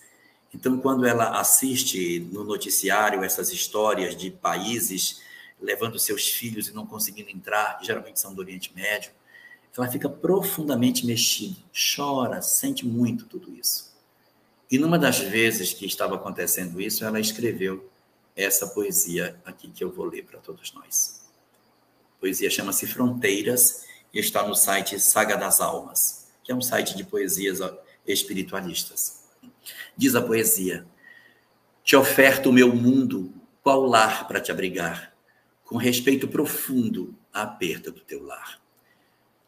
Então, 0.55 0.79
quando 0.79 1.05
ela 1.05 1.41
assiste 1.41 2.21
no 2.21 2.45
noticiário 2.45 3.25
essas 3.25 3.51
histórias 3.51 4.17
de 4.17 4.31
países 4.31 5.21
levando 5.61 5.99
seus 5.99 6.29
filhos 6.29 6.69
e 6.69 6.73
não 6.73 6.87
conseguindo 6.87 7.31
entrar, 7.31 7.81
geralmente 7.83 8.21
são 8.21 8.33
do 8.33 8.41
Oriente 8.41 8.73
Médio, 8.77 9.11
ela 9.77 9.89
fica 9.89 10.09
profundamente 10.09 11.05
mexida, 11.05 11.57
chora, 11.95 12.41
sente 12.41 12.87
muito 12.87 13.27
tudo 13.27 13.55
isso. 13.55 13.95
E 14.71 14.79
numa 14.79 14.99
das 14.99 15.19
vezes 15.19 15.73
que 15.73 15.87
estava 15.87 16.17
acontecendo 16.17 16.81
isso, 16.81 17.05
ela 17.05 17.21
escreveu 17.21 17.89
essa 18.35 18.67
poesia 18.67 19.41
aqui 19.45 19.71
que 19.71 19.85
eu 19.85 19.93
vou 19.93 20.07
ler 20.07 20.25
para 20.25 20.41
todos 20.41 20.73
nós. 20.73 21.21
A 22.17 22.21
poesia 22.21 22.51
chama-se 22.51 22.87
Fronteiras 22.87 23.85
e 24.13 24.19
está 24.19 24.47
no 24.47 24.55
site 24.55 24.99
Saga 24.99 25.37
das 25.37 25.61
Almas, 25.61 26.29
que 26.43 26.51
é 26.51 26.55
um 26.55 26.63
site 26.63 26.97
de 26.97 27.05
poesias 27.05 27.61
espiritualistas. 28.07 29.25
Diz 29.97 30.15
a 30.15 30.23
poesia: 30.23 30.87
Te 31.85 31.97
oferto 31.97 32.51
o 32.51 32.53
meu 32.53 32.75
mundo, 32.75 33.33
qual 33.63 33.83
lar 33.85 34.27
para 34.27 34.41
te 34.41 34.51
abrigar, 34.51 35.15
com 35.65 35.77
respeito 35.77 36.27
profundo 36.27 37.15
à 37.33 37.47
perda 37.47 37.91
do 37.91 38.01
teu 38.01 38.23
lar. 38.25 38.61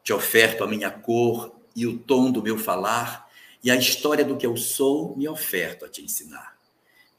Te 0.09 0.13
oferto 0.15 0.65
a 0.65 0.67
minha 0.67 0.91
cor 0.91 1.55
e 1.77 1.87
o 1.87 1.99
tom 1.99 2.33
do 2.33 2.43
meu 2.43 2.57
falar, 2.57 3.31
e 3.63 3.71
a 3.71 3.77
história 3.77 4.25
do 4.25 4.39
que 4.39 4.47
eu 4.47 4.57
sou 4.57 5.15
me 5.15 5.29
oferto 5.29 5.85
a 5.85 5.89
te 5.91 6.03
ensinar. 6.03 6.59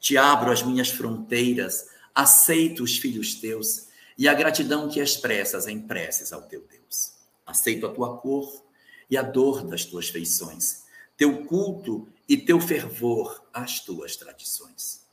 Te 0.00 0.16
abro 0.16 0.50
as 0.50 0.64
minhas 0.64 0.90
fronteiras, 0.90 1.86
aceito 2.12 2.82
os 2.82 2.98
filhos 2.98 3.36
teus 3.36 3.86
e 4.18 4.26
a 4.26 4.34
gratidão 4.34 4.88
que 4.88 4.98
expressas 4.98 5.68
em 5.68 5.80
preces 5.80 6.32
ao 6.32 6.42
teu 6.42 6.66
Deus. 6.68 7.12
Aceito 7.46 7.86
a 7.86 7.92
tua 7.92 8.16
cor 8.16 8.60
e 9.08 9.16
a 9.16 9.22
dor 9.22 9.62
das 9.62 9.84
tuas 9.84 10.08
feições, 10.08 10.82
teu 11.16 11.44
culto 11.44 12.08
e 12.28 12.36
teu 12.36 12.58
fervor 12.60 13.40
às 13.52 13.78
tuas 13.78 14.16
tradições. 14.16 15.06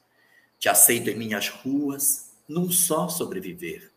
Te 0.58 0.68
aceito 0.68 1.12
em 1.12 1.16
minhas 1.16 1.50
ruas, 1.50 2.32
num 2.48 2.72
só 2.72 3.08
sobreviver, 3.08 3.92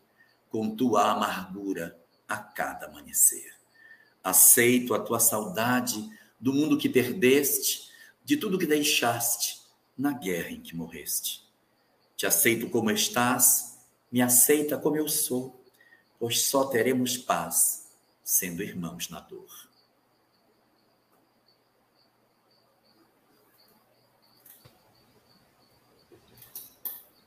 com 0.51 0.75
tua 0.75 1.09
amargura 1.09 1.99
a 2.27 2.37
cada 2.37 2.85
amanhecer. 2.85 3.59
Aceito 4.23 4.93
a 4.93 4.99
tua 4.99 5.19
saudade 5.19 6.09
do 6.39 6.53
mundo 6.53 6.77
que 6.77 6.89
perdeste, 6.89 7.89
de 8.23 8.37
tudo 8.37 8.57
que 8.57 8.65
deixaste 8.65 9.61
na 9.97 10.13
guerra 10.13 10.51
em 10.51 10.61
que 10.61 10.75
morreste. 10.75 11.43
Te 12.15 12.25
aceito 12.25 12.69
como 12.69 12.91
estás, 12.91 13.79
me 14.11 14.21
aceita 14.21 14.77
como 14.77 14.97
eu 14.97 15.07
sou, 15.07 15.63
pois 16.19 16.43
só 16.43 16.65
teremos 16.65 17.17
paz 17.17 17.89
sendo 18.23 18.63
irmãos 18.63 19.09
na 19.09 19.19
dor. 19.19 19.49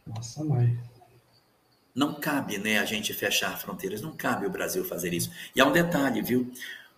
Nossa, 0.06 0.44
mãe. 0.44 0.78
Não 1.94 2.20
cabe, 2.20 2.58
né, 2.58 2.78
a 2.78 2.84
gente 2.84 3.14
fechar 3.14 3.58
fronteiras, 3.58 4.00
não 4.00 4.16
cabe 4.16 4.46
o 4.46 4.50
Brasil 4.50 4.84
fazer 4.84 5.12
isso. 5.12 5.30
E 5.54 5.60
há 5.60 5.66
um 5.66 5.72
detalhe, 5.72 6.22
viu? 6.22 6.52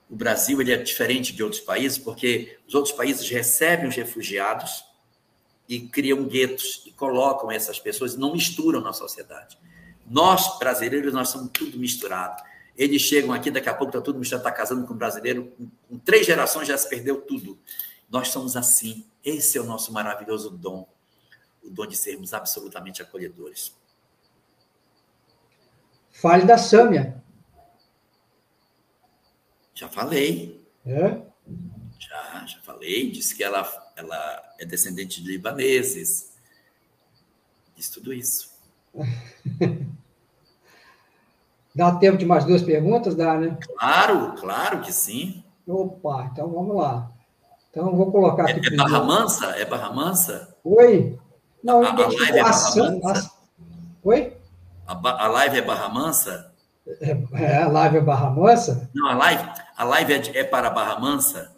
O 0.09 0.15
Brasil 0.15 0.61
ele 0.61 0.73
é 0.73 0.77
diferente 0.77 1.33
de 1.33 1.43
outros 1.43 1.61
países 1.61 1.99
porque 1.99 2.59
os 2.67 2.75
outros 2.75 2.95
países 2.95 3.29
recebem 3.29 3.89
os 3.89 3.97
refugiados 3.97 4.85
e 5.69 5.81
criam 5.81 6.25
guetos 6.25 6.83
e 6.87 6.93
colocam 6.93 7.51
essas 7.51 7.79
pessoas, 7.79 8.17
não 8.17 8.33
misturam 8.33 8.81
na 8.81 8.93
sociedade. 8.93 9.59
Nós, 10.09 10.59
brasileiros, 10.59 11.13
nós 11.13 11.29
somos 11.29 11.51
tudo 11.53 11.79
misturado. 11.79 12.41
Eles 12.77 13.03
chegam 13.03 13.33
aqui, 13.33 13.51
daqui 13.51 13.69
a 13.69 13.75
pouco 13.75 13.97
está 13.97 14.13
mundo 14.13 14.25
já 14.25 14.37
está 14.37 14.53
casando 14.53 14.87
com 14.87 14.95
um 14.95 14.97
brasileiro, 14.97 15.53
com 15.89 15.99
três 15.99 16.27
gerações 16.27 16.69
já 16.69 16.79
se 16.79 16.89
perdeu 16.89 17.21
tudo. 17.23 17.59
Nós 18.09 18.29
somos 18.29 18.57
assim. 18.57 19.05
Esse 19.25 19.59
é 19.59 19.61
o 19.61 19.65
nosso 19.65 19.93
maravilhoso 19.93 20.51
dom, 20.51 20.87
o 21.65 21.71
dom 21.71 21.87
de 21.87 21.97
sermos 21.97 22.33
absolutamente 22.33 23.03
acolhedores. 23.03 23.75
Fale 26.13 26.45
da 26.45 26.57
Sâmia. 26.57 27.23
Já 29.77 29.89
falei. 29.91 30.67
É? 30.87 31.21
Já, 31.99 32.47
já 32.47 32.59
falei. 32.63 33.11
Disse 33.11 33.37
que 33.37 33.45
ela, 33.45 33.71
ela 33.95 34.55
é 34.59 34.65
descendente 34.65 35.23
de 35.23 35.29
libaneses. 35.31 36.33
Diz 37.77 37.91
tudo 37.91 38.11
isso. 38.13 38.57
Dá 41.75 41.95
tempo 41.95 42.17
de 42.17 42.25
mais 42.25 42.47
duas 42.47 42.63
perguntas? 42.63 43.15
Dá, 43.15 43.37
né? 43.37 43.59
Claro, 43.61 44.35
claro 44.37 44.81
que 44.81 44.91
sim. 44.91 45.45
Opa, 45.69 46.31
então 46.33 46.51
vamos 46.51 46.75
lá. 46.75 47.13
Então 47.71 47.95
vou 47.95 48.11
colocar 48.11 48.45
aqui. 48.45 48.67
É, 48.67 48.73
é 48.73 48.77
Barra 48.77 49.05
Mansa? 49.05 49.47
É 49.59 49.65
Barra 49.67 49.93
Mansa? 49.93 50.57
Oi? 50.65 51.19
Não, 51.63 51.83
a, 51.85 51.91
a 51.91 52.09
live 52.09 52.39
é 52.39 52.43
Barra 52.43 52.75
Mansa? 53.03 53.31
Oi? 54.03 54.37
A, 54.87 55.25
a, 55.25 55.29
live 55.29 55.59
é 55.59 55.63
Barra 55.63 55.89
Mansa? 55.91 56.56
É, 57.01 57.43
é, 57.43 57.63
a 57.63 57.69
live 57.69 57.97
é 57.97 58.01
Barra 58.01 58.31
Mansa? 58.31 58.89
Não, 58.95 59.09
a 59.09 59.15
live, 59.15 59.51
a 59.77 59.85
live 59.85 60.13
é, 60.13 60.39
é 60.39 60.45
para 60.45 60.71
Barra 60.71 61.01
Mansa? 61.01 61.57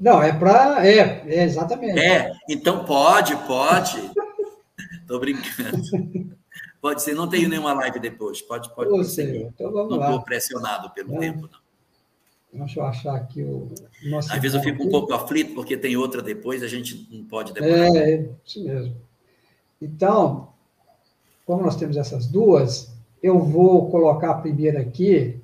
Não, 0.00 0.22
é 0.22 0.32
para. 0.32 0.86
É, 0.86 1.22
é, 1.26 1.44
exatamente. 1.44 1.98
É, 1.98 2.32
então 2.48 2.84
pode, 2.84 3.36
pode. 3.46 3.98
Tô 5.06 5.18
brincando. 5.18 6.34
Pode 6.80 7.02
ser, 7.02 7.14
não 7.14 7.28
tenho 7.28 7.48
nenhuma 7.48 7.72
live 7.74 7.98
depois. 7.98 8.42
Pode, 8.42 8.74
pode 8.74 8.90
Ô, 8.90 9.02
Senhor, 9.04 9.50
então 9.54 9.72
vamos 9.72 9.96
não 9.96 10.02
estou 10.02 10.22
pressionado 10.22 10.90
pelo 10.90 11.18
tempo, 11.18 11.48
não. 11.50 11.64
Deixa 12.52 12.78
eu 12.78 12.84
achar 12.84 13.16
aqui 13.16 13.42
o 13.42 13.72
nosso. 14.04 14.32
Às 14.32 14.38
vezes 14.40 14.54
eu 14.54 14.62
fico 14.62 14.76
aqui. 14.76 14.86
um 14.86 14.90
pouco 14.90 15.12
aflito, 15.12 15.54
porque 15.54 15.76
tem 15.76 15.96
outra 15.96 16.22
depois, 16.22 16.62
a 16.62 16.68
gente 16.68 17.08
não 17.10 17.24
pode 17.24 17.52
demorar. 17.52 17.96
É, 17.96 18.28
isso 18.46 18.62
mesmo. 18.62 18.96
Então, 19.82 20.52
como 21.44 21.62
nós 21.62 21.76
temos 21.76 21.96
essas 21.96 22.26
duas, 22.26 22.93
eu 23.24 23.38
vou 23.38 23.90
colocar 23.90 24.32
a 24.32 24.38
primeira 24.38 24.80
aqui, 24.80 25.40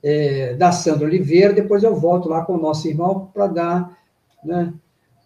é, 0.00 0.54
da 0.54 0.70
Sandra 0.70 1.08
Oliveira, 1.08 1.52
depois 1.52 1.82
eu 1.82 1.92
volto 1.96 2.28
lá 2.28 2.44
com 2.44 2.54
o 2.54 2.60
nosso 2.60 2.86
irmão 2.86 3.28
para 3.34 3.48
dar 3.48 3.98
né, 4.44 4.72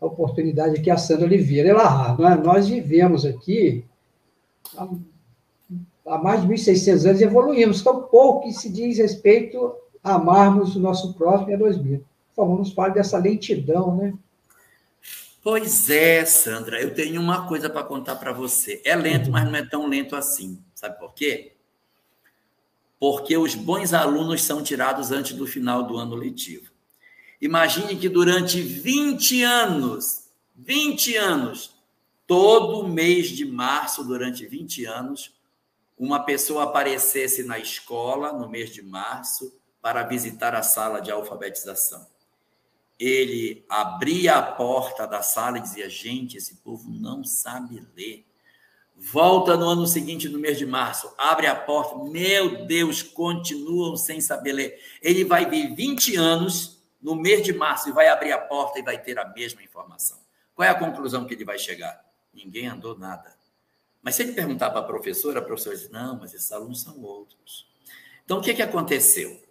a 0.00 0.06
oportunidade 0.06 0.80
aqui 0.80 0.90
a 0.90 0.96
Sandra 0.96 1.26
Oliveira. 1.26 1.68
Ela, 1.68 2.16
né, 2.16 2.40
nós 2.42 2.68
vivemos 2.68 3.26
aqui 3.26 3.84
há 6.06 6.16
mais 6.16 6.40
de 6.40 6.48
1.600 6.48 7.06
anos 7.06 7.20
evoluímos 7.20 7.82
tão 7.82 8.04
pouco 8.04 8.44
que 8.44 8.54
se 8.54 8.72
diz 8.72 8.96
respeito 8.96 9.74
a 10.02 10.14
amarmos 10.14 10.74
o 10.74 10.80
nosso 10.80 11.12
próximo 11.12 11.50
e 11.50 11.54
a 11.54 11.58
dois 11.58 11.76
mil. 11.76 11.98
Por 12.34 12.44
favor, 12.44 12.58
nos 12.58 12.72
fale 12.72 12.94
dessa 12.94 13.18
lentidão, 13.18 13.94
né? 13.94 14.14
Pois 15.42 15.90
é, 15.90 16.24
Sandra, 16.24 16.80
eu 16.80 16.94
tenho 16.94 17.20
uma 17.20 17.46
coisa 17.46 17.68
para 17.68 17.84
contar 17.84 18.16
para 18.16 18.32
você. 18.32 18.80
É 18.86 18.96
lento, 18.96 19.30
mas 19.30 19.44
não 19.44 19.54
é 19.54 19.62
tão 19.62 19.86
lento 19.86 20.16
assim. 20.16 20.58
Sabe 20.74 20.98
por 20.98 21.12
quê? 21.12 21.53
Porque 22.98 23.36
os 23.36 23.54
bons 23.54 23.92
alunos 23.92 24.42
são 24.42 24.62
tirados 24.62 25.10
antes 25.10 25.36
do 25.36 25.46
final 25.46 25.82
do 25.82 25.96
ano 25.96 26.14
letivo. 26.14 26.72
Imagine 27.40 27.96
que 27.96 28.08
durante 28.08 28.60
20 28.60 29.42
anos 29.42 30.24
20 30.54 31.16
anos. 31.16 31.74
Todo 32.26 32.88
mês 32.88 33.28
de 33.28 33.44
março, 33.44 34.02
durante 34.02 34.46
20 34.46 34.86
anos, 34.86 35.34
uma 35.98 36.24
pessoa 36.24 36.64
aparecesse 36.64 37.42
na 37.42 37.58
escola 37.58 38.32
no 38.32 38.48
mês 38.48 38.70
de 38.70 38.80
março 38.80 39.54
para 39.82 40.02
visitar 40.04 40.54
a 40.54 40.62
sala 40.62 41.00
de 41.00 41.10
alfabetização. 41.10 42.06
Ele 42.98 43.66
abria 43.68 44.36
a 44.36 44.42
porta 44.42 45.06
da 45.06 45.20
sala 45.20 45.58
e 45.58 45.60
dizia: 45.60 45.90
Gente, 45.90 46.38
esse 46.38 46.56
povo 46.56 46.88
não 46.88 47.22
sabe 47.24 47.86
ler. 47.94 48.24
Volta 48.96 49.56
no 49.56 49.68
ano 49.68 49.86
seguinte, 49.86 50.28
no 50.28 50.38
mês 50.38 50.56
de 50.56 50.64
março, 50.64 51.12
abre 51.18 51.46
a 51.46 51.54
porta. 51.54 51.96
Meu 52.04 52.64
Deus, 52.64 53.02
continuam 53.02 53.96
sem 53.96 54.20
saber 54.20 54.52
ler. 54.52 54.80
Ele 55.02 55.24
vai 55.24 55.48
vir 55.48 55.74
20 55.74 56.16
anos 56.16 56.82
no 57.02 57.14
mês 57.14 57.42
de 57.42 57.52
março 57.52 57.88
e 57.88 57.92
vai 57.92 58.08
abrir 58.08 58.32
a 58.32 58.38
porta 58.38 58.78
e 58.78 58.82
vai 58.82 58.96
ter 58.96 59.18
a 59.18 59.28
mesma 59.28 59.62
informação. 59.62 60.18
Qual 60.54 60.66
é 60.66 60.70
a 60.70 60.78
conclusão 60.78 61.26
que 61.26 61.34
ele 61.34 61.44
vai 61.44 61.58
chegar? 61.58 62.00
Ninguém 62.32 62.68
andou 62.68 62.96
nada. 62.96 63.36
Mas 64.00 64.14
se 64.14 64.22
ele 64.22 64.32
perguntar 64.32 64.70
para 64.70 64.80
a 64.80 64.84
professora, 64.84 65.40
a 65.40 65.42
professora 65.42 65.76
diz: 65.76 65.90
não, 65.90 66.18
mas 66.18 66.32
esses 66.32 66.52
alunos 66.52 66.80
são 66.80 67.00
outros. 67.02 67.66
Então, 68.24 68.38
o 68.38 68.42
que, 68.42 68.54
que 68.54 68.62
aconteceu? 68.62 69.42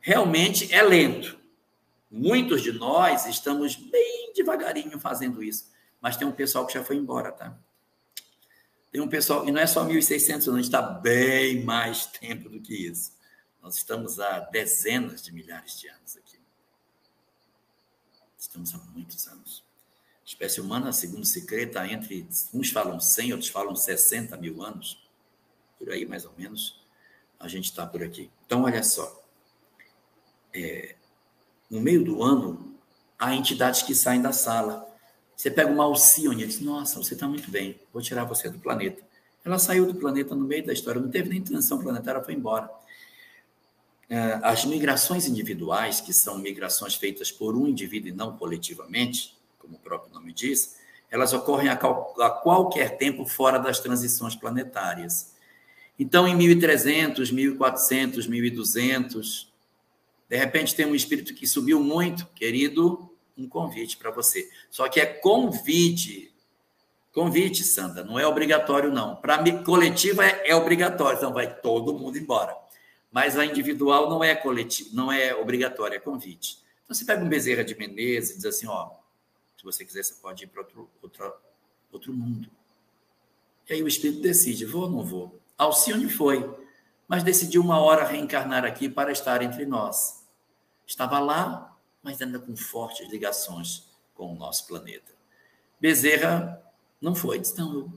Realmente 0.00 0.72
é 0.74 0.82
lento. 0.82 1.38
Muitos 2.10 2.62
de 2.62 2.72
nós 2.72 3.26
estamos 3.26 3.76
bem 3.76 4.32
devagarinho 4.34 4.98
fazendo 4.98 5.42
isso. 5.42 5.70
Mas 6.00 6.16
tem 6.16 6.26
um 6.26 6.32
pessoal 6.32 6.66
que 6.66 6.74
já 6.74 6.84
foi 6.84 6.96
embora, 6.96 7.32
tá? 7.32 7.58
Tem 8.96 9.02
um 9.04 9.08
pessoal, 9.08 9.46
e 9.46 9.52
não 9.52 9.60
é 9.60 9.66
só 9.66 9.86
1.600, 9.86 10.46
não, 10.46 10.54
a 10.54 10.56
gente 10.56 10.64
está 10.64 10.80
bem 10.80 11.62
mais 11.62 12.06
tempo 12.06 12.48
do 12.48 12.58
que 12.58 12.74
isso. 12.74 13.12
Nós 13.62 13.74
estamos 13.74 14.18
há 14.18 14.40
dezenas 14.40 15.20
de 15.20 15.34
milhares 15.34 15.78
de 15.78 15.86
anos 15.86 16.16
aqui. 16.16 16.40
Estamos 18.38 18.74
há 18.74 18.78
muitos 18.78 19.28
anos 19.28 19.62
espécie 20.24 20.62
humana, 20.62 20.94
segundo 20.94 21.26
Secret, 21.26 21.66
está 21.66 21.86
entre, 21.86 22.26
uns 22.54 22.70
falam 22.70 22.98
100, 22.98 23.32
outros 23.32 23.50
falam 23.50 23.76
60 23.76 24.34
mil 24.38 24.62
anos, 24.62 25.06
por 25.78 25.90
aí 25.90 26.06
mais 26.06 26.24
ou 26.24 26.32
menos, 26.38 26.82
a 27.38 27.46
gente 27.48 27.66
está 27.66 27.86
por 27.86 28.02
aqui. 28.02 28.30
Então, 28.46 28.62
olha 28.62 28.82
só, 28.82 29.22
é, 30.54 30.96
no 31.70 31.82
meio 31.82 32.02
do 32.02 32.22
ano, 32.22 32.74
há 33.18 33.34
entidades 33.34 33.82
que 33.82 33.94
saem 33.94 34.22
da 34.22 34.32
sala. 34.32 34.85
Você 35.36 35.50
pega 35.50 35.70
uma 35.70 35.84
Alcione 35.84 36.44
e 36.44 36.46
diz, 36.46 36.60
nossa, 36.60 36.96
você 36.96 37.12
está 37.12 37.28
muito 37.28 37.50
bem, 37.50 37.78
vou 37.92 38.00
tirar 38.00 38.24
você 38.24 38.48
do 38.48 38.58
planeta. 38.58 39.02
Ela 39.44 39.58
saiu 39.58 39.86
do 39.86 39.94
planeta 39.94 40.34
no 40.34 40.44
meio 40.44 40.64
da 40.64 40.72
história, 40.72 41.00
não 41.00 41.10
teve 41.10 41.28
nem 41.28 41.42
transição 41.42 41.78
planetária, 41.78 42.22
foi 42.22 42.34
embora. 42.34 42.70
É, 44.08 44.40
as 44.42 44.64
migrações 44.64 45.26
individuais, 45.26 46.00
que 46.00 46.12
são 46.12 46.38
migrações 46.38 46.94
feitas 46.94 47.30
por 47.30 47.54
um 47.54 47.66
indivíduo 47.66 48.08
e 48.08 48.12
não 48.12 48.36
coletivamente, 48.36 49.36
como 49.58 49.76
o 49.76 49.78
próprio 49.78 50.12
nome 50.14 50.32
diz, 50.32 50.76
elas 51.10 51.32
ocorrem 51.32 51.68
a, 51.68 51.74
a 51.74 52.30
qualquer 52.30 52.96
tempo 52.96 53.26
fora 53.26 53.58
das 53.58 53.78
transições 53.78 54.34
planetárias. 54.34 55.34
Então, 55.98 56.26
em 56.26 56.34
1300, 56.34 57.30
1400, 57.30 58.26
1200, 58.26 59.52
de 60.28 60.36
repente 60.36 60.74
tem 60.74 60.86
um 60.86 60.94
espírito 60.94 61.34
que 61.34 61.46
subiu 61.46 61.80
muito, 61.80 62.26
querido, 62.34 63.10
um 63.36 63.48
convite 63.48 63.96
para 63.96 64.10
você. 64.10 64.48
Só 64.70 64.88
que 64.88 65.00
é 65.00 65.06
convite. 65.06 66.32
Convite, 67.12 67.64
Sandra, 67.64 68.04
não 68.04 68.18
é 68.18 68.26
obrigatório, 68.26 68.90
não. 68.90 69.16
Para 69.16 69.62
coletiva 69.62 70.24
é, 70.24 70.50
é, 70.50 70.54
obrigatório, 70.54 71.16
então 71.16 71.32
vai 71.32 71.60
todo 71.60 71.98
mundo 71.98 72.18
embora. 72.18 72.56
Mas 73.10 73.38
a 73.38 73.44
individual 73.44 74.10
não 74.10 74.22
é 74.22 74.34
coletivo, 74.34 74.94
não 74.94 75.10
é 75.10 75.34
obrigatório, 75.34 75.96
é 75.96 76.00
convite. 76.00 76.58
Então 76.84 76.94
você 76.94 77.04
pega 77.04 77.24
um 77.24 77.28
Bezerra 77.28 77.64
de 77.64 77.74
Menezes 77.74 78.30
e 78.30 78.36
diz 78.36 78.44
assim: 78.44 78.66
ó, 78.66 78.90
você 79.66 79.84
quiser, 79.84 80.04
você 80.04 80.14
pode 80.14 80.44
ir 80.44 80.46
para 80.46 80.62
outro, 80.62 80.88
outro, 81.02 81.34
outro 81.92 82.12
mundo. 82.12 82.48
E 83.68 83.74
aí 83.74 83.82
o 83.82 83.88
espírito 83.88 84.22
decide, 84.22 84.64
vou 84.64 84.82
ou 84.82 84.90
não 84.90 85.04
vou? 85.04 85.40
Alcione 85.58 86.08
foi, 86.08 86.48
mas 87.08 87.24
decidiu 87.24 87.62
uma 87.62 87.80
hora 87.80 88.06
reencarnar 88.06 88.64
aqui 88.64 88.88
para 88.88 89.10
estar 89.10 89.42
entre 89.42 89.66
nós. 89.66 90.24
Estava 90.86 91.18
lá, 91.18 91.65
mas 92.06 92.22
ainda 92.22 92.38
com 92.38 92.56
fortes 92.56 93.10
ligações 93.10 93.88
com 94.14 94.32
o 94.32 94.36
nosso 94.36 94.64
planeta. 94.68 95.12
Bezerra 95.80 96.62
não 97.00 97.16
foi, 97.16 97.40
disse, 97.40 97.58
não, 97.58 97.74
eu 97.74 97.92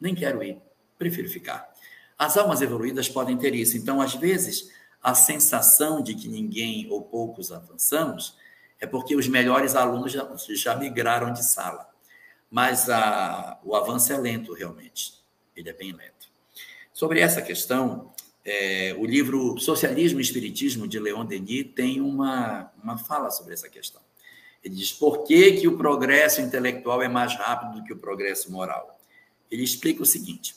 nem 0.00 0.14
quero 0.14 0.42
ir, 0.42 0.58
prefiro 0.98 1.28
ficar. 1.28 1.70
As 2.18 2.38
almas 2.38 2.62
evoluídas 2.62 3.06
podem 3.06 3.36
ter 3.36 3.54
isso. 3.54 3.76
Então, 3.76 4.00
às 4.00 4.14
vezes, 4.14 4.72
a 5.02 5.12
sensação 5.12 6.02
de 6.02 6.14
que 6.14 6.26
ninguém 6.26 6.90
ou 6.90 7.02
poucos 7.02 7.52
avançamos 7.52 8.34
é 8.80 8.86
porque 8.86 9.14
os 9.14 9.28
melhores 9.28 9.76
alunos 9.76 10.10
já, 10.10 10.26
já 10.54 10.74
migraram 10.74 11.30
de 11.30 11.44
sala. 11.44 11.86
Mas 12.50 12.88
a, 12.88 13.60
o 13.62 13.76
avanço 13.76 14.10
é 14.10 14.16
lento, 14.16 14.54
realmente. 14.54 15.22
Ele 15.54 15.68
é 15.68 15.74
bem 15.74 15.92
lento. 15.92 16.30
Sobre 16.94 17.20
essa 17.20 17.42
questão, 17.42 18.10
é, 18.44 18.94
o 18.98 19.04
livro 19.04 19.58
Socialismo 19.58 20.20
e 20.20 20.22
Espiritismo, 20.22 20.88
de 20.88 20.98
Leon 20.98 21.24
Denis, 21.24 21.72
tem 21.74 22.00
uma, 22.00 22.72
uma 22.82 22.96
fala 22.96 23.30
sobre 23.30 23.54
essa 23.54 23.68
questão. 23.68 24.00
Ele 24.62 24.74
diz 24.74 24.92
por 24.92 25.24
que, 25.24 25.52
que 25.52 25.68
o 25.68 25.76
progresso 25.76 26.40
intelectual 26.40 27.02
é 27.02 27.08
mais 27.08 27.34
rápido 27.34 27.80
do 27.80 27.84
que 27.84 27.92
o 27.92 27.98
progresso 27.98 28.50
moral. 28.52 28.98
Ele 29.50 29.62
explica 29.62 30.02
o 30.02 30.06
seguinte: 30.06 30.54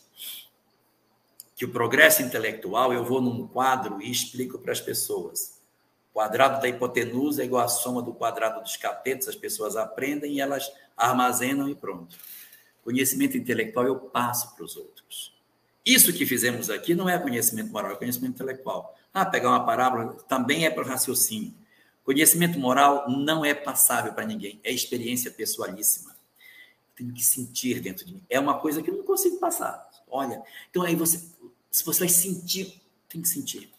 que 1.55 1.65
o 1.65 1.69
progresso 1.69 2.22
intelectual, 2.22 2.93
eu 2.93 3.03
vou 3.03 3.22
num 3.22 3.47
quadro 3.47 4.01
e 4.01 4.11
explico 4.11 4.57
para 4.60 4.72
as 4.72 4.81
pessoas 4.81 5.53
quadrado 6.14 6.61
da 6.61 6.69
hipotenusa 6.69 7.41
é 7.41 7.45
igual 7.45 7.65
à 7.65 7.68
soma 7.68 8.01
do 8.01 8.14
quadrado 8.14 8.61
dos 8.61 8.77
catetos, 8.77 9.27
as 9.27 9.35
pessoas 9.35 9.76
aprendem 9.76 10.34
e 10.34 10.39
elas 10.39 10.72
armazenam 10.95 11.68
e 11.68 11.76
pronto. 11.76 12.15
Conhecimento 12.84 13.35
intelectual 13.35 13.88
eu 13.88 13.95
passo 13.95 14.55
para 14.55 14.64
os 14.64 14.77
outros. 14.77 15.32
Isso 15.85 16.14
que 16.14 16.26
fizemos 16.26 16.69
aqui 16.69 16.95
não 16.95 17.10
é 17.10 17.19
conhecimento 17.19 17.72
moral, 17.72 17.91
é 17.91 17.95
conhecimento 17.95 18.35
intelectual. 18.35 18.97
Ah, 19.14 19.26
pegar 19.26 19.49
uma 19.49 19.65
parábola 19.65 20.14
também 20.27 20.65
é 20.65 20.69
para 20.69 20.84
raciocínio. 20.84 21.53
Conhecimento 22.03 22.57
moral 22.57 23.10
não 23.10 23.43
é 23.43 23.53
passável 23.53 24.14
para 24.14 24.26
ninguém, 24.26 24.60
é 24.64 24.72
experiência 24.72 25.31
pessoalíssima. 25.31 26.14
Tenho 26.95 27.14
que 27.14 27.23
sentir 27.23 27.80
dentro 27.80 28.05
de 28.05 28.14
mim. 28.14 28.23
É 28.30 28.39
uma 28.39 28.60
coisa 28.60 28.81
que 28.81 28.89
eu 28.89 28.95
não 28.95 29.03
consigo 29.03 29.38
passar. 29.38 29.89
Olha, 30.10 30.41
então 30.69 30.84
aí 30.84 30.95
você, 30.95 31.23
se 31.72 31.84
você 31.84 32.01
vai 32.01 32.10
sentir, 32.10 32.81
tem 33.10 33.22
que 33.22 33.27
sentir. 33.27 33.69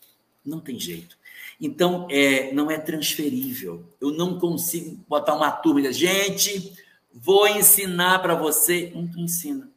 Não 0.44 0.60
tem 0.60 0.78
jeito. 0.78 1.16
Então, 1.60 2.06
é, 2.10 2.52
não 2.52 2.70
é 2.70 2.78
transferível. 2.78 3.84
Eu 4.00 4.10
não 4.10 4.38
consigo 4.38 4.98
botar 5.08 5.34
uma 5.34 5.50
turma 5.50 5.80
e 5.80 5.82
dizer, 5.84 5.94
gente, 5.94 6.72
vou 7.12 7.46
ensinar 7.48 8.18
para 8.20 8.34
você. 8.34 8.92
Não 8.94 9.08
ensina. 9.16 9.70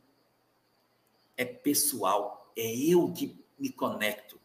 É 1.38 1.46
pessoal. 1.46 2.52
É 2.58 2.76
eu 2.76 3.14
que 3.14 3.40
me 3.58 3.70
conecto. 3.70 4.38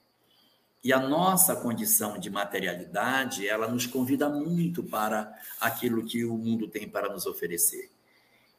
E 0.85 0.93
a 0.93 0.99
nossa 0.99 1.55
condição 1.57 2.19
de 2.19 2.29
materialidade, 2.29 3.47
ela 3.47 3.69
nos 3.69 3.87
convida 3.87 4.29
muito 4.29 4.83
para 4.83 5.33
aquilo 5.61 6.05
que 6.05 6.25
o 6.25 6.37
mundo 6.37 6.69
tem 6.69 6.89
para 6.89 7.13
nos 7.13 7.25
oferecer. 7.25 7.91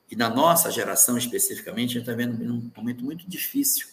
E 0.09 0.15
na 0.15 0.29
nossa 0.29 0.71
geração, 0.71 1.17
especificamente, 1.17 1.91
a 1.91 1.93
gente 1.99 2.09
está 2.09 2.13
vendo 2.13 2.41
um 2.43 2.71
momento 2.75 3.03
muito 3.03 3.27
difícil, 3.27 3.87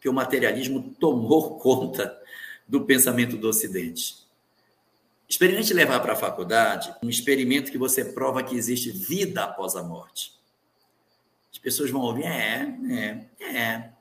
que 0.00 0.08
o 0.08 0.12
materialismo 0.12 0.94
tomou 0.98 1.58
conta 1.60 2.18
do 2.66 2.84
pensamento 2.84 3.36
do 3.36 3.48
Ocidente. 3.48 4.26
Experimente 5.28 5.72
levar 5.72 6.00
para 6.00 6.14
a 6.14 6.16
faculdade 6.16 6.92
um 7.00 7.08
experimento 7.08 7.70
que 7.70 7.78
você 7.78 8.04
prova 8.04 8.42
que 8.42 8.56
existe 8.56 8.90
vida 8.90 9.44
após 9.44 9.76
a 9.76 9.82
morte. 9.82 10.32
As 11.52 11.58
pessoas 11.58 11.90
vão 11.90 12.00
ouvir, 12.02 12.24
é, 12.24 12.78
é, 13.40 13.44
é. 13.44 13.92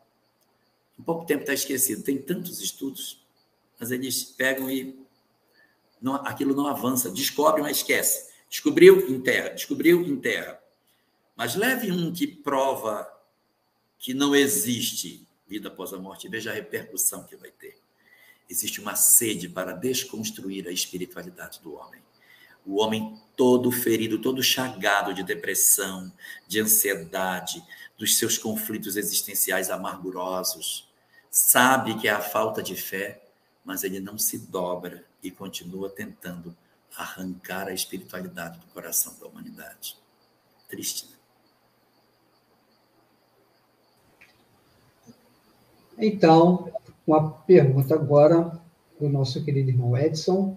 Em 0.97 1.03
pouco 1.03 1.25
tempo 1.25 1.41
está 1.41 1.53
esquecido. 1.53 2.03
Tem 2.03 2.17
tantos 2.17 2.61
estudos, 2.61 3.25
mas 3.79 3.91
eles 3.91 4.23
pegam 4.23 4.69
e 4.69 4.99
não, 6.01 6.15
aquilo 6.15 6.55
não 6.55 6.67
avança. 6.67 7.09
Descobre, 7.09 7.61
mas 7.61 7.77
esquece. 7.77 8.29
Descobriu, 8.49 9.09
enterra. 9.09 9.49
Descobriu, 9.49 10.01
enterra. 10.01 10.59
Mas 11.35 11.55
leve 11.55 11.91
um 11.91 12.11
que 12.11 12.27
prova 12.27 13.09
que 13.97 14.13
não 14.13 14.35
existe 14.35 15.25
vida 15.47 15.67
após 15.67 15.93
a 15.93 15.97
morte 15.97 16.27
e 16.27 16.29
veja 16.29 16.51
a 16.51 16.53
repercussão 16.53 17.23
que 17.23 17.35
vai 17.35 17.51
ter 17.51 17.79
existe 18.49 18.81
uma 18.81 18.95
sede 18.95 19.47
para 19.47 19.73
desconstruir 19.73 20.67
a 20.67 20.71
espiritualidade 20.71 21.59
do 21.61 21.75
homem. 21.75 22.01
O 22.69 22.79
homem 22.79 23.19
todo 23.35 23.71
ferido, 23.71 24.21
todo 24.21 24.43
chagado 24.43 25.11
de 25.11 25.23
depressão, 25.23 26.11
de 26.47 26.59
ansiedade, 26.59 27.63
dos 27.97 28.15
seus 28.15 28.37
conflitos 28.37 28.95
existenciais 28.95 29.71
amargurosos, 29.71 30.87
sabe 31.31 31.97
que 31.97 32.07
é 32.07 32.11
a 32.11 32.21
falta 32.21 32.61
de 32.61 32.75
fé, 32.75 33.23
mas 33.65 33.83
ele 33.83 33.99
não 33.99 34.19
se 34.19 34.37
dobra 34.37 35.03
e 35.23 35.31
continua 35.31 35.89
tentando 35.89 36.55
arrancar 36.95 37.67
a 37.67 37.73
espiritualidade 37.73 38.59
do 38.59 38.67
coração 38.67 39.17
da 39.19 39.25
humanidade. 39.25 39.97
Triste, 40.67 41.09
né? 41.09 41.17
Então, 45.97 46.71
uma 47.07 47.31
pergunta 47.31 47.95
agora 47.95 48.61
do 48.99 49.09
nosso 49.09 49.43
querido 49.43 49.71
irmão 49.71 49.97
Edson. 49.97 50.55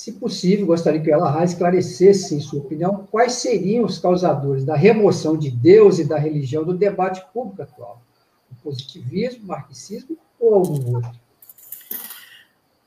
Se 0.00 0.12
possível, 0.12 0.64
gostaria 0.64 0.98
que 1.02 1.10
ela 1.10 1.44
esclarecesse, 1.44 2.34
em 2.34 2.40
sua 2.40 2.60
opinião, 2.60 3.06
quais 3.10 3.34
seriam 3.34 3.84
os 3.84 3.98
causadores 3.98 4.64
da 4.64 4.74
remoção 4.74 5.36
de 5.36 5.50
Deus 5.50 5.98
e 5.98 6.08
da 6.08 6.18
religião 6.18 6.64
do 6.64 6.72
debate 6.72 7.22
público 7.34 7.60
atual. 7.60 8.02
O 8.50 8.54
positivismo, 8.62 9.44
o 9.44 9.46
marxismo 9.48 10.16
ou 10.38 10.54
algum 10.54 10.94
outro? 10.94 11.10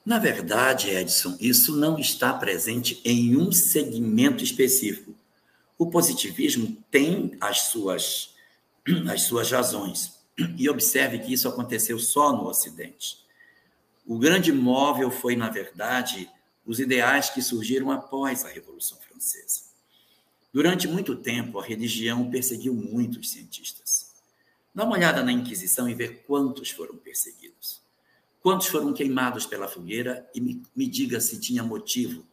Na 0.04 0.18
verdade, 0.18 0.90
Edson, 0.90 1.38
isso 1.40 1.78
não 1.78 2.00
está 2.00 2.34
presente 2.34 3.00
em 3.06 3.38
um 3.38 3.52
segmento 3.52 4.44
específico. 4.44 5.14
O 5.78 5.92
positivismo 5.92 6.76
tem 6.90 7.38
as 7.40 7.60
suas, 7.68 8.34
as 9.08 9.22
suas 9.22 9.52
razões. 9.52 10.14
E 10.58 10.68
observe 10.68 11.20
que 11.20 11.32
isso 11.32 11.48
aconteceu 11.48 12.00
só 12.00 12.36
no 12.36 12.48
Ocidente. 12.48 13.20
O 14.04 14.18
grande 14.18 14.52
móvel 14.52 15.12
foi, 15.12 15.36
na 15.36 15.48
verdade, 15.48 16.28
os 16.66 16.80
ideais 16.80 17.30
que 17.30 17.42
surgiram 17.42 17.92
após 17.92 18.46
a 18.46 18.48
Revolução 18.48 18.98
Francesa. 19.00 19.64
Durante 20.54 20.88
muito 20.88 21.16
tempo, 21.16 21.60
a 21.60 21.66
religião 21.66 22.30
perseguiu 22.30 22.74
muitos 22.74 23.32
cientistas. 23.32 24.12
Dá 24.74 24.84
uma 24.84 24.96
olhada 24.96 25.24
na 25.24 25.32
Inquisição 25.32 25.90
e 25.90 25.94
vê 25.94 26.10
quantos 26.10 26.70
foram 26.70 26.96
perseguidos. 26.96 27.82
Quantos 28.42 28.68
foram 28.68 28.94
queimados 28.94 29.46
pela 29.46 29.68
fogueira 29.68 30.30
e 30.34 30.42
me, 30.42 30.62
me 30.76 30.88
diga 30.88 31.20
se 31.20 31.40
tinha 31.40 31.64
motivo 31.64 32.26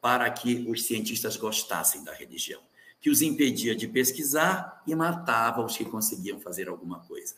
para 0.00 0.30
que 0.30 0.64
os 0.68 0.84
cientistas 0.84 1.36
gostassem 1.36 2.02
da 2.04 2.12
religião, 2.12 2.60
que 3.00 3.10
os 3.10 3.20
impedia 3.20 3.74
de 3.74 3.86
pesquisar 3.86 4.82
e 4.86 4.94
matava 4.94 5.64
os 5.64 5.76
que 5.76 5.84
conseguiam 5.84 6.40
fazer 6.40 6.68
alguma 6.68 7.00
coisa. 7.00 7.34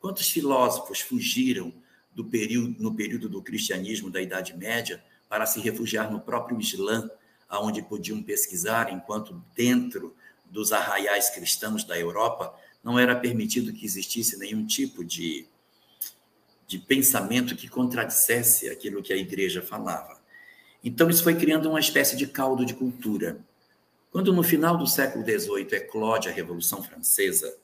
Quantos 0.00 0.30
filósofos 0.30 1.00
fugiram 1.00 1.72
do 2.14 2.24
período, 2.24 2.82
no 2.82 2.94
período 2.94 3.28
do 3.28 3.42
cristianismo 3.42 4.10
da 4.10 4.22
Idade 4.22 4.56
Média 4.56 5.02
para 5.28 5.46
se 5.46 5.60
refugiar 5.60 6.10
no 6.10 6.20
próprio 6.20 6.60
Islã, 6.60 7.10
aonde 7.48 7.82
podiam 7.82 8.22
pesquisar, 8.22 8.92
enquanto 8.92 9.42
dentro 9.54 10.14
dos 10.44 10.72
arraiais 10.72 11.30
cristãos 11.30 11.84
da 11.84 11.98
Europa 11.98 12.54
não 12.82 12.98
era 12.98 13.16
permitido 13.16 13.72
que 13.72 13.84
existisse 13.84 14.38
nenhum 14.38 14.64
tipo 14.64 15.04
de, 15.04 15.46
de 16.66 16.78
pensamento 16.78 17.56
que 17.56 17.68
contradissesse 17.68 18.68
aquilo 18.68 19.02
que 19.02 19.12
a 19.12 19.16
igreja 19.16 19.60
falava. 19.60 20.20
Então, 20.84 21.10
isso 21.10 21.24
foi 21.24 21.34
criando 21.34 21.68
uma 21.68 21.80
espécie 21.80 22.16
de 22.16 22.28
caldo 22.28 22.64
de 22.64 22.74
cultura. 22.74 23.40
Quando 24.10 24.32
no 24.32 24.42
final 24.42 24.76
do 24.76 24.86
século 24.86 25.24
XVIII 25.24 25.66
eclode 25.72 26.28
a 26.28 26.32
Revolução 26.32 26.82
Francesa, 26.82 27.56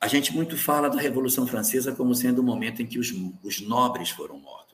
a 0.00 0.06
gente 0.06 0.34
muito 0.34 0.56
fala 0.56 0.88
da 0.88 1.00
Revolução 1.00 1.46
Francesa 1.46 1.92
como 1.92 2.14
sendo 2.14 2.40
o 2.40 2.44
momento 2.44 2.82
em 2.82 2.86
que 2.86 2.98
os, 2.98 3.12
os 3.42 3.60
nobres 3.60 4.10
foram 4.10 4.38
mortos. 4.38 4.67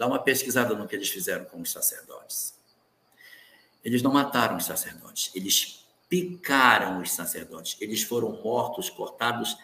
Dá 0.00 0.06
uma 0.06 0.18
pesquisada 0.18 0.74
no 0.74 0.88
que 0.88 0.96
eles 0.96 1.10
fizeram 1.10 1.44
com 1.44 1.60
os 1.60 1.70
sacerdotes. 1.70 2.54
Eles 3.84 4.00
não 4.00 4.10
mataram 4.10 4.56
os 4.56 4.64
sacerdotes, 4.64 5.30
eles 5.34 5.86
picaram 6.08 7.02
os 7.02 7.12
sacerdotes. 7.12 7.76
Eles 7.82 8.02
foram 8.02 8.40
mortos, 8.42 8.88
cortados 8.88 9.58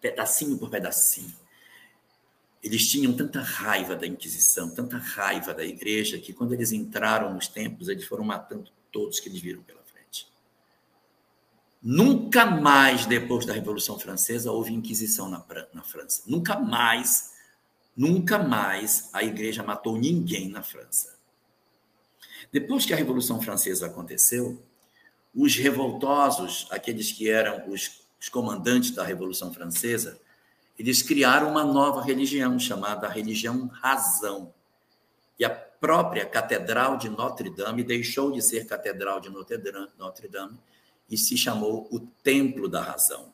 pedacinho 0.00 0.58
por 0.58 0.68
pedacinho. 0.70 1.32
Eles 2.60 2.90
tinham 2.90 3.12
tanta 3.12 3.40
raiva 3.40 3.94
da 3.94 4.08
Inquisição, 4.08 4.74
tanta 4.74 4.96
raiva 4.96 5.54
da 5.54 5.64
igreja, 5.64 6.18
que 6.18 6.32
quando 6.32 6.52
eles 6.52 6.72
entraram 6.72 7.32
nos 7.32 7.46
templos, 7.46 7.88
eles 7.88 8.04
foram 8.06 8.24
matando 8.24 8.72
todos 8.90 9.20
que 9.20 9.28
eles 9.28 9.40
viram 9.40 9.62
pela 9.62 9.82
Nunca 11.84 12.46
mais, 12.46 13.06
depois 13.06 13.44
da 13.44 13.52
Revolução 13.52 13.98
Francesa, 13.98 14.52
houve 14.52 14.72
Inquisição 14.72 15.28
na, 15.28 15.44
na 15.72 15.82
França. 15.82 16.22
Nunca 16.26 16.56
mais, 16.56 17.31
nunca 17.96 18.38
mais 18.38 19.08
a 19.12 19.22
igreja 19.22 19.62
matou 19.62 19.96
ninguém 19.96 20.48
na 20.48 20.62
França. 20.62 21.14
Depois 22.50 22.84
que 22.84 22.92
a 22.92 22.96
Revolução 22.96 23.40
Francesa 23.40 23.86
aconteceu, 23.86 24.62
os 25.34 25.56
revoltosos, 25.56 26.66
aqueles 26.70 27.10
que 27.12 27.30
eram 27.30 27.70
os, 27.70 28.02
os 28.20 28.28
comandantes 28.28 28.90
da 28.90 29.04
Revolução 29.04 29.52
Francesa, 29.52 30.20
eles 30.78 31.02
criaram 31.02 31.50
uma 31.50 31.64
nova 31.64 32.02
religião 32.02 32.58
chamada 32.58 33.08
religião 33.08 33.68
razão. 33.68 34.52
E 35.38 35.44
a 35.44 35.50
própria 35.50 36.26
Catedral 36.26 36.96
de 36.96 37.08
Notre 37.08 37.50
Dame 37.50 37.82
deixou 37.82 38.30
de 38.30 38.42
ser 38.42 38.66
Catedral 38.66 39.20
de 39.20 39.30
Notre 39.30 40.28
Dame 40.28 40.58
e 41.10 41.16
se 41.16 41.36
chamou 41.36 41.88
o 41.90 42.00
Templo 42.00 42.68
da 42.68 42.82
Razão. 42.82 43.32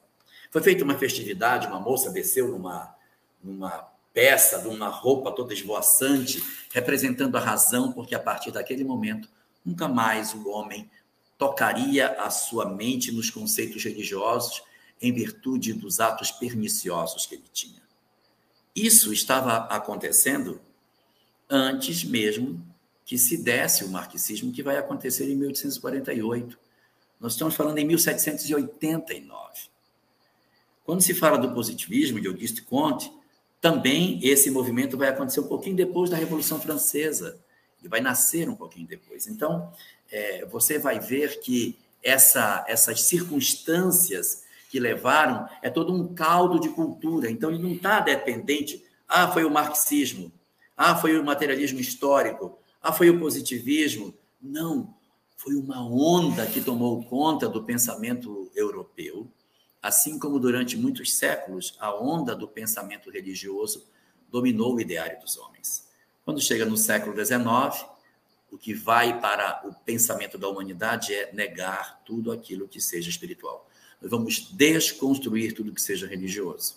Foi 0.50 0.62
feita 0.62 0.82
uma 0.82 0.96
festividade, 0.96 1.66
uma 1.66 1.78
moça 1.78 2.10
desceu 2.10 2.48
numa, 2.48 2.94
numa 3.42 3.88
peça, 4.18 4.62
numa 4.62 4.88
roupa 4.88 5.30
toda 5.30 5.54
esvoaçante, 5.54 6.42
representando 6.72 7.36
a 7.36 7.40
razão, 7.40 7.92
porque 7.92 8.16
a 8.16 8.18
partir 8.18 8.50
daquele 8.50 8.82
momento, 8.82 9.28
nunca 9.64 9.86
mais 9.86 10.34
o 10.34 10.48
homem 10.48 10.90
tocaria 11.38 12.08
a 12.20 12.28
sua 12.28 12.68
mente 12.68 13.12
nos 13.12 13.30
conceitos 13.30 13.84
religiosos 13.84 14.60
em 15.00 15.12
virtude 15.12 15.72
dos 15.72 16.00
atos 16.00 16.32
perniciosos 16.32 17.26
que 17.26 17.36
ele 17.36 17.44
tinha. 17.52 17.80
Isso 18.74 19.12
estava 19.12 19.58
acontecendo 19.66 20.60
antes 21.48 22.02
mesmo 22.02 22.60
que 23.04 23.16
se 23.16 23.36
desse 23.36 23.84
o 23.84 23.88
marxismo, 23.88 24.52
que 24.52 24.64
vai 24.64 24.78
acontecer 24.78 25.30
em 25.30 25.36
1848. 25.36 26.58
Nós 27.20 27.34
estamos 27.34 27.54
falando 27.54 27.78
em 27.78 27.84
1789. 27.84 29.68
Quando 30.84 31.02
se 31.02 31.14
fala 31.14 31.38
do 31.38 31.54
positivismo 31.54 32.20
de 32.20 32.26
Auguste 32.26 32.62
Comte, 32.62 33.16
também 33.60 34.20
esse 34.22 34.50
movimento 34.50 34.96
vai 34.96 35.08
acontecer 35.08 35.40
um 35.40 35.48
pouquinho 35.48 35.76
depois 35.76 36.10
da 36.10 36.16
Revolução 36.16 36.60
Francesa. 36.60 37.38
e 37.82 37.88
vai 37.88 38.00
nascer 38.00 38.48
um 38.48 38.56
pouquinho 38.56 38.88
depois. 38.88 39.28
Então, 39.28 39.72
é, 40.10 40.44
você 40.46 40.78
vai 40.78 40.98
ver 40.98 41.40
que 41.40 41.78
essa, 42.02 42.64
essas 42.66 43.02
circunstâncias 43.02 44.44
que 44.70 44.80
levaram 44.80 45.48
é 45.62 45.70
todo 45.70 45.94
um 45.94 46.12
caldo 46.14 46.58
de 46.58 46.68
cultura. 46.70 47.30
Então, 47.30 47.50
ele 47.50 47.62
não 47.62 47.72
está 47.72 48.00
dependente. 48.00 48.84
Ah, 49.06 49.28
foi 49.28 49.44
o 49.44 49.50
marxismo. 49.50 50.32
Ah, 50.76 50.96
foi 50.96 51.18
o 51.18 51.24
materialismo 51.24 51.78
histórico. 51.78 52.58
Ah, 52.82 52.92
foi 52.92 53.10
o 53.10 53.18
positivismo. 53.18 54.12
Não 54.40 54.94
foi 55.36 55.54
uma 55.54 55.80
onda 55.80 56.44
que 56.46 56.60
tomou 56.60 57.02
conta 57.04 57.48
do 57.48 57.62
pensamento 57.62 58.50
europeu, 58.54 59.28
assim 59.82 60.18
como 60.18 60.38
durante 60.38 60.76
muitos 60.76 61.14
séculos 61.14 61.76
a 61.78 61.94
onda 61.94 62.34
do 62.34 62.48
pensamento 62.48 63.10
religioso 63.10 63.86
dominou 64.30 64.74
o 64.74 64.80
ideário 64.80 65.20
dos 65.20 65.36
homens. 65.36 65.88
Quando 66.24 66.40
chega 66.40 66.64
no 66.64 66.76
século 66.76 67.14
XIX, 67.14 67.86
o 68.50 68.58
que 68.58 68.74
vai 68.74 69.20
para 69.20 69.62
o 69.64 69.72
pensamento 69.72 70.36
da 70.36 70.48
humanidade 70.48 71.14
é 71.14 71.32
negar 71.32 72.02
tudo 72.04 72.32
aquilo 72.32 72.68
que 72.68 72.80
seja 72.80 73.08
espiritual. 73.08 73.68
Nós 74.00 74.10
vamos 74.10 74.50
desconstruir 74.52 75.54
tudo 75.54 75.72
que 75.72 75.82
seja 75.82 76.06
religioso. 76.06 76.76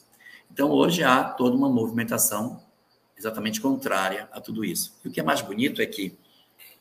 Então, 0.52 0.70
hoje 0.70 1.04
há 1.04 1.24
toda 1.24 1.56
uma 1.56 1.70
movimentação 1.70 2.62
exatamente 3.18 3.62
contrária 3.62 4.28
a 4.32 4.42
tudo 4.42 4.66
isso. 4.66 4.98
E 5.04 5.08
o 5.08 5.12
que 5.12 5.20
é 5.20 5.24
mais 5.24 5.42
bonito 5.42 5.82
é 5.82 5.86
que 5.86 6.18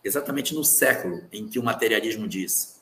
exatamente 0.02 0.54
no 0.54 0.64
século 0.64 1.22
em 1.30 1.46
que 1.46 1.58
o 1.58 1.62
materialismo 1.62 2.26
diz: 2.26 2.80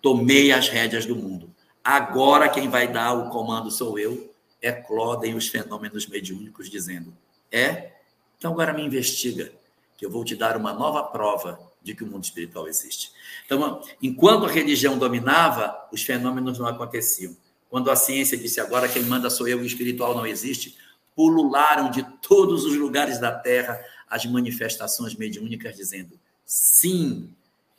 tomei 0.00 0.50
as 0.52 0.68
rédeas 0.68 1.06
do 1.06 1.14
mundo. 1.14 1.54
Agora 1.86 2.48
quem 2.48 2.68
vai 2.68 2.88
dar 2.88 3.12
o 3.12 3.30
comando 3.30 3.70
sou 3.70 3.96
eu. 3.96 4.34
Eclodem 4.60 5.36
os 5.36 5.46
fenômenos 5.46 6.04
mediúnicos 6.08 6.68
dizendo: 6.68 7.16
é, 7.52 7.92
então 8.36 8.52
agora 8.52 8.72
me 8.72 8.84
investiga, 8.84 9.52
que 9.96 10.04
eu 10.04 10.10
vou 10.10 10.24
te 10.24 10.34
dar 10.34 10.56
uma 10.56 10.72
nova 10.72 11.04
prova 11.04 11.60
de 11.80 11.94
que 11.94 12.02
o 12.02 12.06
mundo 12.08 12.24
espiritual 12.24 12.66
existe. 12.66 13.12
Então, 13.44 13.80
enquanto 14.02 14.46
a 14.46 14.50
religião 14.50 14.98
dominava, 14.98 15.88
os 15.92 16.02
fenômenos 16.02 16.58
não 16.58 16.66
aconteciam. 16.66 17.36
Quando 17.70 17.88
a 17.88 17.94
ciência 17.94 18.36
disse 18.36 18.60
agora 18.60 18.88
quem 18.88 19.04
manda 19.04 19.30
sou 19.30 19.46
eu 19.46 19.60
o 19.60 19.64
espiritual 19.64 20.12
não 20.12 20.26
existe, 20.26 20.76
pulularam 21.14 21.88
de 21.88 22.02
todos 22.20 22.64
os 22.64 22.74
lugares 22.76 23.20
da 23.20 23.30
terra 23.30 23.80
as 24.10 24.26
manifestações 24.26 25.14
mediúnicas 25.14 25.76
dizendo: 25.76 26.18
Sim, 26.44 27.32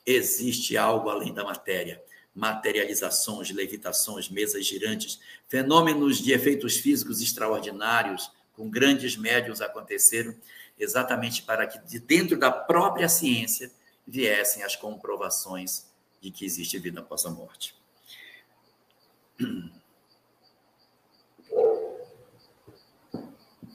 existe 0.06 0.78
algo 0.78 1.10
além 1.10 1.34
da 1.34 1.44
matéria. 1.44 2.02
Materializações, 2.38 3.50
levitações, 3.50 4.28
mesas 4.28 4.64
girantes, 4.64 5.20
fenômenos 5.48 6.18
de 6.18 6.32
efeitos 6.32 6.76
físicos 6.76 7.20
extraordinários, 7.20 8.30
com 8.54 8.70
grandes 8.70 9.16
médiums 9.16 9.60
aconteceram, 9.60 10.34
exatamente 10.78 11.42
para 11.42 11.66
que 11.66 11.78
de 11.86 11.98
dentro 11.98 12.38
da 12.38 12.50
própria 12.50 13.08
ciência 13.08 13.70
viessem 14.06 14.62
as 14.62 14.76
comprovações 14.76 15.86
de 16.20 16.30
que 16.30 16.44
existe 16.44 16.78
vida 16.78 17.00
após 17.00 17.24
a 17.26 17.30
morte. 17.30 17.74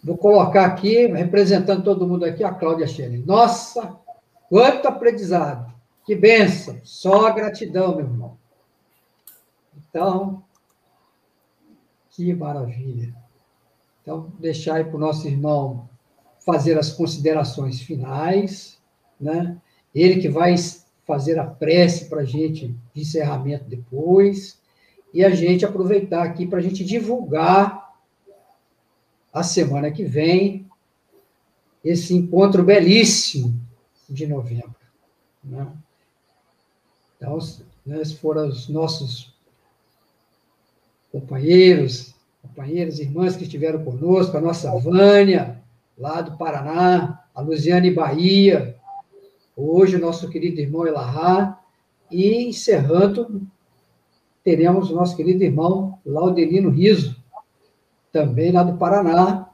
Vou 0.04 0.18
colocar 0.18 0.66
aqui, 0.66 1.08
representando 1.08 1.84
todo 1.84 2.08
mundo 2.08 2.26
aqui, 2.26 2.44
a 2.44 2.54
Cláudia 2.54 2.86
Schellen. 2.88 3.24
Nossa, 3.26 4.04
Quanto 4.54 4.88
aprendizado! 4.88 5.74
Que 6.06 6.16
benção! 6.16 6.80
Só 6.84 7.34
gratidão, 7.34 7.96
meu 7.96 8.06
irmão. 8.06 8.38
Então, 9.94 10.44
que 12.10 12.34
maravilha. 12.34 13.16
Então, 14.02 14.34
deixar 14.40 14.78
aí 14.78 14.84
para 14.84 14.96
o 14.96 15.00
nosso 15.00 15.28
irmão 15.28 15.88
fazer 16.44 16.80
as 16.80 16.92
considerações 16.92 17.80
finais, 17.80 18.82
né? 19.22 19.56
Ele 19.94 20.20
que 20.20 20.28
vai 20.28 20.56
fazer 21.06 21.38
a 21.38 21.46
prece 21.46 22.10
para 22.10 22.22
a 22.22 22.26
gente 22.26 22.76
de 22.92 23.02
encerramento 23.02 23.66
depois, 23.66 24.60
e 25.14 25.24
a 25.24 25.30
gente 25.30 25.64
aproveitar 25.64 26.24
aqui 26.24 26.48
para 26.48 26.58
a 26.58 26.62
gente 26.62 26.84
divulgar 26.84 27.94
a 29.32 29.44
semana 29.44 29.92
que 29.92 30.04
vem 30.04 30.68
esse 31.84 32.16
encontro 32.16 32.64
belíssimo 32.64 33.54
de 34.10 34.26
novembro. 34.26 34.76
Né? 35.44 35.72
Então, 37.16 37.38
né, 37.86 38.02
esses 38.02 38.18
foram 38.18 38.48
os 38.48 38.68
nossos 38.68 39.33
companheiros, 41.14 42.16
companheiras, 42.42 42.98
irmãs 42.98 43.36
que 43.36 43.44
estiveram 43.44 43.84
conosco, 43.84 44.36
a 44.36 44.42
nossa 44.42 44.76
Vânia, 44.80 45.62
lá 45.96 46.22
do 46.22 46.36
Paraná, 46.36 47.24
a 47.36 47.40
Luziane 47.40 47.92
Bahia, 47.92 48.76
hoje 49.56 49.96
o 49.96 50.00
nosso 50.00 50.28
querido 50.28 50.60
irmão 50.60 50.88
Elahá, 50.88 51.60
e 52.10 52.48
encerrando, 52.48 53.44
teremos 54.44 54.90
o 54.90 54.96
nosso 54.96 55.16
querido 55.16 55.44
irmão 55.44 56.00
Laudelino 56.04 56.72
Riso, 56.72 57.16
também 58.12 58.52
lá 58.52 58.64
do 58.64 58.78
Paraná, 58.78 59.48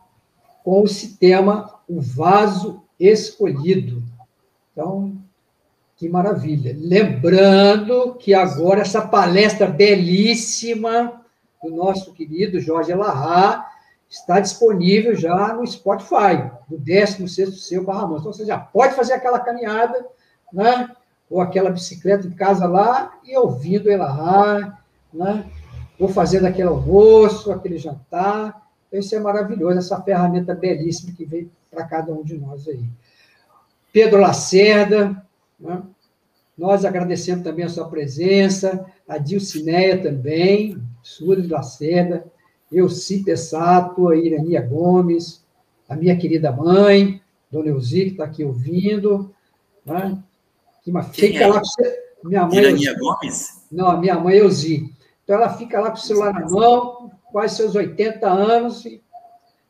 com 0.63 0.83
esse 0.85 1.17
tema, 1.17 1.75
o 1.89 1.99
vaso 1.99 2.81
escolhido. 2.97 4.01
Então, 4.71 5.13
que 5.97 6.07
maravilha. 6.07 6.75
Lembrando 6.77 8.15
que 8.15 8.33
agora 8.33 8.81
essa 8.81 9.01
palestra 9.01 9.67
belíssima 9.67 11.18
do 11.63 11.75
nosso 11.75 12.13
querido 12.13 12.59
Jorge 12.59 12.91
Elahá 12.91 13.69
está 14.09 14.39
disponível 14.39 15.15
já 15.15 15.53
no 15.53 15.65
Spotify, 15.67 16.49
do 16.67 16.77
16º 16.79 17.51
Seu 17.51 17.83
Barra 17.83 18.07
Mansa. 18.07 18.21
Então, 18.21 18.33
você 18.33 18.45
já 18.45 18.57
pode 18.57 18.95
fazer 18.95 19.13
aquela 19.13 19.39
caminhada, 19.39 20.05
né? 20.51 20.89
ou 21.29 21.39
aquela 21.39 21.69
bicicleta 21.69 22.25
em 22.25 22.31
casa 22.31 22.65
lá, 22.65 23.19
e 23.23 23.37
ouvindo 23.37 23.91
Elahá, 23.91 24.79
né? 25.13 25.45
ou 25.99 26.07
fazendo 26.07 26.47
aquele 26.47 26.69
almoço, 26.69 27.51
aquele 27.51 27.77
jantar. 27.77 28.67
Então, 28.87 28.99
isso 28.99 29.15
é 29.15 29.19
maravilhoso, 29.19 29.77
essa 29.77 30.01
ferramenta 30.01 30.55
belíssima 30.55 31.13
que 31.15 31.25
veio 31.25 31.51
para 31.69 31.83
cada 31.83 32.11
um 32.11 32.23
de 32.23 32.35
nós 32.35 32.67
aí. 32.67 32.83
Pedro 33.93 34.19
Lacerda, 34.19 35.23
né? 35.59 35.83
nós 36.57 36.83
agradecemos 36.83 37.43
também 37.43 37.65
a 37.65 37.69
sua 37.69 37.87
presença, 37.87 38.85
a 39.07 39.19
Dilcineia 39.19 40.01
também, 40.01 40.81
Súrio 41.01 41.49
Lacerda, 41.49 42.25
Elci 42.71 43.23
Pessato, 43.23 44.09
a 44.09 44.15
Irania 44.15 44.61
Gomes, 44.61 45.43
a 45.87 45.95
minha 45.95 46.15
querida 46.15 46.51
mãe, 46.51 47.21
Dona 47.51 47.69
Elzi, 47.69 48.05
que 48.05 48.11
está 48.11 48.25
aqui 48.25 48.43
ouvindo. 48.43 49.33
Né? 49.85 50.21
Que 50.83 50.91
uma, 50.91 51.03
fica 51.03 51.43
é? 51.43 51.47
lá 51.47 51.61
minha 52.23 52.45
mãe. 52.45 52.57
Irania 52.57 52.95
Gomes? 52.97 53.65
Não, 53.71 53.87
a 53.87 53.97
minha 53.97 54.19
mãe 54.19 54.37
Elzi. 54.37 54.93
Então 55.23 55.35
ela 55.35 55.49
fica 55.57 55.79
lá 55.79 55.89
com 55.89 55.97
o 55.97 55.99
celular 55.99 56.33
na 56.33 56.49
mão, 56.49 57.11
quase 57.31 57.55
seus 57.55 57.75
80 57.75 58.27
anos. 58.27 58.83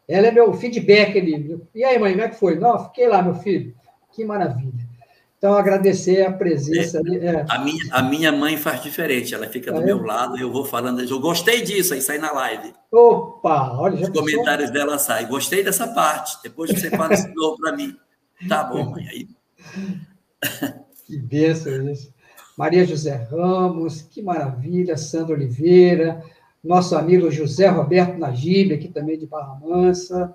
ela 0.07 0.27
é 0.27 0.31
meu 0.31 0.53
feedback 0.53 1.18
ali. 1.18 1.61
E 1.73 1.84
aí, 1.84 1.97
mãe, 1.99 2.11
como 2.11 2.23
é 2.23 2.30
que 2.30 2.35
foi? 2.35 2.56
Não, 2.57 2.85
fiquei 2.85 3.07
lá, 3.07 3.22
meu 3.22 3.35
filho. 3.35 3.73
Que 4.11 4.26
maravilha. 4.26 4.89
Então, 5.40 5.53
agradecer 5.53 6.26
a 6.26 6.34
presença. 6.34 7.02
É, 7.07 7.26
é. 7.26 7.45
A, 7.48 7.60
minha, 7.60 7.84
a 7.91 8.03
minha 8.03 8.30
mãe 8.30 8.57
faz 8.57 8.84
diferente, 8.84 9.34
ela 9.34 9.48
fica 9.48 9.72
do 9.72 9.82
é. 9.82 9.86
meu 9.86 10.03
lado 10.03 10.38
e 10.38 10.41
eu 10.41 10.52
vou 10.52 10.66
falando. 10.66 11.02
Eu 11.02 11.20
gostei 11.22 11.61
disso, 11.61 11.94
aí 11.94 12.02
sai 12.02 12.18
na 12.18 12.30
live. 12.34 12.74
Opa, 12.91 13.72
olha. 13.80 14.03
Os 14.03 14.10
comentários 14.10 14.70
dela 14.70 14.99
saem. 14.99 15.28
Gostei 15.28 15.64
dessa 15.64 15.88
parte. 15.88 16.38
Depois 16.44 16.70
você 16.70 16.90
fala 16.90 17.16
de 17.16 17.34
novo 17.34 17.57
para 17.57 17.72
mim. 17.72 17.95
Tá 18.49 18.66
bom, 18.66 18.91
mãe. 18.91 19.07
Aí. 19.07 19.28
Que 21.07 21.18
bênção 21.18 21.90
isso. 21.90 22.14
Maria 22.57 22.86
José 22.86 23.16
Ramos, 23.16 24.02
que 24.02 24.22
maravilha. 24.22 24.98
Sandra 24.98 25.34
Oliveira, 25.34 26.22
nosso 26.61 26.98
amigo 26.98 27.32
José 27.32 27.68
Roberto 27.70 28.18
Najib, 28.18 28.74
aqui 28.74 28.90
também 28.90 29.18
de 29.18 29.26
Barra 29.26 29.56
Mansa. 29.56 30.34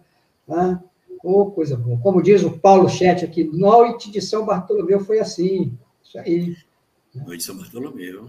Né? 0.49 0.81
Oh, 1.27 1.51
coisa 1.51 1.75
boa. 1.75 1.99
Como 2.01 2.23
diz 2.23 2.43
o 2.43 2.59
Paulo 2.59 2.87
Chet 2.87 3.25
aqui, 3.25 3.45
noite 3.45 4.11
de 4.11 4.21
São 4.21 4.45
Bartolomeu 4.45 5.01
foi 5.01 5.21
assim. 5.21 5.73
Isso 6.05 6.19
aí. 6.19 6.55
Noite 7.15 7.39
de 7.39 7.45
São 7.45 7.57
Bartolomeu. 7.57 8.29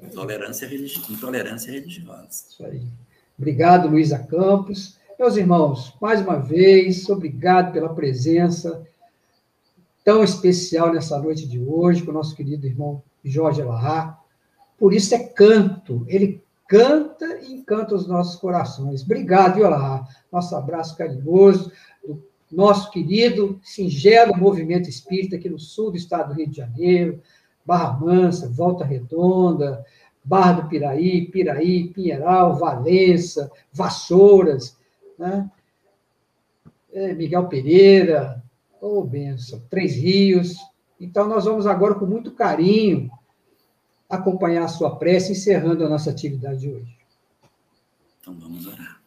Intolerância, 0.00 0.68
religi... 0.68 1.02
Intolerância 1.10 1.72
religiosa. 1.72 2.28
Isso 2.30 2.64
aí. 2.64 2.82
Obrigado, 3.36 3.88
Luísa 3.88 4.20
Campos. 4.20 4.96
Meus 5.18 5.36
irmãos, 5.36 5.92
mais 6.00 6.20
uma 6.20 6.36
vez, 6.36 7.08
obrigado 7.08 7.72
pela 7.72 7.92
presença 7.92 8.86
tão 10.04 10.22
especial 10.22 10.92
nessa 10.92 11.18
noite 11.18 11.48
de 11.48 11.58
hoje, 11.58 12.04
com 12.04 12.12
o 12.12 12.14
nosso 12.14 12.36
querido 12.36 12.64
irmão 12.64 13.02
Jorge 13.24 13.60
Elahá. 13.60 14.20
Por 14.78 14.94
isso 14.94 15.12
é 15.16 15.18
canto. 15.18 16.04
Ele 16.06 16.40
canta 16.68 17.40
e 17.42 17.52
encanta 17.54 17.94
os 17.96 18.06
nossos 18.06 18.36
corações. 18.36 19.02
Obrigado, 19.02 19.58
Elahá. 19.58 20.06
Nosso 20.30 20.54
abraço 20.54 20.96
carinhoso 20.96 21.72
nosso 22.50 22.90
querido, 22.90 23.58
singelo 23.62 24.36
movimento 24.36 24.88
espírita 24.88 25.36
aqui 25.36 25.48
no 25.48 25.58
sul 25.58 25.90
do 25.90 25.96
estado 25.96 26.28
do 26.28 26.34
Rio 26.34 26.48
de 26.48 26.56
Janeiro, 26.56 27.20
Barra 27.64 27.98
Mansa, 27.98 28.48
Volta 28.48 28.84
Redonda, 28.84 29.84
Barra 30.22 30.60
do 30.60 30.68
Piraí, 30.68 31.26
Piraí, 31.30 31.88
Pinheiral, 31.88 32.56
Valença, 32.56 33.50
Vassouras, 33.72 34.76
né? 35.18 35.50
É, 36.92 37.12
Miguel 37.12 37.46
Pereira, 37.48 38.42
ô 38.80 39.00
oh, 39.00 39.04
benção, 39.04 39.62
Três 39.68 39.94
Rios. 39.96 40.56
Então, 40.98 41.28
nós 41.28 41.44
vamos 41.44 41.66
agora, 41.66 41.94
com 41.94 42.06
muito 42.06 42.32
carinho, 42.32 43.10
acompanhar 44.08 44.64
a 44.64 44.68
sua 44.68 44.96
prece, 44.96 45.32
encerrando 45.32 45.84
a 45.84 45.88
nossa 45.88 46.10
atividade 46.10 46.60
de 46.60 46.70
hoje. 46.70 46.96
Então, 48.20 48.34
vamos 48.38 48.66
orar. 48.66 49.05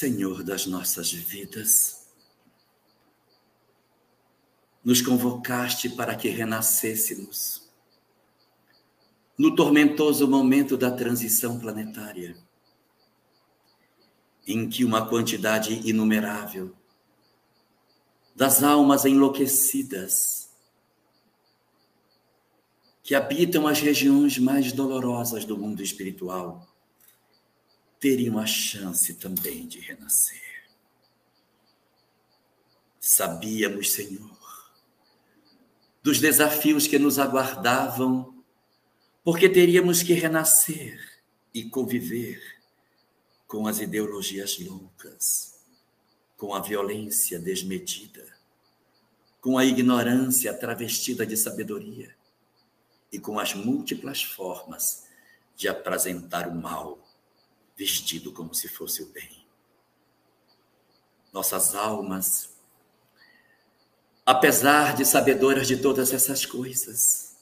Senhor 0.00 0.42
das 0.42 0.64
nossas 0.64 1.12
vidas, 1.12 2.08
nos 4.82 5.02
convocaste 5.02 5.90
para 5.90 6.16
que 6.16 6.26
renascêssemos 6.30 7.70
no 9.36 9.54
tormentoso 9.54 10.26
momento 10.26 10.74
da 10.78 10.90
transição 10.90 11.60
planetária, 11.60 12.34
em 14.46 14.70
que 14.70 14.86
uma 14.86 15.06
quantidade 15.06 15.86
inumerável 15.86 16.74
das 18.34 18.62
almas 18.62 19.04
enlouquecidas 19.04 20.48
que 23.02 23.14
habitam 23.14 23.66
as 23.66 23.80
regiões 23.80 24.38
mais 24.38 24.72
dolorosas 24.72 25.44
do 25.44 25.58
mundo 25.58 25.82
espiritual 25.82 26.69
teriam 28.00 28.38
a 28.38 28.46
chance 28.46 29.14
também 29.14 29.68
de 29.68 29.78
renascer. 29.78 30.40
Sabíamos, 32.98 33.92
Senhor, 33.92 34.38
dos 36.02 36.18
desafios 36.18 36.86
que 36.86 36.98
nos 36.98 37.18
aguardavam, 37.18 38.42
porque 39.22 39.48
teríamos 39.48 40.02
que 40.02 40.14
renascer 40.14 40.98
e 41.52 41.64
conviver 41.64 42.40
com 43.46 43.66
as 43.66 43.80
ideologias 43.80 44.58
loucas, 44.58 45.60
com 46.38 46.54
a 46.54 46.60
violência 46.60 47.38
desmedida, 47.38 48.26
com 49.40 49.58
a 49.58 49.64
ignorância 49.64 50.54
travestida 50.54 51.26
de 51.26 51.36
sabedoria 51.36 52.14
e 53.12 53.18
com 53.18 53.38
as 53.38 53.54
múltiplas 53.54 54.22
formas 54.22 55.04
de 55.56 55.68
apresentar 55.68 56.48
o 56.48 56.54
mal 56.54 56.99
vestido 57.80 58.30
como 58.30 58.54
se 58.54 58.68
fosse 58.68 59.02
o 59.02 59.06
bem. 59.06 59.42
Nossas 61.32 61.74
almas, 61.74 62.50
apesar 64.26 64.94
de 64.94 65.06
sabedoras 65.06 65.66
de 65.66 65.78
todas 65.78 66.12
essas 66.12 66.44
coisas, 66.44 67.38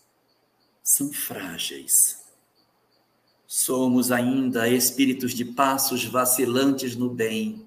são 0.81 1.13
frágeis. 1.13 2.23
Somos 3.49 4.13
ainda 4.13 4.69
espíritos 4.69 5.35
de 5.35 5.45
passos 5.45 6.05
vacilantes 6.05 6.95
no 6.95 7.11
bem. 7.11 7.67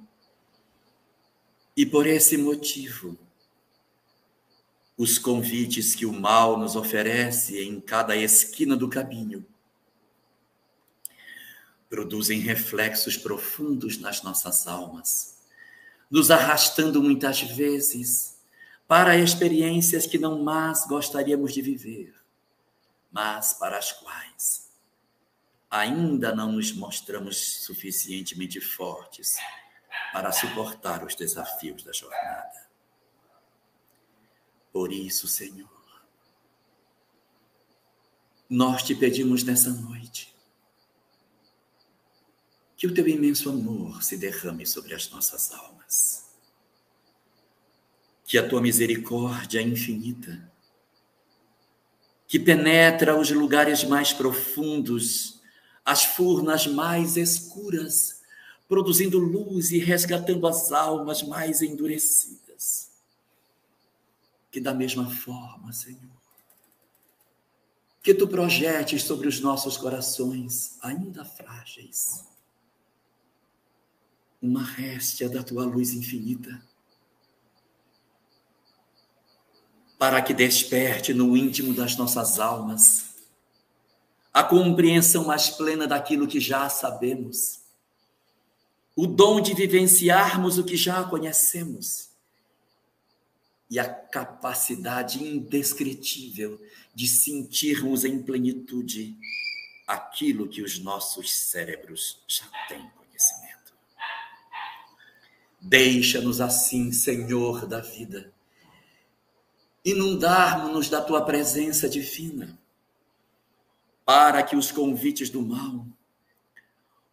E 1.75 1.85
por 1.85 2.07
esse 2.07 2.37
motivo, 2.37 3.17
os 4.97 5.17
convites 5.17 5.93
que 5.93 6.05
o 6.05 6.13
mal 6.13 6.57
nos 6.57 6.77
oferece 6.77 7.61
em 7.61 7.81
cada 7.81 8.15
esquina 8.15 8.77
do 8.77 8.87
caminho 8.87 9.45
produzem 11.91 12.39
reflexos 12.39 13.17
profundos 13.17 13.97
nas 13.97 14.21
nossas 14.23 14.65
almas, 14.65 15.37
nos 16.09 16.31
arrastando 16.31 17.03
muitas 17.03 17.41
vezes 17.41 18.39
para 18.87 19.17
experiências 19.17 20.05
que 20.05 20.17
não 20.17 20.41
mais 20.41 20.87
gostaríamos 20.87 21.53
de 21.53 21.61
viver, 21.61 22.15
mas 23.11 23.51
para 23.55 23.77
as 23.77 23.91
quais 23.91 24.71
ainda 25.69 26.33
não 26.33 26.53
nos 26.53 26.71
mostramos 26.71 27.65
suficientemente 27.65 28.61
fortes 28.61 29.35
para 30.13 30.31
suportar 30.31 31.03
os 31.03 31.13
desafios 31.13 31.83
da 31.83 31.91
jornada. 31.91 32.69
Por 34.71 34.93
isso, 34.93 35.27
Senhor, 35.27 35.69
nós 38.49 38.81
te 38.81 38.95
pedimos 38.95 39.43
nessa 39.43 39.71
noite 39.71 40.30
que 42.81 42.87
o 42.87 42.93
teu 42.95 43.07
imenso 43.07 43.47
amor 43.47 44.01
se 44.01 44.17
derrame 44.17 44.65
sobre 44.65 44.95
as 44.95 45.07
nossas 45.11 45.51
almas, 45.51 46.25
que 48.25 48.39
a 48.39 48.49
tua 48.49 48.59
misericórdia 48.59 49.61
infinita, 49.61 50.51
que 52.27 52.39
penetra 52.39 53.15
os 53.15 53.29
lugares 53.29 53.83
mais 53.83 54.13
profundos, 54.13 55.39
as 55.85 56.05
furnas 56.05 56.65
mais 56.65 57.17
escuras, 57.17 58.23
produzindo 58.67 59.19
luz 59.19 59.71
e 59.71 59.77
resgatando 59.77 60.47
as 60.47 60.71
almas 60.71 61.21
mais 61.21 61.61
endurecidas. 61.61 62.89
Que 64.49 64.59
da 64.59 64.73
mesma 64.73 65.07
forma, 65.07 65.71
Senhor, 65.71 66.17
que 68.01 68.15
tu 68.15 68.27
projetes 68.27 69.03
sobre 69.03 69.27
os 69.27 69.39
nossos 69.39 69.77
corações 69.77 70.79
ainda 70.81 71.23
frágeis 71.23 72.30
uma 74.41 74.63
réstia 74.63 75.29
da 75.29 75.43
tua 75.43 75.63
luz 75.63 75.93
infinita, 75.93 76.61
para 79.99 80.21
que 80.21 80.33
desperte 80.33 81.13
no 81.13 81.37
íntimo 81.37 81.73
das 81.73 81.95
nossas 81.95 82.39
almas 82.39 83.11
a 84.33 84.43
compreensão 84.43 85.25
mais 85.25 85.49
plena 85.49 85.85
daquilo 85.85 86.27
que 86.27 86.39
já 86.39 86.67
sabemos. 86.69 87.59
O 88.95 89.05
dom 89.05 89.41
de 89.41 89.53
vivenciarmos 89.53 90.57
o 90.57 90.63
que 90.63 90.77
já 90.77 91.03
conhecemos. 91.03 92.09
E 93.69 93.79
a 93.79 93.87
capacidade 93.87 95.23
indescritível 95.23 96.59
de 96.93 97.07
sentirmos 97.07 98.03
em 98.03 98.21
plenitude 98.21 99.17
aquilo 99.87 100.47
que 100.47 100.61
os 100.61 100.79
nossos 100.79 101.33
cérebros 101.33 102.21
já 102.27 102.45
têm. 102.67 103.00
Deixa-nos 105.61 106.41
assim, 106.41 106.91
Senhor 106.91 107.67
da 107.67 107.79
vida, 107.79 108.33
inundarmos-nos 109.85 110.89
da 110.89 111.01
tua 111.01 111.23
presença 111.23 111.87
divina, 111.87 112.59
para 114.03 114.41
que 114.41 114.55
os 114.55 114.71
convites 114.71 115.29
do 115.29 115.41
mal 115.41 115.85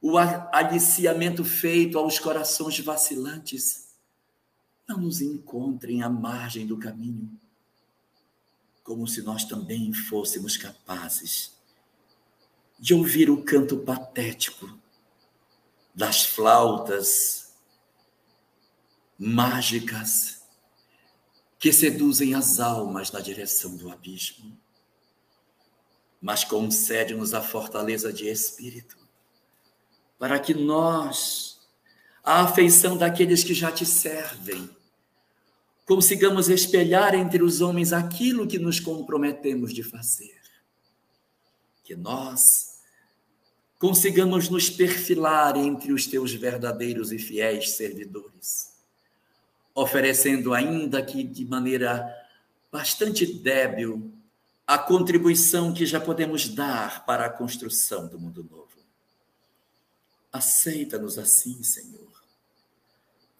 o 0.00 0.16
aliciamento 0.16 1.44
feito 1.44 1.98
aos 1.98 2.18
corações 2.18 2.78
vacilantes 2.78 3.88
não 4.86 4.98
nos 4.98 5.20
encontrem 5.20 6.02
à 6.02 6.08
margem 6.08 6.66
do 6.66 6.78
caminho, 6.78 7.30
como 8.82 9.06
se 9.06 9.22
nós 9.22 9.44
também 9.44 9.92
fôssemos 9.92 10.56
capazes 10.56 11.52
de 12.78 12.94
ouvir 12.94 13.28
o 13.28 13.42
canto 13.42 13.78
patético 13.78 14.78
das 15.94 16.24
flautas 16.24 17.47
mágicas 19.18 20.42
que 21.58 21.72
seduzem 21.72 22.34
as 22.34 22.60
almas 22.60 23.10
na 23.10 23.20
direção 23.20 23.76
do 23.76 23.90
abismo. 23.90 24.56
Mas 26.20 26.44
concede-nos 26.44 27.34
a 27.34 27.42
fortaleza 27.42 28.12
de 28.12 28.28
espírito 28.28 28.96
para 30.18 30.38
que 30.38 30.52
nós, 30.52 31.60
a 32.24 32.42
afeição 32.42 32.96
daqueles 32.96 33.44
que 33.44 33.54
já 33.54 33.70
te 33.70 33.86
servem, 33.86 34.68
consigamos 35.86 36.48
espelhar 36.48 37.14
entre 37.14 37.42
os 37.42 37.60
homens 37.60 37.92
aquilo 37.92 38.46
que 38.46 38.58
nos 38.58 38.80
comprometemos 38.80 39.72
de 39.72 39.82
fazer. 39.82 40.38
Que 41.84 41.94
nós 41.94 42.42
consigamos 43.78 44.48
nos 44.48 44.68
perfilar 44.68 45.56
entre 45.56 45.92
os 45.92 46.06
teus 46.06 46.34
verdadeiros 46.34 47.12
e 47.12 47.18
fiéis 47.18 47.76
servidores, 47.76 48.77
oferecendo, 49.78 50.52
ainda 50.52 51.00
que 51.02 51.22
de 51.22 51.44
maneira 51.44 52.04
bastante 52.70 53.24
débil, 53.24 54.12
a 54.66 54.76
contribuição 54.76 55.72
que 55.72 55.86
já 55.86 56.00
podemos 56.00 56.48
dar 56.48 57.06
para 57.06 57.26
a 57.26 57.30
construção 57.30 58.08
do 58.08 58.18
mundo 58.18 58.46
novo. 58.50 58.66
Aceita-nos 60.32 61.16
assim, 61.16 61.62
Senhor. 61.62 62.08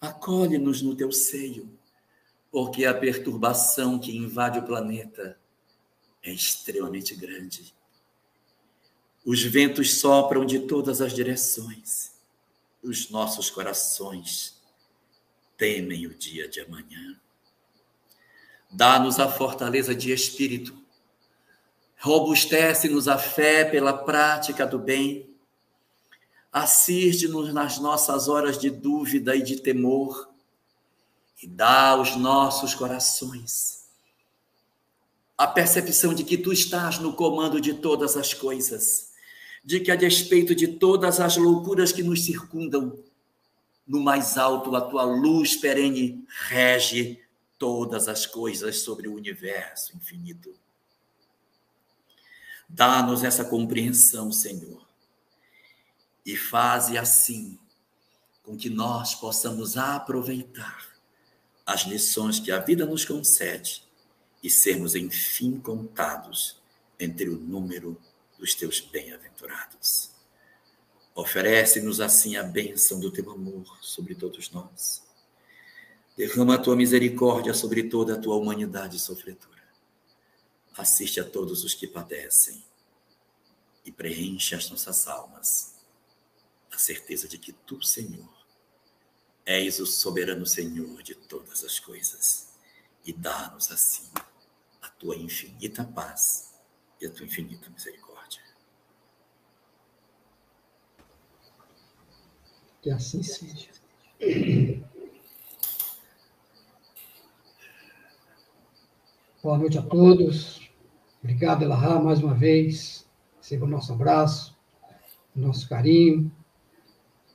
Acolhe-nos 0.01 0.81
no 0.81 0.95
teu 0.95 1.11
seio, 1.11 1.69
porque 2.49 2.85
a 2.85 2.93
perturbação 2.93 3.99
que 3.99 4.15
invade 4.15 4.59
o 4.59 4.63
planeta 4.63 5.37
é 6.23 6.31
extremamente 6.31 7.13
grande. 7.15 7.75
Os 9.25 9.43
ventos 9.43 9.99
sopram 9.99 10.45
de 10.45 10.59
todas 10.59 11.01
as 11.01 11.13
direções. 11.13 12.13
Os 12.81 13.09
nossos 13.09 13.49
corações 13.49 14.58
temem 15.59 16.07
o 16.07 16.15
dia 16.15 16.47
de 16.47 16.61
amanhã. 16.61 17.19
Dá-nos 18.71 19.19
a 19.19 19.29
fortaleza 19.29 19.93
de 19.93 20.11
espírito. 20.11 20.75
Robustece-nos 21.99 23.07
a 23.07 23.19
fé 23.19 23.63
pela 23.63 23.93
prática 23.93 24.65
do 24.65 24.79
bem 24.79 25.29
assiste-nos 26.51 27.53
nas 27.53 27.77
nossas 27.77 28.27
horas 28.27 28.57
de 28.57 28.69
dúvida 28.69 29.35
e 29.35 29.41
de 29.41 29.57
temor 29.57 30.29
e 31.41 31.47
dá 31.47 31.89
aos 31.89 32.15
nossos 32.15 32.73
corações 32.73 33.79
a 35.37 35.47
percepção 35.47 36.13
de 36.13 36.25
que 36.25 36.37
tu 36.37 36.51
estás 36.51 36.99
no 36.99 37.13
comando 37.13 37.61
de 37.61 37.75
todas 37.75 38.17
as 38.17 38.33
coisas, 38.33 39.11
de 39.63 39.79
que 39.79 39.89
a 39.89 39.95
despeito 39.95 40.53
de 40.53 40.67
todas 40.67 41.21
as 41.21 41.37
loucuras 41.37 41.93
que 41.93 42.03
nos 42.03 42.25
circundam, 42.25 42.99
no 43.89 43.99
mais 43.99 44.37
alto 44.37 44.73
a 44.75 44.81
tua 44.81 45.03
luz 45.03 45.57
perene 45.57 46.25
rege 46.47 47.19
todas 47.57 48.07
as 48.07 48.25
coisas 48.25 48.79
sobre 48.79 49.09
o 49.09 49.15
universo 49.15 49.97
infinito. 49.97 50.53
Dá-nos 52.69 53.23
essa 53.25 53.43
compreensão, 53.43 54.31
Senhor 54.31 54.87
e 56.25 56.37
faze 56.37 56.95
assim 56.95 57.57
com 58.43 58.55
que 58.55 58.69
nós 58.69 59.15
possamos 59.15 59.77
aproveitar 59.77 60.87
as 61.65 61.81
lições 61.81 62.39
que 62.39 62.51
a 62.51 62.59
vida 62.59 62.85
nos 62.85 63.03
concede 63.03 63.83
e 64.43 64.49
sermos, 64.49 64.93
enfim, 64.93 65.59
contados 65.59 66.61
entre 66.99 67.29
o 67.29 67.37
número 67.37 67.99
dos 68.37 68.53
teus 68.53 68.79
bem-aventurados. 68.79 70.11
Oferece-nos 71.19 71.99
assim 71.99 72.37
a 72.37 72.43
bênção 72.43 72.97
do 72.97 73.11
teu 73.11 73.29
amor 73.29 73.77
sobre 73.81 74.15
todos 74.15 74.51
nós. 74.51 75.03
Derrama 76.15 76.55
a 76.55 76.57
tua 76.57 76.77
misericórdia 76.77 77.53
sobre 77.53 77.83
toda 77.83 78.13
a 78.13 78.17
tua 78.17 78.37
humanidade 78.37 78.97
sofredora. 78.97 79.67
Assiste 80.77 81.19
a 81.19 81.25
todos 81.25 81.65
os 81.65 81.73
que 81.73 81.85
padecem 81.85 82.63
e 83.83 83.91
preenche 83.91 84.55
as 84.55 84.69
nossas 84.69 85.07
almas 85.07 85.75
a 86.71 86.77
certeza 86.77 87.27
de 87.27 87.37
que 87.37 87.51
tu, 87.51 87.83
Senhor, 87.83 88.29
és 89.45 89.81
o 89.81 89.85
soberano 89.85 90.45
Senhor 90.45 91.03
de 91.03 91.15
todas 91.15 91.65
as 91.65 91.81
coisas 91.81 92.47
e 93.03 93.11
dá-nos 93.11 93.69
assim 93.71 94.09
a 94.81 94.87
tua 94.87 95.17
infinita 95.17 95.83
paz 95.83 96.53
e 97.01 97.05
a 97.05 97.09
tua 97.09 97.25
infinita 97.25 97.69
misericórdia. 97.69 98.08
Que 102.81 102.89
assim 102.91 103.21
seja. 103.21 103.67
Boa 109.43 109.57
noite 109.57 109.77
a 109.77 109.81
todos. 109.81 110.69
Obrigado, 111.21 111.63
Elahá, 111.63 111.99
mais 111.99 112.23
uma 112.23 112.33
vez. 112.33 113.05
Receba 113.37 113.65
o 113.65 113.69
nosso 113.69 113.91
abraço, 113.91 114.57
o 115.35 115.39
nosso 115.39 115.67
carinho. 115.67 116.31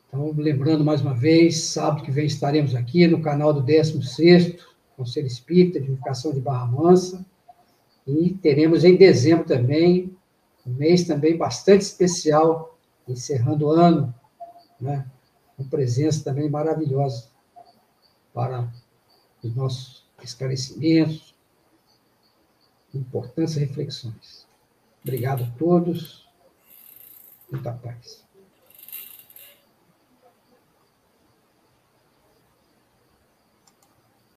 Então, 0.08 0.32
lembrando 0.36 0.84
mais 0.84 1.02
uma 1.02 1.12
vez, 1.12 1.60
sábado 1.64 2.04
que 2.04 2.10
vem 2.10 2.24
estaremos 2.24 2.74
aqui 2.74 3.06
no 3.06 3.20
canal 3.20 3.52
do 3.52 3.62
16º 3.62 4.60
Conselho 4.96 5.26
Espírita 5.26 5.80
de 5.80 5.88
Unificação 5.88 6.32
de 6.32 6.40
Barra 6.40 6.66
Mansa, 6.66 7.26
e 8.06 8.30
teremos 8.34 8.84
em 8.84 8.96
dezembro 8.96 9.44
também, 9.44 10.16
um 10.66 10.72
mês 10.72 11.04
também 11.04 11.36
bastante 11.36 11.82
especial, 11.82 12.78
encerrando 13.08 13.66
o 13.66 13.70
ano, 13.70 14.14
né, 14.80 15.04
com 15.56 15.64
presença 15.64 16.24
também 16.24 16.51
maravilhosa 16.51 17.28
para 18.32 18.72
os 19.43 19.55
nossos 19.55 20.05
esclarecimentos, 20.22 21.35
importantes 22.93 23.55
reflexões. 23.55 24.47
Obrigado 25.02 25.44
a 25.44 25.51
todos. 25.59 26.28
Muita 27.51 27.72
paz. 27.72 28.23